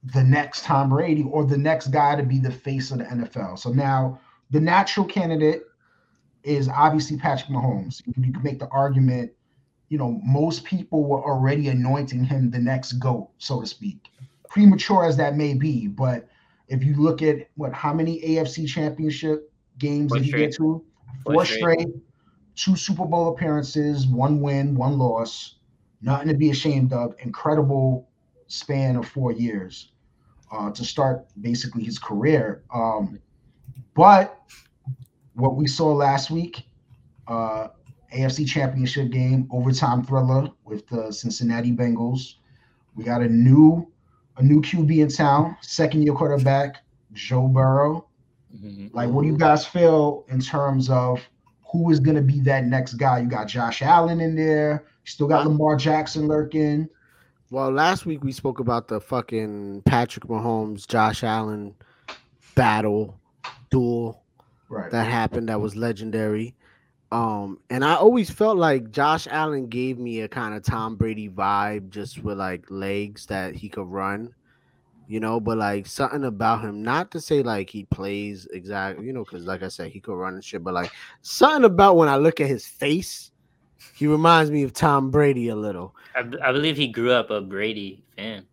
the 0.03 0.23
next 0.23 0.63
Tom 0.63 0.89
Brady 0.89 1.23
or 1.23 1.45
the 1.45 1.57
next 1.57 1.87
guy 1.87 2.15
to 2.15 2.23
be 2.23 2.39
the 2.39 2.51
face 2.51 2.89
of 2.89 2.97
the 2.97 3.03
NFL. 3.03 3.59
So 3.59 3.71
now 3.71 4.19
the 4.49 4.59
natural 4.59 5.05
candidate 5.05 5.63
is 6.43 6.67
obviously 6.67 7.17
Patrick 7.17 7.51
Mahomes. 7.51 8.01
You 8.07 8.13
can 8.13 8.41
make 8.41 8.57
the 8.57 8.69
argument, 8.69 9.31
you 9.89 9.99
know, 9.99 10.19
most 10.23 10.63
people 10.63 11.03
were 11.03 11.23
already 11.23 11.67
anointing 11.67 12.23
him 12.23 12.49
the 12.49 12.59
next 12.59 12.93
GOAT, 12.93 13.29
so 13.37 13.61
to 13.61 13.67
speak. 13.67 14.09
Premature 14.49 15.05
as 15.05 15.17
that 15.17 15.35
may 15.35 15.53
be, 15.53 15.85
but 15.85 16.27
if 16.69 16.83
you 16.83 16.95
look 16.95 17.21
at 17.21 17.49
what 17.55 17.73
how 17.73 17.93
many 17.93 18.21
AFC 18.21 18.67
championship 18.67 19.51
games 19.77 20.09
Four 20.09 20.19
did 20.19 20.25
he 20.25 20.31
get 20.31 20.53
to? 20.55 20.83
Four 21.25 21.33
Four 21.33 21.45
straight. 21.45 21.79
straight, 21.81 21.87
two 22.55 22.75
Super 22.75 23.05
Bowl 23.05 23.29
appearances, 23.29 24.07
one 24.07 24.39
win, 24.39 24.75
one 24.75 24.97
loss. 24.97 25.55
Nothing 26.01 26.29
to 26.29 26.33
be 26.33 26.49
ashamed 26.49 26.93
of. 26.93 27.13
Incredible 27.19 28.07
span 28.47 28.95
of 28.95 29.07
four 29.07 29.31
years 29.31 29.91
uh, 30.51 30.71
to 30.71 30.85
start 30.85 31.25
basically 31.41 31.83
his 31.83 31.99
career. 31.99 32.63
Um, 32.73 33.19
but 33.95 34.39
what 35.33 35.55
we 35.55 35.67
saw 35.67 35.91
last 35.91 36.31
week, 36.31 36.65
uh, 37.27 37.69
AFC 38.13 38.47
Championship 38.47 39.11
game, 39.11 39.47
overtime 39.51 40.03
thriller 40.03 40.49
with 40.63 40.87
the 40.87 41.11
Cincinnati 41.11 41.71
Bengals. 41.71 42.35
We 42.95 43.03
got 43.03 43.21
a 43.21 43.27
new 43.27 43.91
a 44.39 44.43
new 44.43 44.61
QB 44.61 45.01
in 45.01 45.09
town, 45.09 45.55
second 45.61 46.03
year 46.03 46.13
quarterback, 46.13 46.77
Joe 47.13 47.47
Burrow. 47.47 48.05
Mhm. 48.55 48.93
Like, 48.93 49.09
what 49.09 49.21
do 49.23 49.27
you 49.27 49.37
guys 49.37 49.65
feel 49.65 50.25
in 50.29 50.39
terms 50.39 50.89
of 50.89 51.21
who 51.71 51.91
is 51.91 51.99
going 51.99 52.15
to 52.15 52.21
be 52.21 52.39
that 52.41 52.65
next 52.65 52.93
guy? 52.93 53.19
You 53.19 53.27
got 53.29 53.47
Josh 53.47 53.81
Allen 53.81 54.19
in 54.21 54.35
there. 54.35 54.85
You 55.05 55.09
still 55.11 55.27
got 55.27 55.45
Lamar 55.45 55.75
Jackson 55.75 56.27
lurking. 56.27 56.87
Well, 57.51 57.71
last 57.71 58.05
week 58.05 58.23
we 58.23 58.31
spoke 58.31 58.59
about 58.59 58.87
the 58.87 58.99
fucking 59.01 59.81
Patrick 59.85 60.25
Mahomes, 60.25 60.87
Josh 60.87 61.23
Allen 61.23 61.75
battle 62.55 63.19
duel 63.69 64.21
Right. 64.69 64.91
that 64.91 65.07
happened 65.07 65.49
that 65.49 65.59
was 65.59 65.75
legendary. 65.75 66.55
Um, 67.11 67.59
and 67.69 67.83
I 67.83 67.95
always 67.95 68.29
felt 68.29 68.57
like 68.57 68.91
Josh 68.91 69.27
Allen 69.29 69.67
gave 69.67 69.97
me 69.97 70.21
a 70.21 70.27
kind 70.27 70.53
of 70.53 70.63
Tom 70.63 70.95
Brady 70.95 71.27
vibe, 71.27 71.89
just 71.89 72.23
with 72.23 72.37
like 72.37 72.65
legs 72.69 73.25
that 73.27 73.55
he 73.55 73.67
could 73.67 73.87
run, 73.87 74.33
you 75.07 75.19
know. 75.19 75.39
But 75.39 75.57
like 75.57 75.87
something 75.87 76.25
about 76.25 76.61
him, 76.61 76.83
not 76.83 77.09
to 77.11 77.21
say 77.21 77.41
like 77.41 77.69
he 77.69 77.85
plays 77.85 78.47
exactly, 78.53 79.07
you 79.07 79.13
know, 79.13 79.23
because 79.23 79.45
like 79.45 79.63
I 79.63 79.69
said, 79.69 79.91
he 79.91 79.99
could 79.99 80.15
run 80.15 80.35
and 80.35 80.43
shit. 80.43 80.63
But 80.63 80.75
like 80.75 80.91
something 81.21 81.65
about 81.65 81.97
when 81.97 82.09
I 82.09 82.17
look 82.17 82.39
at 82.39 82.47
his 82.47 82.67
face, 82.67 83.31
he 83.95 84.05
reminds 84.05 84.51
me 84.51 84.61
of 84.61 84.73
Tom 84.73 85.09
Brady 85.09 85.49
a 85.49 85.55
little. 85.55 85.95
I, 86.15 86.21
b- 86.21 86.39
I 86.43 86.51
believe 86.51 86.77
he 86.77 86.87
grew 86.87 87.11
up 87.11 87.31
a 87.31 87.41
Brady 87.41 88.03
fan. 88.15 88.45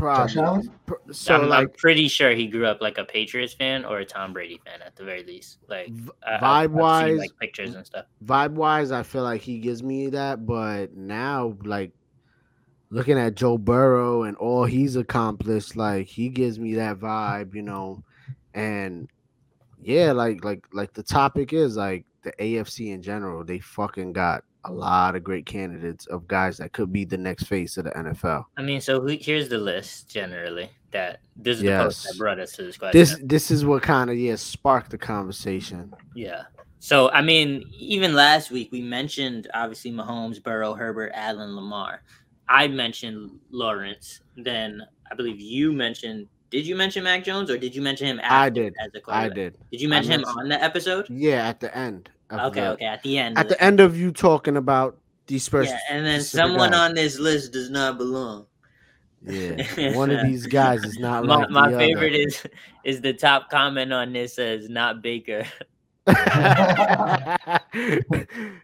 Josh 0.00 0.34
Probably. 0.34 0.68
Allen? 0.88 1.12
So 1.12 1.34
I'm, 1.36 1.52
I'm 1.52 1.68
pretty 1.70 2.08
sure 2.08 2.30
he 2.32 2.46
grew 2.46 2.66
up 2.66 2.80
like 2.80 2.98
a 2.98 3.04
Patriots 3.04 3.52
fan 3.52 3.84
or 3.84 3.98
a 3.98 4.04
Tom 4.04 4.32
Brady 4.32 4.60
fan 4.64 4.80
at 4.84 4.96
the 4.96 5.04
very 5.04 5.22
least. 5.22 5.58
Like 5.68 5.88
v- 5.90 6.10
I- 6.26 6.34
I've- 6.34 6.44
I've 6.44 6.70
seen, 6.70 6.70
vibe-wise, 6.78 7.18
like 7.18 7.30
pictures 7.40 7.74
and 7.74 7.86
stuff. 7.86 8.06
vibe 8.24 8.52
wise, 8.52 8.90
I 8.92 9.02
feel 9.02 9.22
like 9.22 9.40
he 9.40 9.58
gives 9.58 9.82
me 9.82 10.08
that. 10.08 10.46
But 10.46 10.96
now, 10.96 11.56
like 11.64 11.92
looking 12.90 13.18
at 13.18 13.34
Joe 13.36 13.56
Burrow 13.58 14.24
and 14.24 14.36
all 14.36 14.64
he's 14.64 14.96
accomplished, 14.96 15.76
like 15.76 16.06
he 16.06 16.28
gives 16.28 16.58
me 16.58 16.74
that 16.74 16.98
vibe, 16.98 17.54
you 17.54 17.62
know. 17.62 18.02
And 18.54 19.08
yeah, 19.82 20.12
like 20.12 20.44
like 20.44 20.64
like 20.72 20.92
the 20.92 21.02
topic 21.02 21.52
is 21.52 21.76
like 21.76 22.04
the 22.22 22.32
AFC 22.32 22.92
in 22.92 23.00
general. 23.02 23.44
They 23.44 23.60
fucking 23.60 24.12
got 24.12 24.44
a 24.64 24.72
lot 24.72 25.16
of 25.16 25.24
great 25.24 25.46
candidates 25.46 26.06
of 26.06 26.28
guys 26.28 26.58
that 26.58 26.72
could 26.72 26.92
be 26.92 27.04
the 27.04 27.16
next 27.16 27.44
face 27.44 27.76
of 27.76 27.84
the 27.84 27.90
NFL. 27.90 28.44
I 28.56 28.62
mean, 28.62 28.80
so 28.80 29.04
here's 29.06 29.48
the 29.48 29.58
list 29.58 30.08
generally. 30.08 30.70
That 30.92 31.20
this 31.36 31.58
is 31.58 31.62
the 31.62 31.68
post 31.68 32.02
that 32.02 32.18
brought 32.18 32.40
us 32.40 32.52
to 32.52 32.64
this 32.64 32.76
question. 32.76 32.98
This 32.98 33.16
this 33.22 33.50
is 33.52 33.64
what 33.64 33.82
kind 33.82 34.10
of 34.10 34.16
yeah 34.16 34.34
sparked 34.34 34.90
the 34.90 34.98
conversation. 34.98 35.94
Yeah. 36.14 36.42
So 36.80 37.10
I 37.10 37.22
mean, 37.22 37.64
even 37.72 38.14
last 38.14 38.50
week 38.50 38.72
we 38.72 38.82
mentioned 38.82 39.48
obviously 39.54 39.92
Mahomes, 39.92 40.42
Burrow, 40.42 40.74
Herbert, 40.74 41.12
Allen, 41.14 41.54
Lamar. 41.54 42.02
I 42.48 42.66
mentioned 42.66 43.38
Lawrence. 43.52 44.20
Then 44.36 44.82
I 45.10 45.14
believe 45.14 45.40
you 45.40 45.72
mentioned. 45.72 46.26
Did 46.50 46.66
you 46.66 46.74
mention 46.74 47.04
Mac 47.04 47.22
Jones 47.22 47.48
or 47.48 47.56
did 47.56 47.76
you 47.76 47.82
mention 47.82 48.08
him? 48.08 48.18
After 48.18 48.34
I 48.34 48.50
did. 48.50 48.74
As 48.80 48.90
a 48.92 49.00
I 49.06 49.28
did. 49.28 49.56
Did 49.70 49.80
you 49.80 49.88
mention 49.88 50.14
him 50.14 50.24
on 50.24 50.48
the 50.48 50.60
episode? 50.60 51.06
Yeah, 51.08 51.48
at 51.48 51.60
the 51.60 51.74
end. 51.76 52.10
Okay, 52.38 52.60
the- 52.60 52.70
okay. 52.72 52.84
At 52.84 53.02
the 53.02 53.18
end. 53.18 53.38
At 53.38 53.48
the 53.48 53.62
end 53.62 53.80
of 53.80 53.98
you 53.98 54.12
talking 54.12 54.56
about 54.56 54.96
these 55.26 55.48
Yeah, 55.52 55.78
and 55.88 56.04
then 56.04 56.20
someone 56.20 56.70
guys. 56.72 56.90
on 56.90 56.94
this 56.94 57.18
list 57.18 57.52
does 57.52 57.70
not 57.70 57.98
belong. 57.98 58.46
Yeah, 59.22 59.94
one 59.96 60.10
of 60.10 60.26
these 60.26 60.46
guys 60.46 60.82
is 60.82 60.98
not 60.98 61.24
my, 61.24 61.36
like 61.36 61.50
my 61.50 61.70
favorite 61.70 62.14
is 62.14 62.42
is 62.84 63.00
the 63.00 63.12
top 63.12 63.50
comment 63.50 63.92
on 63.92 64.12
this 64.12 64.34
says 64.34 64.68
not 64.68 65.02
Baker. 65.02 65.44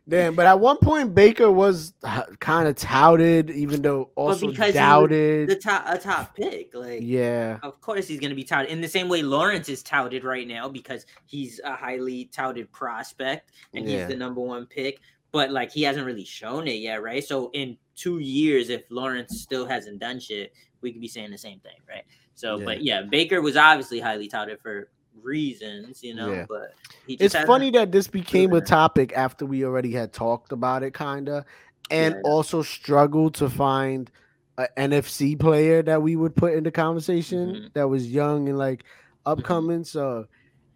Damn, 0.09 0.34
but 0.34 0.47
at 0.47 0.59
one 0.59 0.78
point 0.78 1.14
Baker 1.14 1.51
was 1.51 1.93
uh, 2.03 2.22
kind 2.41 2.68
of 2.68 2.76
touted, 2.76 3.51
even 3.51 3.82
though 3.82 4.11
also 4.14 4.51
doubted. 4.53 5.49
the 5.49 5.57
top 5.57 5.84
a 5.87 5.99
top 5.99 6.34
pick. 6.34 6.74
Like 6.74 7.01
yeah, 7.03 7.59
of 7.62 7.80
course 7.80 8.07
he's 8.09 8.20
gonna 8.20 8.34
be 8.34 8.45
touted 8.45 8.70
in 8.70 8.80
the 8.80 8.89
same 8.89 9.09
way 9.09 9.22
Lawrence 9.22 9.68
is 9.68 9.82
touted 9.82 10.24
right 10.24 10.47
now 10.47 10.68
because 10.68 11.07
he's 11.26 11.61
a 11.64 11.74
highly 11.74 12.26
touted 12.26 12.70
prospect 12.72 13.51
and 13.74 13.87
Yeah. 13.89 13.99
he's 13.99 14.09
the 14.09 14.16
number 14.16 14.41
one 14.41 14.66
pick. 14.66 15.01
But 15.32 15.51
like 15.51 15.70
he 15.72 15.82
hasn't 15.82 16.07
really 16.07 16.24
shown 16.24 16.66
it 16.68 16.76
yet, 16.76 17.03
right? 17.03 17.22
So 17.22 17.51
in 17.53 17.76
two 17.95 18.18
years, 18.18 18.70
if 18.70 18.84
Lawrence 18.91 19.41
still 19.43 19.66
hasn't 19.66 19.99
done 19.99 20.18
shit, 20.20 20.53
we 20.80 20.93
could 20.93 21.01
be 21.01 21.09
saying 21.09 21.30
the 21.30 21.39
same 21.39 21.59
thing, 21.61 21.76
right? 21.89 22.05
So, 22.34 22.59
Yeah. 22.59 22.64
but 22.64 22.82
yeah, 22.82 23.03
Baker 23.03 23.41
was 23.43 23.57
obviously 23.57 23.99
highly 24.01 24.28
touted 24.28 24.61
for 24.61 24.89
reasons, 25.27 26.03
you 26.03 26.14
know. 26.14 26.33
Yeah. 26.33 26.47
But 26.49 26.74
he 27.07 27.16
just 27.16 27.35
It's 27.35 27.45
funny 27.45 27.70
that 27.72 27.93
this 27.93 28.07
became 28.07 28.53
a 28.55 28.61
topic 28.61 29.12
after 29.16 29.45
we 29.45 29.64
already 29.64 29.93
had 29.93 30.12
talked 30.12 30.53
about 30.53 30.83
it, 30.83 30.95
kinda, 30.95 31.45
and 31.91 32.14
Yeah. 32.14 32.20
also 32.24 32.62
struggled 32.62 33.35
to 33.35 33.51
find 33.51 34.11
an 34.59 34.68
NFC 34.77 35.37
player 35.39 35.83
that 35.83 36.01
we 36.01 36.16
would 36.16 36.35
put 36.35 36.55
in 36.55 36.64
the 36.64 36.70
conversation 36.70 37.55
Mhm. 37.55 37.72
that 37.74 37.89
was 37.89 38.11
young 38.11 38.49
and 38.49 38.57
like 38.57 38.85
Mm-hmm. 38.85 39.33
upcoming. 39.33 39.85
So 39.85 40.27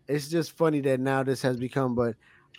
it's 0.08 0.28
just 0.28 0.52
funny 0.52 0.80
that 0.80 1.00
now 1.00 1.22
this 1.22 1.40
has 1.42 1.56
become, 1.56 1.94
but 1.94 2.14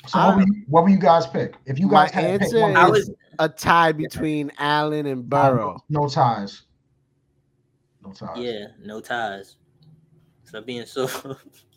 So 0.07 0.17
what, 0.17 0.37
would 0.37 0.47
you, 0.47 0.63
what 0.67 0.83
would 0.83 0.91
you 0.93 0.97
guys 0.97 1.27
pick? 1.27 1.57
If 1.67 1.77
you 1.77 1.85
My 1.87 2.05
guys 2.05 2.11
had 2.11 2.21
to 2.21 2.27
pick 2.39 2.41
answer 2.41 2.59
one 2.61 2.75
I 2.75 2.85
is- 2.85 2.91
was 2.91 3.11
a 3.37 3.47
tie 3.49 3.91
between 3.91 4.51
Allen 4.57 5.05
and 5.05 5.29
Burrow. 5.29 5.77
No, 5.89 6.01
no 6.03 6.07
ties. 6.07 6.63
No 8.03 8.11
ties. 8.11 8.37
yeah, 8.37 8.65
no 8.83 8.99
ties. 8.99 9.57
Stop 10.45 10.65
being 10.65 10.85
so. 10.87 11.07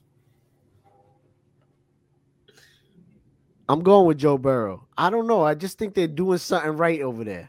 I'm 3.68 3.82
going 3.82 4.06
with 4.06 4.18
Joe 4.18 4.36
Burrow. 4.38 4.86
I 4.98 5.10
don't 5.10 5.26
know. 5.26 5.42
I 5.44 5.54
just 5.54 5.78
think 5.78 5.94
they're 5.94 6.06
doing 6.06 6.38
something 6.38 6.72
right 6.72 7.00
over 7.00 7.24
there. 7.24 7.48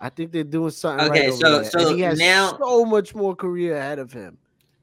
I 0.00 0.08
think 0.10 0.32
they're 0.32 0.44
doing 0.44 0.70
something 0.70 1.08
Okay, 1.08 1.20
right 1.20 1.28
over 1.30 1.36
so- 1.38 1.60
there. 1.60 1.70
so 1.70 1.94
he 1.94 2.00
has 2.02 2.18
now- 2.18 2.56
so 2.58 2.84
much 2.84 3.14
more 3.14 3.34
career 3.34 3.76
ahead 3.76 3.98
of 3.98 4.12
him. 4.12 4.36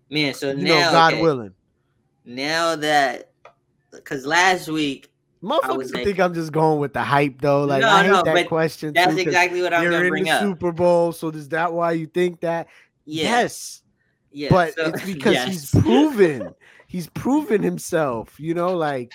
Man, 0.09 0.34
so 0.34 0.51
You 0.51 0.64
now 0.64 0.86
know, 0.86 0.91
God 0.91 1.14
okay, 1.14 1.22
willing. 1.22 1.53
now 2.26 2.76
that 2.78 3.32
because 3.91 4.26
last 4.26 4.68
week 4.70 5.09
Motherfuckers 5.43 5.93
like- 5.93 6.05
think 6.05 6.20
I'm 6.20 6.34
just 6.34 6.51
going 6.53 6.80
with 6.80 6.93
the 6.93 7.03
hype 7.03 7.41
though. 7.41 7.66
Like 7.66 7.82
No, 7.82 7.89
I 7.89 8.03
hate 8.03 8.09
no, 8.11 8.24
that 8.24 8.47
question. 8.47 8.93
that's 8.93 9.14
too, 9.14 9.20
exactly 9.22 9.61
what 9.61 9.74
I'm 9.74 9.84
gonna 9.84 9.99
in 10.03 10.09
bring 10.09 10.24
the 10.24 10.30
up. 10.32 10.41
Super 10.41 10.72
Bowl, 10.72 11.11
so 11.11 11.28
is 11.30 11.49
that 11.49 11.74
why 11.74 11.91
you 11.91 12.05
think 12.07 12.39
that? 12.41 12.68
yeah, 13.05 13.24
Yes, 13.41 13.82
yeah, 14.32 14.47
but 14.49 14.74
so- 14.76 14.86
it's 14.86 15.03
because 15.14 15.34
yes. 15.34 15.47
he's 15.47 15.72
proven. 15.84 16.55
he's 16.88 17.07
proven 17.07 17.61
himself. 17.61 18.39
You 18.39 18.53
know, 18.53 18.76
like, 18.78 19.11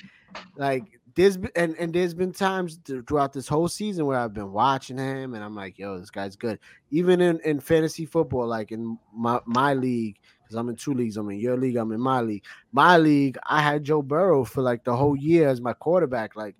like 0.56 0.97
there's 1.18 1.36
been, 1.36 1.50
and 1.56 1.74
and 1.80 1.92
there's 1.92 2.14
been 2.14 2.30
times 2.30 2.78
throughout 3.08 3.32
this 3.32 3.48
whole 3.48 3.66
season 3.66 4.06
where 4.06 4.16
I've 4.16 4.32
been 4.32 4.52
watching 4.52 4.96
him, 4.96 5.34
and 5.34 5.42
I'm 5.42 5.56
like, 5.56 5.76
yo, 5.76 5.98
this 5.98 6.10
guy's 6.10 6.36
good. 6.36 6.60
Even 6.92 7.20
in 7.20 7.40
in 7.40 7.58
fantasy 7.58 8.06
football, 8.06 8.46
like 8.46 8.70
in 8.70 8.96
my 9.12 9.40
my 9.44 9.74
league, 9.74 10.20
because 10.40 10.54
I'm 10.54 10.68
in 10.68 10.76
two 10.76 10.94
leagues. 10.94 11.16
I'm 11.16 11.28
in 11.30 11.40
your 11.40 11.56
league. 11.56 11.74
I'm 11.74 11.90
in 11.90 12.00
my 12.00 12.20
league. 12.20 12.44
My 12.70 12.98
league, 12.98 13.36
I 13.48 13.60
had 13.60 13.82
Joe 13.82 14.00
Burrow 14.00 14.44
for 14.44 14.62
like 14.62 14.84
the 14.84 14.94
whole 14.94 15.16
year 15.16 15.48
as 15.48 15.60
my 15.60 15.72
quarterback. 15.72 16.36
Like, 16.36 16.54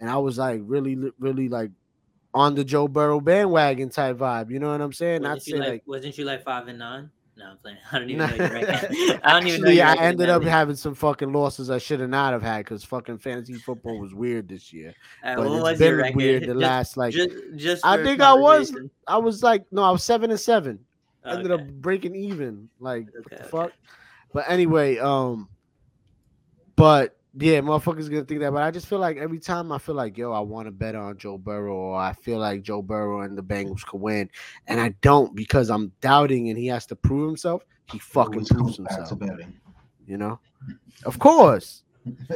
and 0.00 0.08
I 0.08 0.16
was 0.16 0.38
like 0.38 0.62
really, 0.64 0.96
really 1.18 1.50
like 1.50 1.70
on 2.32 2.54
the 2.54 2.64
Joe 2.64 2.88
Burrow 2.88 3.20
bandwagon 3.20 3.90
type 3.90 4.16
vibe. 4.16 4.50
You 4.50 4.58
know 4.58 4.72
what 4.72 4.80
I'm 4.80 4.94
saying? 4.94 5.20
Not 5.20 5.34
Wasn't 5.34 5.46
you 5.48 5.50
saying 5.52 5.62
like, 5.62 5.70
like. 5.70 5.82
wasn't 5.86 6.16
you 6.16 6.24
like 6.24 6.44
five 6.44 6.66
and 6.66 6.78
nine? 6.78 7.10
No, 7.38 7.50
I'm 7.50 7.56
playing. 7.58 7.78
I 7.92 7.98
don't 7.98 8.10
even 8.10 8.18
know 8.18 8.34
your. 8.34 8.46
I 9.24 9.32
don't 9.32 9.46
even 9.46 9.60
know. 9.62 9.68
Actually, 9.68 9.76
your 9.76 9.86
I 9.86 9.94
ended 9.96 10.28
up 10.28 10.42
having 10.42 10.74
some 10.74 10.94
fucking 10.94 11.32
losses 11.32 11.70
I 11.70 11.78
should 11.78 12.00
have 12.00 12.10
not 12.10 12.32
have 12.32 12.42
had 12.42 12.64
because 12.64 12.82
fucking 12.84 13.18
fantasy 13.18 13.54
football 13.54 13.98
was 13.98 14.14
weird 14.14 14.48
this 14.48 14.72
year. 14.72 14.94
Uh, 15.22 15.36
But 15.36 15.48
what 15.48 15.54
it's 15.54 15.62
was 15.62 15.78
been 15.78 16.16
weird 16.16 16.42
the 16.42 16.46
Just- 16.48 16.56
last 16.56 16.96
like 16.96 17.14
just, 17.14 17.30
just 17.56 17.86
I 17.86 18.02
think 18.02 18.20
I 18.20 18.34
was- 18.34 18.74
I 19.06 19.18
was 19.18 19.42
like 19.42 19.64
no, 19.70 19.82
I 19.82 19.90
was 19.90 20.02
seven 20.02 20.30
and 20.30 20.40
seven. 20.40 20.80
Ended 21.24 21.50
Okay. 21.52 21.62
up 21.62 21.70
breaking 21.80 22.14
even. 22.14 22.68
Like 22.80 23.06
what 23.12 23.30
the 23.30 23.36
okay. 23.36 23.48
fuck? 23.48 23.72
But 24.32 24.44
anyway, 24.48 24.98
um, 24.98 25.48
but 26.76 27.17
yeah, 27.36 27.60
motherfuckers 27.60 28.10
gonna 28.10 28.24
think 28.24 28.40
that. 28.40 28.52
But 28.52 28.62
I 28.62 28.70
just 28.70 28.86
feel 28.86 28.98
like 28.98 29.16
every 29.16 29.38
time 29.38 29.70
I 29.70 29.78
feel 29.78 29.94
like 29.94 30.16
yo, 30.16 30.32
I 30.32 30.40
want 30.40 30.66
to 30.66 30.72
bet 30.72 30.94
on 30.94 31.18
Joe 31.18 31.38
Burrow, 31.38 31.74
or 31.74 31.96
I 31.96 32.12
feel 32.12 32.38
like 32.38 32.62
Joe 32.62 32.82
Burrow 32.82 33.20
and 33.22 33.36
the 33.36 33.42
Bengals 33.42 33.84
could 33.84 34.00
win, 34.00 34.30
and 34.66 34.80
I 34.80 34.90
don't 35.02 35.34
because 35.34 35.70
I'm 35.70 35.92
doubting, 36.00 36.48
and 36.48 36.58
he 36.58 36.66
has 36.68 36.86
to 36.86 36.96
prove 36.96 37.28
himself. 37.28 37.64
He 37.90 37.98
fucking 37.98 38.34
Always 38.34 38.48
proves 38.48 38.76
comes 38.76 38.88
back 38.88 39.08
to 39.08 39.14
himself. 39.14 39.40
You 40.06 40.16
know, 40.16 40.40
of 41.04 41.18
course, 41.18 41.82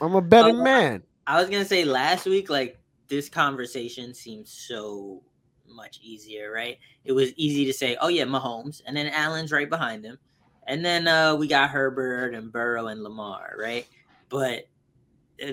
I'm 0.00 0.14
a 0.14 0.20
betting 0.20 0.60
Uh, 0.60 0.64
man. 0.64 1.02
I 1.26 1.40
was 1.40 1.48
gonna 1.48 1.64
say 1.64 1.84
last 1.84 2.26
week, 2.26 2.50
like 2.50 2.78
this 3.08 3.28
conversation 3.28 4.12
seemed 4.12 4.46
so 4.46 5.22
much 5.66 5.98
easier, 6.02 6.52
right? 6.52 6.78
It 7.04 7.12
was 7.12 7.32
easy 7.36 7.64
to 7.64 7.72
say, 7.72 7.96
"Oh 8.00 8.08
yeah, 8.08 8.24
Mahomes," 8.24 8.82
and 8.86 8.96
then 8.96 9.06
Allen's 9.08 9.50
right 9.50 9.68
behind 9.68 10.04
him, 10.04 10.18
and 10.66 10.84
then 10.84 11.08
uh, 11.08 11.34
we 11.34 11.48
got 11.48 11.70
Herbert 11.70 12.34
and 12.34 12.52
Burrow 12.52 12.88
and 12.88 13.02
Lamar, 13.02 13.54
right? 13.58 13.86
But 14.34 14.66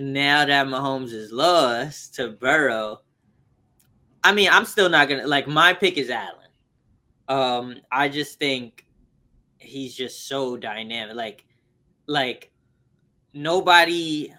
now 0.02 0.44
that 0.44 0.66
Mahomes 0.66 1.14
is 1.14 1.32
lost 1.32 2.16
to 2.16 2.30
Burrow, 2.30 3.02
I 4.24 4.32
mean, 4.32 4.50
I'm 4.52 4.66
still 4.66 4.90
not 4.90 5.08
gonna 5.08 5.28
like 5.28 5.48
my 5.48 5.72
pick 5.72 6.00
is 6.00 6.10
Allen. 6.10 6.50
Um, 7.28 7.76
I 7.92 8.10
just 8.10 8.40
think 8.40 8.88
he's 9.60 9.96
just 9.96 10.28
so 10.28 10.58
dynamic, 10.58 11.16
like, 11.16 11.46
like 12.08 12.50
nobody 13.36 14.34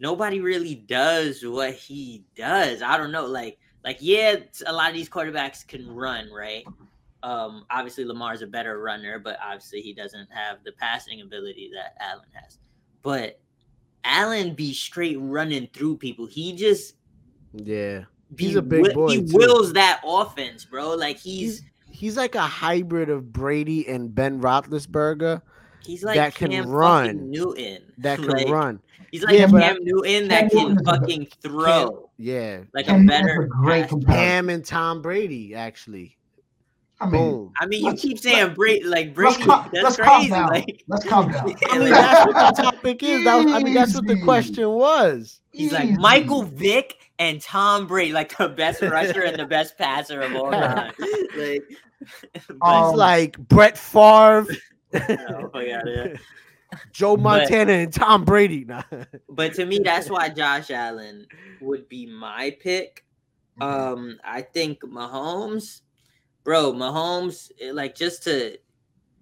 nobody 0.00 0.40
really 0.40 0.74
does 0.74 1.44
what 1.44 1.74
he 1.74 2.24
does. 2.34 2.80
I 2.80 2.96
don't 2.96 3.12
know. 3.12 3.26
Like, 3.26 3.58
like 3.84 3.98
yeah, 4.00 4.36
a 4.64 4.72
lot 4.72 4.88
of 4.88 4.94
these 4.94 5.10
quarterbacks 5.10 5.66
can 5.66 5.94
run, 5.94 6.32
right? 6.32 6.64
Um, 7.22 7.66
obviously 7.70 8.06
Lamar's 8.06 8.40
a 8.40 8.46
better 8.46 8.80
runner, 8.80 9.18
but 9.18 9.36
obviously 9.44 9.82
he 9.82 9.92
doesn't 9.92 10.32
have 10.32 10.64
the 10.64 10.72
passing 10.72 11.20
ability 11.20 11.70
that 11.74 12.02
Allen 12.02 12.28
has. 12.32 12.60
But 13.04 13.38
Allen 14.04 14.54
be 14.54 14.72
straight 14.72 15.18
running 15.20 15.68
through 15.72 15.98
people. 15.98 16.26
He 16.26 16.54
just 16.56 16.96
Yeah, 17.52 18.04
be 18.34 18.46
He's 18.46 18.56
a 18.56 18.62
big 18.62 18.92
boy, 18.92 19.08
He 19.10 19.22
too. 19.24 19.36
wills 19.36 19.72
that 19.74 20.00
offense, 20.04 20.64
bro. 20.64 20.94
Like 20.94 21.18
he's 21.18 21.60
he's 21.60 21.62
he's 21.90 22.16
like 22.16 22.34
a 22.34 22.40
hybrid 22.42 23.08
of 23.10 23.32
Brady 23.32 23.86
and 23.86 24.12
Ben 24.12 24.40
Roethlisberger 24.40 25.40
he's 25.86 26.02
like 26.02 26.16
that 26.16 26.34
can 26.34 26.50
Cam 26.50 26.68
run. 26.68 27.30
Newton. 27.30 27.82
that 27.98 28.18
can 28.20 28.26
Like, 28.28 28.48
run. 28.48 28.80
He's 29.12 29.22
like 29.22 29.38
Yeah, 29.38 29.46
but 29.46 29.62
Cam 29.62 29.76
Newton 29.82 30.28
that 30.28 30.40
Cam 30.40 30.48
can 30.50 30.68
Newton 30.70 30.84
fucking 30.84 31.28
throw 31.42 32.10
Yeah, 32.18 32.60
like 32.74 32.86
Cam 32.86 32.96
a 32.96 32.98
Newton's 33.04 33.10
better 33.22 33.42
a 33.42 33.48
great 33.48 33.82
pass- 33.82 33.90
comparison. 33.90 34.24
Cam 34.28 34.48
and 34.48 34.64
Tom 34.64 35.02
Brady 35.02 35.54
actually. 35.54 36.16
I 37.00 37.06
mean, 37.10 37.30
Boom. 37.32 37.52
I 37.58 37.66
mean, 37.66 37.80
you 37.80 37.86
Let's- 37.88 38.02
keep 38.02 38.18
saying 38.18 38.54
Brady, 38.54 38.84
like 38.84 39.16
let's 39.18 39.36
Brady. 39.36 39.50
that's 39.72 39.72
let's 39.82 39.96
calm 39.96 40.06
crazy. 40.20 40.30
down. 40.30 40.48
Like, 40.48 40.84
let's 40.88 41.04
calm 41.04 41.30
down. 41.32 41.54
I 41.70 41.78
mean, 41.78 41.90
that's 41.90 42.26
what 42.26 42.56
the 42.56 42.62
topic 42.62 43.02
is. 43.02 43.24
That 43.24 43.44
was, 43.44 43.52
I 43.52 43.58
mean, 43.62 43.74
that's 43.74 43.94
what 43.94 44.06
the 44.06 44.20
question 44.22 44.68
was. 44.70 45.40
he's 45.52 45.72
like 45.72 45.90
Michael 45.90 46.44
Vick 46.44 46.96
and 47.18 47.40
Tom 47.40 47.86
Brady, 47.86 48.12
like 48.12 48.36
the 48.38 48.48
best 48.48 48.80
rusher 48.80 49.22
and 49.22 49.36
the 49.38 49.44
best 49.46 49.76
passer 49.76 50.20
of 50.20 50.34
all 50.36 50.50
time. 50.50 50.92
Like, 51.36 51.62
but, 52.48 52.56
Um, 52.62 52.90
It's 52.90 52.96
like 52.98 53.38
Brett 53.38 53.76
Favre, 53.76 54.46
no, 54.92 55.00
fuck 55.00 55.54
outta 55.54 55.82
here. 55.84 56.20
Joe 56.92 57.16
But- 57.16 57.22
Montana, 57.22 57.72
and 57.72 57.92
Tom 57.92 58.24
Brady. 58.24 58.64
Nah. 58.64 58.82
but 59.28 59.54
to 59.54 59.66
me, 59.66 59.80
that's 59.80 60.08
why 60.10 60.28
Josh 60.28 60.70
Allen 60.70 61.26
would 61.60 61.88
be 61.88 62.06
my 62.06 62.56
pick. 62.60 63.04
Um, 63.60 64.18
I 64.24 64.42
think 64.42 64.80
Mahomes, 64.82 65.80
bro, 66.44 66.72
Mahomes, 66.72 67.50
eh, 67.60 67.72
like 67.72 67.96
just 67.96 68.22
to 68.24 68.58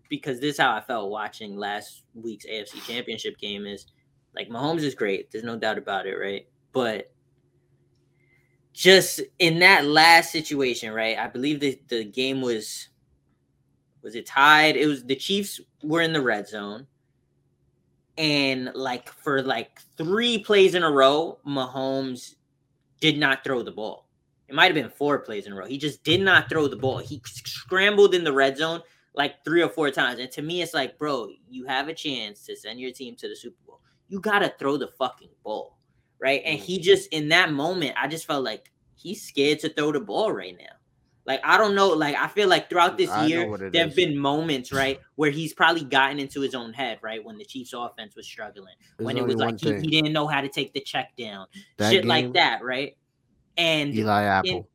because 0.08 0.40
this 0.40 0.54
is 0.56 0.60
how 0.60 0.74
I 0.76 0.82
felt 0.82 1.10
watching 1.10 1.56
last 1.56 2.02
week's 2.14 2.44
AFC 2.44 2.84
Championship 2.86 3.38
game 3.38 3.66
is 3.66 3.86
like 4.34 4.48
Mahomes 4.48 4.82
is 4.82 4.94
great. 4.94 5.30
There's 5.30 5.44
no 5.44 5.58
doubt 5.58 5.78
about 5.78 6.06
it, 6.06 6.16
right? 6.16 6.46
But 6.72 7.12
just 8.72 9.20
in 9.38 9.58
that 9.60 9.86
last 9.86 10.32
situation, 10.32 10.92
right? 10.92 11.18
I 11.18 11.28
believe 11.28 11.60
the 11.60 11.80
the 11.88 12.04
game 12.04 12.40
was 12.40 12.88
was 14.02 14.14
it 14.14 14.26
tied? 14.26 14.76
It 14.76 14.86
was 14.86 15.04
the 15.04 15.16
Chiefs 15.16 15.60
were 15.82 16.00
in 16.00 16.12
the 16.12 16.22
red 16.22 16.48
zone. 16.48 16.86
And 18.18 18.70
like 18.74 19.08
for 19.08 19.42
like 19.42 19.80
three 19.96 20.38
plays 20.38 20.74
in 20.74 20.82
a 20.82 20.90
row, 20.90 21.38
Mahomes 21.46 22.34
did 23.00 23.18
not 23.18 23.44
throw 23.44 23.62
the 23.62 23.70
ball. 23.70 24.06
It 24.52 24.54
might 24.54 24.66
have 24.66 24.74
been 24.74 24.90
four 24.90 25.18
plays 25.20 25.46
in 25.46 25.54
a 25.54 25.56
row. 25.56 25.64
He 25.64 25.78
just 25.78 26.04
did 26.04 26.20
not 26.20 26.50
throw 26.50 26.68
the 26.68 26.76
ball. 26.76 26.98
He 26.98 27.22
scrambled 27.24 28.14
in 28.14 28.22
the 28.22 28.34
red 28.34 28.58
zone 28.58 28.82
like 29.14 29.42
three 29.46 29.62
or 29.62 29.70
four 29.70 29.90
times. 29.90 30.20
And 30.20 30.30
to 30.32 30.42
me, 30.42 30.60
it's 30.60 30.74
like, 30.74 30.98
bro, 30.98 31.30
you 31.48 31.64
have 31.64 31.88
a 31.88 31.94
chance 31.94 32.44
to 32.44 32.54
send 32.54 32.78
your 32.78 32.92
team 32.92 33.16
to 33.16 33.28
the 33.28 33.34
Super 33.34 33.56
Bowl. 33.66 33.80
You 34.08 34.20
gotta 34.20 34.52
throw 34.58 34.76
the 34.76 34.88
fucking 34.98 35.30
ball. 35.42 35.78
Right. 36.20 36.42
And 36.44 36.58
he 36.58 36.78
just 36.78 37.08
in 37.14 37.30
that 37.30 37.50
moment, 37.50 37.94
I 37.98 38.08
just 38.08 38.26
felt 38.26 38.44
like 38.44 38.70
he's 38.94 39.22
scared 39.22 39.60
to 39.60 39.70
throw 39.70 39.90
the 39.90 40.00
ball 40.00 40.30
right 40.32 40.54
now. 40.54 40.76
Like 41.24 41.40
I 41.44 41.56
don't 41.56 41.74
know, 41.74 41.88
like 41.88 42.16
I 42.16 42.26
feel 42.26 42.48
like 42.48 42.68
throughout 42.68 42.98
this 42.98 43.08
I 43.08 43.24
year, 43.28 43.70
there 43.70 43.86
have 43.86 43.96
been 43.96 44.18
moments, 44.18 44.70
right, 44.70 45.00
where 45.14 45.30
he's 45.30 45.54
probably 45.54 45.84
gotten 45.84 46.18
into 46.18 46.42
his 46.42 46.54
own 46.54 46.74
head, 46.74 46.98
right, 47.00 47.24
when 47.24 47.38
the 47.38 47.44
Chiefs' 47.44 47.72
offense 47.72 48.16
was 48.16 48.26
struggling, 48.26 48.74
There's 48.98 49.06
when 49.06 49.16
it 49.16 49.24
was 49.24 49.36
like 49.36 49.60
he, 49.60 49.72
he 49.80 49.86
didn't 49.86 50.12
know 50.12 50.26
how 50.26 50.40
to 50.40 50.48
take 50.48 50.74
the 50.74 50.80
check 50.80 51.16
down, 51.16 51.46
That 51.78 51.92
shit 51.92 52.04
like 52.04 52.32
that, 52.32 52.62
right? 52.64 52.96
And 53.56 53.94
Eli 53.94 54.22
Apple. 54.22 54.68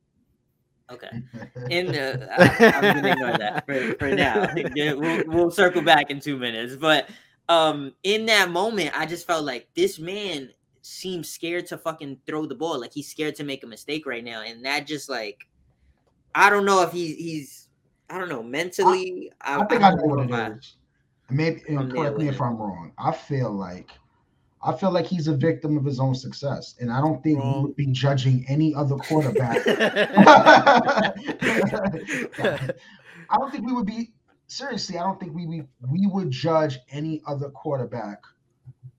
okay, 0.92 1.10
in 1.70 1.88
the 1.88 2.30
I, 2.40 2.66
I'm 2.78 2.96
gonna 3.02 3.12
ignore 3.12 3.38
that 3.38 3.66
for, 3.66 3.96
for 4.00 4.10
now. 4.16 4.48
We'll, 4.96 5.24
we'll 5.28 5.52
circle 5.52 5.82
back 5.82 6.10
in 6.12 6.20
two 6.20 6.38
minutes, 6.38 6.76
but 6.76 7.10
um, 7.50 7.94
in 8.04 8.26
that 8.28 8.52
moment, 8.52 8.92
I 8.98 9.06
just 9.06 9.26
felt 9.26 9.44
like 9.46 9.68
this 9.76 10.00
man 10.00 10.50
seems 10.82 11.30
scared 11.30 11.66
to 11.68 11.78
fucking 11.78 12.20
throw 12.28 12.46
the 12.46 12.56
ball, 12.56 12.80
like 12.80 12.94
he's 12.94 13.10
scared 13.10 13.36
to 13.36 13.44
make 13.44 13.64
a 13.64 13.68
mistake 13.68 14.06
right 14.06 14.24
now, 14.24 14.42
and 14.44 14.64
that 14.66 14.86
just 14.88 15.10
like 15.10 15.48
I 16.36 16.50
don't 16.50 16.66
know 16.66 16.82
if 16.84 16.92
he's 16.92 17.16
he's 17.18 17.68
I 18.10 18.18
don't 18.18 18.30
know 18.30 18.44
mentally. 18.44 19.32
I, 19.42 19.60
I 19.60 19.66
think 19.66 19.82
I 19.82 19.88
I 19.88 19.90
don't 19.92 20.00
know 20.00 20.06
what 20.16 20.28
know 20.30 20.36
if 20.36 20.42
I- 20.42 20.46
it 20.52 20.58
is. 20.58 20.76
maybe 21.30 21.62
and 21.68 21.78
From 21.80 21.92
correct 21.92 22.18
me 22.18 22.28
if. 22.30 22.42
I'm 22.42 22.56
wrong. 22.58 22.92
I 22.98 23.12
feel 23.12 23.52
like 23.52 23.90
I 24.68 24.74
feel 24.76 24.92
like 24.92 25.06
he's 25.06 25.30
a 25.30 25.36
victim 25.36 25.78
of 25.78 25.86
his 25.86 25.98
own 25.98 26.14
success, 26.14 26.76
and 26.82 26.92
I 26.92 27.00
don't 27.00 27.24
think 27.24 27.42
we 27.42 27.62
would 27.62 27.76
be 27.78 27.88
judging 27.88 28.46
any 28.50 28.76
other 28.76 28.96
quarterback. 28.98 29.66
I 33.30 33.38
don't 33.38 33.50
think 33.52 33.66
we 33.66 33.72
would 33.72 33.86
be 33.86 34.12
seriously. 34.48 34.98
I 34.98 35.04
don't 35.04 35.18
think 35.22 35.34
we 35.34 35.46
we, 35.48 35.64
we 35.90 36.08
would 36.08 36.32
judge 36.32 36.80
any 36.92 37.22
other 37.26 37.50
quarterback 37.50 38.22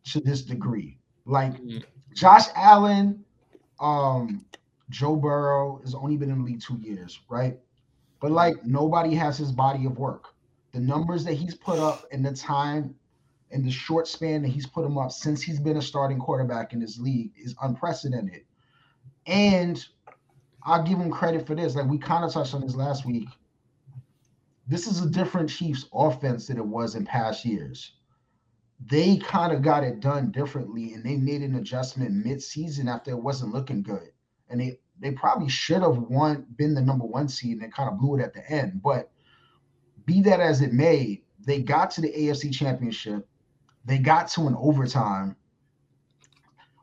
to 0.04 0.20
this 0.20 0.40
degree. 0.42 0.96
Like 1.26 1.54
Mhm. 1.60 1.84
Josh 2.14 2.46
Allen, 2.56 3.22
um, 3.78 4.46
Joe 4.88 5.16
Burrow 5.16 5.80
has 5.84 5.94
only 5.94 6.16
been 6.16 6.30
in 6.30 6.38
the 6.38 6.44
league 6.44 6.62
two 6.62 6.78
years, 6.78 7.20
right? 7.28 7.58
But 8.20 8.30
like 8.30 8.64
nobody 8.64 9.14
has 9.16 9.36
his 9.36 9.52
body 9.52 9.84
of 9.84 9.98
work. 9.98 10.34
The 10.72 10.80
numbers 10.80 11.24
that 11.24 11.34
he's 11.34 11.54
put 11.54 11.78
up 11.78 12.06
and 12.10 12.24
the 12.24 12.32
time 12.32 12.94
in 13.50 13.64
the 13.64 13.70
short 13.70 14.06
span 14.06 14.42
that 14.42 14.48
he's 14.48 14.66
put 14.66 14.82
them 14.82 14.98
up 14.98 15.10
since 15.10 15.42
he's 15.42 15.60
been 15.60 15.78
a 15.78 15.82
starting 15.82 16.18
quarterback 16.18 16.72
in 16.72 16.80
this 16.80 16.98
league 16.98 17.32
is 17.36 17.54
unprecedented. 17.62 18.42
And 19.26 19.84
I'll 20.62 20.82
give 20.82 20.98
him 20.98 21.10
credit 21.10 21.46
for 21.46 21.54
this. 21.54 21.74
Like 21.74 21.88
we 21.88 21.98
kind 21.98 22.24
of 22.24 22.32
touched 22.32 22.54
on 22.54 22.60
this 22.60 22.74
last 22.74 23.06
week. 23.06 23.28
This 24.66 24.86
is 24.86 25.02
a 25.02 25.08
different 25.08 25.48
Chiefs 25.48 25.86
offense 25.94 26.46
than 26.46 26.58
it 26.58 26.66
was 26.66 26.94
in 26.94 27.06
past 27.06 27.44
years. 27.44 27.92
They 28.90 29.16
kind 29.16 29.52
of 29.52 29.62
got 29.62 29.82
it 29.82 30.00
done 30.00 30.30
differently 30.30 30.92
and 30.92 31.02
they 31.02 31.16
made 31.16 31.42
an 31.42 31.56
adjustment 31.56 32.24
mid-season 32.24 32.86
after 32.86 33.10
it 33.10 33.22
wasn't 33.22 33.54
looking 33.54 33.82
good. 33.82 34.10
And 34.50 34.60
they 34.60 34.78
they 35.00 35.12
probably 35.12 35.48
should 35.48 35.82
have 35.82 35.98
won 35.98 36.46
been 36.56 36.74
the 36.74 36.80
number 36.80 37.04
one 37.04 37.28
seed 37.28 37.52
and 37.52 37.62
they 37.62 37.68
kind 37.68 37.88
of 37.88 37.98
blew 37.98 38.18
it 38.18 38.22
at 38.22 38.34
the 38.34 38.48
end. 38.50 38.82
But 38.82 39.10
be 40.04 40.20
that 40.22 40.40
as 40.40 40.60
it 40.60 40.72
may, 40.72 41.22
they 41.44 41.60
got 41.60 41.90
to 41.92 42.00
the 42.00 42.12
AFC 42.12 42.52
championship. 42.52 43.27
They 43.88 43.96
got 43.96 44.28
to 44.28 44.46
an 44.46 44.54
overtime. 44.58 45.34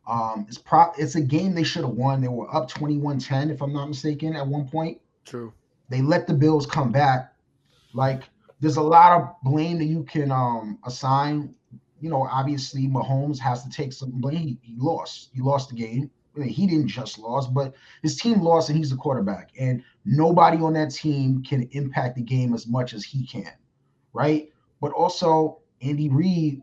Um, 0.07 0.47
it's 0.47 0.57
pro 0.57 0.91
it's 0.97 1.13
a 1.13 1.21
game 1.21 1.53
they 1.53 1.63
should 1.63 1.83
have 1.83 1.93
won. 1.93 2.19
They 2.19 2.27
were 2.27 2.53
up 2.53 2.69
21-10, 2.69 3.51
if 3.51 3.61
I'm 3.61 3.73
not 3.73 3.87
mistaken, 3.87 4.35
at 4.35 4.45
one 4.45 4.67
point. 4.67 4.99
True. 5.23 5.53
They 5.89 6.01
let 6.01 6.25
the 6.25 6.33
Bills 6.33 6.65
come 6.65 6.91
back. 6.91 7.31
Like 7.93 8.23
there's 8.59 8.77
a 8.77 8.81
lot 8.81 9.21
of 9.21 9.35
blame 9.43 9.77
that 9.77 9.85
you 9.85 10.03
can 10.03 10.31
um 10.31 10.79
assign. 10.83 11.53
You 12.01 12.09
know, 12.09 12.23
obviously 12.23 12.87
Mahomes 12.87 13.37
has 13.37 13.63
to 13.63 13.69
take 13.69 13.93
some 13.93 14.09
blame. 14.19 14.37
He, 14.37 14.57
he 14.63 14.75
lost. 14.77 15.29
He 15.31 15.41
lost 15.41 15.69
the 15.69 15.75
game. 15.75 16.09
I 16.35 16.39
mean, 16.39 16.49
he 16.49 16.65
didn't 16.65 16.87
just 16.87 17.19
lose, 17.19 17.45
but 17.45 17.75
his 18.01 18.17
team 18.17 18.41
lost 18.41 18.69
and 18.69 18.77
he's 18.77 18.89
the 18.89 18.97
quarterback. 18.97 19.51
And 19.59 19.83
nobody 20.05 20.57
on 20.57 20.73
that 20.73 20.91
team 20.91 21.43
can 21.43 21.69
impact 21.71 22.15
the 22.15 22.23
game 22.23 22.55
as 22.55 22.67
much 22.67 22.93
as 22.93 23.03
he 23.03 23.25
can, 23.27 23.53
right? 24.11 24.49
But 24.81 24.91
also 24.91 25.59
Andy 25.81 26.09
Reid, 26.09 26.61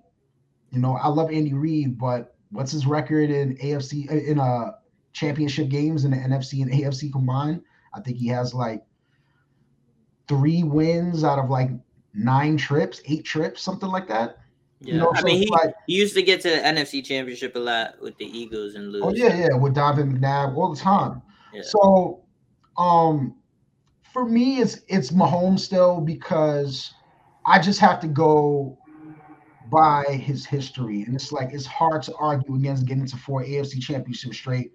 you 0.72 0.80
know, 0.80 0.96
I 0.96 1.08
love 1.08 1.30
Andy 1.30 1.52
Reid, 1.54 1.98
but 1.98 2.34
what's 2.50 2.72
his 2.72 2.86
record 2.86 3.30
in 3.30 3.56
AFC 3.58 4.10
in 4.10 4.40
uh 4.40 4.72
championship 5.12 5.68
games 5.68 6.04
in 6.04 6.10
the 6.12 6.16
NFC 6.16 6.62
and 6.62 6.70
AFC 6.72 7.12
combined? 7.12 7.62
I 7.94 8.00
think 8.00 8.16
he 8.16 8.28
has 8.28 8.54
like 8.54 8.82
three 10.28 10.62
wins 10.62 11.24
out 11.24 11.38
of 11.38 11.50
like 11.50 11.70
nine 12.14 12.56
trips, 12.56 13.00
eight 13.06 13.24
trips, 13.24 13.62
something 13.62 13.88
like 13.90 14.08
that. 14.08 14.38
Yeah, 14.80 14.94
You 14.94 15.00
know, 15.00 15.12
I 15.14 15.20
so 15.20 15.26
mean, 15.26 15.38
he, 15.38 15.46
like- 15.48 15.74
he 15.86 15.94
used 15.94 16.14
to 16.14 16.22
get 16.22 16.40
to 16.42 16.48
the 16.50 16.56
NFC 16.56 17.04
Championship 17.04 17.54
a 17.54 17.58
lot 17.58 18.00
with 18.00 18.16
the 18.16 18.24
Eagles 18.26 18.74
and 18.74 18.90
lose. 18.90 19.02
Oh 19.04 19.12
yeah, 19.14 19.34
yeah, 19.36 19.56
with 19.56 19.74
Donovan 19.74 20.18
McNabb 20.18 20.56
all 20.56 20.74
the 20.74 20.80
time. 20.80 21.22
Yeah. 21.52 21.62
So, 21.64 22.24
um, 22.78 23.36
for 24.12 24.24
me, 24.24 24.58
it's 24.60 24.80
it's 24.88 25.10
Mahomes 25.10 25.60
still 25.60 26.00
because 26.00 26.92
I 27.46 27.58
just 27.60 27.78
have 27.80 28.00
to 28.00 28.08
go 28.08 28.78
by 29.72 30.04
his 30.04 30.44
history, 30.44 31.02
and 31.02 31.14
it's 31.14 31.32
like 31.32 31.52
it's 31.52 31.64
hard 31.64 32.02
to 32.02 32.14
argue 32.16 32.54
against 32.56 32.84
getting 32.84 33.06
to 33.06 33.16
four 33.16 33.42
AFC 33.42 33.80
championships 33.80 34.36
straight. 34.36 34.72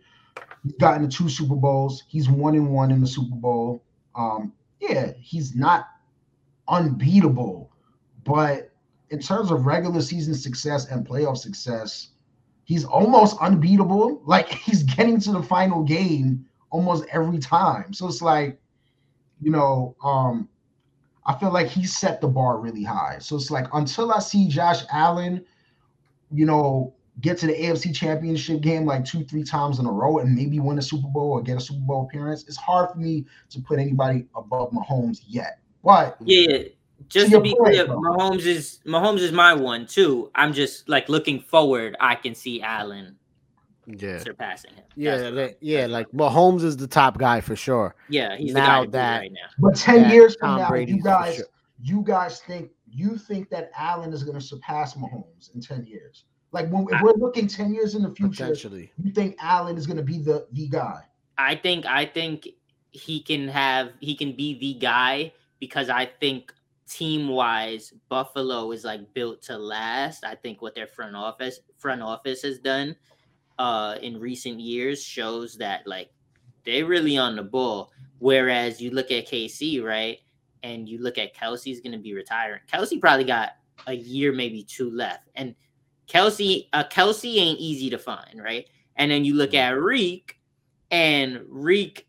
He's 0.64 0.74
gotten 0.74 1.08
to 1.08 1.18
two 1.18 1.30
Super 1.30 1.56
Bowls. 1.56 2.04
He's 2.08 2.28
one 2.28 2.56
and 2.56 2.70
one 2.72 2.92
in 2.92 3.00
the 3.00 3.08
Super 3.08 3.36
Bowl. 3.36 3.84
Um, 4.16 4.54
yeah, 4.82 5.12
he's 5.20 5.56
not 5.56 5.86
unbeatable, 6.68 7.72
but 8.26 8.72
in 9.12 9.20
terms 9.20 9.52
of 9.52 9.68
regular 9.68 10.02
season 10.02 10.34
success 10.34 10.88
and 10.88 11.08
playoff 11.08 11.38
success, 11.38 12.10
he's 12.66 12.84
almost 12.84 13.38
unbeatable. 13.40 14.22
Like 14.26 14.50
he's 14.66 14.82
getting 14.82 15.20
to 15.22 15.32
the 15.32 15.44
final 15.44 15.84
game 15.84 16.46
almost 16.72 17.06
every 17.12 17.38
time. 17.38 17.94
So 17.94 18.08
it's 18.08 18.22
like, 18.22 18.60
you 19.42 19.52
know, 19.52 19.96
um, 20.04 20.50
I 21.28 21.38
feel 21.38 21.52
like 21.52 21.68
he 21.68 21.86
set 21.86 22.22
the 22.22 22.28
bar 22.28 22.58
really 22.58 22.84
high. 22.84 23.18
So 23.20 23.36
it's 23.36 23.52
like 23.52 23.68
until 23.74 24.12
I 24.14 24.20
see 24.20 24.48
Josh 24.48 24.84
Allen, 24.92 25.46
you 26.32 26.46
know, 26.46 26.94
get 27.20 27.38
to 27.40 27.48
the 27.48 27.54
AFC 27.54 27.94
championship 27.94 28.62
game 28.62 28.86
like 28.86 29.04
two, 29.04 29.24
three 29.26 29.44
times 29.44 29.80
in 29.80 29.86
a 29.86 29.92
row 29.92 30.20
and 30.20 30.34
maybe 30.34 30.60
win 30.60 30.78
a 30.78 30.82
Super 30.82 31.08
Bowl 31.08 31.32
or 31.32 31.42
get 31.42 31.58
a 31.58 31.60
Super 31.60 31.82
Bowl 31.82 32.04
appearance, 32.04 32.48
it's 32.48 32.58
hard 32.58 32.92
for 32.92 32.98
me 32.98 33.26
to 33.50 33.60
put 33.60 33.78
anybody 33.78 34.26
above 34.36 34.72
Mahomes 34.72 35.22
yet. 35.28 35.60
But 35.84 36.18
Yeah. 36.24 36.60
Just 37.10 37.32
To 37.32 37.40
be 37.40 37.52
point, 37.52 37.74
clear, 37.74 37.86
though. 37.86 38.00
Mahomes 38.00 38.46
is 38.46 38.80
Mahomes 38.86 39.20
is 39.20 39.32
my 39.32 39.54
one 39.54 39.86
too. 39.86 40.32
I'm 40.34 40.52
just 40.52 40.90
like 40.90 41.10
looking 41.10 41.40
forward. 41.40 41.96
I 42.00 42.16
can 42.16 42.34
see 42.34 42.62
Allen 42.62 43.18
Yeah. 43.88 44.20
surpassing 44.20 44.74
him. 44.74 44.84
Yeah, 44.96 45.18
That's- 45.18 45.34
like, 45.34 45.58
yeah, 45.62 45.86
like 45.86 46.10
Mahomes 46.12 46.64
is 46.64 46.76
the 46.76 46.88
top 46.88 47.18
guy 47.18 47.40
for 47.42 47.56
sure. 47.56 47.96
yeah, 48.10 48.36
he's 48.36 48.54
now 48.54 48.82
the 48.82 48.82
guy 48.82 48.86
to 48.86 48.92
that- 48.92 49.20
right 49.20 49.32
now. 49.32 49.48
but 49.60 49.76
10 49.76 50.04
that 50.04 50.14
years 50.14 50.36
from 50.40 50.50
Tom 50.50 50.60
now, 50.60 50.70
Brady's 50.70 50.96
you 50.98 51.04
guys 51.04 51.36
sure. 51.36 51.46
you 51.82 52.02
guys 52.04 52.42
think 52.42 52.72
you 52.90 53.18
think 53.18 53.50
that 53.50 53.72
Allen 53.78 54.12
is 54.14 54.24
going 54.24 54.36
to 54.38 54.42
surpass 54.46 54.96
Mahomes 54.96 55.54
in 55.56 55.62
10 55.62 55.86
years? 55.86 56.26
Like 56.52 56.70
when 56.70 56.88
if 56.92 57.02
we're 57.02 57.14
looking 57.14 57.48
10 57.48 57.74
years 57.74 57.96
in 57.96 58.02
the 58.04 58.14
future, 58.14 58.54
you 59.02 59.12
think 59.14 59.36
Allen 59.40 59.78
is 59.78 59.86
going 59.88 59.98
to 59.98 60.04
be 60.04 60.18
the 60.18 60.48
the 60.52 60.68
guy? 60.68 61.02
I 61.38 61.56
think 61.56 61.86
I 61.86 62.06
think 62.06 62.48
he 62.92 63.22
can 63.22 63.48
have 63.48 63.92
he 64.00 64.16
can 64.16 64.34
be 64.36 64.58
the 64.60 64.74
guy 64.80 65.32
because 65.60 65.90
I 65.90 66.06
think 66.20 66.54
team 66.90 67.28
wise 67.28 67.94
Buffalo 68.10 68.72
is 68.72 68.84
like 68.86 69.14
built 69.14 69.42
to 69.44 69.58
last. 69.58 70.24
I 70.24 70.36
think 70.36 70.62
what 70.62 70.74
their 70.74 70.88
front 70.88 71.16
office 71.16 71.60
front 71.78 72.02
office 72.02 72.42
has 72.44 72.60
done 72.60 72.96
uh 73.60 73.96
in 74.02 74.20
recent 74.20 74.60
years 74.60 75.04
shows 75.04 75.58
that 75.58 75.86
like 75.88 76.10
they 76.64 76.84
really 76.84 77.18
on 77.18 77.36
the 77.36 77.44
ball. 77.44 77.92
Whereas 78.20 78.82
you 78.82 78.92
look 78.92 79.12
at 79.12 79.28
KC, 79.28 79.84
right? 79.84 80.20
And 80.64 80.90
you 80.90 81.00
look 81.00 81.18
at 81.18 81.36
Kelce's 81.36 81.82
gonna 81.82 81.98
be 81.98 82.14
retiring. 82.14 82.62
Kelce 82.72 83.00
probably 83.00 83.26
got 83.26 83.52
a 83.88 83.94
year, 83.94 84.34
maybe 84.34 84.64
two 84.64 84.90
left. 84.92 85.30
And 85.36 85.56
Kelce, 86.08 86.68
uh 86.74 86.84
Kelce 86.86 87.38
ain't 87.38 87.60
easy 87.60 87.90
to 87.90 87.98
find, 87.98 88.42
right? 88.42 88.68
And 88.96 89.12
then 89.12 89.24
you 89.24 89.36
look 89.36 89.54
at 89.54 89.80
Reek, 89.80 90.40
and 90.92 91.42
Reek 91.48 92.08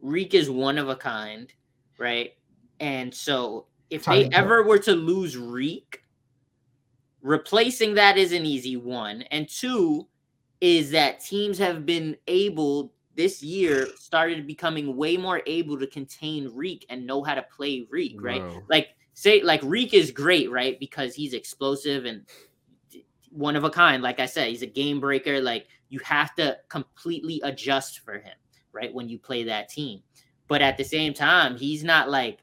Reek 0.00 0.34
is 0.34 0.50
one 0.50 0.76
of 0.76 0.88
a 0.88 0.96
kind, 0.96 1.52
right? 1.98 2.32
And 2.80 3.14
so 3.14 3.66
if 3.90 4.04
they 4.04 4.28
ever 4.30 4.62
were 4.62 4.78
to 4.80 4.92
lose 4.92 5.36
Reek, 5.36 6.02
replacing 7.22 7.94
that 7.94 8.18
is 8.18 8.32
an 8.32 8.44
easy 8.44 8.76
one. 8.76 9.22
And 9.30 9.48
two 9.48 10.06
is 10.60 10.90
that 10.90 11.20
teams 11.20 11.58
have 11.58 11.84
been 11.84 12.16
able 12.26 12.92
this 13.16 13.42
year 13.42 13.86
started 13.96 14.46
becoming 14.46 14.96
way 14.96 15.16
more 15.16 15.42
able 15.46 15.78
to 15.78 15.86
contain 15.86 16.50
Reek 16.52 16.84
and 16.88 17.06
know 17.06 17.22
how 17.22 17.34
to 17.34 17.42
play 17.42 17.86
Reek, 17.90 18.16
right? 18.20 18.40
Bro. 18.40 18.62
Like 18.68 18.88
say 19.14 19.42
like 19.42 19.60
Reek 19.62 19.94
is 19.94 20.10
great, 20.10 20.50
right? 20.50 20.78
Because 20.80 21.14
he's 21.14 21.32
explosive 21.32 22.04
and 22.04 22.26
one 23.30 23.56
of 23.56 23.64
a 23.64 23.70
kind. 23.70 24.02
Like 24.02 24.20
I 24.20 24.26
said, 24.26 24.48
he's 24.48 24.62
a 24.62 24.66
game 24.66 25.00
breaker. 25.00 25.40
Like 25.40 25.66
you 25.88 26.00
have 26.00 26.34
to 26.36 26.58
completely 26.68 27.40
adjust 27.44 28.00
for 28.00 28.14
him, 28.14 28.34
right? 28.72 28.92
When 28.92 29.08
you 29.08 29.18
play 29.18 29.44
that 29.44 29.68
team. 29.68 30.02
But 30.48 30.62
at 30.62 30.76
the 30.76 30.84
same 30.84 31.14
time, 31.14 31.56
he's 31.56 31.84
not 31.84 32.10
like 32.10 32.40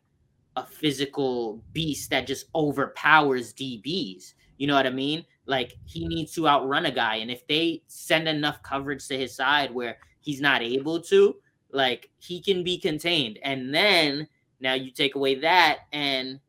a 0.55 0.66
physical 0.66 1.64
beast 1.72 2.09
that 2.09 2.28
just 2.28 2.47
overpowers 2.55 3.53
DBs. 3.53 4.34
You 4.57 4.68
know 4.68 4.76
what 4.76 4.88
I 4.88 4.91
mean? 4.91 5.26
Like 5.45 5.75
he 5.85 6.07
needs 6.07 6.33
to 6.33 6.47
outrun 6.47 6.85
a 6.85 6.91
guy. 6.91 7.15
And 7.17 7.31
if 7.31 7.45
they 7.47 7.83
send 7.87 8.27
enough 8.27 8.61
coverage 8.63 9.07
to 9.07 9.17
his 9.17 9.35
side 9.35 9.73
where 9.73 9.97
he's 10.21 10.39
not 10.41 10.61
able 10.61 11.01
to, 11.01 11.35
like 11.71 12.09
he 12.19 12.41
can 12.41 12.63
be 12.63 12.77
contained. 12.77 13.39
And 13.43 13.73
then 13.73 14.27
now 14.59 14.73
you 14.73 14.91
take 14.91 15.15
away 15.15 15.35
that 15.35 15.79
and 15.91 16.39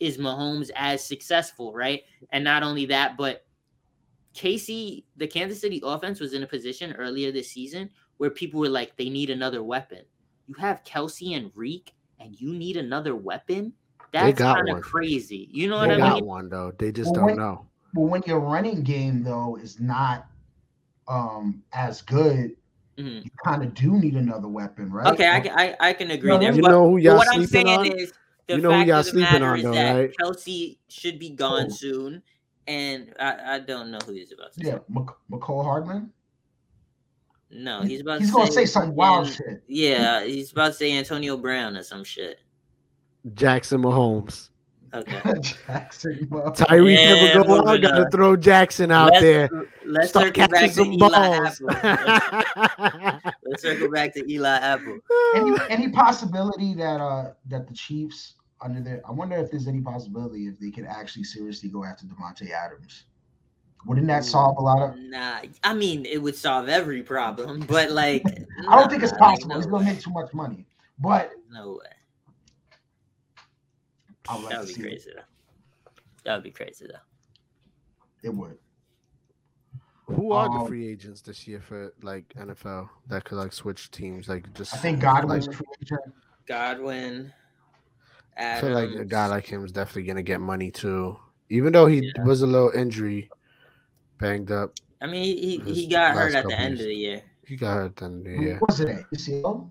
is 0.00 0.18
Mahomes 0.18 0.70
as 0.74 1.02
successful, 1.04 1.72
right? 1.72 2.02
And 2.30 2.42
not 2.44 2.62
only 2.62 2.86
that, 2.86 3.16
but 3.16 3.46
Casey, 4.34 5.06
the 5.16 5.26
Kansas 5.26 5.60
City 5.60 5.80
offense 5.82 6.20
was 6.20 6.34
in 6.34 6.42
a 6.42 6.46
position 6.46 6.92
earlier 6.94 7.32
this 7.32 7.50
season 7.50 7.88
where 8.18 8.30
people 8.30 8.60
were 8.60 8.68
like, 8.68 8.96
they 8.96 9.08
need 9.08 9.30
another 9.30 9.62
weapon. 9.62 10.02
You 10.46 10.54
have 10.58 10.84
Kelce 10.84 11.36
and 11.36 11.50
Reek, 11.54 11.92
and 12.20 12.38
you 12.38 12.52
need 12.52 12.76
another 12.76 13.16
weapon. 13.16 13.72
That's 14.12 14.38
got 14.38 14.56
kind 14.56 14.68
of 14.68 14.74
one. 14.74 14.82
crazy. 14.82 15.48
You 15.50 15.68
know 15.68 15.80
They 15.80 15.86
what 15.88 15.90
I 15.90 15.94
They 15.96 16.00
got 16.00 16.14
mean? 16.16 16.24
one 16.26 16.48
though. 16.48 16.72
They 16.78 16.92
just 16.92 17.06
Well, 17.12 17.14
don't 17.14 17.24
when- 17.26 17.36
know. 17.36 17.66
But 17.96 18.02
when 18.02 18.22
your 18.26 18.38
running 18.40 18.82
game 18.82 19.22
though 19.24 19.56
is 19.56 19.80
not 19.80 20.26
um 21.08 21.62
as 21.72 22.02
good, 22.02 22.54
Mhm. 22.98 23.24
you 23.24 23.30
kind 23.44 23.62
of 23.62 23.74
do 23.74 23.98
need 23.98 24.14
another 24.14 24.48
weapon, 24.48 24.92
right? 24.92 25.06
Okay, 25.14 25.28
I 25.28 25.40
can 25.40 25.58
I, 25.58 25.76
I 25.80 25.92
can 25.94 26.10
agree 26.10 26.28
No, 26.30 26.38
there. 26.38 26.52
You 26.54 26.62
But, 26.62 26.70
know 26.70 26.90
who 26.90 26.98
y'all 26.98 27.16
what 27.16 27.28
I'm 27.28 27.44
sleeping 27.46 27.66
saying 27.66 27.78
on? 27.92 27.98
is 27.98 28.12
the 28.46 28.56
You 28.56 28.60
know 28.62 28.72
who 28.72 28.84
y'all 28.86 28.98
of 29.00 29.04
the 29.06 29.10
sleeping 29.10 29.32
matter 29.32 29.46
on 29.46 29.56
is 29.58 29.64
though, 29.64 29.72
that 29.72 29.92
right? 29.94 30.10
Chelsea 30.20 30.78
should 30.88 31.18
be 31.18 31.30
gone 31.30 31.64
Who? 31.66 31.70
soon, 31.70 32.22
and 32.68 33.14
I, 33.18 33.54
I 33.54 33.58
don't 33.60 33.90
know 33.90 33.98
who 34.06 34.12
he's 34.12 34.32
about 34.32 34.52
to 34.54 34.60
Yeah, 34.64 34.74
say. 34.74 34.80
Mc- 34.88 35.16
Mecole 35.30 35.64
Hardman. 35.64 36.12
No, 37.50 37.82
he's 37.82 38.00
about 38.00 38.20
He's 38.20 38.28
to 38.30 38.34
gonna 38.36 38.46
say, 38.48 38.64
say 38.64 38.66
some 38.66 38.94
wild 38.94 39.28
fucking- 39.30 39.46
shit. 39.54 39.62
Yeah, 39.68 40.24
he's 40.24 40.52
about 40.52 40.68
to 40.68 40.74
say 40.74 40.92
Antonio 40.98 41.36
Brown 41.36 41.76
or 41.76 41.82
some 41.82 42.04
shit. 42.04 42.40
Jackson 43.34 43.82
Mahomes. 43.82 44.50
Okay. 44.94 45.20
Jackson. 45.40 46.26
Mo- 46.30 46.50
Tyreek 46.50 46.96
Yeah, 46.96 47.34
never 47.34 47.44
go 47.44 47.68
out. 47.68 47.80
Gotta 47.80 48.08
throw 48.10 48.36
Jackson 48.36 48.90
out 48.90 49.12
let's, 49.12 49.20
there. 49.20 49.50
Let's 49.84 50.08
Start 50.10 50.26
circle 50.36 50.48
back 50.48 50.60
catching 50.60 50.68
to 50.68 50.74
some 50.74 50.92
Eli 50.92 51.08
balls. 51.38 51.62
Apple. 51.68 53.32
Let's 53.44 53.62
circle 53.62 53.90
back 53.90 54.14
to 54.14 54.30
Eli 54.32 54.56
Apple. 54.56 54.98
any 55.34 55.56
any 55.68 55.88
possibility 55.90 56.74
that 56.74 57.00
uh 57.00 57.32
that 57.48 57.66
the 57.68 57.74
Chiefs 57.74 58.34
under 58.60 58.80
their 58.80 59.02
I 59.06 59.12
wonder 59.12 59.36
if 59.36 59.50
there's 59.50 59.68
any 59.68 59.80
possibility 59.80 60.46
if 60.46 60.58
they 60.58 60.70
could 60.70 60.86
actually 60.86 61.24
seriously 61.24 61.68
go 61.68 61.84
after 61.84 62.06
Davante 62.06 62.50
Adams. 62.50 63.04
Wouldn't 63.86 64.06
that 64.08 64.24
solve 64.24 64.56
a 64.58 64.62
lot 64.62 64.82
of 64.82 64.96
Nah, 64.98 65.40
I 65.62 65.74
mean 65.74 66.06
it 66.06 66.18
would 66.22 66.36
solve 66.36 66.68
every 66.68 67.02
problem, 67.02 67.60
but 67.68 67.90
like 67.90 68.24
I 68.68 68.76
don't 68.78 68.90
think 68.90 69.02
it's 69.02 69.12
possible. 69.12 69.50
like, 69.50 69.56
He's 69.58 69.66
gonna 69.66 69.84
make 69.84 70.00
too 70.00 70.10
much 70.10 70.32
money. 70.32 70.66
But 70.98 71.32
No 71.50 71.72
way. 71.82 71.90
I 74.28 74.36
would 74.36 74.44
like 74.44 74.50
That 74.52 74.56
to 74.56 74.60
would 74.60 74.68
be 74.68 74.74
see 74.74 74.80
it. 74.80 74.84
crazy 74.84 75.10
though. 75.14 75.22
That 76.24 76.34
would 76.34 76.44
be 76.44 76.50
crazy 76.50 76.86
though. 76.86 76.98
It 78.22 78.34
would. 78.34 78.58
Who 80.06 80.32
are 80.32 80.48
the 80.48 80.54
Um, 80.60 80.68
free 80.68 80.88
agents 80.88 81.20
this 81.20 81.48
year 81.48 81.60
for 81.60 81.92
like 82.02 82.28
NFL 82.34 82.88
that 83.08 83.24
could 83.24 83.38
like 83.38 83.52
switch 83.52 83.90
teams? 83.90 84.28
Like 84.28 84.52
just 84.54 84.74
I 84.74 84.76
think 84.78 85.00
Godwin's 85.00 85.48
like, 85.48 85.56
free 85.56 85.66
agent. 85.82 86.00
Godwin. 86.46 87.32
I 88.38 88.60
feel 88.60 88.70
like 88.70 88.90
a 88.90 89.04
guy 89.04 89.26
like 89.26 89.46
him 89.46 89.64
is 89.64 89.72
definitely 89.72 90.04
gonna 90.04 90.22
get 90.22 90.40
money 90.40 90.70
too. 90.70 91.18
Even 91.48 91.72
though 91.72 91.86
he 91.86 92.12
Yeah. 92.16 92.24
was 92.24 92.42
a 92.42 92.46
little 92.46 92.70
injury 92.70 93.30
banged 94.18 94.50
up, 94.52 94.72
I 95.00 95.06
mean, 95.06 95.24
he, 95.24 95.58
he, 95.58 95.74
he 95.74 95.86
got 95.88 96.14
hurt 96.14 96.34
at 96.34 96.46
the 96.46 96.58
end 96.58 96.74
years. 96.76 96.80
of 96.80 96.86
the 96.86 96.94
year. 96.94 97.22
he 97.46 97.56
got 97.56 97.74
hurt 97.74 97.96
then. 97.96 98.22
the 98.24 98.54
What 98.58 98.70
was 98.70 98.80
it? 98.80 98.88
at? 98.88 99.10
UCL? 99.10 99.68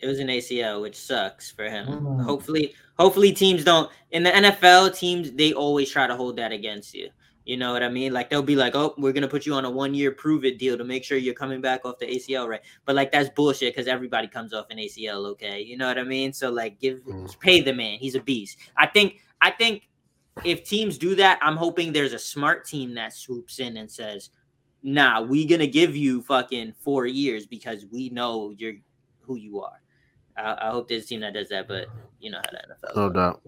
It 0.00 0.06
was 0.06 0.18
an 0.18 0.28
ACL, 0.28 0.80
which 0.80 0.96
sucks 0.96 1.50
for 1.50 1.64
him. 1.68 1.86
Mm. 1.86 2.22
Hopefully, 2.24 2.74
hopefully 3.00 3.32
teams 3.32 3.64
don't 3.64 3.90
in 4.10 4.22
the 4.22 4.30
NFL 4.30 4.96
teams 4.96 5.32
they 5.32 5.52
always 5.52 5.90
try 5.90 6.06
to 6.06 6.14
hold 6.14 6.36
that 6.36 6.52
against 6.52 6.94
you. 6.94 7.08
You 7.46 7.56
know 7.56 7.72
what 7.72 7.82
I 7.82 7.88
mean? 7.88 8.12
Like 8.12 8.28
they'll 8.30 8.42
be 8.42 8.54
like, 8.54 8.76
"Oh, 8.76 8.94
we're 8.98 9.12
gonna 9.12 9.26
put 9.26 9.46
you 9.46 9.54
on 9.54 9.64
a 9.64 9.70
one-year 9.70 10.12
prove-it 10.12 10.58
deal 10.58 10.76
to 10.76 10.84
make 10.84 11.02
sure 11.02 11.16
you're 11.18 11.34
coming 11.34 11.60
back 11.60 11.84
off 11.84 11.98
the 11.98 12.06
ACL, 12.06 12.46
right?" 12.46 12.60
But 12.84 12.94
like 12.94 13.10
that's 13.10 13.30
bullshit 13.30 13.74
because 13.74 13.88
everybody 13.88 14.28
comes 14.28 14.52
off 14.52 14.66
an 14.70 14.78
ACL, 14.78 15.24
okay? 15.32 15.60
You 15.60 15.76
know 15.78 15.88
what 15.88 15.98
I 15.98 16.04
mean? 16.04 16.32
So 16.32 16.50
like, 16.50 16.78
give 16.78 17.00
Mm. 17.04 17.40
pay 17.40 17.60
the 17.62 17.72
man. 17.72 17.98
He's 17.98 18.14
a 18.14 18.20
beast. 18.20 18.58
I 18.76 18.86
think. 18.86 19.20
I 19.40 19.50
think 19.50 19.88
if 20.44 20.64
teams 20.64 20.98
do 20.98 21.14
that, 21.14 21.38
I'm 21.40 21.56
hoping 21.56 21.92
there's 21.92 22.12
a 22.12 22.18
smart 22.18 22.66
team 22.66 22.92
that 22.94 23.14
swoops 23.14 23.58
in 23.58 23.78
and 23.78 23.90
says, 23.90 24.28
"Nah, 24.82 25.22
we 25.22 25.46
gonna 25.46 25.66
give 25.66 25.96
you 25.96 26.20
fucking 26.20 26.74
four 26.78 27.06
years 27.06 27.46
because 27.46 27.86
we 27.86 28.10
know 28.10 28.54
you're 28.58 28.74
who 29.22 29.36
you 29.36 29.60
are." 29.62 29.79
I, 30.40 30.68
I 30.68 30.70
hope 30.70 30.88
there's 30.88 31.04
a 31.04 31.06
team 31.06 31.20
that 31.20 31.34
does 31.34 31.48
that, 31.50 31.68
but 31.68 31.86
you 32.20 32.30
know 32.30 32.38
how 32.38 32.50
the 32.50 32.88
NFL. 32.88 32.96
No 32.96 33.08
goes. 33.08 33.14
doubt. 33.14 33.42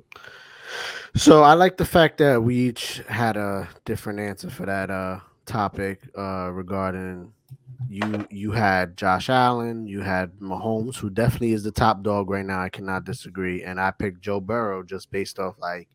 So 1.14 1.42
I 1.42 1.54
like 1.54 1.76
the 1.76 1.84
fact 1.84 2.18
that 2.18 2.42
we 2.42 2.56
each 2.56 3.02
had 3.08 3.36
a 3.36 3.68
different 3.84 4.20
answer 4.20 4.48
for 4.48 4.64
that 4.64 4.90
uh 4.90 5.20
topic 5.44 6.00
uh 6.16 6.48
regarding 6.52 7.32
you 7.88 8.26
you 8.30 8.52
had 8.52 8.96
Josh 8.96 9.28
Allen, 9.28 9.86
you 9.86 10.00
had 10.00 10.32
Mahomes, 10.40 10.96
who 10.96 11.10
definitely 11.10 11.52
is 11.52 11.62
the 11.62 11.70
top 11.70 12.02
dog 12.02 12.30
right 12.30 12.44
now. 12.46 12.60
I 12.62 12.70
cannot 12.70 13.04
disagree. 13.04 13.62
And 13.64 13.78
I 13.80 13.90
picked 13.90 14.20
Joe 14.22 14.40
Burrow 14.40 14.82
just 14.82 15.10
based 15.10 15.38
off 15.38 15.56
like 15.58 15.88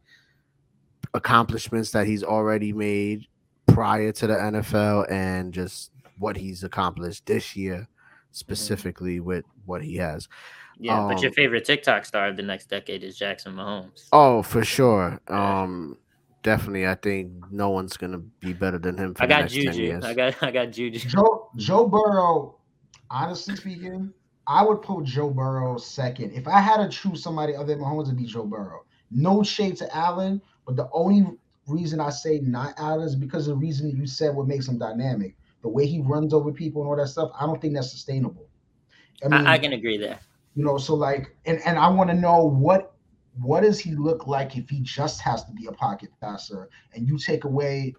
accomplishments 1.13 1.91
that 1.91 2.05
he's 2.05 2.23
already 2.23 2.73
made 2.73 3.25
prior 3.65 4.11
to 4.11 4.27
the 4.27 4.35
NFL 4.35 5.11
and 5.11 5.53
just 5.53 5.91
what 6.19 6.35
he's 6.37 6.63
accomplished 6.63 7.25
this 7.25 7.55
year 7.55 7.87
specifically 8.31 9.19
with 9.19 9.45
what 9.65 9.83
he 9.83 9.95
has. 9.95 10.27
Yeah, 10.79 11.07
but 11.07 11.21
your 11.21 11.29
Um, 11.29 11.33
favorite 11.33 11.65
TikTok 11.65 12.05
star 12.05 12.27
of 12.27 12.37
the 12.37 12.43
next 12.43 12.69
decade 12.69 13.03
is 13.03 13.17
Jackson 13.17 13.53
Mahomes. 13.55 14.07
Oh, 14.13 14.43
for 14.43 14.63
sure. 14.63 15.19
Yeah. 15.29 15.61
Um, 15.63 15.97
definitely. 16.43 16.87
I 16.87 16.95
think 16.95 17.31
no 17.51 17.69
one's 17.69 17.97
gonna 17.97 18.19
be 18.19 18.53
better 18.53 18.77
than 18.77 18.97
him. 18.97 19.13
For 19.15 19.23
I 19.23 19.25
the 19.25 19.29
got 19.33 19.41
next 19.41 19.53
10 19.53 19.63
Juju. 19.63 19.81
years. 19.83 20.03
I 20.05 20.13
got 20.13 20.43
I 20.43 20.51
got 20.51 20.71
Juju. 20.71 20.99
Joe 20.99 21.49
Joe 21.55 21.87
Burrow, 21.87 22.57
honestly 23.09 23.55
speaking, 23.55 24.13
I 24.45 24.63
would 24.63 24.81
put 24.81 25.03
Joe 25.05 25.29
Burrow 25.29 25.77
second. 25.77 26.31
If 26.33 26.47
I 26.47 26.59
had 26.59 26.77
to 26.77 26.89
choose 26.89 27.21
somebody 27.23 27.55
other 27.55 27.73
than 27.75 27.79
Mahomes, 27.83 28.03
it'd 28.05 28.17
be 28.17 28.25
Joe 28.25 28.45
Burrow. 28.45 28.85
No 29.09 29.41
shade 29.43 29.77
to 29.77 29.95
Allen, 29.95 30.41
but 30.65 30.75
the 30.75 30.87
only 30.93 31.25
reason 31.65 31.99
I 31.99 32.09
say 32.11 32.39
not 32.39 32.73
Allen 32.77 33.05
is 33.07 33.15
because 33.15 33.47
of 33.47 33.55
the 33.55 33.65
reason 33.65 33.89
you 33.89 34.05
said 34.07 34.35
what 34.35 34.47
makes 34.47 34.67
him 34.67 34.77
dynamic. 34.77 35.35
The 35.63 35.69
way 35.69 35.85
he 35.87 36.01
runs 36.01 36.33
over 36.33 36.51
people 36.53 36.81
and 36.83 36.89
all 36.89 36.95
that 36.97 37.07
stuff, 37.09 37.31
I 37.39 37.45
don't 37.45 37.59
think 37.59 37.73
that's 37.73 37.91
sustainable. 37.91 38.47
I 39.25 39.27
mean, 39.27 39.47
I, 39.47 39.53
I 39.53 39.57
can 39.57 39.73
agree 39.73 39.97
there. 39.97 40.19
You 40.57 40.65
know, 40.65 40.79
so 40.79 40.95
like, 40.95 41.37
and 41.45 41.61
and 41.65 41.79
I 41.79 41.89
want 41.89 42.11
to 42.11 42.15
know 42.15 42.43
what 42.45 42.95
what 43.41 43.61
does 43.61 43.79
he 43.79 43.95
look 43.95 44.27
like 44.27 44.57
if 44.57 44.69
he 44.69 44.81
just 44.81 45.21
has 45.21 45.45
to 45.45 45.53
be 45.53 45.67
a 45.67 45.73
pocket 45.73 46.11
passer, 46.21 46.69
and 46.93 47.07
you 47.07 47.19
take 47.19 47.45
away 47.45 47.95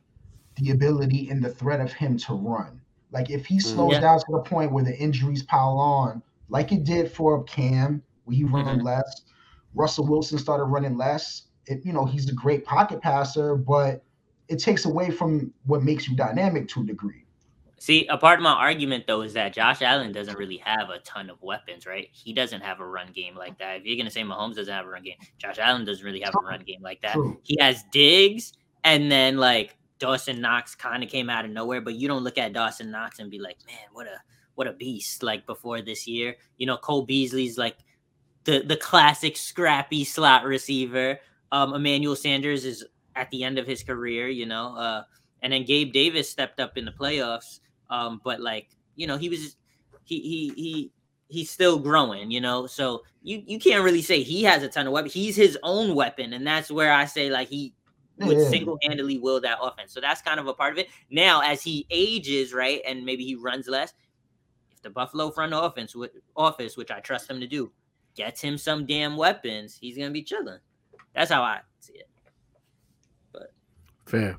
the 0.56 0.72
ability 0.72 1.30
and 1.30 1.44
the 1.44 1.50
threat 1.50 1.80
of 1.80 1.92
him 1.92 2.18
to 2.18 2.34
run. 2.34 2.82
Like 3.12 3.30
if 3.30 3.46
he 3.46 3.61
slows 3.61 3.98
Yeah. 3.98 4.00
down 4.00 4.18
to 4.18 4.26
the 4.32 4.40
point 4.40 4.72
where 4.72 4.84
the 4.84 4.96
injuries 4.98 5.44
pile 5.44 5.78
on, 5.78 6.22
like 6.48 6.72
it 6.72 6.84
did 6.84 7.12
for 7.12 7.44
Cam, 7.44 8.02
where 8.24 8.36
he 8.36 8.44
ran 8.44 8.80
Mhm. 8.80 8.82
less. 8.82 9.22
Russell 9.74 10.09
Wilson 10.09 10.38
started 10.38 10.64
running 10.64 10.96
less. 10.98 11.44
It, 11.66 11.84
you 11.86 11.92
know, 11.92 12.06
he's 12.06 12.28
a 12.28 12.34
great 12.34 12.64
pocket 12.64 13.00
passer, 13.02 13.56
but 13.56 14.04
it 14.48 14.59
takes 14.59 14.84
away 14.86 15.11
from 15.12 15.54
what 15.66 15.84
makes 15.84 16.09
you 16.09 16.16
dynamic 16.16 16.68
to 16.70 16.82
a 16.82 16.84
degree. 16.84 17.28
See, 17.79 18.07
a 18.09 18.18
part 18.18 18.41
of 18.41 18.43
my 18.43 18.53
argument 18.53 19.07
though 19.07 19.22
is 19.22 19.33
that 19.35 19.53
Josh 19.53 19.83
Allen 19.83 20.11
doesn't 20.11 20.37
really 20.37 20.57
have 20.59 20.91
a 20.91 20.99
ton 21.01 21.31
of 21.31 21.41
weapons, 21.43 21.87
right? 21.87 22.09
He 22.12 22.33
doesn't 22.33 22.61
have 22.61 22.81
a 22.81 22.87
run 22.87 23.12
game 23.12 23.37
like 23.37 23.59
that. 23.59 23.76
If 23.76 23.85
you're 23.85 23.97
gonna 23.97 24.11
say 24.11 24.22
Mahomes 24.22 24.57
doesn't 24.57 24.72
have 24.72 24.85
a 24.85 24.89
run 24.89 25.05
game, 25.05 25.16
Josh 25.39 25.59
Allen 25.59 25.85
doesn't 25.85 26.05
really 26.05 26.20
have 26.20 26.35
a 26.35 26.45
run 26.45 26.61
game 26.61 26.83
like 26.83 27.01
that. 27.03 27.16
He 27.45 27.57
has 27.61 27.85
Diggs, 27.93 28.53
and 28.83 29.11
then 29.11 29.37
like 29.37 29.76
Dawson 29.99 30.41
Knox 30.41 30.74
kind 30.74 31.03
of 31.03 31.09
came 31.09 31.31
out 31.31 31.45
of 31.45 31.51
nowhere, 31.51 31.81
but 31.81 31.95
you 31.95 32.09
don't 32.09 32.24
look 32.24 32.39
at 32.39 32.53
Dawson 32.53 32.91
Knox 32.91 33.20
and 33.20 33.31
be 33.31 33.39
like, 33.39 33.59
man, 33.66 33.87
what 33.93 34.07
a 34.07 34.18
what 34.55 34.66
a 34.66 34.72
beast! 34.72 35.22
Like 35.22 35.47
before 35.47 35.81
this 35.81 36.07
year, 36.07 36.37
you 36.57 36.66
know, 36.66 36.76
Cole 36.76 37.03
Beasley's 37.03 37.59
like 37.59 37.76
the 38.45 38.61
the 38.61 38.76
classic 38.76 39.37
scrappy 39.37 40.05
slot 40.05 40.45
receiver. 40.45 41.20
Um, 41.53 41.74
Emmanuel 41.74 42.16
Sanders 42.16 42.64
is 42.64 42.85
at 43.14 43.31
the 43.31 43.45
end 43.45 43.59
of 43.59 43.66
his 43.66 43.83
career, 43.83 44.29
you 44.29 44.47
know, 44.47 44.76
uh, 44.76 45.03
and 45.43 45.53
then 45.53 45.64
Gabe 45.64 45.93
Davis 45.93 46.29
stepped 46.29 46.61
up 46.61 46.76
in 46.76 46.85
the 46.85 46.93
playoffs. 46.93 47.61
Um, 47.91 48.20
but 48.24 48.41
like, 48.41 48.68
you 48.97 49.07
know, 49.07 49.16
he 49.16 49.28
was 49.28 49.57
he 50.05 50.20
he 50.20 50.53
he 50.57 50.93
he's 51.28 51.51
still 51.51 51.78
growing, 51.78 52.30
you 52.30 52.41
know. 52.41 52.66
So 52.66 53.03
you 53.22 53.43
you 53.47 53.59
can't 53.59 53.84
really 53.84 54.03
say 54.03 54.22
he 54.22 54.43
has 54.45 54.62
a 54.62 54.68
ton 54.68 54.86
of 54.86 54.93
weapons. 54.93 55.14
He's 55.14 55.36
his 55.36 55.59
own 55.62 55.95
weapon, 55.95 56.32
and 56.32 56.47
that's 56.47 56.70
where 56.70 56.93
I 56.93 57.05
say 57.05 57.30
like 57.30 57.49
he 57.49 57.74
would 58.18 58.36
Yeah. 58.36 58.51
single-handedly 58.51 59.18
will 59.18 59.41
that 59.43 59.59
offense. 59.62 59.93
So 59.93 60.01
that's 60.01 60.20
kind 60.22 60.41
of 60.41 60.49
a 60.49 60.55
part 60.55 60.72
of 60.72 60.78
it. 60.78 60.89
Now, 61.11 61.41
as 61.41 61.62
he 61.62 61.86
ages, 61.91 62.53
right, 62.53 62.80
and 62.86 63.05
maybe 63.05 63.24
he 63.24 63.36
runs 63.36 63.68
less, 63.68 63.95
if 64.72 64.82
the 64.82 64.91
Buffalo 64.91 65.30
front 65.30 65.53
offense 65.55 65.95
with 65.95 66.11
office, 66.36 66.76
which 66.76 66.91
I 66.91 66.99
trust 66.99 67.30
him 67.30 67.39
to 67.39 67.47
do, 67.47 67.70
gets 68.16 68.41
him 68.41 68.59
some 68.59 68.86
damn 68.86 69.16
weapons, 69.16 69.76
he's 69.80 69.97
gonna 69.97 70.11
be 70.11 70.24
chilling. 70.24 70.59
That's 71.14 71.30
how 71.30 71.43
I 71.43 71.61
see 71.78 71.95
it. 71.95 72.09
But 73.32 73.53
fair. 74.07 74.36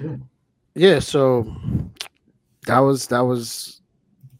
Yeah. 0.00 0.16
Yeah. 0.74 0.98
So 1.00 1.52
that 2.66 2.78
was 2.78 3.06
that 3.08 3.20
was 3.20 3.80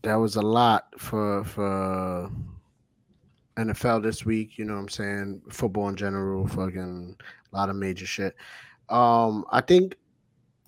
that 0.03 0.15
was 0.15 0.37
a 0.37 0.43
lot 0.43 0.89
for 0.99 1.45
for 1.45 2.31
NFL 3.57 4.03
this 4.03 4.25
week. 4.25 4.59
You 4.59 4.65
know 4.65 4.75
what 4.75 4.81
I'm 4.81 4.89
saying? 4.89 5.43
Football 5.51 5.89
in 5.89 5.97
general, 5.97 6.47
fucking 6.47 7.17
a 7.53 7.57
lot 7.57 7.69
of 7.69 7.77
major 7.77 8.07
shit. 8.07 8.35
Um, 8.89 9.45
I 9.51 9.61
think 9.61 9.97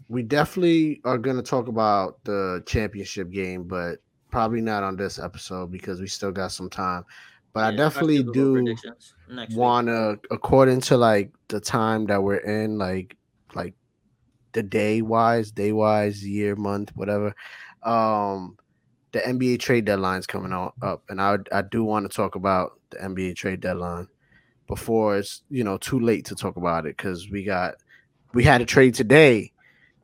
we 0.09 0.23
definitely 0.23 1.01
are 1.05 1.19
gonna 1.19 1.43
talk 1.43 1.69
about 1.69 2.23
the 2.25 2.63
championship 2.67 3.31
game, 3.31 3.65
but 3.65 3.99
probably 4.31 4.61
not 4.61 4.83
on 4.83 4.97
this 4.97 5.19
episode 5.19 5.71
because 5.71 6.01
we 6.01 6.07
still 6.07 6.33
got 6.33 6.53
some 6.53 6.69
time. 6.69 7.05
But 7.53 7.65
I 7.65 7.77
definitely 7.77 8.25
do 8.25 8.61
next 8.63 8.95
week. 9.29 9.57
wanna 9.57 10.17
according 10.31 10.81
to 10.83 10.97
like 10.97 11.31
the 11.49 11.61
time 11.61 12.07
that 12.07 12.21
we're 12.21 12.39
in 12.39 12.79
like 12.79 13.17
like 13.55 13.75
the 14.55 14.63
day 14.63 15.03
wise 15.03 15.51
day 15.51 15.73
wise 15.73 16.27
year 16.27 16.57
month 16.57 16.91
whatever 16.95 17.35
um 17.83 18.57
the 19.13 19.21
nba 19.21 19.59
trade 19.59 19.85
deadline's 19.85 20.27
coming 20.27 20.53
on 20.53 20.73
up 20.83 21.03
and 21.09 21.21
i 21.21 21.37
i 21.53 21.63
do 21.63 21.85
want 21.85 22.11
to 22.11 22.15
talk 22.15 22.35
about 22.35 22.81
the 22.91 22.97
nba 22.99 23.35
trade 23.37 23.61
deadline 23.61 24.09
before 24.67 25.19
it's 25.19 25.43
you 25.51 25.63
know 25.63 25.77
too 25.77 26.01
late 26.01 26.25
to 26.25 26.35
talk 26.35 26.57
about 26.57 26.87
it 26.87 26.97
because 26.97 27.29
we 27.31 27.45
got 27.45 27.75
we 28.33 28.43
had 28.43 28.63
a 28.63 28.67
trade 28.67 28.95
today 28.95 29.53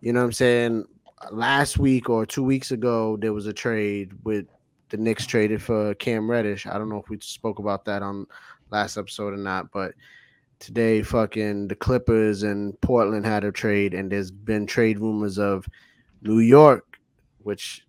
you 0.00 0.12
know 0.12 0.20
what 0.20 0.26
i'm 0.26 0.32
saying 0.32 0.84
last 1.30 1.78
week 1.78 2.10
or 2.10 2.26
two 2.26 2.42
weeks 2.44 2.70
ago 2.70 3.16
there 3.16 3.32
was 3.32 3.46
a 3.46 3.52
trade 3.52 4.12
with 4.24 4.46
the 4.90 4.96
Knicks 4.96 5.24
traded 5.24 5.62
for 5.62 5.94
Cam 5.94 6.30
Reddish. 6.30 6.66
I 6.66 6.76
don't 6.76 6.88
know 6.88 7.00
if 7.00 7.08
we 7.08 7.18
spoke 7.20 7.58
about 7.58 7.84
that 7.86 8.02
on 8.02 8.26
last 8.70 8.96
episode 8.96 9.32
or 9.32 9.38
not, 9.38 9.70
but 9.72 9.94
today 10.60 11.02
fucking 11.02 11.68
the 11.68 11.74
Clippers 11.74 12.42
and 12.44 12.80
Portland 12.80 13.26
had 13.26 13.42
a 13.42 13.50
trade, 13.50 13.92
and 13.94 14.12
there's 14.12 14.30
been 14.30 14.66
trade 14.66 15.00
rumors 15.00 15.38
of 15.38 15.66
New 16.22 16.38
York, 16.38 16.98
which 17.38 17.84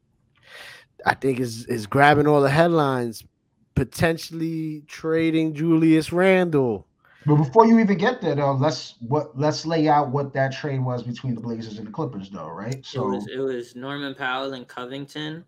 I 1.05 1.13
think 1.13 1.39
is 1.39 1.65
is 1.67 1.85
grabbing 1.85 2.27
all 2.27 2.41
the 2.41 2.49
headlines, 2.49 3.23
potentially 3.75 4.83
trading 4.87 5.53
Julius 5.53 6.11
Randle. 6.11 6.87
But 7.25 7.35
before 7.35 7.67
you 7.67 7.77
even 7.79 7.97
get 7.99 8.19
there, 8.19 8.33
though, 8.33 8.53
let's 8.53 8.95
what 9.07 9.37
let's 9.37 9.65
lay 9.65 9.87
out 9.87 10.09
what 10.09 10.33
that 10.33 10.51
trade 10.53 10.83
was 10.83 11.03
between 11.03 11.35
the 11.35 11.41
Blazers 11.41 11.77
and 11.77 11.87
the 11.87 11.91
Clippers, 11.91 12.29
though, 12.31 12.49
right? 12.49 12.83
So 12.83 13.09
it 13.09 13.15
was, 13.15 13.27
it 13.27 13.37
was 13.37 13.75
Norman 13.75 14.15
Powell 14.15 14.53
and 14.53 14.67
Covington 14.67 15.45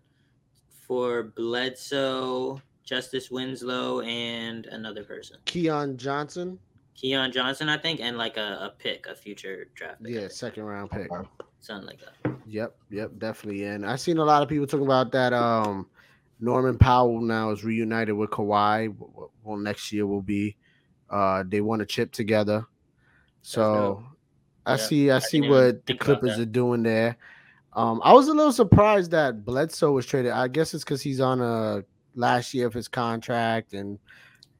for 0.86 1.24
Bledsoe, 1.24 2.60
Justice 2.84 3.30
Winslow, 3.30 4.02
and 4.02 4.66
another 4.66 5.02
person. 5.02 5.38
Keon 5.46 5.96
Johnson. 5.96 6.58
Keon 6.94 7.32
Johnson, 7.32 7.68
I 7.68 7.76
think, 7.76 8.00
and 8.00 8.16
like 8.16 8.36
a, 8.36 8.58
a 8.62 8.74
pick, 8.78 9.06
a 9.06 9.14
future 9.14 9.66
draft 9.74 10.02
pick. 10.02 10.14
Yeah, 10.14 10.28
second 10.28 10.64
round 10.64 10.90
pick. 10.90 11.08
Something 11.60 11.86
like 11.86 12.00
that. 12.00 12.36
Yep, 12.46 12.76
yep, 12.90 13.10
definitely. 13.18 13.64
And 13.64 13.86
I've 13.86 14.00
seen 14.00 14.18
a 14.18 14.24
lot 14.24 14.42
of 14.42 14.48
people 14.48 14.66
talking 14.66 14.86
about 14.86 15.12
that. 15.12 15.32
Um, 15.32 15.88
Norman 16.40 16.78
Powell 16.78 17.20
now 17.20 17.50
is 17.50 17.64
reunited 17.64 18.14
with 18.14 18.30
Kawhi. 18.30 18.94
Well, 19.42 19.56
next 19.56 19.92
year 19.92 20.06
will 20.06 20.22
be. 20.22 20.56
Uh, 21.10 21.44
they 21.46 21.60
want 21.60 21.80
to 21.80 21.86
chip 21.86 22.12
together. 22.12 22.66
So 23.42 24.04
I 24.66 24.72
yeah, 24.72 24.76
see, 24.76 25.10
I, 25.10 25.16
I 25.16 25.18
see 25.20 25.48
what 25.48 25.86
the 25.86 25.94
Clippers 25.94 26.38
are 26.38 26.46
doing 26.46 26.82
there. 26.82 27.16
Um, 27.74 28.00
I 28.04 28.12
was 28.12 28.28
a 28.28 28.34
little 28.34 28.52
surprised 28.52 29.10
that 29.10 29.44
Bledsoe 29.44 29.92
was 29.92 30.06
traded. 30.06 30.32
I 30.32 30.48
guess 30.48 30.74
it's 30.74 30.84
because 30.84 31.02
he's 31.02 31.20
on 31.20 31.40
a 31.40 31.84
last 32.14 32.54
year 32.54 32.66
of 32.66 32.74
his 32.74 32.88
contract 32.88 33.74
and 33.74 33.98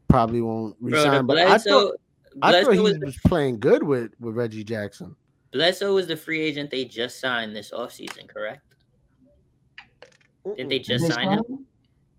probably 0.09 0.43
won't 0.43 0.76
resign. 0.80 1.26
Bro, 1.26 1.37
but 1.37 1.47
Bledsoe, 1.47 1.53
I 1.55 1.59
thought, 1.59 1.95
I 2.43 2.62
thought 2.62 2.72
he 2.72 2.80
was, 2.80 2.99
was 2.99 3.16
playing 3.26 3.61
good 3.61 3.82
with, 3.82 4.12
with 4.20 4.35
Reggie 4.35 4.64
Jackson. 4.64 5.14
Bledsoe 5.53 5.95
was 5.95 6.07
the 6.07 6.16
free 6.16 6.41
agent 6.41 6.70
they 6.70 6.85
just 6.85 7.20
signed 7.20 7.55
this 7.55 7.70
offseason, 7.70 8.28
correct? 8.28 8.62
Did 10.57 10.68
they 10.68 10.78
just 10.78 11.05
did 11.05 11.11
they 11.11 11.14
sign 11.14 11.32
him? 11.32 11.45
him? 11.49 11.66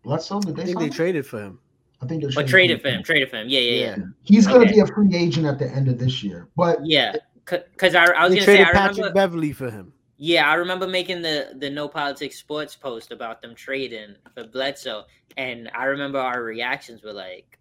Bledsoe, 0.03 0.39
did 0.39 0.55
they 0.55 0.61
I 0.61 0.65
think 0.65 0.79
they 0.79 0.85
him? 0.85 0.91
traded 0.91 1.25
for 1.25 1.41
him. 1.41 1.59
I 2.01 2.07
think 2.07 2.21
they 2.21 2.27
oh, 2.27 2.31
traded, 2.31 2.49
traded 2.49 2.81
for 2.81 2.87
him. 2.89 3.03
Traded 3.03 3.29
for 3.29 3.37
him. 3.37 3.49
Yeah, 3.49 3.59
yeah, 3.59 3.71
yeah. 3.71 3.95
yeah. 3.97 4.03
He's 4.23 4.47
going 4.47 4.67
to 4.67 4.73
be 4.73 4.79
a 4.79 4.87
free 4.87 5.15
agent 5.15 5.45
at 5.45 5.59
the 5.59 5.69
end 5.69 5.87
of 5.87 5.99
this 5.99 6.23
year. 6.23 6.47
But 6.55 6.79
yeah, 6.85 7.15
because 7.45 7.95
I, 7.95 8.05
I, 8.05 8.23
was 8.23 8.35
going 8.35 8.37
to 8.37 8.43
say 8.43 8.61
I 8.61 8.71
Patrick 8.71 8.97
remember, 8.97 9.13
Beverley 9.13 9.53
for 9.53 9.69
him. 9.69 9.93
Yeah, 10.17 10.49
I 10.49 10.55
remember 10.55 10.87
making 10.87 11.21
the 11.21 11.51
the 11.57 11.69
No 11.69 11.87
Politics 11.87 12.37
Sports 12.37 12.75
post 12.75 13.11
about 13.11 13.41
them 13.41 13.53
trading 13.53 14.15
for 14.33 14.45
Bledsoe, 14.45 15.05
and 15.37 15.69
I 15.75 15.85
remember 15.85 16.19
our 16.19 16.41
reactions 16.43 17.03
were 17.03 17.13
like, 17.13 17.59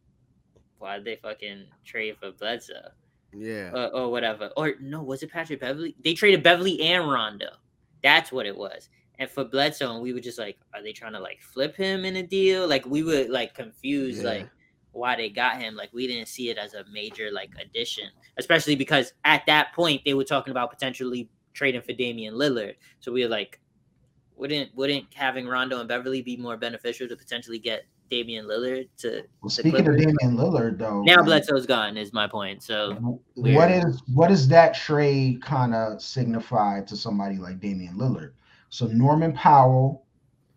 "Why 0.79 0.97
did 0.97 1.05
they 1.05 1.17
fucking 1.17 1.67
trade 1.85 2.17
for 2.19 2.33
Bledsoe?" 2.33 2.91
Yeah, 3.33 3.71
or, 3.75 3.95
or 3.95 4.11
whatever. 4.11 4.51
Or 4.57 4.75
no, 4.81 5.03
was 5.03 5.23
it 5.23 5.33
Patrick 5.33 5.61
Beverley? 5.61 5.97
They 6.03 6.15
traded 6.15 6.43
Beverley 6.43 6.81
and 6.83 7.09
Rondo. 7.09 7.51
That's 8.03 8.31
what 8.31 8.47
it 8.47 8.57
was. 8.57 8.89
And 9.19 9.31
for 9.31 9.45
Bledsoe, 9.45 9.93
and 9.95 10.03
we 10.03 10.13
were 10.13 10.21
just 10.21 10.39
like, 10.39 10.59
"Are 10.75 10.83
they 10.83 10.93
trying 10.93 11.13
to 11.13 11.21
like 11.21 11.41
flip 11.41 11.77
him 11.77 12.05
in 12.05 12.17
a 12.17 12.23
deal?" 12.23 12.69
Like 12.69 12.87
we 12.87 13.03
were 13.03 13.27
like 13.29 13.55
confused, 13.55 14.23
yeah. 14.23 14.29
like 14.29 14.51
why 14.93 15.17
they 15.17 15.29
got 15.29 15.61
him. 15.61 15.75
Like 15.75 15.93
we 15.93 16.07
didn't 16.07 16.29
see 16.29 16.51
it 16.51 16.59
as 16.59 16.75
a 16.75 16.85
major 16.93 17.31
like 17.33 17.51
addition, 17.61 18.09
especially 18.39 18.77
because 18.77 19.13
at 19.25 19.45
that 19.47 19.73
point 19.75 20.03
they 20.05 20.15
were 20.15 20.25
talking 20.25 20.51
about 20.51 20.71
potentially 20.71 21.29
trading 21.53 21.83
for 21.83 21.93
Damian 21.93 22.35
Lillard. 22.35 22.75
So 23.01 23.13
we 23.13 23.23
were 23.23 23.29
like, 23.29 23.61
wouldn't 24.37 24.75
wouldn't 24.75 25.07
having 25.15 25.47
Rondo 25.47 25.79
and 25.79 25.89
Beverley 25.89 26.23
be 26.23 26.37
more 26.37 26.57
beneficial 26.57 27.09
to 27.09 27.17
potentially 27.17 27.59
get 27.59 27.85
Damian 28.11 28.47
Lillard 28.47 28.89
to? 28.99 29.25
Well, 29.43 29.51
speaking 29.51 29.89
of 29.89 29.97
Damian 29.97 30.37
Lillard, 30.37 30.79
though, 30.79 31.03
now 31.03 31.17
like, 31.17 31.25
Bledsoe's 31.25 31.67
gone 31.67 31.97
is 31.97 32.13
my 32.13 32.27
point. 32.27 32.63
So 32.63 33.21
what 33.35 33.71
is 33.71 34.03
what 34.13 34.29
does 34.29 34.49
that 34.49 34.75
trade 34.75 35.43
kind 35.43 35.75
of 35.75 36.01
signify 36.01 36.83
to 36.83 36.97
somebody 36.97 37.37
like 37.37 37.61
Damian 37.61 37.97
Lillard? 37.97 38.33
So 38.71 38.87
Norman 38.87 39.33
Powell, 39.33 40.05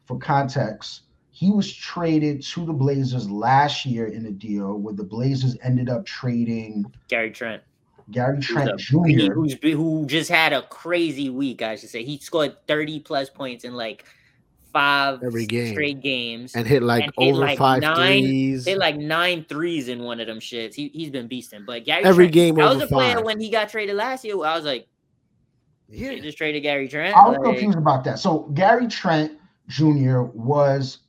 for 0.05 0.17
context, 0.17 1.03
he 1.31 1.51
was 1.51 1.71
traded 1.71 2.41
to 2.41 2.65
the 2.65 2.73
Blazers 2.73 3.29
last 3.29 3.85
year 3.85 4.07
in 4.07 4.25
a 4.25 4.31
deal 4.31 4.77
where 4.77 4.95
the 4.95 5.03
Blazers 5.03 5.55
ended 5.61 5.89
up 5.89 6.05
trading 6.05 6.85
Gary 7.07 7.31
Trent. 7.31 7.61
Gary 8.09 8.39
Trent 8.39 8.79
Jr. 8.79 9.33
Who's, 9.33 9.57
who 9.61 10.05
just 10.07 10.29
had 10.29 10.53
a 10.53 10.61
crazy 10.63 11.29
week, 11.29 11.61
I 11.61 11.75
should 11.75 11.89
say. 11.89 12.03
He 12.03 12.17
scored 12.19 12.55
30 12.67 13.01
plus 13.01 13.29
points 13.29 13.65
in 13.65 13.73
like 13.73 14.05
five 14.71 15.23
every 15.23 15.45
game 15.45 15.73
straight 15.73 16.01
games 16.01 16.55
and 16.55 16.67
hit 16.67 16.83
like 16.83 17.03
and 17.03 17.13
over 17.17 17.25
hit 17.25 17.35
like 17.35 17.57
five 17.57 17.81
nine, 17.81 18.23
threes. 18.23 18.65
Hit 18.65 18.77
like 18.77 18.97
nine 18.97 19.45
threes 19.47 19.87
in 19.87 20.03
one 20.03 20.19
of 20.19 20.27
them 20.27 20.39
shits. 20.39 20.73
He 20.73 20.89
he's 20.89 21.09
been 21.09 21.27
beasting. 21.27 21.65
But 21.65 21.85
Gary 21.85 22.03
every 22.03 22.25
Trent, 22.25 22.33
game. 22.33 22.59
I 22.59 22.73
was 22.73 22.81
a 22.81 22.87
player 22.87 23.15
five. 23.15 23.25
when 23.25 23.39
he 23.39 23.49
got 23.49 23.69
traded 23.69 23.95
last 23.95 24.23
year. 24.23 24.35
I 24.35 24.55
was 24.55 24.65
like, 24.65 24.87
yeah, 25.89 26.09
they 26.09 26.19
just 26.19 26.37
traded 26.37 26.63
Gary 26.63 26.87
Trent. 26.87 27.15
I 27.15 27.27
was 27.27 27.37
like, 27.37 27.45
confused 27.45 27.77
about 27.77 28.03
that. 28.05 28.19
So 28.19 28.39
Gary 28.53 28.87
Trent 28.87 29.33
Jr. 29.67 30.21
was 30.21 30.99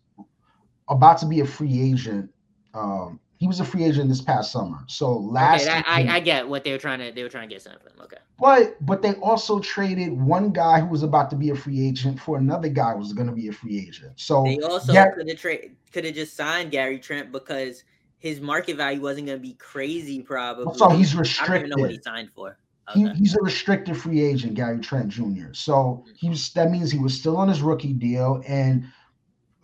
about 0.88 1.18
to 1.18 1.26
be 1.26 1.40
a 1.40 1.46
free 1.46 1.92
agent 1.92 2.30
um, 2.74 3.20
he 3.38 3.46
was 3.46 3.60
a 3.60 3.64
free 3.64 3.84
agent 3.84 4.08
this 4.08 4.20
past 4.20 4.50
summer. 4.50 4.78
So 4.88 5.16
last 5.16 5.62
okay, 5.62 5.82
I, 5.86 6.02
I, 6.02 6.16
I, 6.16 6.20
get 6.20 6.48
what 6.48 6.64
they 6.64 6.72
were 6.72 6.78
trying 6.78 6.98
to 6.98 7.12
they 7.12 7.22
were 7.22 7.28
trying 7.28 7.48
to 7.48 7.54
get 7.54 7.62
something. 7.62 7.80
For 7.80 7.88
them. 7.88 8.00
Okay. 8.02 8.16
But 8.38 8.84
but 8.84 9.00
they 9.00 9.14
also 9.14 9.60
traded 9.60 10.20
one 10.20 10.50
guy 10.50 10.80
who 10.80 10.86
was 10.86 11.04
about 11.04 11.30
to 11.30 11.36
be 11.36 11.50
a 11.50 11.54
free 11.54 11.86
agent 11.86 12.20
for 12.20 12.36
another 12.36 12.68
guy 12.68 12.92
who 12.92 12.98
was 12.98 13.12
going 13.12 13.28
to 13.28 13.32
be 13.32 13.48
a 13.48 13.52
free 13.52 13.78
agent. 13.78 14.12
So 14.16 14.42
they 14.42 14.58
also 14.58 14.92
yeah, 14.92 15.10
could 15.10 15.28
have 15.28 15.38
trade 15.38 15.76
could 15.92 16.04
have 16.04 16.14
just 16.14 16.36
signed 16.36 16.72
Gary 16.72 16.98
Trent 16.98 17.30
because 17.30 17.84
his 18.18 18.40
market 18.40 18.76
value 18.76 19.00
wasn't 19.00 19.28
going 19.28 19.38
to 19.38 19.42
be 19.42 19.54
crazy 19.54 20.20
probably. 20.20 20.76
So 20.76 20.90
he's 20.90 21.14
restricted. 21.14 21.54
I 21.54 21.58
don't 21.58 21.66
even 21.66 21.76
know 21.76 21.82
what 21.82 21.90
he 21.92 22.00
signed 22.02 22.30
for. 22.34 22.58
Okay. 22.90 23.00
He, 23.00 23.08
he's 23.18 23.36
a 23.36 23.42
restricted 23.42 23.96
free 23.96 24.20
agent, 24.20 24.54
Gary 24.54 24.80
Trent 24.80 25.10
Jr. 25.10 25.52
So 25.52 26.04
he 26.16 26.28
was 26.28 26.52
that 26.54 26.72
means 26.72 26.90
he 26.90 26.98
was 26.98 27.14
still 27.14 27.36
on 27.36 27.46
his 27.46 27.62
rookie 27.62 27.92
deal 27.92 28.42
and 28.48 28.90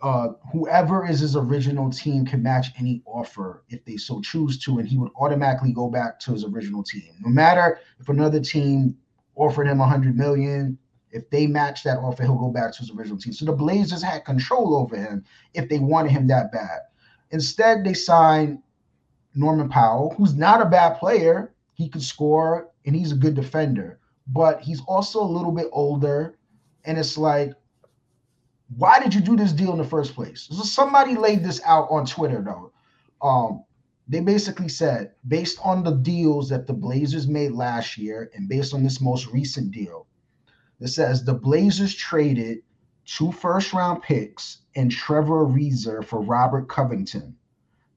uh, 0.05 0.33
whoever 0.51 1.09
is 1.09 1.21
his 1.21 1.35
original 1.35 1.89
team 1.89 2.27
can 2.27 2.43
match 2.43 2.67
any 2.77 3.01
offer 3.07 3.63
if 3.69 3.83
they 3.85 3.97
so 3.97 4.21
choose 4.21 4.59
to, 4.59 4.77
and 4.77 4.87
he 4.87 4.99
would 4.99 5.11
automatically 5.19 5.73
go 5.73 5.89
back 5.89 6.19
to 6.19 6.31
his 6.31 6.45
original 6.45 6.83
team. 6.83 7.09
No 7.21 7.29
matter 7.29 7.79
if 7.99 8.07
another 8.07 8.39
team 8.39 8.95
offered 9.35 9.67
him 9.67 9.79
hundred 9.79 10.15
million, 10.15 10.77
if 11.09 11.27
they 11.31 11.47
match 11.47 11.81
that 11.83 11.97
offer, 11.97 12.21
he'll 12.21 12.37
go 12.37 12.51
back 12.51 12.71
to 12.73 12.79
his 12.79 12.91
original 12.91 13.17
team. 13.17 13.33
So 13.33 13.45
the 13.45 13.51
Blazers 13.51 14.03
had 14.03 14.25
control 14.25 14.75
over 14.75 14.95
him 14.95 15.25
if 15.55 15.67
they 15.69 15.79
wanted 15.79 16.11
him 16.11 16.27
that 16.27 16.51
bad. 16.51 16.81
Instead, 17.31 17.83
they 17.83 17.95
signed 17.95 18.59
Norman 19.33 19.69
Powell, 19.69 20.13
who's 20.15 20.35
not 20.35 20.61
a 20.61 20.69
bad 20.69 20.99
player. 20.99 21.55
He 21.73 21.89
could 21.89 22.03
score 22.03 22.69
and 22.85 22.95
he's 22.95 23.11
a 23.11 23.15
good 23.15 23.33
defender, 23.33 23.99
but 24.27 24.61
he's 24.61 24.81
also 24.87 25.19
a 25.23 25.25
little 25.25 25.51
bit 25.51 25.67
older. 25.71 26.37
And 26.83 26.99
it's 26.99 27.17
like, 27.17 27.53
why 28.77 28.99
did 28.99 29.13
you 29.13 29.21
do 29.21 29.35
this 29.35 29.51
deal 29.51 29.71
in 29.71 29.77
the 29.77 29.83
first 29.83 30.15
place? 30.15 30.47
So 30.51 30.63
somebody 30.63 31.15
laid 31.15 31.43
this 31.43 31.61
out 31.65 31.87
on 31.91 32.05
Twitter 32.05 32.41
though. 32.41 32.71
Um, 33.21 33.63
they 34.07 34.19
basically 34.19 34.69
said, 34.69 35.13
based 35.27 35.59
on 35.63 35.83
the 35.83 35.91
deals 35.91 36.49
that 36.49 36.67
the 36.67 36.73
Blazers 36.73 37.27
made 37.27 37.51
last 37.51 37.97
year 37.97 38.29
and 38.35 38.47
based 38.47 38.73
on 38.73 38.83
this 38.83 39.01
most 39.01 39.27
recent 39.27 39.71
deal, 39.71 40.05
it 40.79 40.89
says 40.89 41.23
the 41.23 41.33
Blazers 41.33 41.93
traded 41.93 42.59
two 43.05 43.31
first 43.31 43.73
round 43.73 44.01
picks 44.01 44.59
and 44.75 44.91
Trevor 44.91 45.45
Ariza 45.45 46.03
for 46.03 46.21
Robert 46.21 46.67
Covington. 46.67 47.35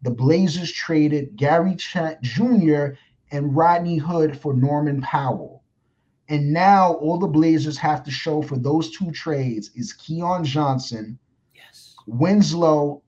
The 0.03 0.11
Blazers 0.11 0.71
traded 0.71 1.37
Gary 1.37 1.75
Trent 1.75 2.21
Jr. 2.23 2.95
and 3.33 3.57
Rodney 3.57 3.97
Hood 3.97 4.39
for 4.41 4.55
Norman 4.55 5.01
Powell. 5.01 5.58
And 6.29 6.53
now 6.53 6.95
all 6.95 7.19
the 7.19 7.27
Blazers 7.27 7.79
have 7.79 8.05
to 8.05 8.11
show 8.11 8.43
for 8.43 8.57
those 8.57 8.91
two 8.91 9.11
trades 9.13 9.71
is 9.75 9.95
Keon 9.95 10.45
Johnson, 10.45 11.19
yes, 11.55 11.95
Winslow, 12.07 13.03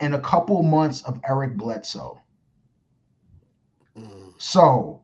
and 0.00 0.14
a 0.14 0.20
couple 0.20 0.62
months 0.62 1.02
of 1.02 1.18
Eric 1.26 1.56
Bledsoe. 1.56 2.20
Mm. 3.96 4.34
So, 4.36 5.02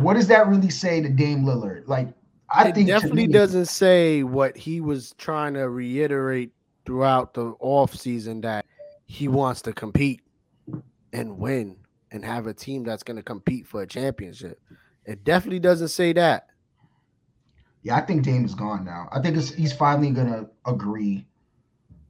what 0.00 0.14
does 0.14 0.28
that 0.28 0.46
really 0.46 0.70
say 0.70 1.00
to 1.00 1.08
Dame 1.08 1.44
Lillard? 1.44 1.88
Like, 1.88 2.08
I 2.50 2.68
it 2.68 2.74
think 2.74 2.88
definitely 2.88 3.26
me, 3.26 3.32
doesn't 3.32 3.66
say 3.66 4.22
what 4.22 4.56
he 4.56 4.80
was 4.80 5.14
trying 5.18 5.54
to 5.54 5.68
reiterate 5.68 6.52
throughout 6.86 7.34
the 7.34 7.54
off 7.60 7.94
season 7.94 8.40
that 8.42 8.64
he 9.06 9.28
wants 9.28 9.62
to 9.62 9.72
compete 9.72 10.20
and 11.12 11.38
win 11.38 11.76
and 12.10 12.24
have 12.24 12.46
a 12.46 12.54
team 12.54 12.84
that's 12.84 13.02
going 13.02 13.16
to 13.16 13.22
compete 13.22 13.66
for 13.66 13.82
a 13.82 13.86
championship. 13.86 14.60
It 15.08 15.24
definitely 15.24 15.58
doesn't 15.58 15.88
say 15.88 16.12
that. 16.12 16.48
Yeah, 17.82 17.96
I 17.96 18.02
think 18.02 18.24
Dame 18.24 18.44
is 18.44 18.54
gone 18.54 18.84
now. 18.84 19.08
I 19.10 19.22
think 19.22 19.36
he's 19.36 19.72
finally 19.72 20.10
gonna 20.10 20.46
agree. 20.66 21.26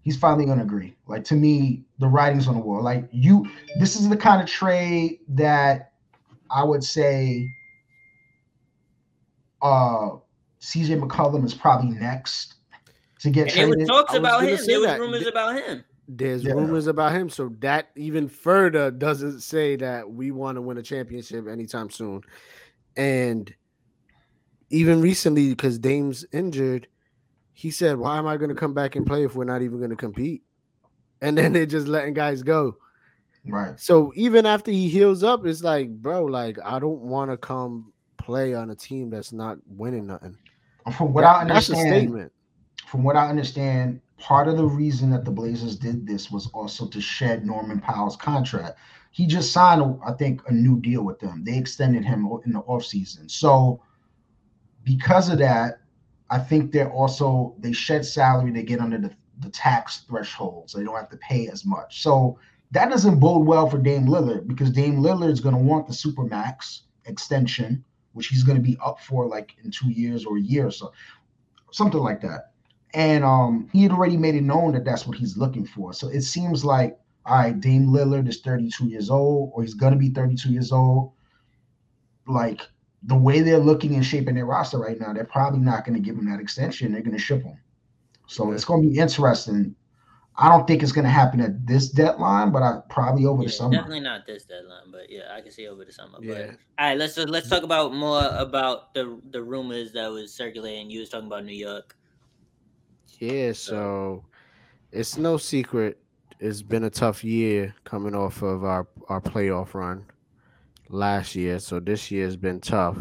He's 0.02 0.16
finally 0.16 0.46
gonna 0.46 0.64
agree. 0.64 0.96
Like 1.06 1.22
to 1.24 1.34
me, 1.36 1.84
the 2.00 2.08
writing's 2.08 2.48
on 2.48 2.54
the 2.54 2.60
wall. 2.60 2.82
Like 2.82 3.08
you, 3.12 3.46
this 3.78 3.94
is 3.94 4.08
the 4.08 4.16
kind 4.16 4.42
of 4.42 4.48
trade 4.48 5.20
that 5.28 5.92
I 6.50 6.64
would 6.64 6.82
say 6.82 7.46
uh 9.62 10.16
CJ 10.60 11.00
McCollum 11.00 11.44
is 11.44 11.54
probably 11.54 11.90
next 11.90 12.54
to 13.20 13.30
get 13.30 13.42
and 13.42 13.50
traded. 13.52 13.70
There 13.70 13.78
was 13.78 13.88
talks 13.88 14.14
about 14.14 14.42
him. 14.42 14.58
There 14.66 14.80
was 14.80 14.88
that. 14.88 14.98
rumors 15.00 15.26
about 15.26 15.54
him. 15.54 15.84
there's 16.08 16.42
Yeah. 16.42 16.54
rumors 16.54 16.88
about 16.88 17.12
him. 17.12 17.28
So 17.30 17.50
that 17.60 17.90
even 17.94 18.28
further 18.28 18.90
doesn't 18.90 19.42
say 19.42 19.76
that 19.76 20.10
we 20.10 20.32
want 20.32 20.56
to 20.56 20.62
win 20.62 20.78
a 20.78 20.82
championship 20.82 21.46
anytime 21.46 21.90
soon. 21.90 22.22
And 22.98 23.54
even 24.70 25.00
recently, 25.00 25.48
because 25.50 25.78
Dame's 25.78 26.26
injured, 26.32 26.88
he 27.54 27.70
said, 27.70 27.96
Why 27.96 28.18
am 28.18 28.26
I 28.26 28.36
going 28.36 28.50
to 28.50 28.54
come 28.54 28.74
back 28.74 28.96
and 28.96 29.06
play 29.06 29.24
if 29.24 29.34
we're 29.34 29.44
not 29.44 29.62
even 29.62 29.78
going 29.78 29.90
to 29.90 29.96
compete? 29.96 30.42
And 31.22 31.38
then 31.38 31.52
they're 31.52 31.64
just 31.66 31.86
letting 31.88 32.14
guys 32.14 32.42
go. 32.42 32.76
Right. 33.46 33.78
So 33.80 34.12
even 34.14 34.44
after 34.46 34.70
he 34.70 34.88
heals 34.88 35.22
up, 35.24 35.46
it's 35.46 35.62
like, 35.62 35.88
bro, 35.90 36.24
like 36.24 36.58
I 36.64 36.78
don't 36.78 37.00
want 37.00 37.30
to 37.30 37.36
come 37.36 37.92
play 38.18 38.52
on 38.54 38.70
a 38.70 38.74
team 38.76 39.08
that's 39.10 39.32
not 39.32 39.58
winning 39.66 40.06
nothing. 40.06 40.36
From 40.96 41.12
what 41.12 41.22
That- 41.22 41.36
I 41.36 41.44
that's 41.44 41.70
a 41.70 41.72
understand, 41.72 42.02
statement. 42.02 42.32
from 42.88 43.04
what 43.04 43.16
I 43.16 43.28
understand, 43.28 44.00
part 44.18 44.48
of 44.48 44.56
the 44.56 44.66
reason 44.66 45.10
that 45.10 45.24
the 45.24 45.30
Blazers 45.30 45.76
did 45.76 46.06
this 46.06 46.30
was 46.30 46.48
also 46.48 46.86
to 46.88 47.00
shed 47.00 47.46
Norman 47.46 47.80
Powell's 47.80 48.16
contract. 48.16 48.76
He 49.10 49.26
just 49.26 49.52
signed, 49.52 49.98
I 50.06 50.12
think, 50.12 50.42
a 50.48 50.52
new 50.52 50.80
deal 50.80 51.02
with 51.02 51.18
them. 51.18 51.44
They 51.44 51.56
extended 51.56 52.04
him 52.04 52.28
in 52.44 52.52
the 52.52 52.62
offseason. 52.62 53.30
So 53.30 53.82
because 54.84 55.28
of 55.28 55.38
that, 55.38 55.80
I 56.30 56.38
think 56.38 56.72
they're 56.72 56.92
also 56.92 57.54
they 57.58 57.72
shed 57.72 58.04
salary, 58.04 58.50
they 58.50 58.62
get 58.62 58.80
under 58.80 58.98
the, 58.98 59.10
the 59.40 59.48
tax 59.50 59.98
threshold, 60.08 60.70
so 60.70 60.78
they 60.78 60.84
don't 60.84 60.96
have 60.96 61.08
to 61.10 61.16
pay 61.16 61.48
as 61.48 61.64
much. 61.64 62.02
So 62.02 62.38
that 62.70 62.90
doesn't 62.90 63.18
bode 63.18 63.46
well 63.46 63.68
for 63.68 63.78
Dame 63.78 64.06
Lillard 64.06 64.46
because 64.46 64.70
Dame 64.70 64.98
Lillard 64.98 65.32
is 65.32 65.40
going 65.40 65.54
to 65.54 65.60
want 65.60 65.86
the 65.86 65.92
supermax 65.94 66.82
extension, 67.06 67.82
which 68.12 68.26
he's 68.26 68.42
going 68.42 68.56
to 68.56 68.62
be 68.62 68.76
up 68.84 69.00
for 69.00 69.26
like 69.26 69.56
in 69.64 69.70
two 69.70 69.90
years 69.90 70.26
or 70.26 70.36
a 70.36 70.40
year 70.40 70.66
or 70.66 70.70
so, 70.70 70.92
something 71.72 72.00
like 72.00 72.20
that. 72.20 72.52
And 72.94 73.24
um, 73.24 73.68
he 73.72 73.82
had 73.82 73.92
already 73.92 74.16
made 74.16 74.34
it 74.34 74.42
known 74.42 74.72
that 74.72 74.84
that's 74.84 75.06
what 75.06 75.16
he's 75.16 75.36
looking 75.36 75.66
for. 75.66 75.92
So 75.92 76.08
it 76.08 76.22
seems 76.22 76.64
like, 76.64 76.98
all 77.28 77.38
right, 77.38 77.60
Dame 77.60 77.86
Lillard 77.88 78.28
is 78.28 78.40
32 78.40 78.86
years 78.88 79.10
old, 79.10 79.52
or 79.54 79.62
he's 79.62 79.74
going 79.74 79.92
to 79.92 79.98
be 79.98 80.10
32 80.10 80.50
years 80.50 80.72
old. 80.72 81.12
Like 82.26 82.62
the 83.02 83.16
way 83.16 83.40
they're 83.40 83.58
looking 83.58 83.94
and 83.94 84.04
shaping 84.04 84.34
their 84.34 84.46
roster 84.46 84.78
right 84.78 84.98
now, 84.98 85.12
they're 85.12 85.24
probably 85.24 85.60
not 85.60 85.84
going 85.84 85.94
to 85.94 86.00
give 86.04 86.16
him 86.16 86.28
that 86.30 86.40
extension. 86.40 86.92
They're 86.92 87.02
going 87.02 87.16
to 87.16 87.22
ship 87.22 87.42
him. 87.42 87.58
So 88.26 88.52
it's 88.52 88.64
going 88.64 88.82
to 88.82 88.88
be 88.88 88.98
interesting. 88.98 89.74
I 90.40 90.48
don't 90.48 90.66
think 90.66 90.82
it's 90.82 90.92
going 90.92 91.04
to 91.04 91.10
happen 91.10 91.40
at 91.40 91.66
this 91.66 91.88
deadline, 91.88 92.52
but 92.52 92.62
I 92.62 92.78
probably 92.90 93.26
over 93.26 93.42
Yeah, 93.42 93.46
the 93.48 93.52
summer. 93.52 93.72
definitely 93.72 94.00
not 94.00 94.24
this 94.26 94.44
deadline, 94.44 94.90
but 94.92 95.10
yeah, 95.10 95.34
I 95.34 95.40
can 95.40 95.50
see 95.50 95.66
over 95.66 95.84
the 95.84 95.92
summer. 95.92 96.18
Yeah. 96.20 96.34
But 96.34 96.44
all 96.78 96.88
right, 96.88 96.98
let's 96.98 97.16
just, 97.16 97.28
let's 97.28 97.48
talk 97.48 97.64
about 97.64 97.92
more 97.94 98.24
about 98.34 98.94
the 98.94 99.20
the 99.30 99.42
rumors 99.42 99.92
that 99.92 100.08
was 100.10 100.32
circulating. 100.32 100.90
You 100.90 101.00
was 101.00 101.08
talking 101.08 101.26
about 101.26 101.44
New 101.44 101.56
York. 101.56 101.96
Yeah, 103.18 103.52
so 103.52 104.24
it's 104.92 105.16
no 105.16 105.38
secret. 105.38 106.00
It's 106.40 106.62
been 106.62 106.84
a 106.84 106.90
tough 106.90 107.24
year 107.24 107.74
coming 107.84 108.14
off 108.14 108.42
of 108.42 108.64
our, 108.64 108.86
our 109.08 109.20
playoff 109.20 109.74
run 109.74 110.04
last 110.88 111.34
year. 111.34 111.58
So 111.58 111.80
this 111.80 112.10
year 112.10 112.26
has 112.26 112.36
been 112.36 112.60
tough. 112.60 112.96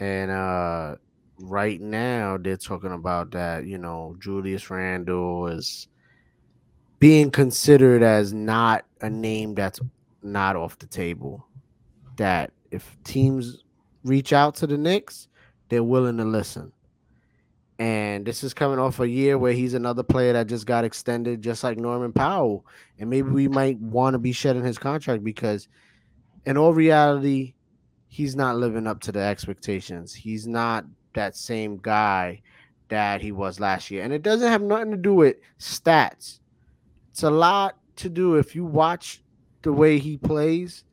And 0.00 0.30
uh 0.30 0.96
right 1.40 1.80
now 1.80 2.36
they're 2.36 2.56
talking 2.56 2.92
about 2.92 3.30
that, 3.30 3.66
you 3.66 3.78
know, 3.78 4.16
Julius 4.18 4.68
Randle 4.70 5.46
is 5.46 5.88
being 6.98 7.30
considered 7.30 8.02
as 8.02 8.32
not 8.32 8.84
a 9.00 9.08
name 9.08 9.54
that's 9.54 9.80
not 10.22 10.56
off 10.56 10.78
the 10.78 10.86
table. 10.86 11.46
That 12.16 12.50
if 12.70 12.96
teams 13.04 13.62
reach 14.02 14.32
out 14.32 14.56
to 14.56 14.66
the 14.66 14.76
Knicks, 14.76 15.28
they're 15.68 15.84
willing 15.84 16.16
to 16.16 16.24
listen. 16.24 16.72
And 17.78 18.26
this 18.26 18.42
is 18.42 18.54
coming 18.54 18.80
off 18.80 18.98
a 18.98 19.08
year 19.08 19.38
where 19.38 19.52
he's 19.52 19.74
another 19.74 20.02
player 20.02 20.32
that 20.32 20.48
just 20.48 20.66
got 20.66 20.84
extended, 20.84 21.42
just 21.42 21.62
like 21.62 21.78
Norman 21.78 22.12
Powell. 22.12 22.66
And 22.98 23.08
maybe 23.08 23.30
we 23.30 23.46
might 23.46 23.78
want 23.78 24.14
to 24.14 24.18
be 24.18 24.32
shedding 24.32 24.64
his 24.64 24.78
contract 24.78 25.22
because, 25.22 25.68
in 26.44 26.56
all 26.56 26.74
reality, 26.74 27.54
he's 28.08 28.34
not 28.34 28.56
living 28.56 28.88
up 28.88 29.00
to 29.02 29.12
the 29.12 29.20
expectations. 29.20 30.12
He's 30.12 30.46
not 30.48 30.86
that 31.14 31.36
same 31.36 31.78
guy 31.78 32.42
that 32.88 33.20
he 33.20 33.30
was 33.30 33.60
last 33.60 33.90
year. 33.90 34.02
And 34.02 34.12
it 34.12 34.22
doesn't 34.22 34.50
have 34.50 34.62
nothing 34.62 34.90
to 34.90 34.96
do 34.96 35.14
with 35.14 35.36
stats. 35.60 36.40
It's 37.10 37.22
a 37.22 37.30
lot 37.30 37.76
to 37.96 38.08
do 38.08 38.36
if 38.36 38.56
you 38.56 38.64
watch 38.64 39.22
the 39.62 39.72
way 39.72 39.98
he 39.98 40.16
plays. 40.16 40.84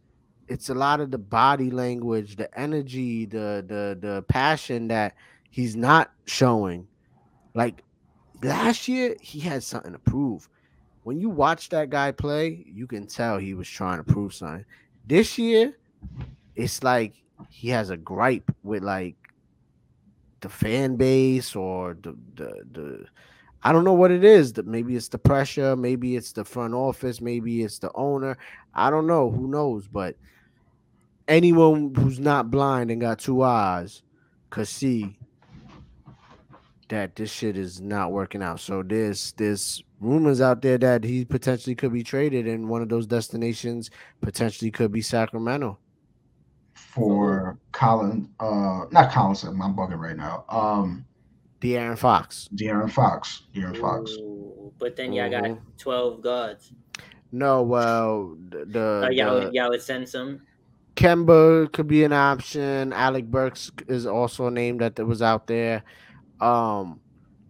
It's 0.48 0.70
a 0.70 0.76
lot 0.76 1.00
of 1.00 1.10
the 1.10 1.18
body 1.18 1.72
language, 1.72 2.36
the 2.36 2.60
energy, 2.60 3.26
the 3.26 3.66
the 3.68 3.98
the 4.00 4.22
passion 4.24 4.88
that 4.90 5.16
he's 5.56 5.78
not 5.78 6.12
showing. 6.26 6.86
Like 7.54 7.82
last 8.44 8.90
year, 8.90 9.16
he 9.22 9.40
had 9.40 9.64
something 9.64 9.94
to 9.94 10.00
prove. 10.00 10.50
When 11.04 11.18
you 11.18 11.30
watch 11.30 11.70
that 11.70 11.90
guy 11.90 12.12
play, 12.12 12.66
you 12.68 12.86
can 12.88 13.08
tell 13.08 13.38
he 13.38 13.54
was 13.54 13.70
trying 13.70 14.00
to 14.00 14.04
prove 14.04 14.34
something. 14.34 14.66
This 15.08 15.38
year, 15.38 15.78
it's 16.58 16.84
like 16.84 17.14
he 17.50 17.70
has 17.70 17.90
a 17.90 17.96
gripe 17.96 18.54
with 18.64 18.84
like 18.84 19.16
the 20.42 20.50
fan 20.50 20.98
base 20.98 21.56
or 21.56 21.98
the 22.02 22.18
the 22.36 22.66
the 22.74 23.06
I 23.64 23.72
don't 23.72 23.86
know 23.86 23.94
what 23.94 24.12
it 24.12 24.26
is. 24.26 24.54
Maybe 24.58 24.98
it's 24.98 25.08
the 25.08 25.18
pressure, 25.18 25.78
maybe 25.78 26.18
it's 26.18 26.34
the 26.34 26.44
front 26.44 26.74
office, 26.74 27.22
maybe 27.22 27.64
it's 27.64 27.80
the 27.80 27.92
owner. 27.96 28.38
I 28.74 28.90
don't 28.90 29.08
know. 29.08 29.32
Who 29.32 29.48
knows? 29.48 29.88
But 29.88 30.18
anyone 31.30 31.96
who's 31.96 32.20
not 32.20 32.52
blind 32.52 32.92
and 32.92 33.00
got 33.00 33.20
two 33.20 33.42
eyes 33.42 34.02
could 34.50 34.68
see 34.68 35.18
that 36.90 37.16
this 37.16 37.32
shit 37.32 37.58
is 37.58 37.82
not 37.82 38.12
working 38.12 38.42
out. 38.44 38.60
So 38.60 38.84
there's 38.84 39.32
there's 39.38 39.84
rumors 40.00 40.42
out 40.42 40.62
there 40.62 40.78
that 40.78 41.04
he 41.04 41.26
potentially 41.26 41.76
could 41.76 41.92
be 41.94 42.04
traded, 42.04 42.48
and 42.48 42.70
one 42.70 42.82
of 42.82 42.90
those 42.90 43.08
destinations 43.08 43.90
potentially 44.22 44.72
could 44.72 44.92
be 44.92 45.02
Sacramento. 45.02 45.78
for 46.74 47.58
Colin, 47.72 48.30
uh, 48.40 48.86
not 48.92 49.12
Colin, 49.12 49.36
I'm 49.62 49.76
bugging 49.76 49.98
right 50.00 50.16
now. 50.16 50.46
Um, 50.50 51.06
De'Aaron 51.62 51.98
Fox. 51.98 52.48
De'Aaron 52.56 52.92
Fox, 52.92 53.44
De'Aaron 53.54 53.80
Fox. 53.80 54.12
Ooh, 54.12 54.72
but 54.80 54.96
then 54.96 55.12
y'all 55.14 55.30
got 55.30 55.44
Mhm. 55.44 55.60
twelve 55.78 56.22
guards. 56.22 56.72
No, 57.32 57.64
well, 57.64 58.38
the, 58.50 58.66
the, 58.66 59.02
Uh, 59.06 59.10
y'all, 59.10 59.40
the 59.40 59.46
would, 59.48 59.54
y'all 59.54 59.70
would 59.70 59.82
send 59.82 60.08
some. 60.08 60.42
Kemba 60.96 61.70
could 61.74 61.88
be 61.88 62.06
an 62.06 62.14
option. 62.14 62.94
Alec 62.94 63.26
Burks 63.30 63.72
is 63.88 64.06
also 64.06 64.48
a 64.48 64.52
name 64.52 64.78
that 64.78 64.98
was 65.06 65.22
out 65.22 65.48
there. 65.48 65.84
Um, 66.40 67.00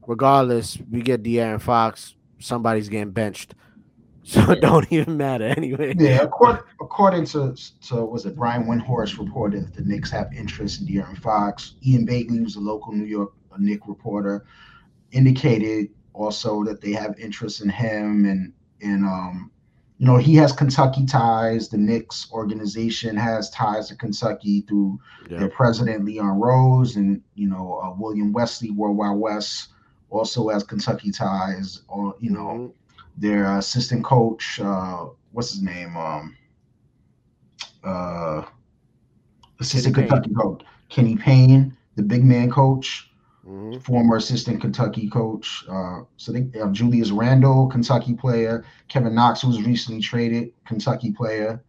regardless, 0.08 0.78
we 0.92 1.02
get 1.02 1.24
De'Aaron 1.24 1.62
Fox, 1.62 2.16
somebody's 2.40 2.90
getting 2.90 3.12
benched, 3.12 3.56
so 4.24 4.52
it 4.52 4.62
don't 4.62 4.92
even 4.92 5.18
matter 5.18 5.46
anyway. 5.46 5.94
Yeah, 5.98 6.22
according, 6.22 6.64
according 6.82 7.26
to 7.28 7.56
to 7.88 8.06
was 8.06 8.26
it 8.26 8.36
Brian 8.36 8.66
Windhorst 8.66 9.20
reported 9.20 9.68
that 9.68 9.74
the 9.76 9.84
Knicks 9.84 10.10
have 10.12 10.34
interest 10.34 10.82
in 10.82 10.88
De'Aaron 10.88 11.18
Fox. 11.18 11.76
Ian 11.86 12.08
Begley, 12.08 12.40
who's 12.40 12.56
a 12.56 12.60
local 12.60 12.94
New 12.94 13.06
York 13.06 13.34
Knick 13.58 13.88
reporter, 13.88 14.46
indicated 15.12 15.90
also 16.14 16.64
that 16.64 16.82
they 16.82 16.92
have 16.92 17.18
interest 17.20 17.62
in 17.62 17.70
him 17.70 18.26
and 18.26 18.54
and 18.82 19.06
um 19.06 19.52
you 19.98 20.06
know 20.06 20.18
he 20.18 20.36
has 20.36 20.52
Kentucky 20.52 21.06
ties. 21.06 21.70
The 21.70 21.78
Knicks 21.78 22.28
organization 22.32 23.16
has 23.16 23.50
ties 23.50 23.88
to 23.90 23.96
Kentucky 23.96 24.62
through 24.68 25.00
Yeah. 25.30 25.40
their 25.40 25.50
president 25.50 26.06
Leon 26.06 26.40
Rose 26.40 26.96
and 26.98 27.22
you 27.36 27.48
know 27.48 27.80
uh, 27.84 27.96
William 27.98 28.34
Wesley, 28.34 28.72
Worldwide 28.72 29.18
West, 29.18 29.70
also 30.10 30.50
has 30.50 30.64
Kentucky 30.64 31.12
ties. 31.12 31.82
Or 31.88 32.16
you 32.20 32.32
know 32.32 32.48
Mhm. 32.48 32.72
their 33.18 33.58
assistant 33.58 34.04
coach, 34.04 34.60
uh, 34.60 35.06
what's 35.32 35.52
his 35.54 35.62
name? 35.62 35.96
Um, 35.96 36.36
uh, 37.84 38.44
assistant 39.60 39.96
Kenny 39.96 40.08
Payne. 40.08 40.18
Kentucky 40.22 40.36
coach 40.36 40.62
Kenny 40.90 41.16
Payne, 41.16 41.78
the 41.96 42.04
big 42.04 42.24
man 42.24 42.50
coach, 42.52 43.12
Mhm. 43.48 43.80
former 43.82 44.16
assistant 44.16 44.60
Kentucky 44.60 45.08
coach. 45.10 45.64
Uh, 45.70 46.02
so 46.18 46.32
they 46.32 46.50
have 46.58 46.72
Julius 46.72 47.12
Randle, 47.12 47.68
Kentucky 47.68 48.14
player, 48.14 48.66
Kevin 48.88 49.14
Knox, 49.14 49.42
who 49.42 49.50
was 49.50 49.62
recently 49.62 50.02
traded, 50.02 50.52
Kentucky 50.66 51.12
player. 51.12 51.64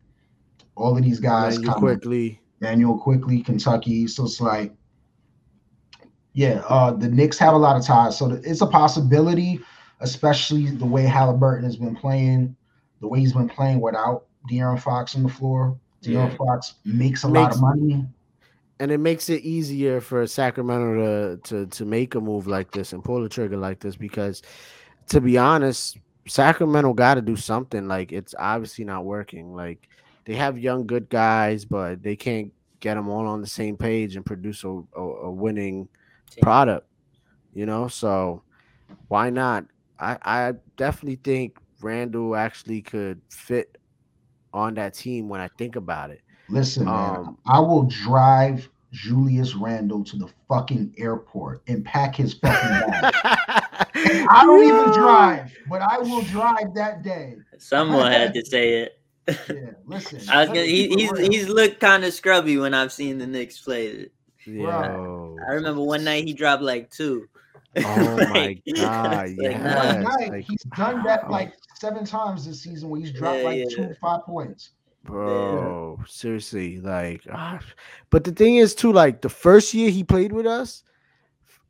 All 0.75 0.97
of 0.97 1.03
these 1.05 1.21
guys, 1.21 1.57
Immanuel 1.57 1.79
Quickley. 1.79 2.41
Immanuel 2.61 2.99
Quickley, 2.99 3.43
Kentucky. 3.43 4.07
So 4.07 4.25
it's 4.25 4.41
like, 4.41 4.75
yeah, 6.33 6.63
uh, 6.69 6.93
the 6.93 7.09
Knicks 7.09 7.39
have 7.39 7.55
a 7.55 7.59
lot 7.59 7.77
of 7.77 7.85
ties. 7.85 8.17
So 8.17 8.31
it's 8.45 8.61
a 8.61 8.67
possibility, 8.67 9.61
especially 10.01 10.71
the 10.71 10.87
way 10.87 11.05
Haliburton 11.05 11.65
has 11.65 11.77
been 11.77 11.97
playing, 11.97 12.57
the 13.01 13.09
way 13.09 13.21
he's 13.21 13.33
been 13.33 13.49
playing 13.49 13.81
without 13.81 14.25
De'Aaron 14.51 14.81
Fox 14.81 15.15
on 15.15 15.23
the 15.23 15.29
floor. 15.29 15.79
De'Aaron 16.03 16.31
Yeah. 16.31 16.37
Fox 16.37 16.75
makes 16.85 17.25
a 17.25 17.29
lot 17.29 17.55
of 17.55 17.61
money. 17.61 18.07
And 18.79 18.91
it 18.91 18.99
makes 18.99 19.31
it 19.31 19.43
easier 19.43 20.01
for 20.01 20.27
Sacramento 20.27 21.37
to 21.37 21.41
to 21.49 21.67
to 21.67 21.85
make 21.85 22.15
a 22.15 22.21
move 22.21 22.47
like 22.47 22.73
this 22.73 22.93
and 22.93 23.03
pull 23.03 23.23
the 23.23 23.29
trigger 23.29 23.57
like 23.57 23.81
this 23.81 23.97
because 23.97 24.43
to 25.09 25.21
be 25.21 25.39
honest, 25.39 25.99
Sacramento 26.27 26.93
got 26.93 27.15
to 27.15 27.23
do 27.23 27.37
something. 27.37 27.89
Like 27.89 28.13
it's 28.13 28.35
obviously 28.39 28.85
not 28.85 29.05
working. 29.05 29.55
Like 29.55 29.89
they 30.25 30.35
have 30.35 30.59
young 30.59 30.87
good 30.87 31.09
guys, 31.09 31.65
but 31.65 32.03
they 32.03 32.17
can't 32.17 32.53
get 32.81 32.95
them 32.95 33.09
all 33.09 33.27
on 33.27 33.41
the 33.41 33.47
same 33.47 33.77
page 33.77 34.17
and 34.17 34.27
produce 34.27 34.63
a, 34.65 34.69
a, 34.69 35.01
a 35.01 35.31
winning 35.31 35.89
Team. 36.31 36.43
product. 36.43 36.87
You 37.55 37.65
know, 37.65 37.89
so 37.89 38.43
why 39.09 39.31
not? 39.31 39.65
I 39.99 40.19
I 40.23 40.53
definitely 40.77 41.17
think 41.17 41.59
Randle 41.81 42.37
actually 42.37 42.83
could 42.83 43.23
fit 43.31 43.79
on 44.53 44.75
that 44.75 44.95
team 44.95 45.29
when 45.29 45.41
I 45.41 45.49
think 45.57 45.77
about 45.77 46.11
it. 46.11 46.21
Listen, 46.49 46.85
man, 46.87 46.95
Um, 47.17 47.39
I 47.47 47.59
will 47.61 47.85
drive 47.85 48.69
Julius 48.93 49.55
Randle 49.55 50.05
to 50.05 50.17
the 50.17 50.29
fucking 50.49 50.95
airport 50.99 51.63
and 51.69 51.85
pack 51.85 52.15
his 52.15 52.35
fucking 52.35 52.91
bag. 52.91 53.15
I 53.95 54.43
don't 54.45 54.65
even 54.65 54.93
drive, 54.93 55.53
but 55.69 55.83
I 55.83 55.99
will 55.99 56.23
drive 56.23 56.75
that 56.75 57.03
day. 57.03 57.37
Someone 57.59 58.13
had 58.13 58.33
to 58.35 58.45
say 58.45 58.83
it. 58.83 59.01
Yeah, 59.29 59.73
listen. 59.87 60.21
I 60.31 60.41
was 60.43 60.49
gonna. 60.49 60.63
He, 60.63 60.89
he's 60.89 61.11
real. 61.11 61.31
he's 61.31 61.49
looked 61.49 61.81
kind 61.81 62.05
of 62.05 62.13
scrubby 62.15 62.59
when 62.59 62.75
I've 62.75 62.93
seen 62.93 63.19
the 63.19 63.27
Knicks 63.27 63.59
play. 63.59 64.09
Yo. 64.45 65.37
I 65.49 65.53
remember 65.53 65.83
one 65.83 66.05
night 66.05 66.25
he 66.25 66.33
dropped 66.33 66.63
like 66.63 66.91
two. 66.91 67.27
Oh 67.79 68.17
my 68.17 68.25
god, 68.25 68.63
it's 68.65 68.81
like, 68.81 69.33
yeah. 69.37 70.01
night, 70.03 70.31
like, 70.31 70.45
he's 70.49 70.63
done 70.77 71.03
that 71.05 71.29
like 71.29 71.55
seven 71.75 72.05
times 72.07 72.47
this 72.47 72.63
season 72.63 72.89
where 72.89 73.01
he's 73.01 73.13
dropped 73.13 73.39
Yeah, 73.39 73.45
like 73.45 73.59
yeah. 73.59 73.65
two, 73.89 73.95
five 74.01 74.23
points. 74.23 74.71
Bro. 75.07 76.01
Seriously, 76.07 76.81
like, 76.81 77.23
ah. 77.33 77.61
but 78.11 78.25
the 78.25 78.33
thing 78.33 78.57
is, 78.57 78.75
too, 78.75 78.93
like 78.93 79.21
the 79.21 79.29
first 79.29 79.73
year 79.75 79.91
he 79.91 80.05
played 80.05 80.33
with 80.33 80.47
us, 80.47 80.83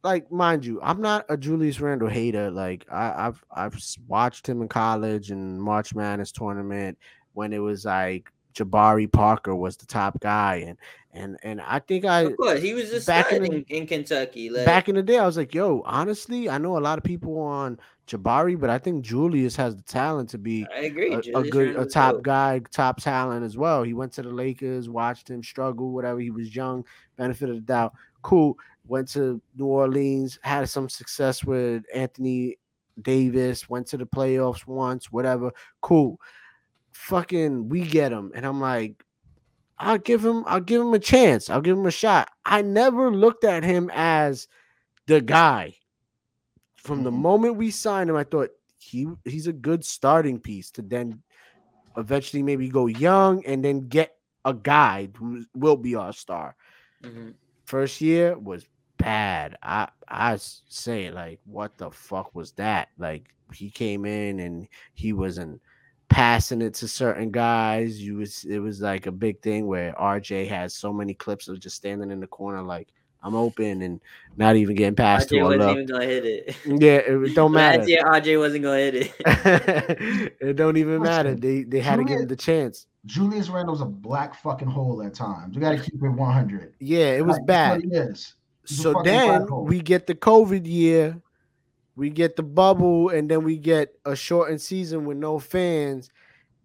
like, 0.03 0.31
mind 0.31 0.65
you, 0.65 0.81
I'm 0.83 1.01
not 1.01 1.27
a 1.29 1.37
Julius 1.37 1.81
Randle 1.81 2.09
hater. 2.09 2.51
Like, 2.51 2.87
I, 2.91 3.27
I've 3.27 3.45
I've 3.51 3.79
watched 4.07 4.49
him 4.49 4.63
in 4.63 4.69
college 4.69 5.31
and 5.31 5.61
March 5.61 5.95
Madness 5.95 6.33
tournament 6.33 6.99
when 7.35 7.53
it 7.53 7.59
was 7.59 7.85
like 7.85 8.31
Jabari 8.55 9.11
Parker 9.11 9.55
was 9.55 9.77
the 9.77 9.87
top 9.87 10.19
guy, 10.21 10.65
and 10.67 10.79
and 11.13 11.37
and 11.43 11.61
I 11.61 11.79
think 11.81 12.05
I 12.05 12.21
Of 12.23 12.37
course, 12.37 12.63
he 12.63 12.75
was 12.75 12.91
just 12.91 13.07
back 13.07 13.33
in, 13.33 13.43
the- 13.43 13.65
in, 13.69 13.87
Kentucky. 13.87 14.51
Like, 14.51 14.65
back 14.65 14.89
in 14.89 14.95
the 14.95 15.03
day, 15.03 15.19
I 15.19 15.27
was 15.27 15.37
like, 15.37 15.55
yo, 15.55 15.83
honestly, 15.85 16.49
I 16.49 16.59
know 16.59 16.79
a 16.79 16.81
lot 16.81 16.99
of 16.99 17.05
people 17.05 17.39
on 17.39 17.79
Jabari, 18.07 18.59
but 18.59 18.71
I 18.71 18.79
think 18.79 19.05
Julius 19.05 19.57
has 19.57 19.75
the 19.75 19.83
talent 19.83 20.31
to 20.31 20.39
be 20.39 20.67
I 20.73 20.83
agree. 20.83 21.13
a, 21.13 21.19
a 21.19 21.43
good 21.43 21.77
a 21.77 21.85
top 21.85 22.23
guy, 22.23 22.61
top 22.71 23.01
talent 23.01 23.45
as 23.45 23.57
well. 23.57 23.83
He 23.83 23.95
went 23.95 24.13
to 24.13 24.23
the 24.23 24.31
Lakers, 24.31 24.89
watched 24.89 25.29
him 25.29 25.43
struggle, 25.43 25.91
whatever. 25.91 26.21
He 26.21 26.31
was 26.31 26.55
young, 26.55 26.85
benefit 27.17 27.49
of 27.49 27.57
the 27.57 27.63
doubt. 27.63 27.95
Cool. 28.23 28.57
Went 28.87 29.09
to 29.09 29.41
New 29.57 29.67
Orleans, 29.67 30.39
had 30.43 30.69
some 30.69 30.89
success 30.89 31.43
with 31.43 31.83
Anthony 31.93 32.59
Davis, 33.03 33.69
went 33.69 33.89
to 33.89 33.97
the 33.97 34.07
playoffs 34.07 34.67
once, 34.67 35.11
whatever. 35.11 35.51
Cool. 35.81 36.21
Fucking 36.93 37.69
we 37.69 37.83
get 37.83 38.13
him. 38.13 38.31
And 38.37 38.47
I'm 38.47 38.61
like, 38.61 39.05
I'll 39.79 39.99
give 39.99 40.25
him, 40.25 40.45
I'll 40.47 40.61
give 40.61 40.81
him 40.81 40.95
a 40.95 41.01
chance. 41.01 41.51
I'll 41.51 41.61
give 41.61 41.77
him 41.77 41.87
a 41.87 41.91
shot. 41.91 42.31
I 42.45 42.63
never 42.63 43.11
looked 43.11 43.45
at 43.45 43.65
him 43.65 43.91
as 43.93 44.47
the 45.07 45.21
guy. 45.21 45.75
From 46.87 47.03
the 47.03 47.11
Mhm. 47.11 47.21
moment 47.21 47.57
we 47.57 47.71
signed 47.71 48.11
him, 48.11 48.17
I 48.17 48.25
thought 48.25 48.51
he 48.79 49.09
he's 49.25 49.47
a 49.49 49.53
good 49.53 49.85
starting 49.85 50.41
piece 50.41 50.71
to 50.73 50.83
then 50.83 51.23
eventually 51.97 52.43
maybe 52.43 52.69
go 52.69 52.87
young 52.87 53.45
and 53.47 53.65
then 53.65 53.89
get 53.89 54.17
a 54.45 54.55
guy 54.55 55.09
who 55.17 55.45
will 55.55 55.77
be 55.77 55.95
our 55.97 56.13
star. 56.13 56.57
Mhm. 57.03 57.35
First 57.65 58.01
year 58.01 58.39
was 58.39 58.67
bad. 58.99 59.57
I 59.63 59.89
I 60.09 60.37
say 60.39 61.11
like 61.11 61.41
what 61.45 61.77
the 61.79 61.91
fuck 61.91 62.35
was 62.35 62.53
that? 62.53 62.89
Like 62.99 63.35
he 63.53 63.71
came 63.71 64.05
in 64.05 64.41
and 64.41 64.69
he 64.95 65.13
wasn't 65.13 65.61
passing 66.09 66.63
it 66.63 66.75
to 66.75 66.89
certain 66.89 67.31
guys. 67.31 68.01
You 68.03 68.17
was 68.17 68.45
it 68.45 68.59
was 68.61 68.81
like 68.81 69.07
a 69.07 69.13
big 69.13 69.41
thing 69.43 69.67
where 69.67 69.99
RJ 70.01 70.47
has 70.47 70.75
so 70.75 70.93
many 70.93 71.15
clips 71.15 71.49
of 71.49 71.61
just 71.61 71.77
standing 71.77 72.11
in 72.11 72.21
the 72.21 72.27
corner 72.27 72.63
like 72.63 72.93
I'm 73.23 73.35
open 73.35 73.83
and 73.83 74.01
not 74.37 74.57
even 74.57 74.77
getting 74.77 74.95
past 74.95 75.29
RJ 75.29 75.31
to 75.31 75.43
wasn't 75.43 75.61
look. 75.63 75.71
even 75.73 75.87
gonna 75.87 76.05
hit 76.05 76.25
it. 76.25 76.57
Yeah, 76.67 76.97
it 77.27 77.35
don't 77.35 77.53
matter. 77.53 77.79
Last 77.79 77.89
year, 77.89 78.03
RJ 78.05 78.39
wasn't 78.39 78.65
gonna 78.65 78.79
hit 78.79 78.95
it. 78.95 79.15
it 80.41 80.57
don't 80.57 80.77
even 80.77 81.03
matter. 81.03 81.35
They 81.35 81.63
they 81.65 81.81
had 81.81 81.97
to 81.97 82.05
give 82.05 82.21
him 82.21 82.29
the 82.29 82.37
chance. 82.37 82.87
Julius 83.07 83.49
Randle's 83.49 83.81
a 83.81 83.87
black 83.87 84.35
fucking 84.43 84.69
hole 84.69 85.03
at 85.03 85.15
times. 85.15 85.55
We 85.55 85.61
got 85.61 85.71
to 85.73 85.79
keep 85.79 85.95
it 85.95 86.09
100. 86.09 86.75
Yeah, 86.81 87.13
it 87.13 87.25
was 87.25 87.37
Like, 87.37 87.47
bad. 87.47 87.71
what 87.77 87.85
he 87.85 87.91
is. 87.91 88.35
He's 88.67 88.81
a 88.81 88.83
So 88.83 89.03
then 89.05 89.47
we 89.65 89.81
get 89.81 90.09
the 90.09 90.15
COVID 90.17 90.67
year, 90.67 91.17
we 91.95 92.11
get 92.11 92.35
the 92.35 92.43
bubble, 92.43 93.11
and 93.11 93.31
then 93.31 93.45
we 93.45 93.59
get 93.59 93.95
a 94.05 94.17
shortened 94.17 94.61
season 94.61 95.05
with 95.05 95.19
no 95.19 95.39
fans. 95.39 96.11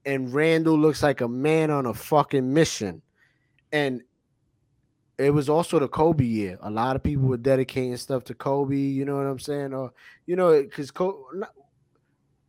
And 0.04 0.34
Randle 0.34 0.78
looks 0.80 1.04
like 1.04 1.22
a 1.22 1.28
man 1.28 1.70
on 1.70 1.86
a 1.86 1.94
fucking 1.94 2.52
mission. 2.52 3.04
And 3.72 4.02
it 5.22 5.34
was 5.34 5.50
also 5.50 5.80
the 5.80 5.88
Kobe 5.88 6.26
year. 6.26 6.58
A 6.62 6.72
lot 6.72 6.96
of 6.96 7.04
people 7.04 7.28
were 7.28 7.38
dedicating 7.38 7.96
stuff 7.98 8.24
to 8.26 8.34
Kobe. 8.34 8.76
You 8.76 9.06
know 9.06 9.18
what 9.18 9.26
I'm 9.26 9.40
saying? 9.40 9.74
Or 9.74 9.94
you 10.26 10.36
know, 10.36 10.62
because 10.62 10.92
Co- 10.92 11.26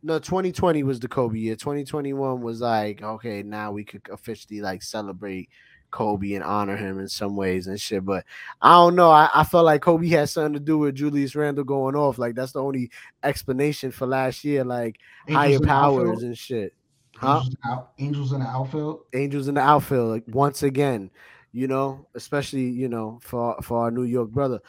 no, 0.01 0.19
2020 0.19 0.83
was 0.83 0.99
the 0.99 1.07
Kobe 1.07 1.39
year. 1.39 1.55
2021 1.55 2.41
was 2.41 2.59
like, 2.59 3.01
okay, 3.01 3.41
now 3.41 3.71
we 3.71 3.85
could 3.85 4.01
officially 4.11 4.59
like 4.59 4.83
celebrate 4.83 5.49
Kobe 5.91 6.33
and 6.33 6.43
honor 6.43 6.75
him 6.75 6.99
in 6.99 7.07
some 7.07 7.37
ways 7.37 7.67
and 7.67 7.79
shit. 7.79 8.03
But 8.03 8.25
I 8.61 8.73
don't 8.73 8.95
know. 8.95 9.11
I, 9.11 9.29
I 9.33 9.43
felt 9.45 9.65
like 9.65 9.81
Kobe 9.81 10.09
had 10.09 10.27
something 10.27 10.53
to 10.53 10.59
do 10.59 10.77
with 10.77 10.95
Julius 10.95 11.35
Randle 11.35 11.63
going 11.63 11.95
off. 11.95 12.17
Like 12.17 12.35
that's 12.35 12.51
the 12.51 12.61
only 12.61 12.91
explanation 13.23 13.91
for 13.91 14.05
last 14.05 14.43
year. 14.43 14.65
Like 14.65 14.97
Angels 15.29 15.45
higher 15.45 15.59
powers 15.59 16.23
and 16.23 16.37
shit. 16.37 16.73
Huh? 17.15 17.43
Out, 17.65 17.91
Angels 17.99 18.33
in 18.33 18.41
the 18.41 18.47
outfield. 18.47 19.05
Angels 19.13 19.47
in 19.47 19.55
the 19.55 19.61
outfield, 19.61 20.09
like 20.09 20.23
once 20.27 20.63
again, 20.63 21.11
you 21.53 21.67
know, 21.67 22.07
especially 22.15 22.67
you 22.67 22.89
know 22.89 23.19
for 23.21 23.55
for 23.61 23.83
our 23.83 23.91
New 23.91 24.03
York 24.03 24.31
brother. 24.31 24.59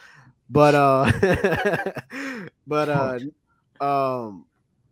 But 0.49 0.75
uh 0.75 1.11
but 2.67 2.89
uh 2.89 3.19
um 3.83 4.45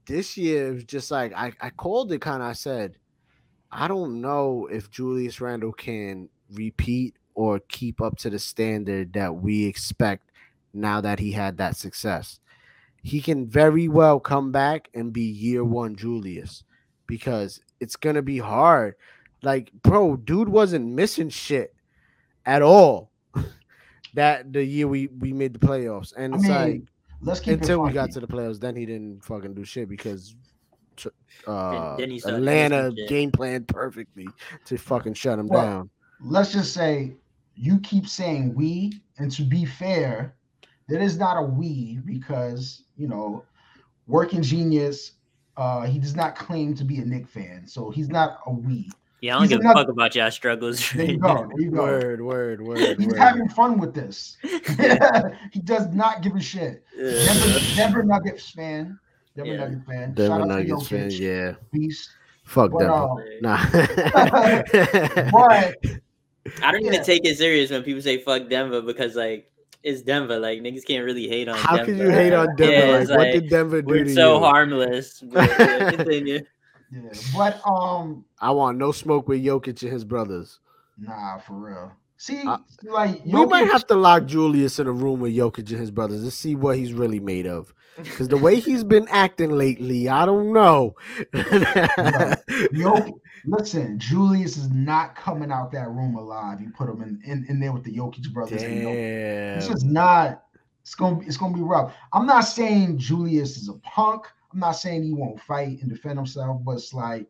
this 0.08 0.36
year 0.36 0.70
it 0.70 0.74
was 0.74 0.84
just 0.84 1.12
like 1.12 1.32
I, 1.34 1.54
I 1.62 1.70
called 1.70 2.12
it 2.12 2.20
kind 2.20 2.42
of 2.42 2.50
I 2.50 2.54
said, 2.54 2.98
I 3.72 3.88
don't 3.88 4.20
know 4.20 4.68
if 4.72 4.90
Julius 4.90 5.40
Randle 5.40 5.72
can 5.72 6.28
repeat 6.52 7.16
or 7.36 7.60
keep 7.70 8.02
up 8.02 8.18
to 8.18 8.30
the 8.30 8.40
standard 8.40 9.14
that 9.14 9.36
we 9.36 9.66
expect 9.66 10.32
now 10.74 11.00
that 11.02 11.20
he 11.20 11.32
had 11.32 11.58
that 11.58 11.78
success. 11.78 12.40
He 13.04 13.22
can 13.22 13.48
very 13.48 13.88
well 13.88 14.20
come 14.20 14.52
back 14.52 14.90
and 14.94 15.14
be 15.14 15.24
year 15.24 15.64
one 15.64 15.96
Julius 15.96 16.64
because 17.06 17.62
it's 17.80 17.96
gonna 17.96 18.22
be 18.22 18.40
hard. 18.40 18.96
Like, 19.44 19.72
bro, 19.84 20.16
dude 20.16 20.50
wasn't 20.50 20.88
missing 20.88 21.30
shit 21.30 21.73
at 22.46 22.62
all. 22.62 23.12
that 24.14 24.52
the 24.54 24.64
year 24.64 24.88
we 24.88 25.08
we 25.08 25.34
made 25.34 25.54
the 25.54 25.60
playoffs, 25.60 26.14
and 26.16 26.34
I 26.34 26.38
it's 26.38 26.44
mean, 26.48 26.54
like 26.54 26.82
let's 27.22 27.40
keep 27.40 27.54
until 27.60 27.82
we 27.82 27.92
got 27.92 28.12
to 28.12 28.20
the 28.20 28.28
playoffs, 28.28 28.60
then 28.60 28.76
he 28.76 28.86
didn't 28.86 29.24
fucking 29.24 29.54
do 29.54 29.64
shit 29.64 29.90
because 29.90 30.36
tr- 30.96 31.10
uh, 31.48 31.96
then 31.98 32.12
he 32.12 32.20
started 32.20 32.38
Atlanta 32.38 32.92
game 33.08 33.32
planned 33.32 33.68
perfectly 33.68 34.28
to 34.66 34.78
fucking 34.78 35.14
shut 35.14 35.40
him 35.40 35.48
Well, 35.48 35.62
down. 35.64 35.90
let's 36.22 36.52
just 36.52 36.74
say 36.74 37.16
you 37.56 37.80
keep 37.80 38.08
saying 38.08 38.54
we, 38.54 38.94
and 39.18 39.32
to 39.32 39.44
be 39.44 39.66
fair, 39.66 40.36
that 40.90 41.02
is 41.02 41.18
not 41.18 41.38
a 41.38 41.42
we 41.42 42.00
because 42.06 42.84
you 42.98 43.08
know, 43.08 43.44
working 44.08 44.42
genius. 44.42 45.14
Uh, 45.56 45.82
he 45.82 46.00
does 46.00 46.16
not 46.16 46.36
claim 46.36 46.74
to 46.74 46.84
be 46.84 46.98
a 46.98 47.06
Knick 47.06 47.28
fan, 47.28 47.68
so 47.68 47.92
he's 47.92 48.10
not 48.10 48.40
a 48.48 48.52
we. 48.52 48.90
Yeah, 49.24 49.36
I 49.38 49.40
don't 49.40 49.48
He's 49.48 49.58
give 49.58 49.66
a 49.66 49.74
fuck 49.74 49.88
about 49.88 50.16
y'all 50.16 50.30
struggles. 50.32 50.92
There 50.96 51.06
you 51.06 51.18
go. 51.18 51.48
There 51.48 51.62
you 51.62 51.72
go. 51.78 51.78
Word, 51.84 52.22
word, 52.22 52.62
word, 52.62 52.98
He's 53.00 53.08
word. 53.08 53.18
having 53.18 53.48
fun 53.48 53.78
with 53.80 53.94
this. 53.94 54.36
he 55.54 55.62
does 55.62 55.88
not 55.94 56.22
give 56.22 56.36
a 56.36 56.42
shit. 56.42 56.84
Denver, 56.98 57.60
Denver 57.78 58.04
Nuggets 58.04 58.50
fan. 58.52 59.00
Denver 59.38 59.52
Yeah. 59.54 59.58
Nuggets 59.60 59.86
fan. 59.88 60.14
Denver 60.14 60.28
Shout 60.28 60.42
out 60.42 60.48
Nuggets 60.50 60.88
to 60.90 60.96
fan, 60.98 61.10
Jokic, 61.10 61.20
yeah. 61.22 61.54
Beast. 61.72 62.10
Fuck 62.44 62.72
But, 62.72 62.80
Denver. 62.80 62.94
uh, 62.94 63.16
Nah. 63.40 63.66
but 65.32 65.76
I 66.62 66.72
don't 66.74 66.82
Yeah. 66.82 66.92
even 66.92 67.04
take 67.06 67.26
it 67.26 67.38
serious 67.38 67.72
when 67.72 67.82
people 67.84 68.02
say 68.02 68.18
fuck 68.18 68.50
Denver 68.50 68.82
because 68.82 69.16
like 69.16 69.50
it's 69.84 70.02
Denver. 70.02 70.38
Like 70.38 70.60
niggas 70.60 70.86
can't 70.86 71.06
really 71.06 71.30
hate 71.30 71.48
on 71.48 71.56
How 71.58 71.78
Denver. 71.78 71.92
can 71.94 71.98
you 72.02 72.10
hate 72.10 72.34
on 72.34 72.54
Denver? 72.58 72.74
Yeah, 72.74 72.92
like, 72.92 73.02
it's 73.04 73.12
what 73.12 73.24
did 73.32 73.50
Denver 73.50 73.82
do 73.82 73.88
We're 73.88 74.04
to 74.04 74.14
so 74.14 74.34
you? 74.34 74.40
harmless. 74.44 75.22
But, 75.22 75.50
yeah, 75.58 75.92
continue. 75.92 76.42
Yeah, 76.94 77.10
but 77.36 77.62
um, 77.68 78.26
I 78.40 78.52
want 78.52 78.78
no 78.78 78.92
smoke 78.92 79.28
with 79.28 79.44
Jokic 79.44 79.82
and 79.82 79.92
his 79.92 80.04
brothers. 80.04 80.60
nah, 80.98 81.40
for 81.40 81.54
real. 81.54 81.92
See, 82.18 82.42
like 82.84 83.22
We 83.26 83.46
might 83.46 83.68
have 83.68 83.86
to 83.88 83.96
lock 83.96 84.26
Julius 84.28 84.80
in 84.80 84.88
a 84.88 84.92
room 84.92 85.20
with 85.20 85.34
Jokic 85.34 85.70
and 85.72 85.80
his 85.80 85.92
brothers 85.92 86.24
to 86.24 86.32
see 86.32 86.56
what 86.56 86.78
he's 86.78 86.94
really 86.94 87.20
made 87.20 87.46
of. 87.46 87.74
Because 87.98 88.28
the 88.30 88.38
way 88.38 88.60
he's 88.60 88.84
been 88.84 89.08
acting 89.10 89.52
lately, 89.52 90.08
I 90.08 90.26
don't 90.26 90.54
know. 90.54 90.96
Jokic, 91.34 93.14
listen, 93.46 94.00
Julius 94.00 94.58
is 94.58 94.70
not 94.70 95.16
coming 95.16 95.52
out 95.52 95.72
that 95.74 95.90
room 95.90 96.16
alive. 96.16 96.62
You 96.62 96.72
put 96.72 96.90
him 96.90 97.02
in, 97.02 97.22
in, 97.30 97.46
in 97.50 97.60
there 97.60 97.74
with 97.74 97.84
the 97.84 97.96
Jokic 97.96 98.32
brothers. 98.32 98.64
and 98.64 98.84
Jokic. 98.84 99.58
It's 99.58 99.68
just 99.68 99.86
not. 99.86 100.44
It's 100.82 100.96
gonna 100.96 101.18
be. 101.18 101.26
It's 101.26 101.38
gonna 101.38 101.54
be 101.54 101.62
rough. 101.62 101.94
I'm 102.14 102.26
not 102.26 102.42
saying 102.42 102.98
Julius 102.98 103.58
is 103.58 103.70
a 103.70 103.74
punk. 103.80 104.26
I'm 104.54 104.60
not 104.60 104.72
saying 104.74 105.04
he 105.04 105.12
won't 105.14 105.42
fight 105.42 105.82
and 105.82 105.90
defend 105.90 106.18
himself, 106.18 106.62
but 106.64 106.74
it's 106.74 106.94
like 106.94 107.26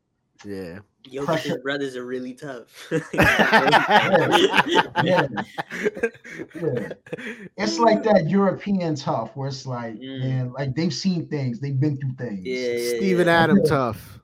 Yeah. 0.45 0.80
Jokic's 1.10 1.62
brothers 1.62 1.95
are 1.95 2.06
really 2.06 2.34
tough. 2.34 2.68
Yeah. 3.14 4.94
Yeah. 5.04 5.28
It's 7.58 7.80
like 7.80 8.04
that 8.04 8.30
European 8.30 8.95
tough 8.95 9.36
where 9.36 9.48
it's 9.48 9.66
like, 9.66 9.95
Mm. 9.95 10.20
man, 10.20 10.54
like 10.54 10.76
they've 10.76 10.94
seen 10.94 11.28
things, 11.28 11.60
they've 11.60 11.80
been 11.80 11.98
through 11.98 12.14
things. 12.18 12.41
Yeah, 12.45 12.74
yeah, 12.74 12.98
Steven 12.98 13.28
yeah. 13.28 13.44
Adam 13.44 13.64
tough. 13.64 14.20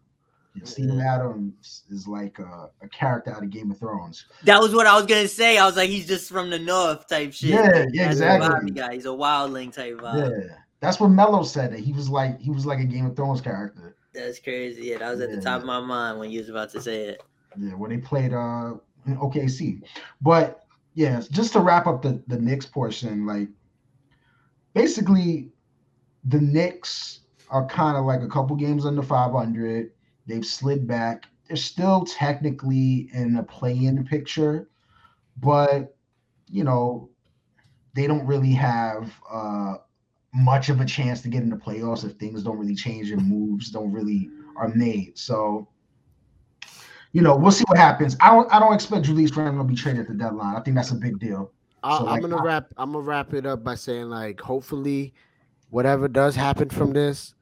Steven 0.63 0.99
Adams 0.99 1.83
is 1.89 2.05
like 2.07 2.37
a, 2.39 2.69
a 2.81 2.87
character 2.89 3.31
out 3.33 3.43
of 3.43 3.49
Game 3.49 3.71
of 3.71 3.77
Thrones. 3.79 4.25
That 4.43 4.59
was 4.59 4.73
what 4.75 4.87
I 4.87 4.95
was 4.95 5.05
gonna 5.05 5.27
say. 5.27 5.57
I 5.57 5.65
was 5.65 5.77
like, 5.77 5.89
he's 5.89 6.07
just 6.07 6.29
from 6.29 6.49
the 6.49 6.59
north 6.59 7.07
type 7.07 7.31
shit. 7.33 7.51
Yeah, 7.51 7.85
yeah, 7.93 8.09
exactly. 8.09 8.49
vibe 8.49 8.63
he 8.65 8.71
got. 8.71 8.93
He's 8.93 9.05
a 9.05 9.09
wildling 9.09 9.71
type 9.71 9.95
vibe. 9.97 10.31
Yeah, 10.49 10.55
that's 10.79 10.99
what 10.99 11.09
Melo 11.09 11.43
said. 11.43 11.71
That 11.73 11.79
he 11.79 11.93
was 11.93 12.09
like 12.09 12.39
he 12.39 12.51
was 12.51 12.65
like 12.65 12.79
a 12.79 12.85
Game 12.85 13.05
of 13.05 13.15
Thrones 13.15 13.41
character. 13.41 13.95
That's 14.13 14.39
crazy. 14.39 14.83
Yeah, 14.87 14.97
that 14.99 15.11
was 15.11 15.21
at 15.21 15.29
the 15.29 15.37
Yeah. 15.37 15.41
top 15.41 15.61
of 15.61 15.67
my 15.67 15.79
mind 15.79 16.19
when 16.19 16.31
you 16.31 16.39
was 16.39 16.49
about 16.49 16.69
to 16.71 16.81
say 16.81 17.03
it. 17.09 17.23
Yeah, 17.57 17.73
when 17.73 17.89
they 17.91 17.97
played 17.97 18.33
uh 18.33 18.75
OKC. 19.07 19.81
But 20.21 20.63
yeah, 20.93 21.21
just 21.31 21.53
to 21.53 21.59
wrap 21.59 21.87
up 21.87 22.01
the 22.01 22.21
the 22.27 22.39
Knicks 22.39 22.65
portion, 22.65 23.25
like 23.25 23.49
basically 24.73 25.51
the 26.23 26.39
Knicks 26.39 27.21
are 27.49 27.65
kind 27.67 27.97
of 27.97 28.05
like 28.05 28.21
a 28.21 28.27
couple 28.27 28.55
games 28.55 28.85
under 28.85 29.01
500. 29.01 29.91
They've 30.27 30.45
slid 30.45 30.87
back. 30.87 31.25
They're 31.47 31.57
still 31.57 32.05
technically 32.05 33.09
in 33.13 33.37
a 33.37 33.43
play-in 33.43 34.05
picture, 34.05 34.69
but 35.37 35.95
you 36.47 36.63
know 36.63 37.09
they 37.93 38.07
don't 38.07 38.25
really 38.25 38.51
have 38.51 39.11
uh 39.31 39.75
much 40.33 40.69
of 40.69 40.79
a 40.81 40.85
chance 40.85 41.21
to 41.21 41.27
get 41.27 41.41
in 41.41 41.49
the 41.49 41.55
playoffs 41.55 42.05
if 42.05 42.13
things 42.17 42.43
don't 42.43 42.57
really 42.57 42.75
change 42.75 43.11
and 43.11 43.25
moves 43.27 43.69
don't 43.71 43.91
really 43.91 44.29
are 44.55 44.69
made. 44.69 45.17
So 45.17 45.67
you 47.11 47.23
know, 47.23 47.35
we'll 47.35 47.51
see 47.51 47.63
what 47.67 47.77
happens. 47.77 48.15
I 48.21 48.29
don't 48.29 48.51
I 48.53 48.59
don't 48.59 48.73
expect 48.73 49.05
Julius 49.05 49.35
Randle 49.35 49.63
to 49.63 49.67
be 49.67 49.75
traded 49.75 50.01
at 50.01 50.07
the 50.07 50.13
deadline. 50.13 50.55
I 50.55 50.59
think 50.61 50.75
that's 50.75 50.91
a 50.91 50.95
big 50.95 51.19
deal. 51.19 51.51
I, 51.81 51.97
So, 51.97 52.03
I'm 52.03 52.11
like, 52.11 52.21
gonna 52.21 52.37
I- 52.37 52.43
wrap. 52.43 52.73
I'm 52.77 52.91
gonna 52.91 53.03
wrap 53.03 53.33
it 53.33 53.45
up 53.45 53.63
by 53.63 53.75
saying 53.75 54.09
like, 54.09 54.39
hopefully, 54.39 55.13
whatever 55.71 56.07
does 56.07 56.35
happen 56.35 56.69
from 56.69 56.93
this, 56.93 57.33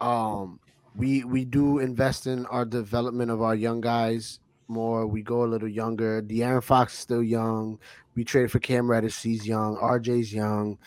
um, 0.00 0.58
we 0.96 1.22
we 1.24 1.44
do 1.44 1.78
invest 1.78 2.26
in 2.26 2.46
our 2.46 2.64
development 2.64 3.30
of 3.30 3.42
our 3.42 3.54
young 3.54 3.80
guys 3.80 4.40
more. 4.66 5.06
We 5.06 5.22
go 5.22 5.44
a 5.44 5.46
little 5.46 5.68
younger. 5.68 6.20
De'Aaron 6.22 6.62
Fox 6.62 6.94
is 6.94 6.98
still 6.98 7.22
young. 7.22 7.78
We 8.16 8.24
traded 8.24 8.50
for 8.50 8.58
Cam 8.58 8.90
Reddish. 8.90 9.22
He's 9.22 9.46
young. 9.46 9.76
RJ's 9.76 10.32
young. 10.34 10.78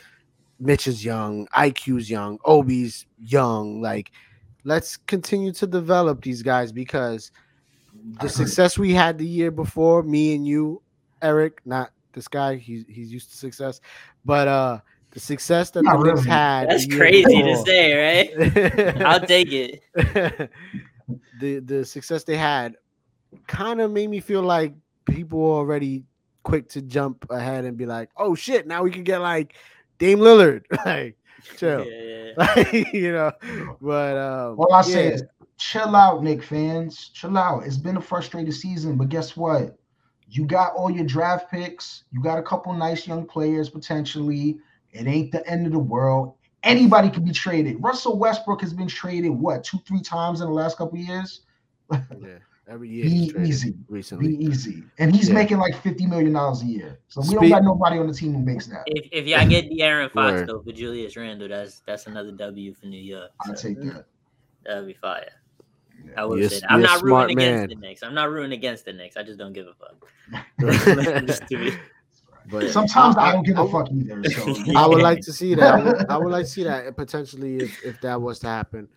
Mitch 0.60 0.88
is 0.88 1.04
young. 1.04 1.48
IQ's 1.48 2.10
young. 2.10 2.38
Obi's 2.46 3.06
young. 3.20 3.82
Like, 3.82 4.12
let's 4.64 4.98
continue 4.98 5.52
to 5.54 5.68
develop 5.68 6.24
these 6.24 6.42
guys 6.42 6.72
because 6.72 7.32
the 8.22 8.30
success 8.30 8.78
we 8.78 8.94
had 8.94 9.18
the 9.18 9.28
year 9.28 9.52
before, 9.52 10.04
me 10.04 10.36
and 10.36 10.48
you, 10.48 10.82
Erik, 11.22 11.62
not 11.66 11.92
this 12.14 12.28
guy, 12.28 12.56
he's 12.56 12.86
he's 12.88 13.12
used 13.12 13.32
to 13.32 13.38
success, 13.38 13.82
but 14.26 14.48
uh 14.48 14.80
the 15.12 15.20
success 15.20 15.70
that 15.72 15.84
Not 15.84 16.00
the 16.00 16.06
Knicks 16.06 16.20
really. 16.20 16.30
had. 16.30 16.70
That's 16.70 16.88
the 16.88 16.96
year 16.96 17.00
crazy 17.00 17.44
to 17.44 17.58
say, 17.58 18.28
right? 18.36 19.02
I'll 19.06 19.20
take 19.20 19.52
it. 19.52 19.84
the 21.40 21.60
the 21.60 21.86
success 21.86 22.24
they 22.24 22.38
had 22.38 22.76
kind 23.48 23.80
of 23.80 23.92
made 23.92 24.10
me 24.10 24.20
feel 24.20 24.42
like 24.42 24.74
people 25.06 25.40
were 25.40 25.56
already 25.56 26.04
quick 26.44 26.68
to 26.70 26.82
jump 26.82 27.26
ahead 27.30 27.66
and 27.66 27.78
be 27.78 27.86
like, 27.86 28.10
"Oh 28.18 28.36
shit, 28.36 28.68
now 28.68 28.84
we 28.84 28.92
can 28.92 29.04
get 29.04 29.20
like 29.22 29.56
Dame 30.04 30.20
Lillard." 30.20 30.64
like, 30.86 31.18
chill. 31.58 31.86
Yeah, 31.86 32.02
yeah. 32.02 32.32
Like, 32.36 32.94
you 32.94 33.12
know, 33.12 33.32
but 33.82 34.18
um, 34.18 34.60
All 34.60 34.74
I 34.74 34.82
say 34.82 35.14
is 35.14 35.24
chill 35.58 35.96
out, 35.96 36.24
Knick 36.24 36.44
fans. 36.44 37.10
Chill 37.14 37.38
out. 37.38 37.64
It's 37.64 37.78
been 37.78 37.98
a 37.98 38.02
frustrated 38.02 38.54
season, 38.54 38.98
but 38.98 39.10
guess 39.10 39.38
what? 39.38 39.78
You 40.30 40.46
got 40.46 40.74
all 40.74 40.90
your 40.90 41.06
draft 41.06 41.52
picks. 41.52 42.04
You 42.12 42.22
got 42.22 42.40
a 42.40 42.44
couple 42.44 42.74
nice 42.74 43.08
young 43.08 43.26
players 43.26 43.70
potentially. 43.70 44.58
It 44.92 45.08
ain't 45.08 45.32
the 45.32 45.48
end 45.48 45.66
of 45.66 45.72
the 45.72 45.80
world. 45.80 46.36
Anybody 46.64 47.10
can 47.10 47.24
be 47.24 47.32
traded. 47.32 47.78
Russell 47.82 48.18
Westbrook 48.18 48.62
has 48.62 48.74
been 48.74 48.88
traded 48.88 49.32
what 49.32 49.64
two, 49.64 49.80
three 49.88 50.02
times 50.02 50.42
in 50.42 50.48
the 50.48 50.54
last 50.54 50.78
couple 50.78 50.98
of 50.98 51.06
years. 51.06 51.42
yeah, 51.92 52.40
every 52.68 52.90
year 52.90 53.04
Be 53.04 53.10
he's 53.10 53.32
traded 53.34 53.50
easy. 53.50 53.72
Be 54.18 54.46
easy, 54.46 54.84
and 55.00 55.16
he's 55.16 55.28
Yeah. 55.30 55.36
making 55.36 55.58
like 55.58 55.76
fifty 55.82 56.06
million 56.06 56.34
dollars 56.34 56.62
a 56.62 56.66
year. 56.66 57.00
So 57.10 57.22
we 57.22 57.36
don't 57.36 57.50
got 57.50 57.64
nobody 57.64 57.98
on 58.00 58.08
the 58.08 58.14
team 58.14 58.34
who 58.34 58.40
makes 58.42 58.68
that. 58.68 58.84
If 58.88 59.08
if 59.12 59.28
y'all 59.28 59.48
get 59.48 59.70
De'Aaron 59.70 60.12
Fox 60.12 60.32
Word. 60.34 60.48
though 60.50 60.62
for 60.62 60.72
Julius 60.72 61.16
Randle, 61.18 61.48
that's 61.50 61.82
that's 61.86 62.08
another 62.08 62.32
W 62.32 62.74
for 62.74 62.86
New 62.88 63.02
York. 63.02 63.32
I'll 63.42 63.56
So 63.56 63.68
take 63.70 63.80
that. 63.82 64.06
that'd 64.66 64.88
be 64.88 64.94
fire. 64.94 65.30
Yeah. 66.06 66.12
I 66.18 66.26
will 66.26 66.40
You're 66.40 66.50
say 66.50 66.56
s- 66.58 66.62
that. 66.62 66.72
I'm 66.72 66.80
you're 66.80 66.90
not 66.90 67.00
smart 67.00 67.22
rooting 67.30 67.38
man. 67.38 67.54
against 67.64 67.70
the 67.76 67.88
Knicks. 67.88 68.04
I'm 68.04 68.14
not 68.14 68.30
rooting 68.32 68.52
against 68.54 68.86
the 68.86 68.94
Knicks. 68.94 69.16
I 69.18 69.24
just 69.24 69.38
don't 69.40 69.54
give 69.54 69.68
a 69.68 69.74
fuck. 69.74 70.10
Just 71.28 71.48
to 71.48 71.58
be- 71.58 71.78
But 72.52 72.70
Sometimes 72.72 73.16
I, 73.16 73.30
I- 73.30 73.32
don't 73.34 73.46
give 73.46 73.58
I- 73.58 73.64
a 73.64 73.68
fuck 73.70 73.90
either. 73.92 74.24
So 74.32 74.56
I 74.76 74.86
would 74.88 75.02
like 75.02 75.22
to 75.22 75.32
see 75.32 75.56
that. 75.56 75.76
I 75.76 75.84
would, 75.84 76.06
I 76.10 76.18
would 76.18 76.32
like 76.32 76.46
to 76.46 76.52
see 76.52 76.64
that 76.64 76.94
potentially 76.98 77.58
if, 77.58 77.86
if 77.86 78.02
that 78.02 78.22
was 78.22 78.40
to 78.40 78.48
happen. 78.48 78.90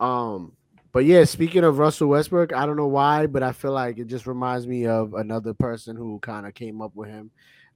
Um, 0.00 0.52
but 0.96 1.04
yeah, 1.04 1.24
speaking 1.24 1.62
of 1.62 1.76
Russell 1.76 2.08
Westbrook, 2.08 2.54
I 2.54 2.64
don't 2.64 2.78
know 2.78 2.86
why, 2.86 3.26
but 3.26 3.42
I 3.42 3.52
feel 3.52 3.72
like 3.72 3.98
it 3.98 4.06
just 4.06 4.26
reminds 4.26 4.66
me 4.66 4.86
of 4.86 5.12
another 5.12 5.52
person 5.52 5.94
who 5.94 6.18
kind 6.20 6.46
of 6.46 6.54
came 6.54 6.80
up 6.80 6.92
with 6.94 7.10
him 7.10 7.30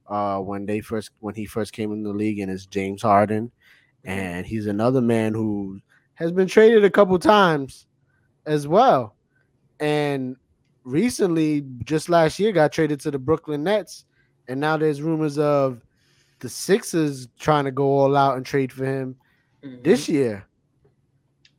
uh, 0.07 0.39
when 0.39 0.65
they 0.65 0.79
first 0.81 1.11
when 1.19 1.35
he 1.35 1.45
first 1.45 1.71
came 1.71 1.91
in 1.91 2.01
the 2.01 2.09
league, 2.09 2.39
and 2.39 2.51
it's 2.51 2.65
James 2.65 3.03
Harden, 3.03 3.51
and 4.05 4.43
he's 4.43 4.65
another 4.65 5.01
man 5.01 5.35
who 5.35 5.79
has 6.15 6.31
been 6.31 6.47
traded 6.47 6.83
a 6.83 6.89
couple 6.89 7.19
times 7.19 7.85
as 8.47 8.67
well, 8.67 9.13
and 9.79 10.35
recently, 10.83 11.63
just 11.83 12.09
last 12.09 12.39
year, 12.39 12.51
got 12.51 12.71
traded 12.71 12.99
to 13.01 13.11
the 13.11 13.19
Brooklyn 13.19 13.63
Nets, 13.63 14.05
and 14.47 14.59
now 14.59 14.77
there's 14.77 14.99
rumors 14.99 15.37
of 15.37 15.79
the 16.39 16.49
Sixers 16.49 17.27
trying 17.39 17.65
to 17.65 17.71
go 17.71 17.85
all 17.85 18.17
out 18.17 18.37
and 18.37 18.43
trade 18.43 18.71
for 18.71 18.83
him 18.83 19.15
this 19.83 20.09
year. 20.09 20.43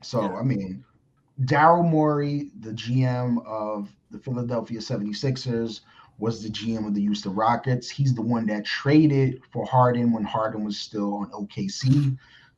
So, 0.02 0.22
Yeah. 0.22 0.34
I 0.34 0.42
mean, 0.42 0.82
Daryl 1.44 1.88
Morey, 1.88 2.50
the 2.60 2.72
GM 2.72 3.44
of 3.46 3.90
the 4.10 4.18
Philadelphia 4.18 4.78
76ers, 4.78 5.80
was 6.18 6.42
the 6.42 6.50
GM 6.50 6.86
of 6.86 6.94
the 6.94 7.00
Houston 7.00 7.34
Rockets. 7.34 7.88
He's 7.88 8.14
the 8.14 8.22
one 8.22 8.46
that 8.46 8.64
traded 8.64 9.40
for 9.50 9.64
Harden 9.66 10.12
when 10.12 10.24
Harden 10.24 10.64
was 10.64 10.78
still 10.78 11.14
on 11.14 11.30
OKC. 11.30 12.16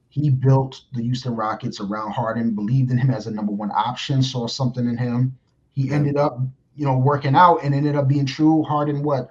He 0.08 0.30
built 0.30 0.82
the 0.92 1.02
Houston 1.02 1.34
Rockets 1.34 1.80
around 1.80 2.12
Harden, 2.12 2.54
believed 2.54 2.90
in 2.90 2.98
him 2.98 3.10
as 3.10 3.26
a 3.26 3.30
number 3.30 3.52
one 3.52 3.70
option, 3.70 4.22
saw 4.22 4.46
something 4.46 4.86
in 4.88 4.96
him. 4.96 5.36
He 5.72 5.90
ended 5.90 6.16
up, 6.16 6.38
you 6.76 6.84
know, 6.84 6.98
working 6.98 7.34
out 7.34 7.58
and 7.62 7.74
ended 7.74 7.96
up 7.96 8.06
being 8.06 8.26
true. 8.26 8.62
Harden, 8.64 9.02
what? 9.02 9.30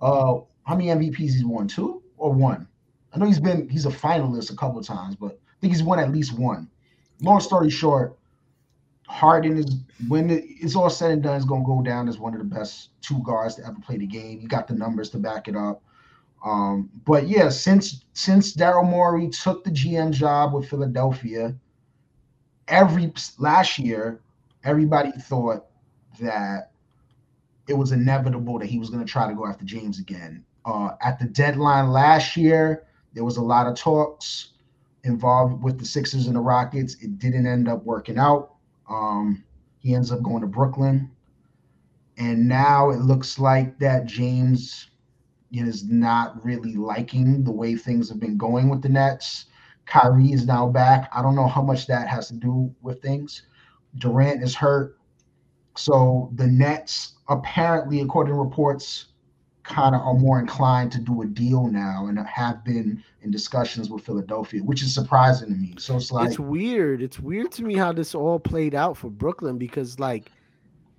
Uh, 0.00 0.40
how 0.64 0.76
many 0.76 0.88
MVPs 0.88 1.16
he's 1.16 1.44
won? 1.44 1.66
Two 1.66 2.02
or 2.16 2.32
one? 2.32 2.68
I 3.12 3.18
know 3.18 3.26
he's 3.26 3.40
been 3.40 3.68
he's 3.68 3.84
a 3.84 3.90
finalist 3.90 4.52
a 4.52 4.56
couple 4.56 4.78
of 4.78 4.86
times, 4.86 5.16
but 5.16 5.32
I 5.32 5.54
think 5.60 5.72
he's 5.72 5.82
won 5.82 5.98
at 5.98 6.12
least 6.12 6.38
one 6.38 6.68
long 7.22 7.40
story 7.40 7.70
short, 7.70 8.18
Harden 9.12 9.58
is 9.58 9.76
when 10.08 10.30
it's 10.30 10.74
all 10.74 10.88
said 10.88 11.10
and 11.10 11.22
done, 11.22 11.36
is 11.36 11.44
going 11.44 11.62
to 11.62 11.66
go 11.66 11.82
down 11.82 12.08
as 12.08 12.18
one 12.18 12.32
of 12.32 12.38
the 12.38 12.46
best 12.46 12.88
two 13.02 13.22
guards 13.22 13.56
to 13.56 13.66
ever 13.66 13.76
play 13.84 13.98
the 13.98 14.06
game. 14.06 14.40
You 14.40 14.48
got 14.48 14.66
the 14.66 14.74
numbers 14.74 15.10
to 15.10 15.18
back 15.18 15.48
it 15.48 15.54
up. 15.54 15.82
Um, 16.44 16.90
but 17.04 17.28
yeah, 17.28 17.50
since 17.50 18.04
since 18.14 18.56
Daryl 18.56 18.88
Morey 18.88 19.28
took 19.28 19.64
the 19.64 19.70
GM 19.70 20.12
job 20.12 20.54
with 20.54 20.68
Philadelphia, 20.68 21.54
every 22.68 23.12
last 23.38 23.78
year, 23.78 24.22
everybody 24.64 25.12
thought 25.12 25.66
that 26.18 26.72
it 27.68 27.74
was 27.74 27.92
inevitable 27.92 28.58
that 28.58 28.66
he 28.66 28.78
was 28.78 28.88
going 28.88 29.04
to 29.04 29.10
try 29.10 29.28
to 29.28 29.34
go 29.34 29.46
after 29.46 29.64
James 29.64 30.00
again. 30.00 30.42
Uh, 30.64 30.92
at 31.02 31.18
the 31.18 31.26
deadline 31.26 31.90
last 31.90 32.34
year, 32.36 32.86
there 33.12 33.24
was 33.24 33.36
a 33.36 33.42
lot 33.42 33.66
of 33.66 33.76
talks 33.76 34.52
involved 35.04 35.62
with 35.62 35.78
the 35.78 35.84
Sixers 35.84 36.26
and 36.26 36.34
the 36.34 36.40
Rockets. 36.40 36.96
It 37.02 37.18
didn't 37.18 37.46
end 37.46 37.68
up 37.68 37.84
working 37.84 38.18
out. 38.18 38.51
Um, 38.92 39.44
he 39.78 39.94
ends 39.94 40.12
up 40.12 40.22
going 40.22 40.42
to 40.42 40.46
Brooklyn. 40.46 41.10
And 42.18 42.46
now 42.46 42.90
it 42.90 43.00
looks 43.00 43.38
like 43.38 43.78
that 43.78 44.06
James 44.06 44.90
is 45.50 45.84
not 45.84 46.44
really 46.44 46.74
liking 46.74 47.42
the 47.42 47.50
way 47.50 47.74
things 47.74 48.08
have 48.08 48.20
been 48.20 48.36
going 48.36 48.68
with 48.68 48.82
the 48.82 48.88
Nets. 48.88 49.46
Kyrie 49.86 50.32
is 50.32 50.46
now 50.46 50.68
back. 50.68 51.10
I 51.12 51.22
don't 51.22 51.34
know 51.34 51.48
how 51.48 51.62
much 51.62 51.86
that 51.88 52.08
has 52.08 52.28
to 52.28 52.34
do 52.34 52.72
with 52.82 53.02
things. 53.02 53.42
Durant 53.96 54.42
is 54.42 54.54
hurt. 54.54 54.98
So 55.76 56.30
the 56.34 56.46
Nets, 56.46 57.14
apparently, 57.28 58.00
according 58.00 58.34
to 58.34 58.40
reports, 58.40 59.06
kind 59.72 59.94
of 59.94 60.02
are 60.02 60.14
more 60.14 60.38
inclined 60.38 60.92
to 60.92 61.00
do 61.00 61.22
a 61.22 61.26
deal 61.26 61.66
now 61.66 62.06
and 62.06 62.18
have 62.18 62.64
been 62.64 63.02
in 63.22 63.30
discussions 63.30 63.88
with 63.88 64.04
Philadelphia, 64.04 64.62
which 64.62 64.82
is 64.82 64.94
surprising 64.94 65.48
to 65.48 65.54
me. 65.54 65.74
So 65.78 65.96
it's 65.96 66.12
like 66.12 66.28
it's 66.28 66.38
weird. 66.38 67.02
It's 67.02 67.18
weird 67.18 67.50
to 67.52 67.64
me 67.64 67.74
how 67.74 67.92
this 67.92 68.14
all 68.14 68.38
played 68.38 68.74
out 68.74 68.96
for 68.96 69.10
Brooklyn 69.10 69.58
because 69.58 69.98
like 69.98 70.30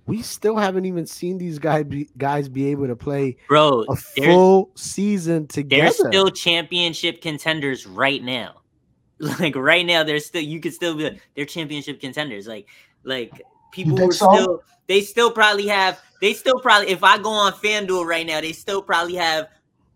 we 0.06 0.22
still 0.22 0.58
haven't 0.58 0.86
even 0.86 1.06
seen 1.06 1.38
these 1.38 1.60
guys 1.60 1.86
be, 1.86 2.10
guys 2.18 2.50
be 2.50 2.68
able 2.72 2.88
to 2.88 2.95
play 2.95 3.38
Bro, 3.48 3.86
a 3.90 3.95
full 3.95 4.72
season 4.76 5.48
together. 5.48 5.84
they're 5.84 6.12
still 6.12 6.30
championship 6.30 7.22
contenders 7.22 7.86
right 7.86 8.24
now. 8.24 8.60
Like 9.40 9.56
right 9.56 9.86
now, 9.86 10.04
they're 10.04 10.20
still 10.20 10.41
you 10.41 10.60
could 10.60 10.74
still 10.74 10.95
be 10.95 11.18
they're 11.36 11.45
championship 11.45 12.02
contenders. 12.02 12.45
Like 12.45 12.68
like 13.04 13.32
people 13.72 13.95
think 13.95 14.08
were 14.08 14.14
so? 14.14 14.34
still 14.34 14.64
they 14.88 15.00
still 15.00 15.32
probably 15.32 15.68
have 15.68 16.02
they 16.24 16.34
still 16.34 16.58
probably 16.58 16.90
if 16.90 17.04
I 17.04 17.18
go 17.18 17.32
on 17.32 17.52
FanDuel 17.52 18.06
right 18.06 18.26
now, 18.26 18.40
they 18.40 18.54
still 18.54 18.82
probably 18.82 19.16
have 19.16 19.50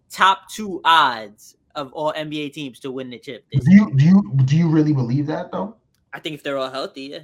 top 0.09 0.49
two 0.51 0.81
odds 0.83 1.55
of 1.73 1.93
all 1.93 2.11
NBA 2.11 2.51
teams 2.51 2.81
to 2.81 2.91
win 2.91 3.09
the 3.09 3.17
chip 3.17 3.45
this 3.49 3.63
Do 3.63 3.71
you 3.73 3.93
do 3.95 4.03
you 4.03 4.31
do 4.43 4.57
you 4.57 4.67
really 4.67 4.91
believe 4.91 5.25
that 5.27 5.53
though? 5.53 5.77
I 6.11 6.19
think 6.19 6.35
if 6.35 6.43
they're 6.43 6.57
all 6.57 6.69
healthy, 6.69 7.03
yeah. 7.03 7.19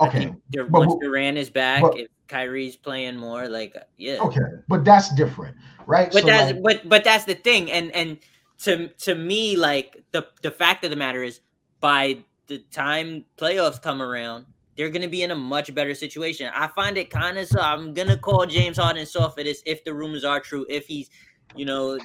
Okay, 0.00 0.34
they're, 0.48 0.64
but 0.64 0.80
once 0.80 0.92
who- 0.94 1.00
Durant 1.00 1.36
is 1.36 1.50
back, 1.50 1.82
but- 1.82 1.98
if 1.98 2.08
Kyrie's 2.26 2.74
playing 2.74 3.16
more, 3.16 3.48
like 3.50 3.76
yeah. 3.98 4.16
okay, 4.20 4.40
but 4.66 4.82
that's 4.82 5.14
different, 5.14 5.54
right? 5.84 6.10
But 6.10 6.22
So, 6.22 6.26
that's 6.28 6.52
like, 6.52 6.62
but 6.62 6.88
but 6.88 7.04
that's 7.04 7.26
the 7.26 7.34
thing, 7.34 7.70
and 7.70 7.92
and 7.92 8.18
to 8.60 8.88
to 8.88 9.14
me, 9.14 9.56
like 9.56 10.02
the 10.12 10.26
the 10.40 10.50
fact 10.50 10.84
of 10.84 10.90
the 10.90 10.96
matter 10.96 11.22
is, 11.22 11.40
by 11.80 12.24
the 12.46 12.60
time 12.70 13.26
playoffs 13.36 13.82
come 13.82 14.00
around, 14.00 14.46
they're 14.76 14.90
gonna 14.90 15.08
be 15.08 15.22
in 15.22 15.30
a 15.30 15.36
much 15.36 15.74
better 15.74 15.94
situation. 15.94 16.50
I 16.54 16.66
find 16.68 16.96
it 16.96 17.10
kind 17.10 17.38
of 17.38 17.46
so. 17.46 17.60
I'm 17.60 17.94
gonna 17.94 18.16
call 18.16 18.46
James 18.46 18.78
Harden 18.78 19.04
soft 19.06 19.36
for 19.36 19.44
this 19.44 19.62
if 19.66 19.84
the 19.84 19.94
rumors 19.94 20.24
are 20.24 20.40
true. 20.40 20.66
If 20.68 20.86
he's 20.86 21.10
you 21.54 21.64
know 21.66 21.98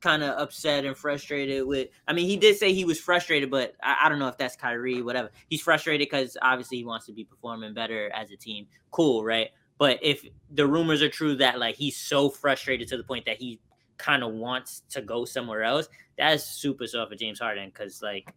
kind 0.00 0.22
of 0.22 0.38
upset 0.38 0.84
and 0.84 0.96
frustrated 0.96 1.66
with. 1.66 1.88
I 2.08 2.12
mean, 2.12 2.26
he 2.26 2.36
did 2.36 2.56
say 2.56 2.72
he 2.72 2.84
was 2.84 2.98
frustrated, 2.98 3.50
but 3.50 3.74
I, 3.82 4.02
I 4.04 4.08
don't 4.08 4.18
know 4.18 4.28
if 4.28 4.38
that's 4.38 4.56
Kyrie. 4.56 5.02
Whatever. 5.02 5.30
He's 5.48 5.60
frustrated 5.60 6.06
because 6.06 6.36
obviously 6.40 6.78
he 6.78 6.84
wants 6.84 7.06
to 7.06 7.12
be 7.12 7.24
performing 7.24 7.74
better 7.74 8.10
as 8.14 8.30
a 8.30 8.36
team. 8.36 8.66
Cool, 8.90 9.24
right? 9.24 9.50
But 9.78 9.98
if 10.02 10.24
the 10.50 10.66
rumors 10.66 11.02
are 11.02 11.08
true 11.08 11.36
that 11.36 11.58
like 11.58 11.76
he's 11.76 11.96
so 11.96 12.30
frustrated 12.30 12.88
to 12.88 12.96
the 12.96 13.04
point 13.04 13.26
that 13.26 13.36
he 13.36 13.60
kind 13.98 14.22
of 14.22 14.32
wants 14.32 14.82
to 14.90 15.02
go 15.02 15.24
somewhere 15.24 15.64
else, 15.64 15.88
that's 16.16 16.44
super 16.44 16.86
soft 16.86 17.10
for 17.10 17.16
James 17.16 17.40
Harden. 17.40 17.70
Cause 17.72 18.00
like, 18.02 18.32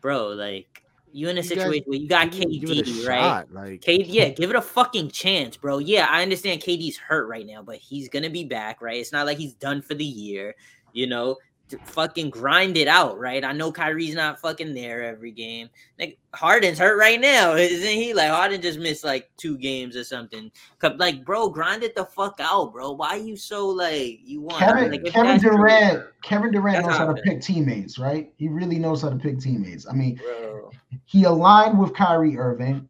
bro, 0.00 0.28
like 0.28 0.84
you 1.12 1.28
in 1.28 1.36
a 1.38 1.40
You 1.40 1.42
guys- 1.42 1.48
situation 1.48 1.84
where 1.86 1.98
you 1.98 2.08
got 2.08 2.30
Give 2.32 2.42
it- 2.42 2.60
give 2.60 2.70
KD, 2.86 3.06
right? 3.06 3.20
shot, 3.20 3.52
Like 3.52 3.80
KD, 3.80 4.04
yeah, 4.08 4.28
give 4.36 4.50
it 4.50 4.56
a 4.56 4.62
fucking 4.62 5.10
chance, 5.10 5.56
bro. 5.56 5.78
Yeah, 5.78 6.06
I 6.10 6.22
understand 6.22 6.60
KD's 6.62 6.96
hurt 6.96 7.28
right 7.28 7.46
now, 7.46 7.62
but 7.62 7.76
he's 7.76 8.08
gonna 8.08 8.30
be 8.30 8.44
back, 8.44 8.80
right? 8.82 9.00
It's 9.00 9.12
not 9.12 9.26
like 9.26 9.38
he's 9.38 9.54
done 9.54 9.82
for 9.82 9.94
the 9.94 10.04
year, 10.04 10.54
you 10.92 11.06
know. 11.06 11.36
To 11.70 11.78
fucking 11.84 12.30
grind 12.30 12.76
it 12.76 12.88
out, 12.88 13.18
right? 13.18 13.44
I 13.44 13.52
know 13.52 13.70
Kyrie's 13.70 14.14
not 14.14 14.40
fucking 14.40 14.72
there 14.72 15.02
every 15.02 15.32
game. 15.32 15.68
Like 15.98 16.18
Harden's 16.32 16.78
hurt 16.78 16.98
right 16.98 17.20
now, 17.20 17.54
isn't 17.56 17.86
he? 17.86 18.14
Like 18.14 18.30
Harden 18.30 18.62
just 18.62 18.78
missed 18.78 19.04
like 19.04 19.30
two 19.36 19.58
games 19.58 19.96
or 19.96 20.04
something. 20.04 20.50
Like, 20.96 21.24
bro, 21.24 21.48
grind 21.50 21.82
it 21.82 21.94
the 21.94 22.04
fuck 22.04 22.36
out, 22.40 22.72
bro. 22.72 22.92
Why 22.92 23.16
you 23.16 23.36
so 23.36 23.68
like 23.68 24.20
you 24.24 24.40
want? 24.40 24.60
Kevin 24.60 24.90
like, 24.92 25.04
Kevin 25.04 25.26
that's 25.26 25.42
true, 25.42 25.56
Durant 25.56 26.04
Kevin 26.22 26.52
Durant 26.52 26.86
knows 26.86 26.96
how 26.96 27.08
how 27.08 27.14
to 27.14 27.22
pick 27.22 27.40
teammates, 27.40 27.98
right? 27.98 28.32
He 28.36 28.48
really 28.48 28.78
knows 28.78 29.02
how 29.02 29.10
to 29.10 29.16
pick 29.16 29.38
teammates. 29.38 29.86
I 29.88 29.92
mean, 29.92 30.16
bro. 30.16 30.70
he 31.06 31.24
aligned 31.24 31.78
with 31.78 31.94
Kyrie 31.94 32.38
Irving. 32.38 32.88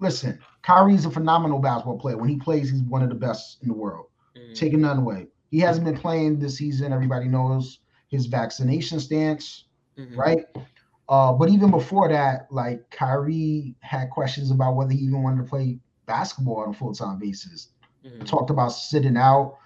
Listen, 0.00 0.38
Kyrie's 0.62 1.04
a 1.04 1.10
phenomenal 1.10 1.58
basketball 1.58 1.98
player. 1.98 2.16
When 2.16 2.28
he 2.28 2.36
plays, 2.36 2.70
he's 2.70 2.82
one 2.82 3.02
of 3.02 3.08
the 3.08 3.14
best 3.14 3.58
in 3.62 3.68
the 3.68 3.74
world. 3.74 4.06
Mm, 4.36 4.54
Taking 4.54 4.80
none 4.82 4.98
away. 4.98 5.26
He 5.50 5.58
hasn't 5.60 5.86
been 5.86 5.96
playing 5.96 6.38
this 6.38 6.56
season. 6.56 6.92
Everybody 6.92 7.26
knows 7.26 7.80
his 8.08 8.26
vaccination 8.26 9.00
stance, 9.00 9.64
mhm, 9.96 10.16
right? 10.16 10.44
Uh, 11.08 11.32
but 11.32 11.48
even 11.48 11.70
before 11.70 12.08
that, 12.08 12.46
like 12.50 12.88
Kyrie 12.90 13.74
had 13.80 14.10
questions 14.10 14.50
about 14.50 14.76
whether 14.76 14.92
he 14.92 14.98
even 14.98 15.22
wanted 15.22 15.42
to 15.42 15.48
play 15.48 15.78
basketball 16.06 16.58
on 16.58 16.70
a 16.70 16.72
full 16.74 16.94
time 16.94 17.18
basis. 17.18 17.68
mhm. 18.04 18.24
Talked 18.26 18.50
about 18.50 18.68
sitting 18.68 19.16
out 19.16 19.56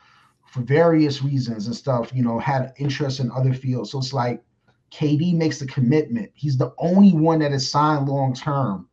for 0.46 0.60
various 0.62 1.22
reasons 1.22 1.66
and 1.66 1.74
stuff. 1.76 2.12
You 2.14 2.22
know, 2.22 2.38
had 2.38 2.72
interest 2.78 3.20
in 3.20 3.30
other 3.32 3.54
fields. 3.54 3.90
So 3.90 3.98
it's 3.98 4.12
like 4.12 4.42
KD 4.90 5.34
makes 5.34 5.58
the 5.58 5.66
commitment. 5.66 6.30
He's 6.34 6.56
the 6.58 6.72
only 6.78 7.12
one 7.12 7.38
that 7.40 7.52
is 7.52 7.70
signed 7.70 8.08
long 8.08 8.34
term 8.34 8.88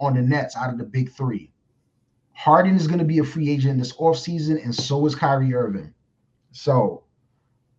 on 0.00 0.14
the 0.14 0.22
Nets 0.22 0.56
out 0.56 0.70
of 0.70 0.78
the 0.78 0.84
big 0.84 1.10
three. 1.12 1.50
Harden 2.32 2.76
is 2.76 2.86
going 2.86 3.00
to 3.00 3.04
be 3.04 3.18
a 3.18 3.24
free 3.24 3.50
agent 3.50 3.78
this 3.78 3.92
offseason, 3.94 4.62
and 4.62 4.72
so 4.72 5.04
is 5.06 5.14
Kyrie 5.16 5.54
Irving. 5.54 5.92
So 6.52 7.02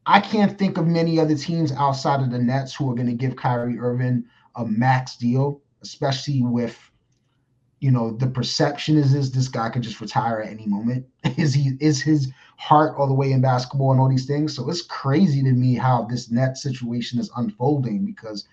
I 0.10 0.20
can't 0.20 0.58
think 0.58 0.80
of 0.80 0.88
many 0.88 1.20
other 1.20 1.36
teams 1.36 1.72
outside 1.72 2.22
of 2.22 2.32
the 2.32 2.40
Nets 2.40 2.74
who 2.74 2.90
are 2.90 2.96
going 2.96 3.06
to 3.06 3.14
give 3.14 3.36
Kyrie 3.36 3.78
Irving 3.78 4.26
a 4.56 4.66
max 4.66 5.16
deal, 5.16 5.62
especially 5.84 6.42
with 6.42 6.76
you 7.80 7.92
know 7.92 8.14
the 8.18 8.26
perception 8.26 8.98
is 8.98 9.14
this 9.14 9.30
this 9.30 9.48
guy 9.48 9.70
could 9.70 9.84
just 9.84 10.02
retire 10.02 10.42
at 10.42 10.50
any 10.50 10.66
moment. 10.66 11.06
Is 11.38 11.54
he 11.54 11.74
is 11.80 12.02
his 12.02 12.32
heart 12.58 12.96
all 12.98 13.08
the 13.08 13.14
way 13.14 13.32
in 13.32 13.40
basketball 13.40 13.92
and 13.92 14.02
all 14.02 14.10
these 14.10 14.26
things? 14.26 14.56
So 14.56 14.68
it's 14.68 14.82
crazy 14.82 15.44
to 15.44 15.52
me 15.52 15.76
how 15.76 16.08
this 16.10 16.32
net 16.32 16.58
situation 16.58 17.20
is 17.20 17.30
unfolding 17.38 18.04
because 18.04 18.48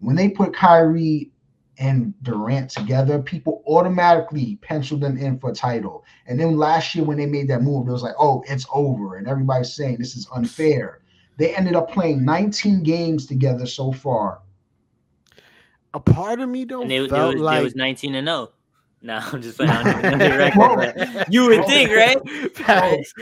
when 0.00 0.16
they 0.16 0.28
put 0.28 0.54
Kyrie 0.54 1.30
and 1.80 2.12
Durant 2.22 2.70
together, 2.70 3.18
people 3.20 3.64
automatically 3.66 4.56
penciled 4.60 5.00
them 5.00 5.16
in 5.16 5.38
for 5.38 5.50
a 5.50 5.54
title. 5.54 6.04
And 6.26 6.38
then 6.38 6.58
last 6.58 6.94
year 6.94 7.04
when 7.04 7.16
they 7.16 7.26
made 7.26 7.48
that 7.48 7.62
move, 7.62 7.88
it 7.88 7.92
was 7.92 8.02
like, 8.02 8.14
oh, 8.18 8.44
it's 8.46 8.66
over, 8.72 9.16
and 9.16 9.26
everybody's 9.26 9.72
saying 9.72 9.96
this 9.98 10.14
is 10.14 10.28
unfair. 10.34 11.00
They 11.38 11.56
ended 11.56 11.74
up 11.74 11.90
playing 11.90 12.22
19 12.22 12.82
games 12.82 13.24
together 13.26 13.64
so 13.64 13.92
far. 13.92 14.42
a 15.94 16.00
part 16.00 16.38
of 16.40 16.50
me 16.50 16.64
though 16.66 16.82
And 16.82 16.90
they, 16.90 16.98
they 16.98 17.08
felt 17.08 17.34
was, 17.34 17.42
like 17.42 17.58
they 17.58 17.64
was 17.64 17.74
19 17.74 18.14
and 18.14 18.28
0. 18.28 18.52
No, 19.02 19.18
I'm 19.32 19.40
just 19.40 19.56
playing. 19.56 19.70
I 19.72 19.82
don't 19.82 20.04
even 20.04 20.18
know 20.18 20.28
the 20.28 20.36
record, 20.36 21.26
you 21.30 21.46
would 21.46 21.64
think, 21.64 21.90
right? 21.90 22.18
Facts. 22.54 23.14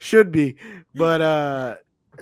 Should 0.00 0.30
be. 0.30 0.56
But 0.94 1.22
uh 1.22 1.76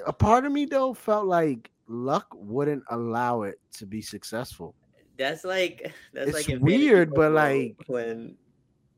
a 0.07 0.13
part 0.13 0.45
of 0.45 0.53
me 0.53 0.67
though 0.67 0.95
felt 0.95 1.27
like 1.27 1.69
luck 1.89 2.29
wouldn't 2.33 2.85
allow 2.91 3.43
it 3.43 3.59
to 3.73 3.87
be 3.87 4.01
successful. 4.01 4.77
That's 5.17 5.45
like 5.45 5.93
that's 6.13 6.31
It's 6.37 6.49
like 6.49 6.61
weird, 6.61 7.15
but, 7.15 7.33
like- 7.33 7.77
when 7.87 8.37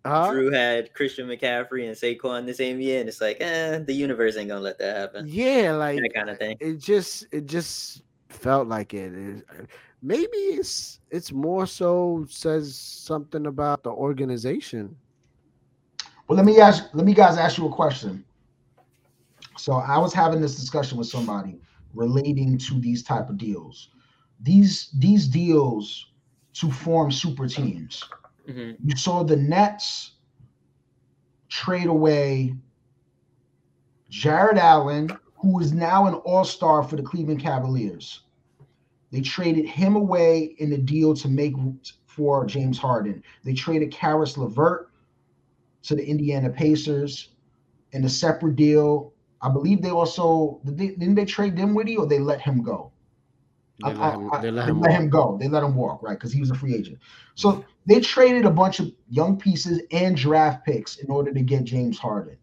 Huh? 0.04 0.30
Drew 0.30 0.52
had 0.52 0.94
Christian 0.94 1.26
McCaffrey 1.26 1.88
and 1.88 1.96
Saquon 1.96 2.46
the 2.46 2.54
same 2.54 2.80
year, 2.80 3.00
and 3.00 3.08
it's 3.08 3.20
like, 3.20 3.38
eh, 3.40 3.78
the 3.80 3.92
universe 3.92 4.36
ain't 4.36 4.48
gonna 4.48 4.60
let 4.60 4.78
that 4.78 4.96
happen. 4.96 5.26
Yeah, 5.28 5.72
like 5.72 6.00
That 6.00 6.14
kind 6.14 6.30
of 6.30 6.38
thing. 6.38 6.56
it 6.60 6.74
just 6.78 7.26
it 7.32 7.46
just 7.46 8.02
felt 8.28 8.68
like 8.68 8.94
it. 8.94 9.12
It- 9.12 9.44
maybe 10.02 10.36
it's 10.36 11.00
it's 11.10 11.32
more 11.32 11.66
so 11.66 12.24
says 12.30 12.76
something 12.78 13.46
about 13.46 13.82
the 13.82 13.90
organization. 13.90 14.94
Well, 16.28 16.36
let 16.36 16.44
me 16.46 16.60
ask 16.60 16.84
let 16.94 17.04
me 17.04 17.12
guys 17.12 17.36
ask 17.36 17.58
you 17.58 17.66
a 17.66 17.72
question. 17.72 18.24
So 19.58 19.72
I 19.72 19.98
was 19.98 20.12
having 20.14 20.40
this 20.40 20.54
discussion 20.54 20.98
with 20.98 21.08
somebody 21.08 21.58
relating 21.94 22.58
to 22.58 22.78
these 22.78 23.02
type 23.02 23.28
of 23.28 23.38
deals. 23.38 23.88
These 24.40 24.90
these 24.98 25.26
deals 25.26 26.10
to 26.54 26.70
form 26.70 27.10
super 27.10 27.48
teams. 27.48 28.02
hmm 28.46 28.72
You 28.82 28.96
saw 28.96 29.22
the 29.22 29.36
Nets 29.36 30.12
trade 31.48 31.86
away 31.86 32.54
Jarrett 34.08 34.58
Allen, 34.58 35.10
who 35.36 35.60
is 35.60 35.72
now 35.72 36.06
an 36.06 36.14
all-star 36.14 36.82
for 36.82 36.96
the 36.96 37.02
Cleveland 37.02 37.40
Cavaliers. 37.40 38.22
They 39.10 39.20
traded 39.20 39.66
him 39.66 39.96
away 39.96 40.56
in 40.58 40.70
the 40.70 40.78
deal 40.78 41.14
to 41.14 41.28
make 41.28 41.54
for 42.06 42.44
James 42.46 42.78
Harden. 42.78 43.22
They 43.44 43.52
traded 43.54 43.90
Caris 43.92 44.36
LeVert 44.36 44.90
to 45.82 45.94
the 45.94 46.06
Indiana 46.06 46.50
Pacers 46.50 47.30
in 47.92 48.04
a 48.04 48.08
separate 48.08 48.56
deal. 48.56 49.12
I 49.42 49.48
believe 49.48 49.82
they 49.82 49.90
also 49.90 50.60
did 50.64 50.78
they, 50.78 50.88
didn't 50.88 51.14
they 51.14 51.24
trade 51.24 51.54
Dinwiddie 51.54 51.96
or 51.96 52.06
they 52.06 52.18
let 52.18 52.40
him 52.40 52.62
go? 52.62 52.90
They 53.78 53.90
I- 53.90 53.94
let 53.94 54.14
him, 54.14 54.30
I- 54.32 54.40
they 54.40 54.50
let 54.50 54.66
they 54.66 54.70
him 54.70 54.80
let 54.80 54.92
him 54.92 55.08
go. 55.10 55.36
They 55.40 55.48
let 55.48 55.62
him 55.62 55.74
walk, 55.76 56.02
right? 56.02 56.18
Because 56.18 56.32
he 56.32 56.40
was 56.40 56.50
a 56.50 56.54
free 56.54 56.74
agent. 56.74 56.98
So 57.34 57.64
they 57.86 58.00
traded 58.00 58.44
a 58.44 58.50
bunch 58.50 58.80
of 58.80 58.90
young 59.08 59.36
pieces 59.38 59.82
and 59.90 60.16
draft 60.16 60.64
picks 60.64 60.96
in 60.96 61.10
order 61.10 61.32
to 61.32 61.40
get 61.40 61.64
James 61.64 61.98
Harden. 61.98 62.38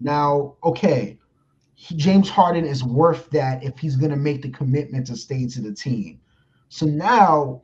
Now, 0.00 0.54
okay, 0.64 1.18
he- 1.74 1.96
James 1.96 2.28
Harden 2.28 2.64
is 2.64 2.82
worth 2.82 3.30
that 3.30 3.62
if 3.62 3.78
he's 3.78 3.96
going 3.96 4.10
to 4.10 4.16
make 4.16 4.42
the 4.42 4.50
commitment 4.50 5.06
to 5.06 5.16
stay 5.16 5.46
to 5.46 5.60
the 5.60 5.72
team. 5.72 6.20
So 6.68 6.86
now, 6.86 7.62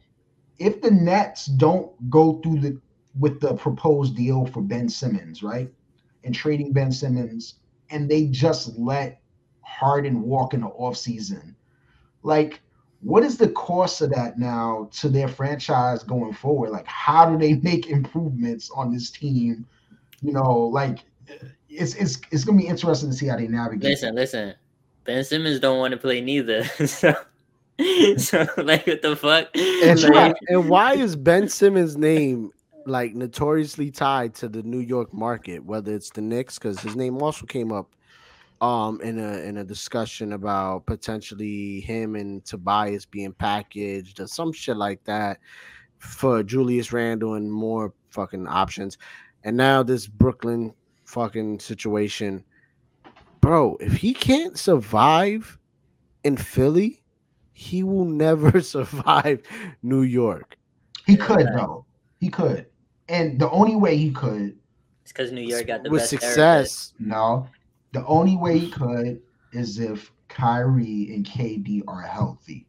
if 0.59 0.81
the 0.81 0.91
Nets 0.91 1.47
don't 1.47 1.93
go 2.11 2.41
through 2.43 2.61
the 2.61 2.81
with 3.19 3.41
the 3.41 3.55
proposed 3.55 4.17
deal 4.17 4.47
for 4.47 4.63
Ben 4.63 4.89
Simmons, 4.89 5.43
right, 5.43 5.71
and 6.25 6.35
trading 6.35 6.73
Ben 6.73 6.91
Simmons, 6.91 7.57
and 7.91 8.09
they 8.09 8.27
just 8.27 8.79
let 8.79 9.21
Harden 9.61 10.23
walk 10.23 10.55
in 10.55 10.61
the 10.61 10.69
offseason, 10.69 11.55
like 12.23 12.61
what 13.03 13.25
is 13.25 13.37
the 13.37 13.49
cost 13.49 14.01
of 14.01 14.11
that 14.11 14.39
now 14.39 14.89
to 14.93 15.09
their 15.09 15.29
franchise 15.29 16.03
going 16.03 16.33
forward? 16.33 16.71
Like, 16.71 16.87
how 16.87 17.29
do 17.29 17.37
they 17.37 17.55
make 17.63 17.89
improvements 17.89 18.71
on 18.71 18.93
this 18.93 19.11
team? 19.11 19.67
You 20.23 20.33
know, 20.33 20.59
like 20.59 21.01
it's 21.69 21.95
it's 21.95 22.21
it's 22.31 22.45
gonna 22.45 22.59
be 22.59 22.67
interesting 22.67 23.11
to 23.11 23.17
see 23.17 23.27
how 23.27 23.37
they 23.37 23.49
navigate. 23.49 23.91
Listen, 23.91 24.15
listen. 24.15 24.55
Ben 25.05 25.25
Simmons 25.25 25.59
don't 25.59 25.79
want 25.79 25.91
to 25.93 25.97
play 25.97 26.21
neither. 26.21 26.65
so, 26.87 27.13
so 28.19 28.47
like, 28.59 28.87
what 28.87 29.03
the 29.03 29.17
fuck? 29.17 29.49
And, 29.57 29.99
Sure. 29.99 30.15
Like, 30.15 30.37
and 30.47 30.69
why 30.69 30.95
is 30.95 31.17
Ben 31.17 31.49
Simmons' 31.49 31.97
name 31.97 32.53
like 32.87 33.15
notoriously 33.15 33.91
tied 33.91 34.35
to 34.37 34.49
the 34.49 34.63
New 34.63 34.79
York 34.79 35.13
market? 35.13 35.65
Whether 35.65 35.93
it's 35.93 36.11
the 36.11 36.21
Knicks, 36.21 36.57
because 36.57 36.79
his 36.79 36.95
name 36.95 37.21
also 37.21 37.47
came 37.47 37.73
up 37.73 37.97
um 38.63 39.01
in 39.01 39.19
a 39.19 39.39
in 39.39 39.59
a 39.59 39.65
discussion 39.65 40.33
about 40.33 40.87
potentially 40.87 41.81
him 41.81 42.15
and 42.15 42.45
Tobias 42.45 43.05
being 43.05 43.33
packaged 43.33 44.21
or 44.21 44.29
some 44.29 44.53
shit 44.53 44.77
like 44.77 45.03
that 45.05 45.41
for 45.99 46.43
Julius 46.43 46.93
Randle 46.93 47.35
and 47.35 47.53
more 47.53 47.93
fucking 48.11 48.47
options. 48.47 48.99
And 49.45 49.57
now 49.57 49.83
this 49.83 50.07
Brooklyn 50.07 50.73
fucking 51.05 51.59
situation. 51.59 52.45
Bro, 53.41 53.79
if 53.81 53.95
he 53.95 54.15
can't 54.15 54.57
survive 54.57 55.59
in 56.23 56.37
Philly, 56.37 57.03
he 57.53 57.83
will 57.83 58.05
never 58.05 58.61
survive 58.63 59.43
New 59.83 60.03
York. 60.03 60.57
He 61.07 61.17
could 61.17 61.49
though. 61.49 61.85
He 62.21 62.29
could. 62.29 62.67
And 63.09 63.41
the 63.41 63.51
only 63.51 63.75
way 63.75 63.97
he 63.97 64.13
could 64.13 64.57
It's 65.03 65.11
because 65.13 65.33
New 65.33 65.43
York 65.43 65.67
got 65.67 65.83
the 65.83 65.91
with 65.91 66.03
best 66.03 66.11
success. 66.11 66.95
No, 67.01 67.49
the 67.93 68.05
only 68.07 68.37
way 68.37 68.59
he 68.59 68.71
could 68.71 69.21
is 69.53 69.79
if 69.79 70.11
Kyrie 70.29 71.15
and 71.15 71.25
KD 71.27 71.83
are 71.89 72.01
healthy. 72.03 72.67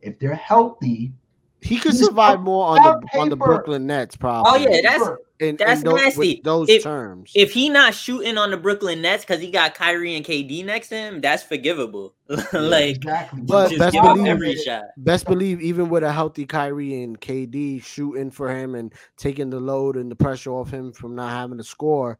If 0.00 0.18
they're 0.18 0.34
healthy, 0.34 1.12
He 1.60 1.78
could 1.78 1.94
survive 1.94 2.40
more 2.40 2.68
on 2.68 2.78
on 2.78 3.00
the 3.00 3.18
on 3.18 3.28
the. 3.30 3.36
Brooklyn 3.36 3.86
Nets, 3.86 4.16
oh, 4.16 4.20
probably. 4.20 4.66
Oh, 4.66 4.70
yeah, 4.70 4.80
that's- 4.82 5.10
in, 5.40 5.56
that's 5.56 5.80
in 5.80 5.84
tho- 5.88 5.96
nasty. 5.96 6.40
Those 6.44 6.68
If- 6.68 6.82
terms. 6.84 7.32
If 7.34 7.52
he 7.52 7.68
not 7.68 7.92
shooting 7.94 8.38
on 8.38 8.50
the 8.52 8.56
Brooklyn 8.56 9.02
Nets 9.02 9.24
because 9.24 9.40
he 9.40 9.50
got 9.50 9.74
Kyrie 9.74 10.14
and 10.14 10.24
KD 10.24 10.62
next 10.64 10.88
to 10.88 10.96
him, 10.96 11.20
that's 11.20 11.42
forgivable. 11.42 12.14
like 12.52 12.96
exactly. 12.96 13.42
But 13.42 13.68
just 13.70 13.78
best 13.80 13.92
give 13.94 14.02
believe- 14.04 14.26
every 14.26 14.56
shot. 14.56 14.84
Best 14.98 15.26
believe, 15.26 15.60
even 15.60 15.88
with 15.88 16.04
a 16.04 16.12
healthy 16.12 16.46
Kyrie 16.46 17.02
and 17.02 17.20
KD 17.20 17.82
shooting 17.82 18.30
for 18.30 18.48
him 18.54 18.74
and 18.74 18.92
taking 19.16 19.50
the 19.50 19.58
load 19.60 19.96
and 19.96 20.10
the 20.10 20.16
pressure 20.16 20.50
off 20.52 20.70
him 20.70 20.92
from 20.92 21.14
not 21.16 21.30
having 21.30 21.58
to 21.58 21.64
score, 21.64 22.18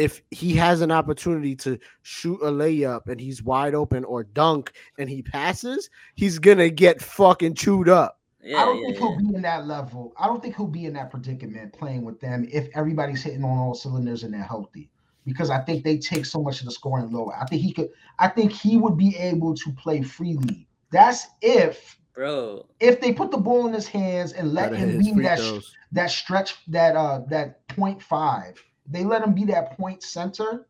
if 0.00 0.22
he 0.30 0.54
has 0.54 0.80
an 0.80 0.90
opportunity 0.90 1.54
to 1.54 1.78
shoot 2.00 2.40
a 2.40 2.50
layup 2.50 3.06
and 3.08 3.20
he's 3.20 3.42
wide 3.42 3.74
open 3.74 4.02
or 4.04 4.24
dunk 4.24 4.72
and 4.96 5.10
he 5.10 5.20
passes, 5.20 5.90
he's 6.14 6.38
gonna 6.38 6.70
get 6.70 7.02
fucking 7.02 7.54
chewed 7.54 7.86
up. 7.90 8.18
Yeah, 8.42 8.62
I 8.62 8.64
don't 8.64 8.78
yeah, 8.78 8.86
think 8.86 8.94
yeah. 8.98 9.08
he'll 9.08 9.18
be 9.18 9.34
in 9.34 9.42
that 9.42 9.66
level. 9.66 10.14
I 10.18 10.26
don't 10.26 10.42
think 10.42 10.56
he'll 10.56 10.66
be 10.66 10.86
in 10.86 10.94
that 10.94 11.10
predicament 11.10 11.74
playing 11.74 12.06
with 12.06 12.18
them 12.18 12.48
if 12.50 12.68
everybody's 12.74 13.22
hitting 13.22 13.44
on 13.44 13.58
all 13.58 13.74
cylinders 13.74 14.22
and 14.22 14.32
they're 14.32 14.42
healthy. 14.42 14.88
Because 15.26 15.50
I 15.50 15.58
think 15.58 15.84
they 15.84 15.98
take 15.98 16.24
so 16.24 16.42
much 16.42 16.60
of 16.60 16.64
the 16.64 16.72
scoring 16.72 17.12
low. 17.12 17.30
I 17.38 17.44
think 17.44 17.60
he 17.60 17.70
could. 17.74 17.90
I 18.18 18.28
think 18.28 18.52
he 18.52 18.78
would 18.78 18.96
be 18.96 19.14
able 19.18 19.54
to 19.54 19.72
play 19.72 20.00
freely. 20.00 20.66
That's 20.90 21.26
if 21.42 21.98
bro. 22.14 22.64
if 22.80 23.02
they 23.02 23.12
put 23.12 23.30
the 23.30 23.36
ball 23.36 23.66
in 23.66 23.74
his 23.74 23.86
hands 23.86 24.32
and 24.32 24.54
let 24.54 24.70
Gotta 24.70 24.76
him 24.78 24.98
be 24.98 25.12
that 25.22 25.38
throws. 25.38 25.76
that 25.92 26.10
stretch 26.10 26.56
that 26.68 26.96
uh 26.96 27.20
that 27.28 27.68
point 27.68 28.02
five. 28.02 28.54
They 28.90 29.04
let 29.04 29.22
him 29.22 29.34
be 29.34 29.44
that 29.46 29.76
point 29.76 30.02
center, 30.02 30.66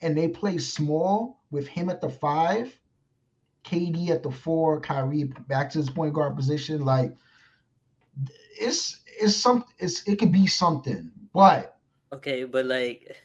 and 0.00 0.16
they 0.16 0.28
play 0.28 0.58
small 0.58 1.40
with 1.50 1.68
him 1.68 1.90
at 1.90 2.00
the 2.00 2.08
five, 2.08 2.74
KD 3.64 4.10
at 4.10 4.22
the 4.22 4.30
four, 4.30 4.80
Kyrie 4.80 5.24
back 5.48 5.70
to 5.70 5.78
his 5.78 5.90
point 5.90 6.14
guard 6.14 6.34
position. 6.34 6.84
Like 6.84 7.14
it's 8.58 9.00
it's 9.20 9.36
some 9.36 9.64
it's 9.78 10.02
it 10.08 10.18
could 10.18 10.32
be 10.32 10.46
something, 10.46 11.10
but 11.32 11.76
Okay, 12.12 12.44
but 12.44 12.66
like 12.66 13.16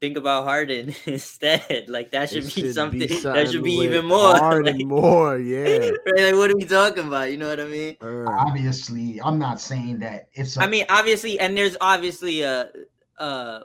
think 0.00 0.16
about 0.16 0.44
Harden 0.44 0.94
instead. 1.06 1.86
Like 1.88 2.12
that 2.12 2.30
should, 2.30 2.44
It 2.44 2.54
be, 2.54 2.72
something, 2.72 3.00
that 3.00 3.10
something 3.10 3.50
should 3.50 3.64
be 3.64 3.78
even 3.80 4.06
more. 4.06 4.36
Harden 4.36 4.78
like, 4.78 4.86
more, 4.86 5.38
yeah. 5.38 5.78
right, 6.06 6.16
like, 6.16 6.34
what 6.34 6.50
are 6.50 6.56
we 6.56 6.64
talking 6.64 7.08
about? 7.08 7.30
You 7.30 7.38
know 7.38 7.48
what 7.48 7.60
I 7.60 7.64
mean? 7.64 7.96
Uh, 8.00 8.30
obviously 8.30 9.20
I'm 9.22 9.38
not 9.38 9.60
saying 9.60 9.98
that 10.00 10.28
it's. 10.34 10.56
a- 10.56 10.62
I 10.62 10.66
mean, 10.66 10.84
obviously, 10.88 11.40
and 11.40 11.56
there's 11.56 11.76
obviously 11.80 12.42
a 12.42 12.70
uh 13.18 13.60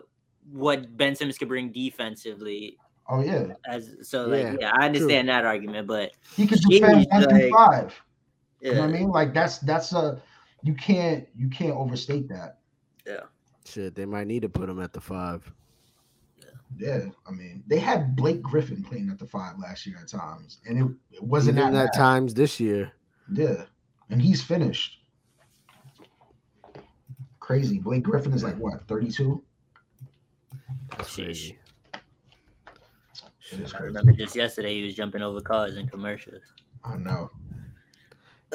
what 0.51 0.95
Ben 0.97 1.15
Simmons 1.15 1.38
could 1.38 1.47
bring 1.47 1.71
defensively 1.71 2.77
oh 3.09 3.21
yeah, 3.21 3.53
as 3.67 3.95
so 4.01 4.25
like 4.27 4.43
Yeah, 4.43 4.55
yeah, 4.59 4.71
I 4.80 4.85
understand 4.85 5.30
that 5.30 5.45
argument, 5.45 5.88
but 5.88 6.11
he 6.35 6.45
could 6.47 6.59
Jeez, 6.59 6.80
defend 6.81 7.07
one 7.09 7.23
like- 7.30 7.51
five. 7.51 8.01
yeah, 8.61 8.69
You 8.69 8.75
know 8.75 8.81
what 8.81 8.89
I 8.89 8.93
mean? 8.99 9.09
Like 9.09 9.34
that's 9.34 9.59
that's 9.59 9.93
a 9.93 10.21
you 10.63 10.73
can't 10.73 11.27
you 11.35 11.49
can't 11.49 11.75
overstate 11.75 12.27
that. 12.30 12.59
Yeah. 13.05 13.21
Shit, 13.65 13.95
they 13.95 14.05
might 14.05 14.27
need 14.27 14.41
to 14.41 14.49
put 14.49 14.69
him 14.69 14.81
at 14.81 14.91
the 14.93 15.01
five. 15.01 15.49
Yeah, 16.39 16.49
yeah 16.77 17.05
I 17.27 17.31
mean, 17.31 17.63
they 17.67 17.80
had 17.80 18.15
Blake 18.15 18.41
Griffin 18.41 18.84
playing 18.84 19.09
at 19.09 19.19
the 19.19 19.25
five 19.27 19.57
last 19.59 19.85
year 19.85 19.97
at 20.01 20.07
times, 20.09 20.59
and 20.65 20.77
it, 21.11 21.15
it 21.17 21.23
wasn't 21.23 21.57
Even 21.59 21.73
that 21.73 21.85
at 21.88 21.93
times 21.93 22.34
this 22.34 22.59
year. 22.59 22.91
Yeah, 23.31 23.63
and 24.09 24.21
he's 24.21 24.43
finished. 24.43 24.99
Crazy. 27.43 27.77
Blake 27.77 28.03
Griffin 28.03 28.31
is 28.31 28.41
like 28.41 28.55
what, 28.55 28.87
32? 28.87 29.43
That's 30.91 31.09
Sheesh. 31.09 31.15
crazy. 31.25 31.57
It 33.51 33.59
is 33.59 33.73
I 33.73 33.79
crazy. 33.79 33.87
remember 33.87 34.13
just 34.13 34.33
yesterday 34.33 34.75
he 34.75 34.83
was 34.85 34.95
jumping 34.95 35.21
over 35.21 35.41
cars 35.41 35.75
in 35.75 35.89
commercials. 35.89 36.41
I 36.85 36.95
know. 36.95 37.29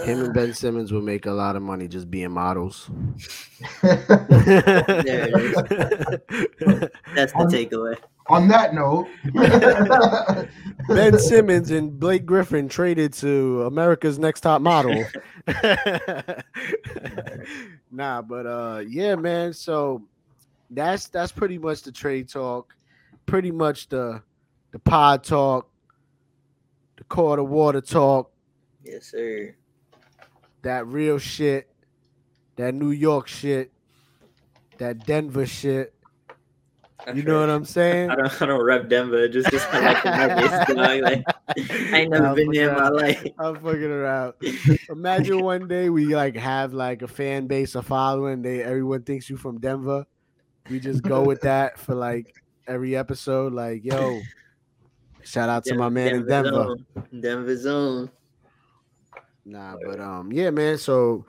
Him 0.03 0.25
and 0.25 0.33
Ben 0.33 0.55
Simmons 0.55 0.91
will 0.91 1.03
make 1.03 1.27
a 1.27 1.31
lot 1.31 1.55
of 1.55 1.61
money 1.61 1.87
just 1.87 2.11
being 2.11 2.31
models. 2.31 2.89
That's 3.83 4.07
the 7.35 7.47
takeaway. 7.51 7.99
On 8.29 8.49
that 8.49 8.73
note, 8.73 9.07
ben 10.89 11.19
Simmons 11.19 11.71
and 11.71 12.01
Blake 12.01 12.25
Griffin 12.25 12.71
traded 12.71 13.13
to 13.15 13.65
America's 13.65 14.19
Next 14.19 14.41
Top 14.41 14.63
Model. 14.63 15.05
Nah, 17.91 18.23
but 18.23 18.47
uh, 18.47 18.83
yeah, 18.87 19.15
man. 19.17 19.53
So 19.53 20.03
that's 20.71 21.09
that's 21.09 21.33
pretty 21.33 21.59
much 21.59 21.83
the 21.83 21.93
trade 21.93 22.29
talk. 22.29 22.75
Pretty 23.27 23.51
much 23.51 23.89
the 23.89 24.23
the 24.73 24.79
pod 24.79 25.25
talk, 25.25 25.71
the 26.97 27.05
quarter 27.05 27.43
water 27.45 27.81
talk, 27.81 28.31
Yes, 28.85 29.07
sir. 29.07 29.55
that 30.63 30.87
real 30.87 31.19
shit, 31.19 31.69
that 32.57 32.75
New 32.75 32.91
York 32.91 33.29
shit, 33.29 33.73
that 34.79 35.07
Denver 35.07 35.47
shit. 35.47 35.95
You 37.15 37.23
know 37.23 37.41
what 37.41 37.49
I'm 37.49 37.65
saying? 37.65 38.11
I 38.11 38.17
don't, 38.17 38.43
I 38.43 38.47
don't 38.47 38.63
rep 38.63 38.89
Denver 38.89 39.29
just 39.29 39.51
because 39.51 39.67
I 39.73 39.81
like 39.81 40.03
the 40.03 40.11
Nuggets. 40.11 40.73
dog. 40.75 40.77
Like, 40.77 41.25
I 41.93 42.01
ain't 42.01 42.11
never 42.11 42.25
Nah, 42.25 42.35
been 42.35 42.51
there 42.51 42.71
in 42.71 42.75
my 42.77 42.89
life. 42.89 43.27
I'm 43.39 43.55
fucking 43.55 43.83
around. 43.85 44.35
Imagine 44.91 45.43
one 45.43 45.69
day 45.69 45.91
we 45.91 46.15
like 46.15 46.37
have 46.37 46.75
like 46.75 47.03
a 47.03 47.09
fan 47.09 47.47
base, 47.47 47.77
a 47.77 47.83
following. 47.83 48.43
They 48.43 48.63
everyone 48.63 49.03
thinks 49.05 49.31
you 49.31 49.37
from 49.37 49.59
Denver. 49.59 50.05
We 50.69 50.81
just 50.81 51.03
go 51.03 51.23
with 51.23 51.41
that 51.43 51.79
for 51.79 51.95
like 51.95 52.35
every 52.67 52.97
episode. 52.97 53.53
Like, 53.55 53.85
yo, 53.85 54.21
shout 55.23 55.49
out 55.49 55.65
to 55.67 55.75
my 55.77 55.89
man 55.89 56.15
in 56.15 56.27
Denver. 56.27 56.51
Zone. 56.51 56.87
Denver 57.21 57.57
zone. 57.57 58.11
Nah, 59.45 59.77
but 59.83 60.01
um, 60.01 60.31
yeah, 60.33 60.51
man. 60.51 60.77
So, 60.77 61.25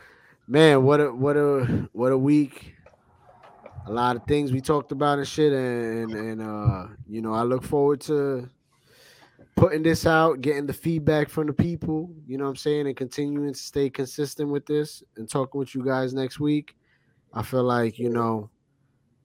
man, 0.48 0.84
what 0.84 1.00
a 1.00 1.14
what 1.14 1.38
a 1.38 1.88
what 1.94 2.12
a 2.12 2.18
week. 2.18 2.76
A 3.90 3.92
lot 3.92 4.16
of 4.16 4.24
things 4.26 4.52
we 4.52 4.62
talked 4.62 4.92
about 4.92 5.18
and 5.18 5.28
shit, 5.28 5.52
and 5.52 6.12
and 6.14 6.42
uh, 6.42 6.88
you 7.08 7.22
know, 7.22 7.34
I 7.34 7.42
look 7.42 7.64
forward 7.64 8.02
to 8.02 8.48
putting 9.56 9.82
this 9.82 10.06
out, 10.06 10.42
getting 10.42 10.68
the 10.68 10.74
feedback 10.74 11.28
from 11.28 11.48
the 11.48 11.54
people. 11.54 12.14
You 12.28 12.38
know 12.38 12.44
what 12.44 12.52
I'm 12.52 12.56
saying, 12.56 12.86
and 12.86 12.96
continuing 12.96 13.52
to 13.52 13.60
stay 13.60 13.90
consistent 13.90 14.50
with 14.50 14.68
this 14.68 15.02
and 15.18 15.28
talking 15.28 15.58
with 15.58 15.74
you 15.74 15.84
guys 15.84 16.14
next 16.14 16.40
week. 16.40 16.76
I 17.34 17.42
feel 17.42 17.64
like 17.64 17.98
you 17.98 18.10
know, 18.10 18.52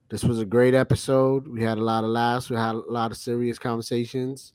this 0.09 0.25
was 0.25 0.41
a 0.41 0.47
great 0.47 0.73
episode. 0.73 1.47
We 1.47 1.63
had 1.63 1.77
a 1.77 1.85
lot 1.85 2.03
of 2.03 2.09
laughs. 2.09 2.49
We 2.49 2.57
had 2.57 2.75
a 2.75 2.79
lot 2.79 3.11
of 3.11 3.19
serious 3.19 3.59
conversations, 3.59 4.55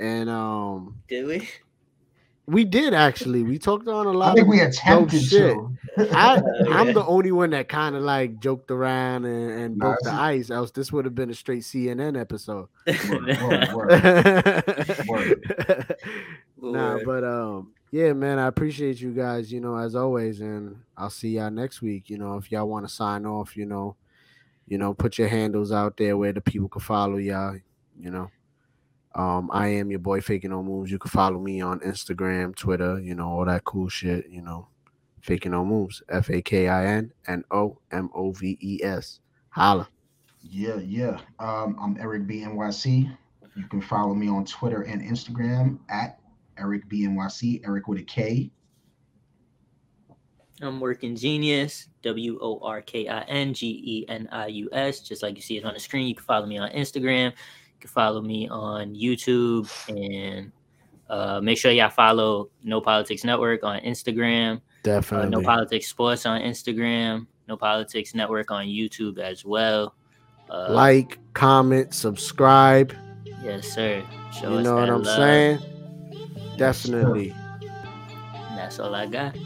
and 0.00 0.28
um, 0.28 1.00
Did 1.06 1.24
we? 1.28 1.48
We 2.46 2.64
did 2.64 2.94
actually. 2.94 3.42
We 3.42 3.58
talked 3.58 3.88
on 3.88 4.06
a 4.06 4.10
lot. 4.12 4.32
I 4.32 4.34
think 4.34 4.42
of 4.44 4.48
we 4.48 4.58
dope 4.58 4.68
attempted 4.68 5.22
shit. 5.22 5.56
to. 5.56 5.76
I, 6.16 6.40
I'm 6.70 6.92
the 6.92 7.04
only 7.04 7.32
one 7.32 7.50
that 7.50 7.68
kind 7.68 7.96
of 7.96 8.02
like 8.02 8.38
joked 8.38 8.70
around 8.70 9.24
and, 9.24 9.50
and 9.50 9.76
Nah, 9.76 9.86
broke 9.86 9.98
the 10.02 10.10
see- 10.10 10.16
ice. 10.16 10.50
Else, 10.50 10.70
this 10.70 10.92
would 10.92 11.04
have 11.04 11.14
been 11.14 11.30
a 11.30 11.34
straight 11.34 11.62
CNN 11.62 12.18
episode. 12.20 12.68
Word, 12.86 13.72
word, 13.72 15.06
word. 15.08 15.96
nah, 16.62 16.98
but 17.04 17.24
um, 17.24 17.72
yeah, 17.90 18.12
man, 18.12 18.38
I 18.38 18.46
appreciate 18.46 19.00
you 19.00 19.12
guys. 19.12 19.50
You 19.52 19.60
know, 19.60 19.76
as 19.76 19.96
always, 19.96 20.40
and 20.40 20.76
I'll 20.96 21.10
see 21.10 21.30
y'all 21.30 21.50
next 21.50 21.82
week. 21.82 22.08
You 22.10 22.18
know, 22.18 22.36
if 22.36 22.52
y'all 22.52 22.68
want 22.68 22.86
to 22.86 22.92
sign 22.94 23.26
off, 23.26 23.56
you 23.56 23.66
know, 23.66 23.96
you 24.68 24.78
know, 24.78 24.94
put 24.94 25.18
your 25.18 25.28
handles 25.28 25.72
out 25.72 25.96
there 25.96 26.16
where 26.16 26.32
the 26.32 26.40
people 26.40 26.68
can 26.68 26.80
follow 26.80 27.16
y'all. 27.16 27.58
You 27.98 28.10
know, 28.10 28.30
um, 29.16 29.50
I 29.50 29.68
am 29.68 29.90
your 29.90 29.98
boy 29.98 30.20
faking 30.20 30.50
no 30.50 30.62
moves. 30.62 30.90
You 30.90 30.98
can 30.98 31.10
follow 31.10 31.38
me 31.38 31.62
on 31.62 31.80
Instagram, 31.80 32.54
Twitter, 32.54 33.00
you 33.00 33.14
know, 33.14 33.26
all 33.26 33.46
that 33.46 33.64
cool 33.64 33.88
shit. 33.88 34.28
You 34.28 34.42
know, 34.42 34.68
faking 35.22 35.52
no 35.52 35.64
moves. 35.64 36.02
F 36.10 36.28
A 36.28 36.42
K 36.42 36.68
I 36.68 36.86
N 36.86 37.12
N 37.26 37.42
O 37.50 37.78
M 37.92 38.10
O 38.14 38.32
V 38.32 38.58
E 38.60 38.80
S. 38.84 39.20
Holla. 39.48 39.88
Yeah, 40.42 40.76
yeah. 40.76 41.18
Um, 41.38 41.76
I'm 41.80 41.96
Erik 41.98 42.26
B 42.26 42.40
NYC. 42.40 43.10
You 43.56 43.66
can 43.68 43.80
follow 43.80 44.14
me 44.14 44.28
on 44.28 44.44
Twitter 44.44 44.82
and 44.82 45.00
Instagram 45.00 45.78
at 45.88 46.20
Erik 46.58 46.86
B 46.86 47.06
NYC. 47.06 47.66
Erik 47.66 47.88
with 47.88 48.00
a 48.00 48.02
K. 48.02 48.50
I'm 50.60 50.78
working 50.78 51.16
genius. 51.16 51.88
W 52.02 52.38
O 52.42 52.60
R 52.62 52.82
K 52.82 53.08
I 53.08 53.22
N 53.22 53.54
G 53.54 53.82
E 53.82 54.04
N 54.10 54.28
I 54.30 54.48
U 54.48 54.68
S. 54.72 55.00
Just 55.00 55.22
like 55.22 55.36
you 55.36 55.42
see 55.42 55.56
it 55.56 55.64
on 55.64 55.72
the 55.72 55.80
screen. 55.80 56.06
You 56.06 56.14
can 56.14 56.24
follow 56.24 56.44
me 56.44 56.58
on 56.58 56.70
Instagram. 56.70 57.32
Can 57.86 57.92
follow 57.92 58.20
me 58.20 58.48
on 58.48 58.94
YouTube 58.94 59.70
and 59.88 60.50
uh, 61.08 61.40
make 61.40 61.56
sure 61.56 61.70
y'all 61.70 61.88
follow 61.88 62.50
No 62.64 62.80
Politics 62.80 63.22
Network 63.22 63.62
on 63.62 63.80
Instagram. 63.80 64.56
Uh, 64.56 64.60
Definitely. 64.82 65.30
no 65.30 65.42
Politics 65.42 65.86
Sports 65.86 66.26
on 66.26 66.40
Instagram. 66.40 67.26
No 67.48 67.56
Politics 67.56 68.12
Network 68.12 68.50
on 68.50 68.66
YouTube 68.66 69.18
as 69.18 69.44
well. 69.44 69.94
Uh, 70.50 70.66
like, 70.70 71.18
comment, 71.32 71.94
subscribe. 71.94 72.92
Yes, 73.42 73.68
sir. 73.68 74.04
Show 74.32 74.56
you 74.56 74.62
know 74.62 74.74
what 74.74 74.90
I'm 74.90 75.02
love. 75.04 75.16
saying? 75.16 75.58
Definitely. 76.56 77.34
That's 78.56 78.80
all 78.80 78.94
I 78.94 79.06
got. 79.06 79.36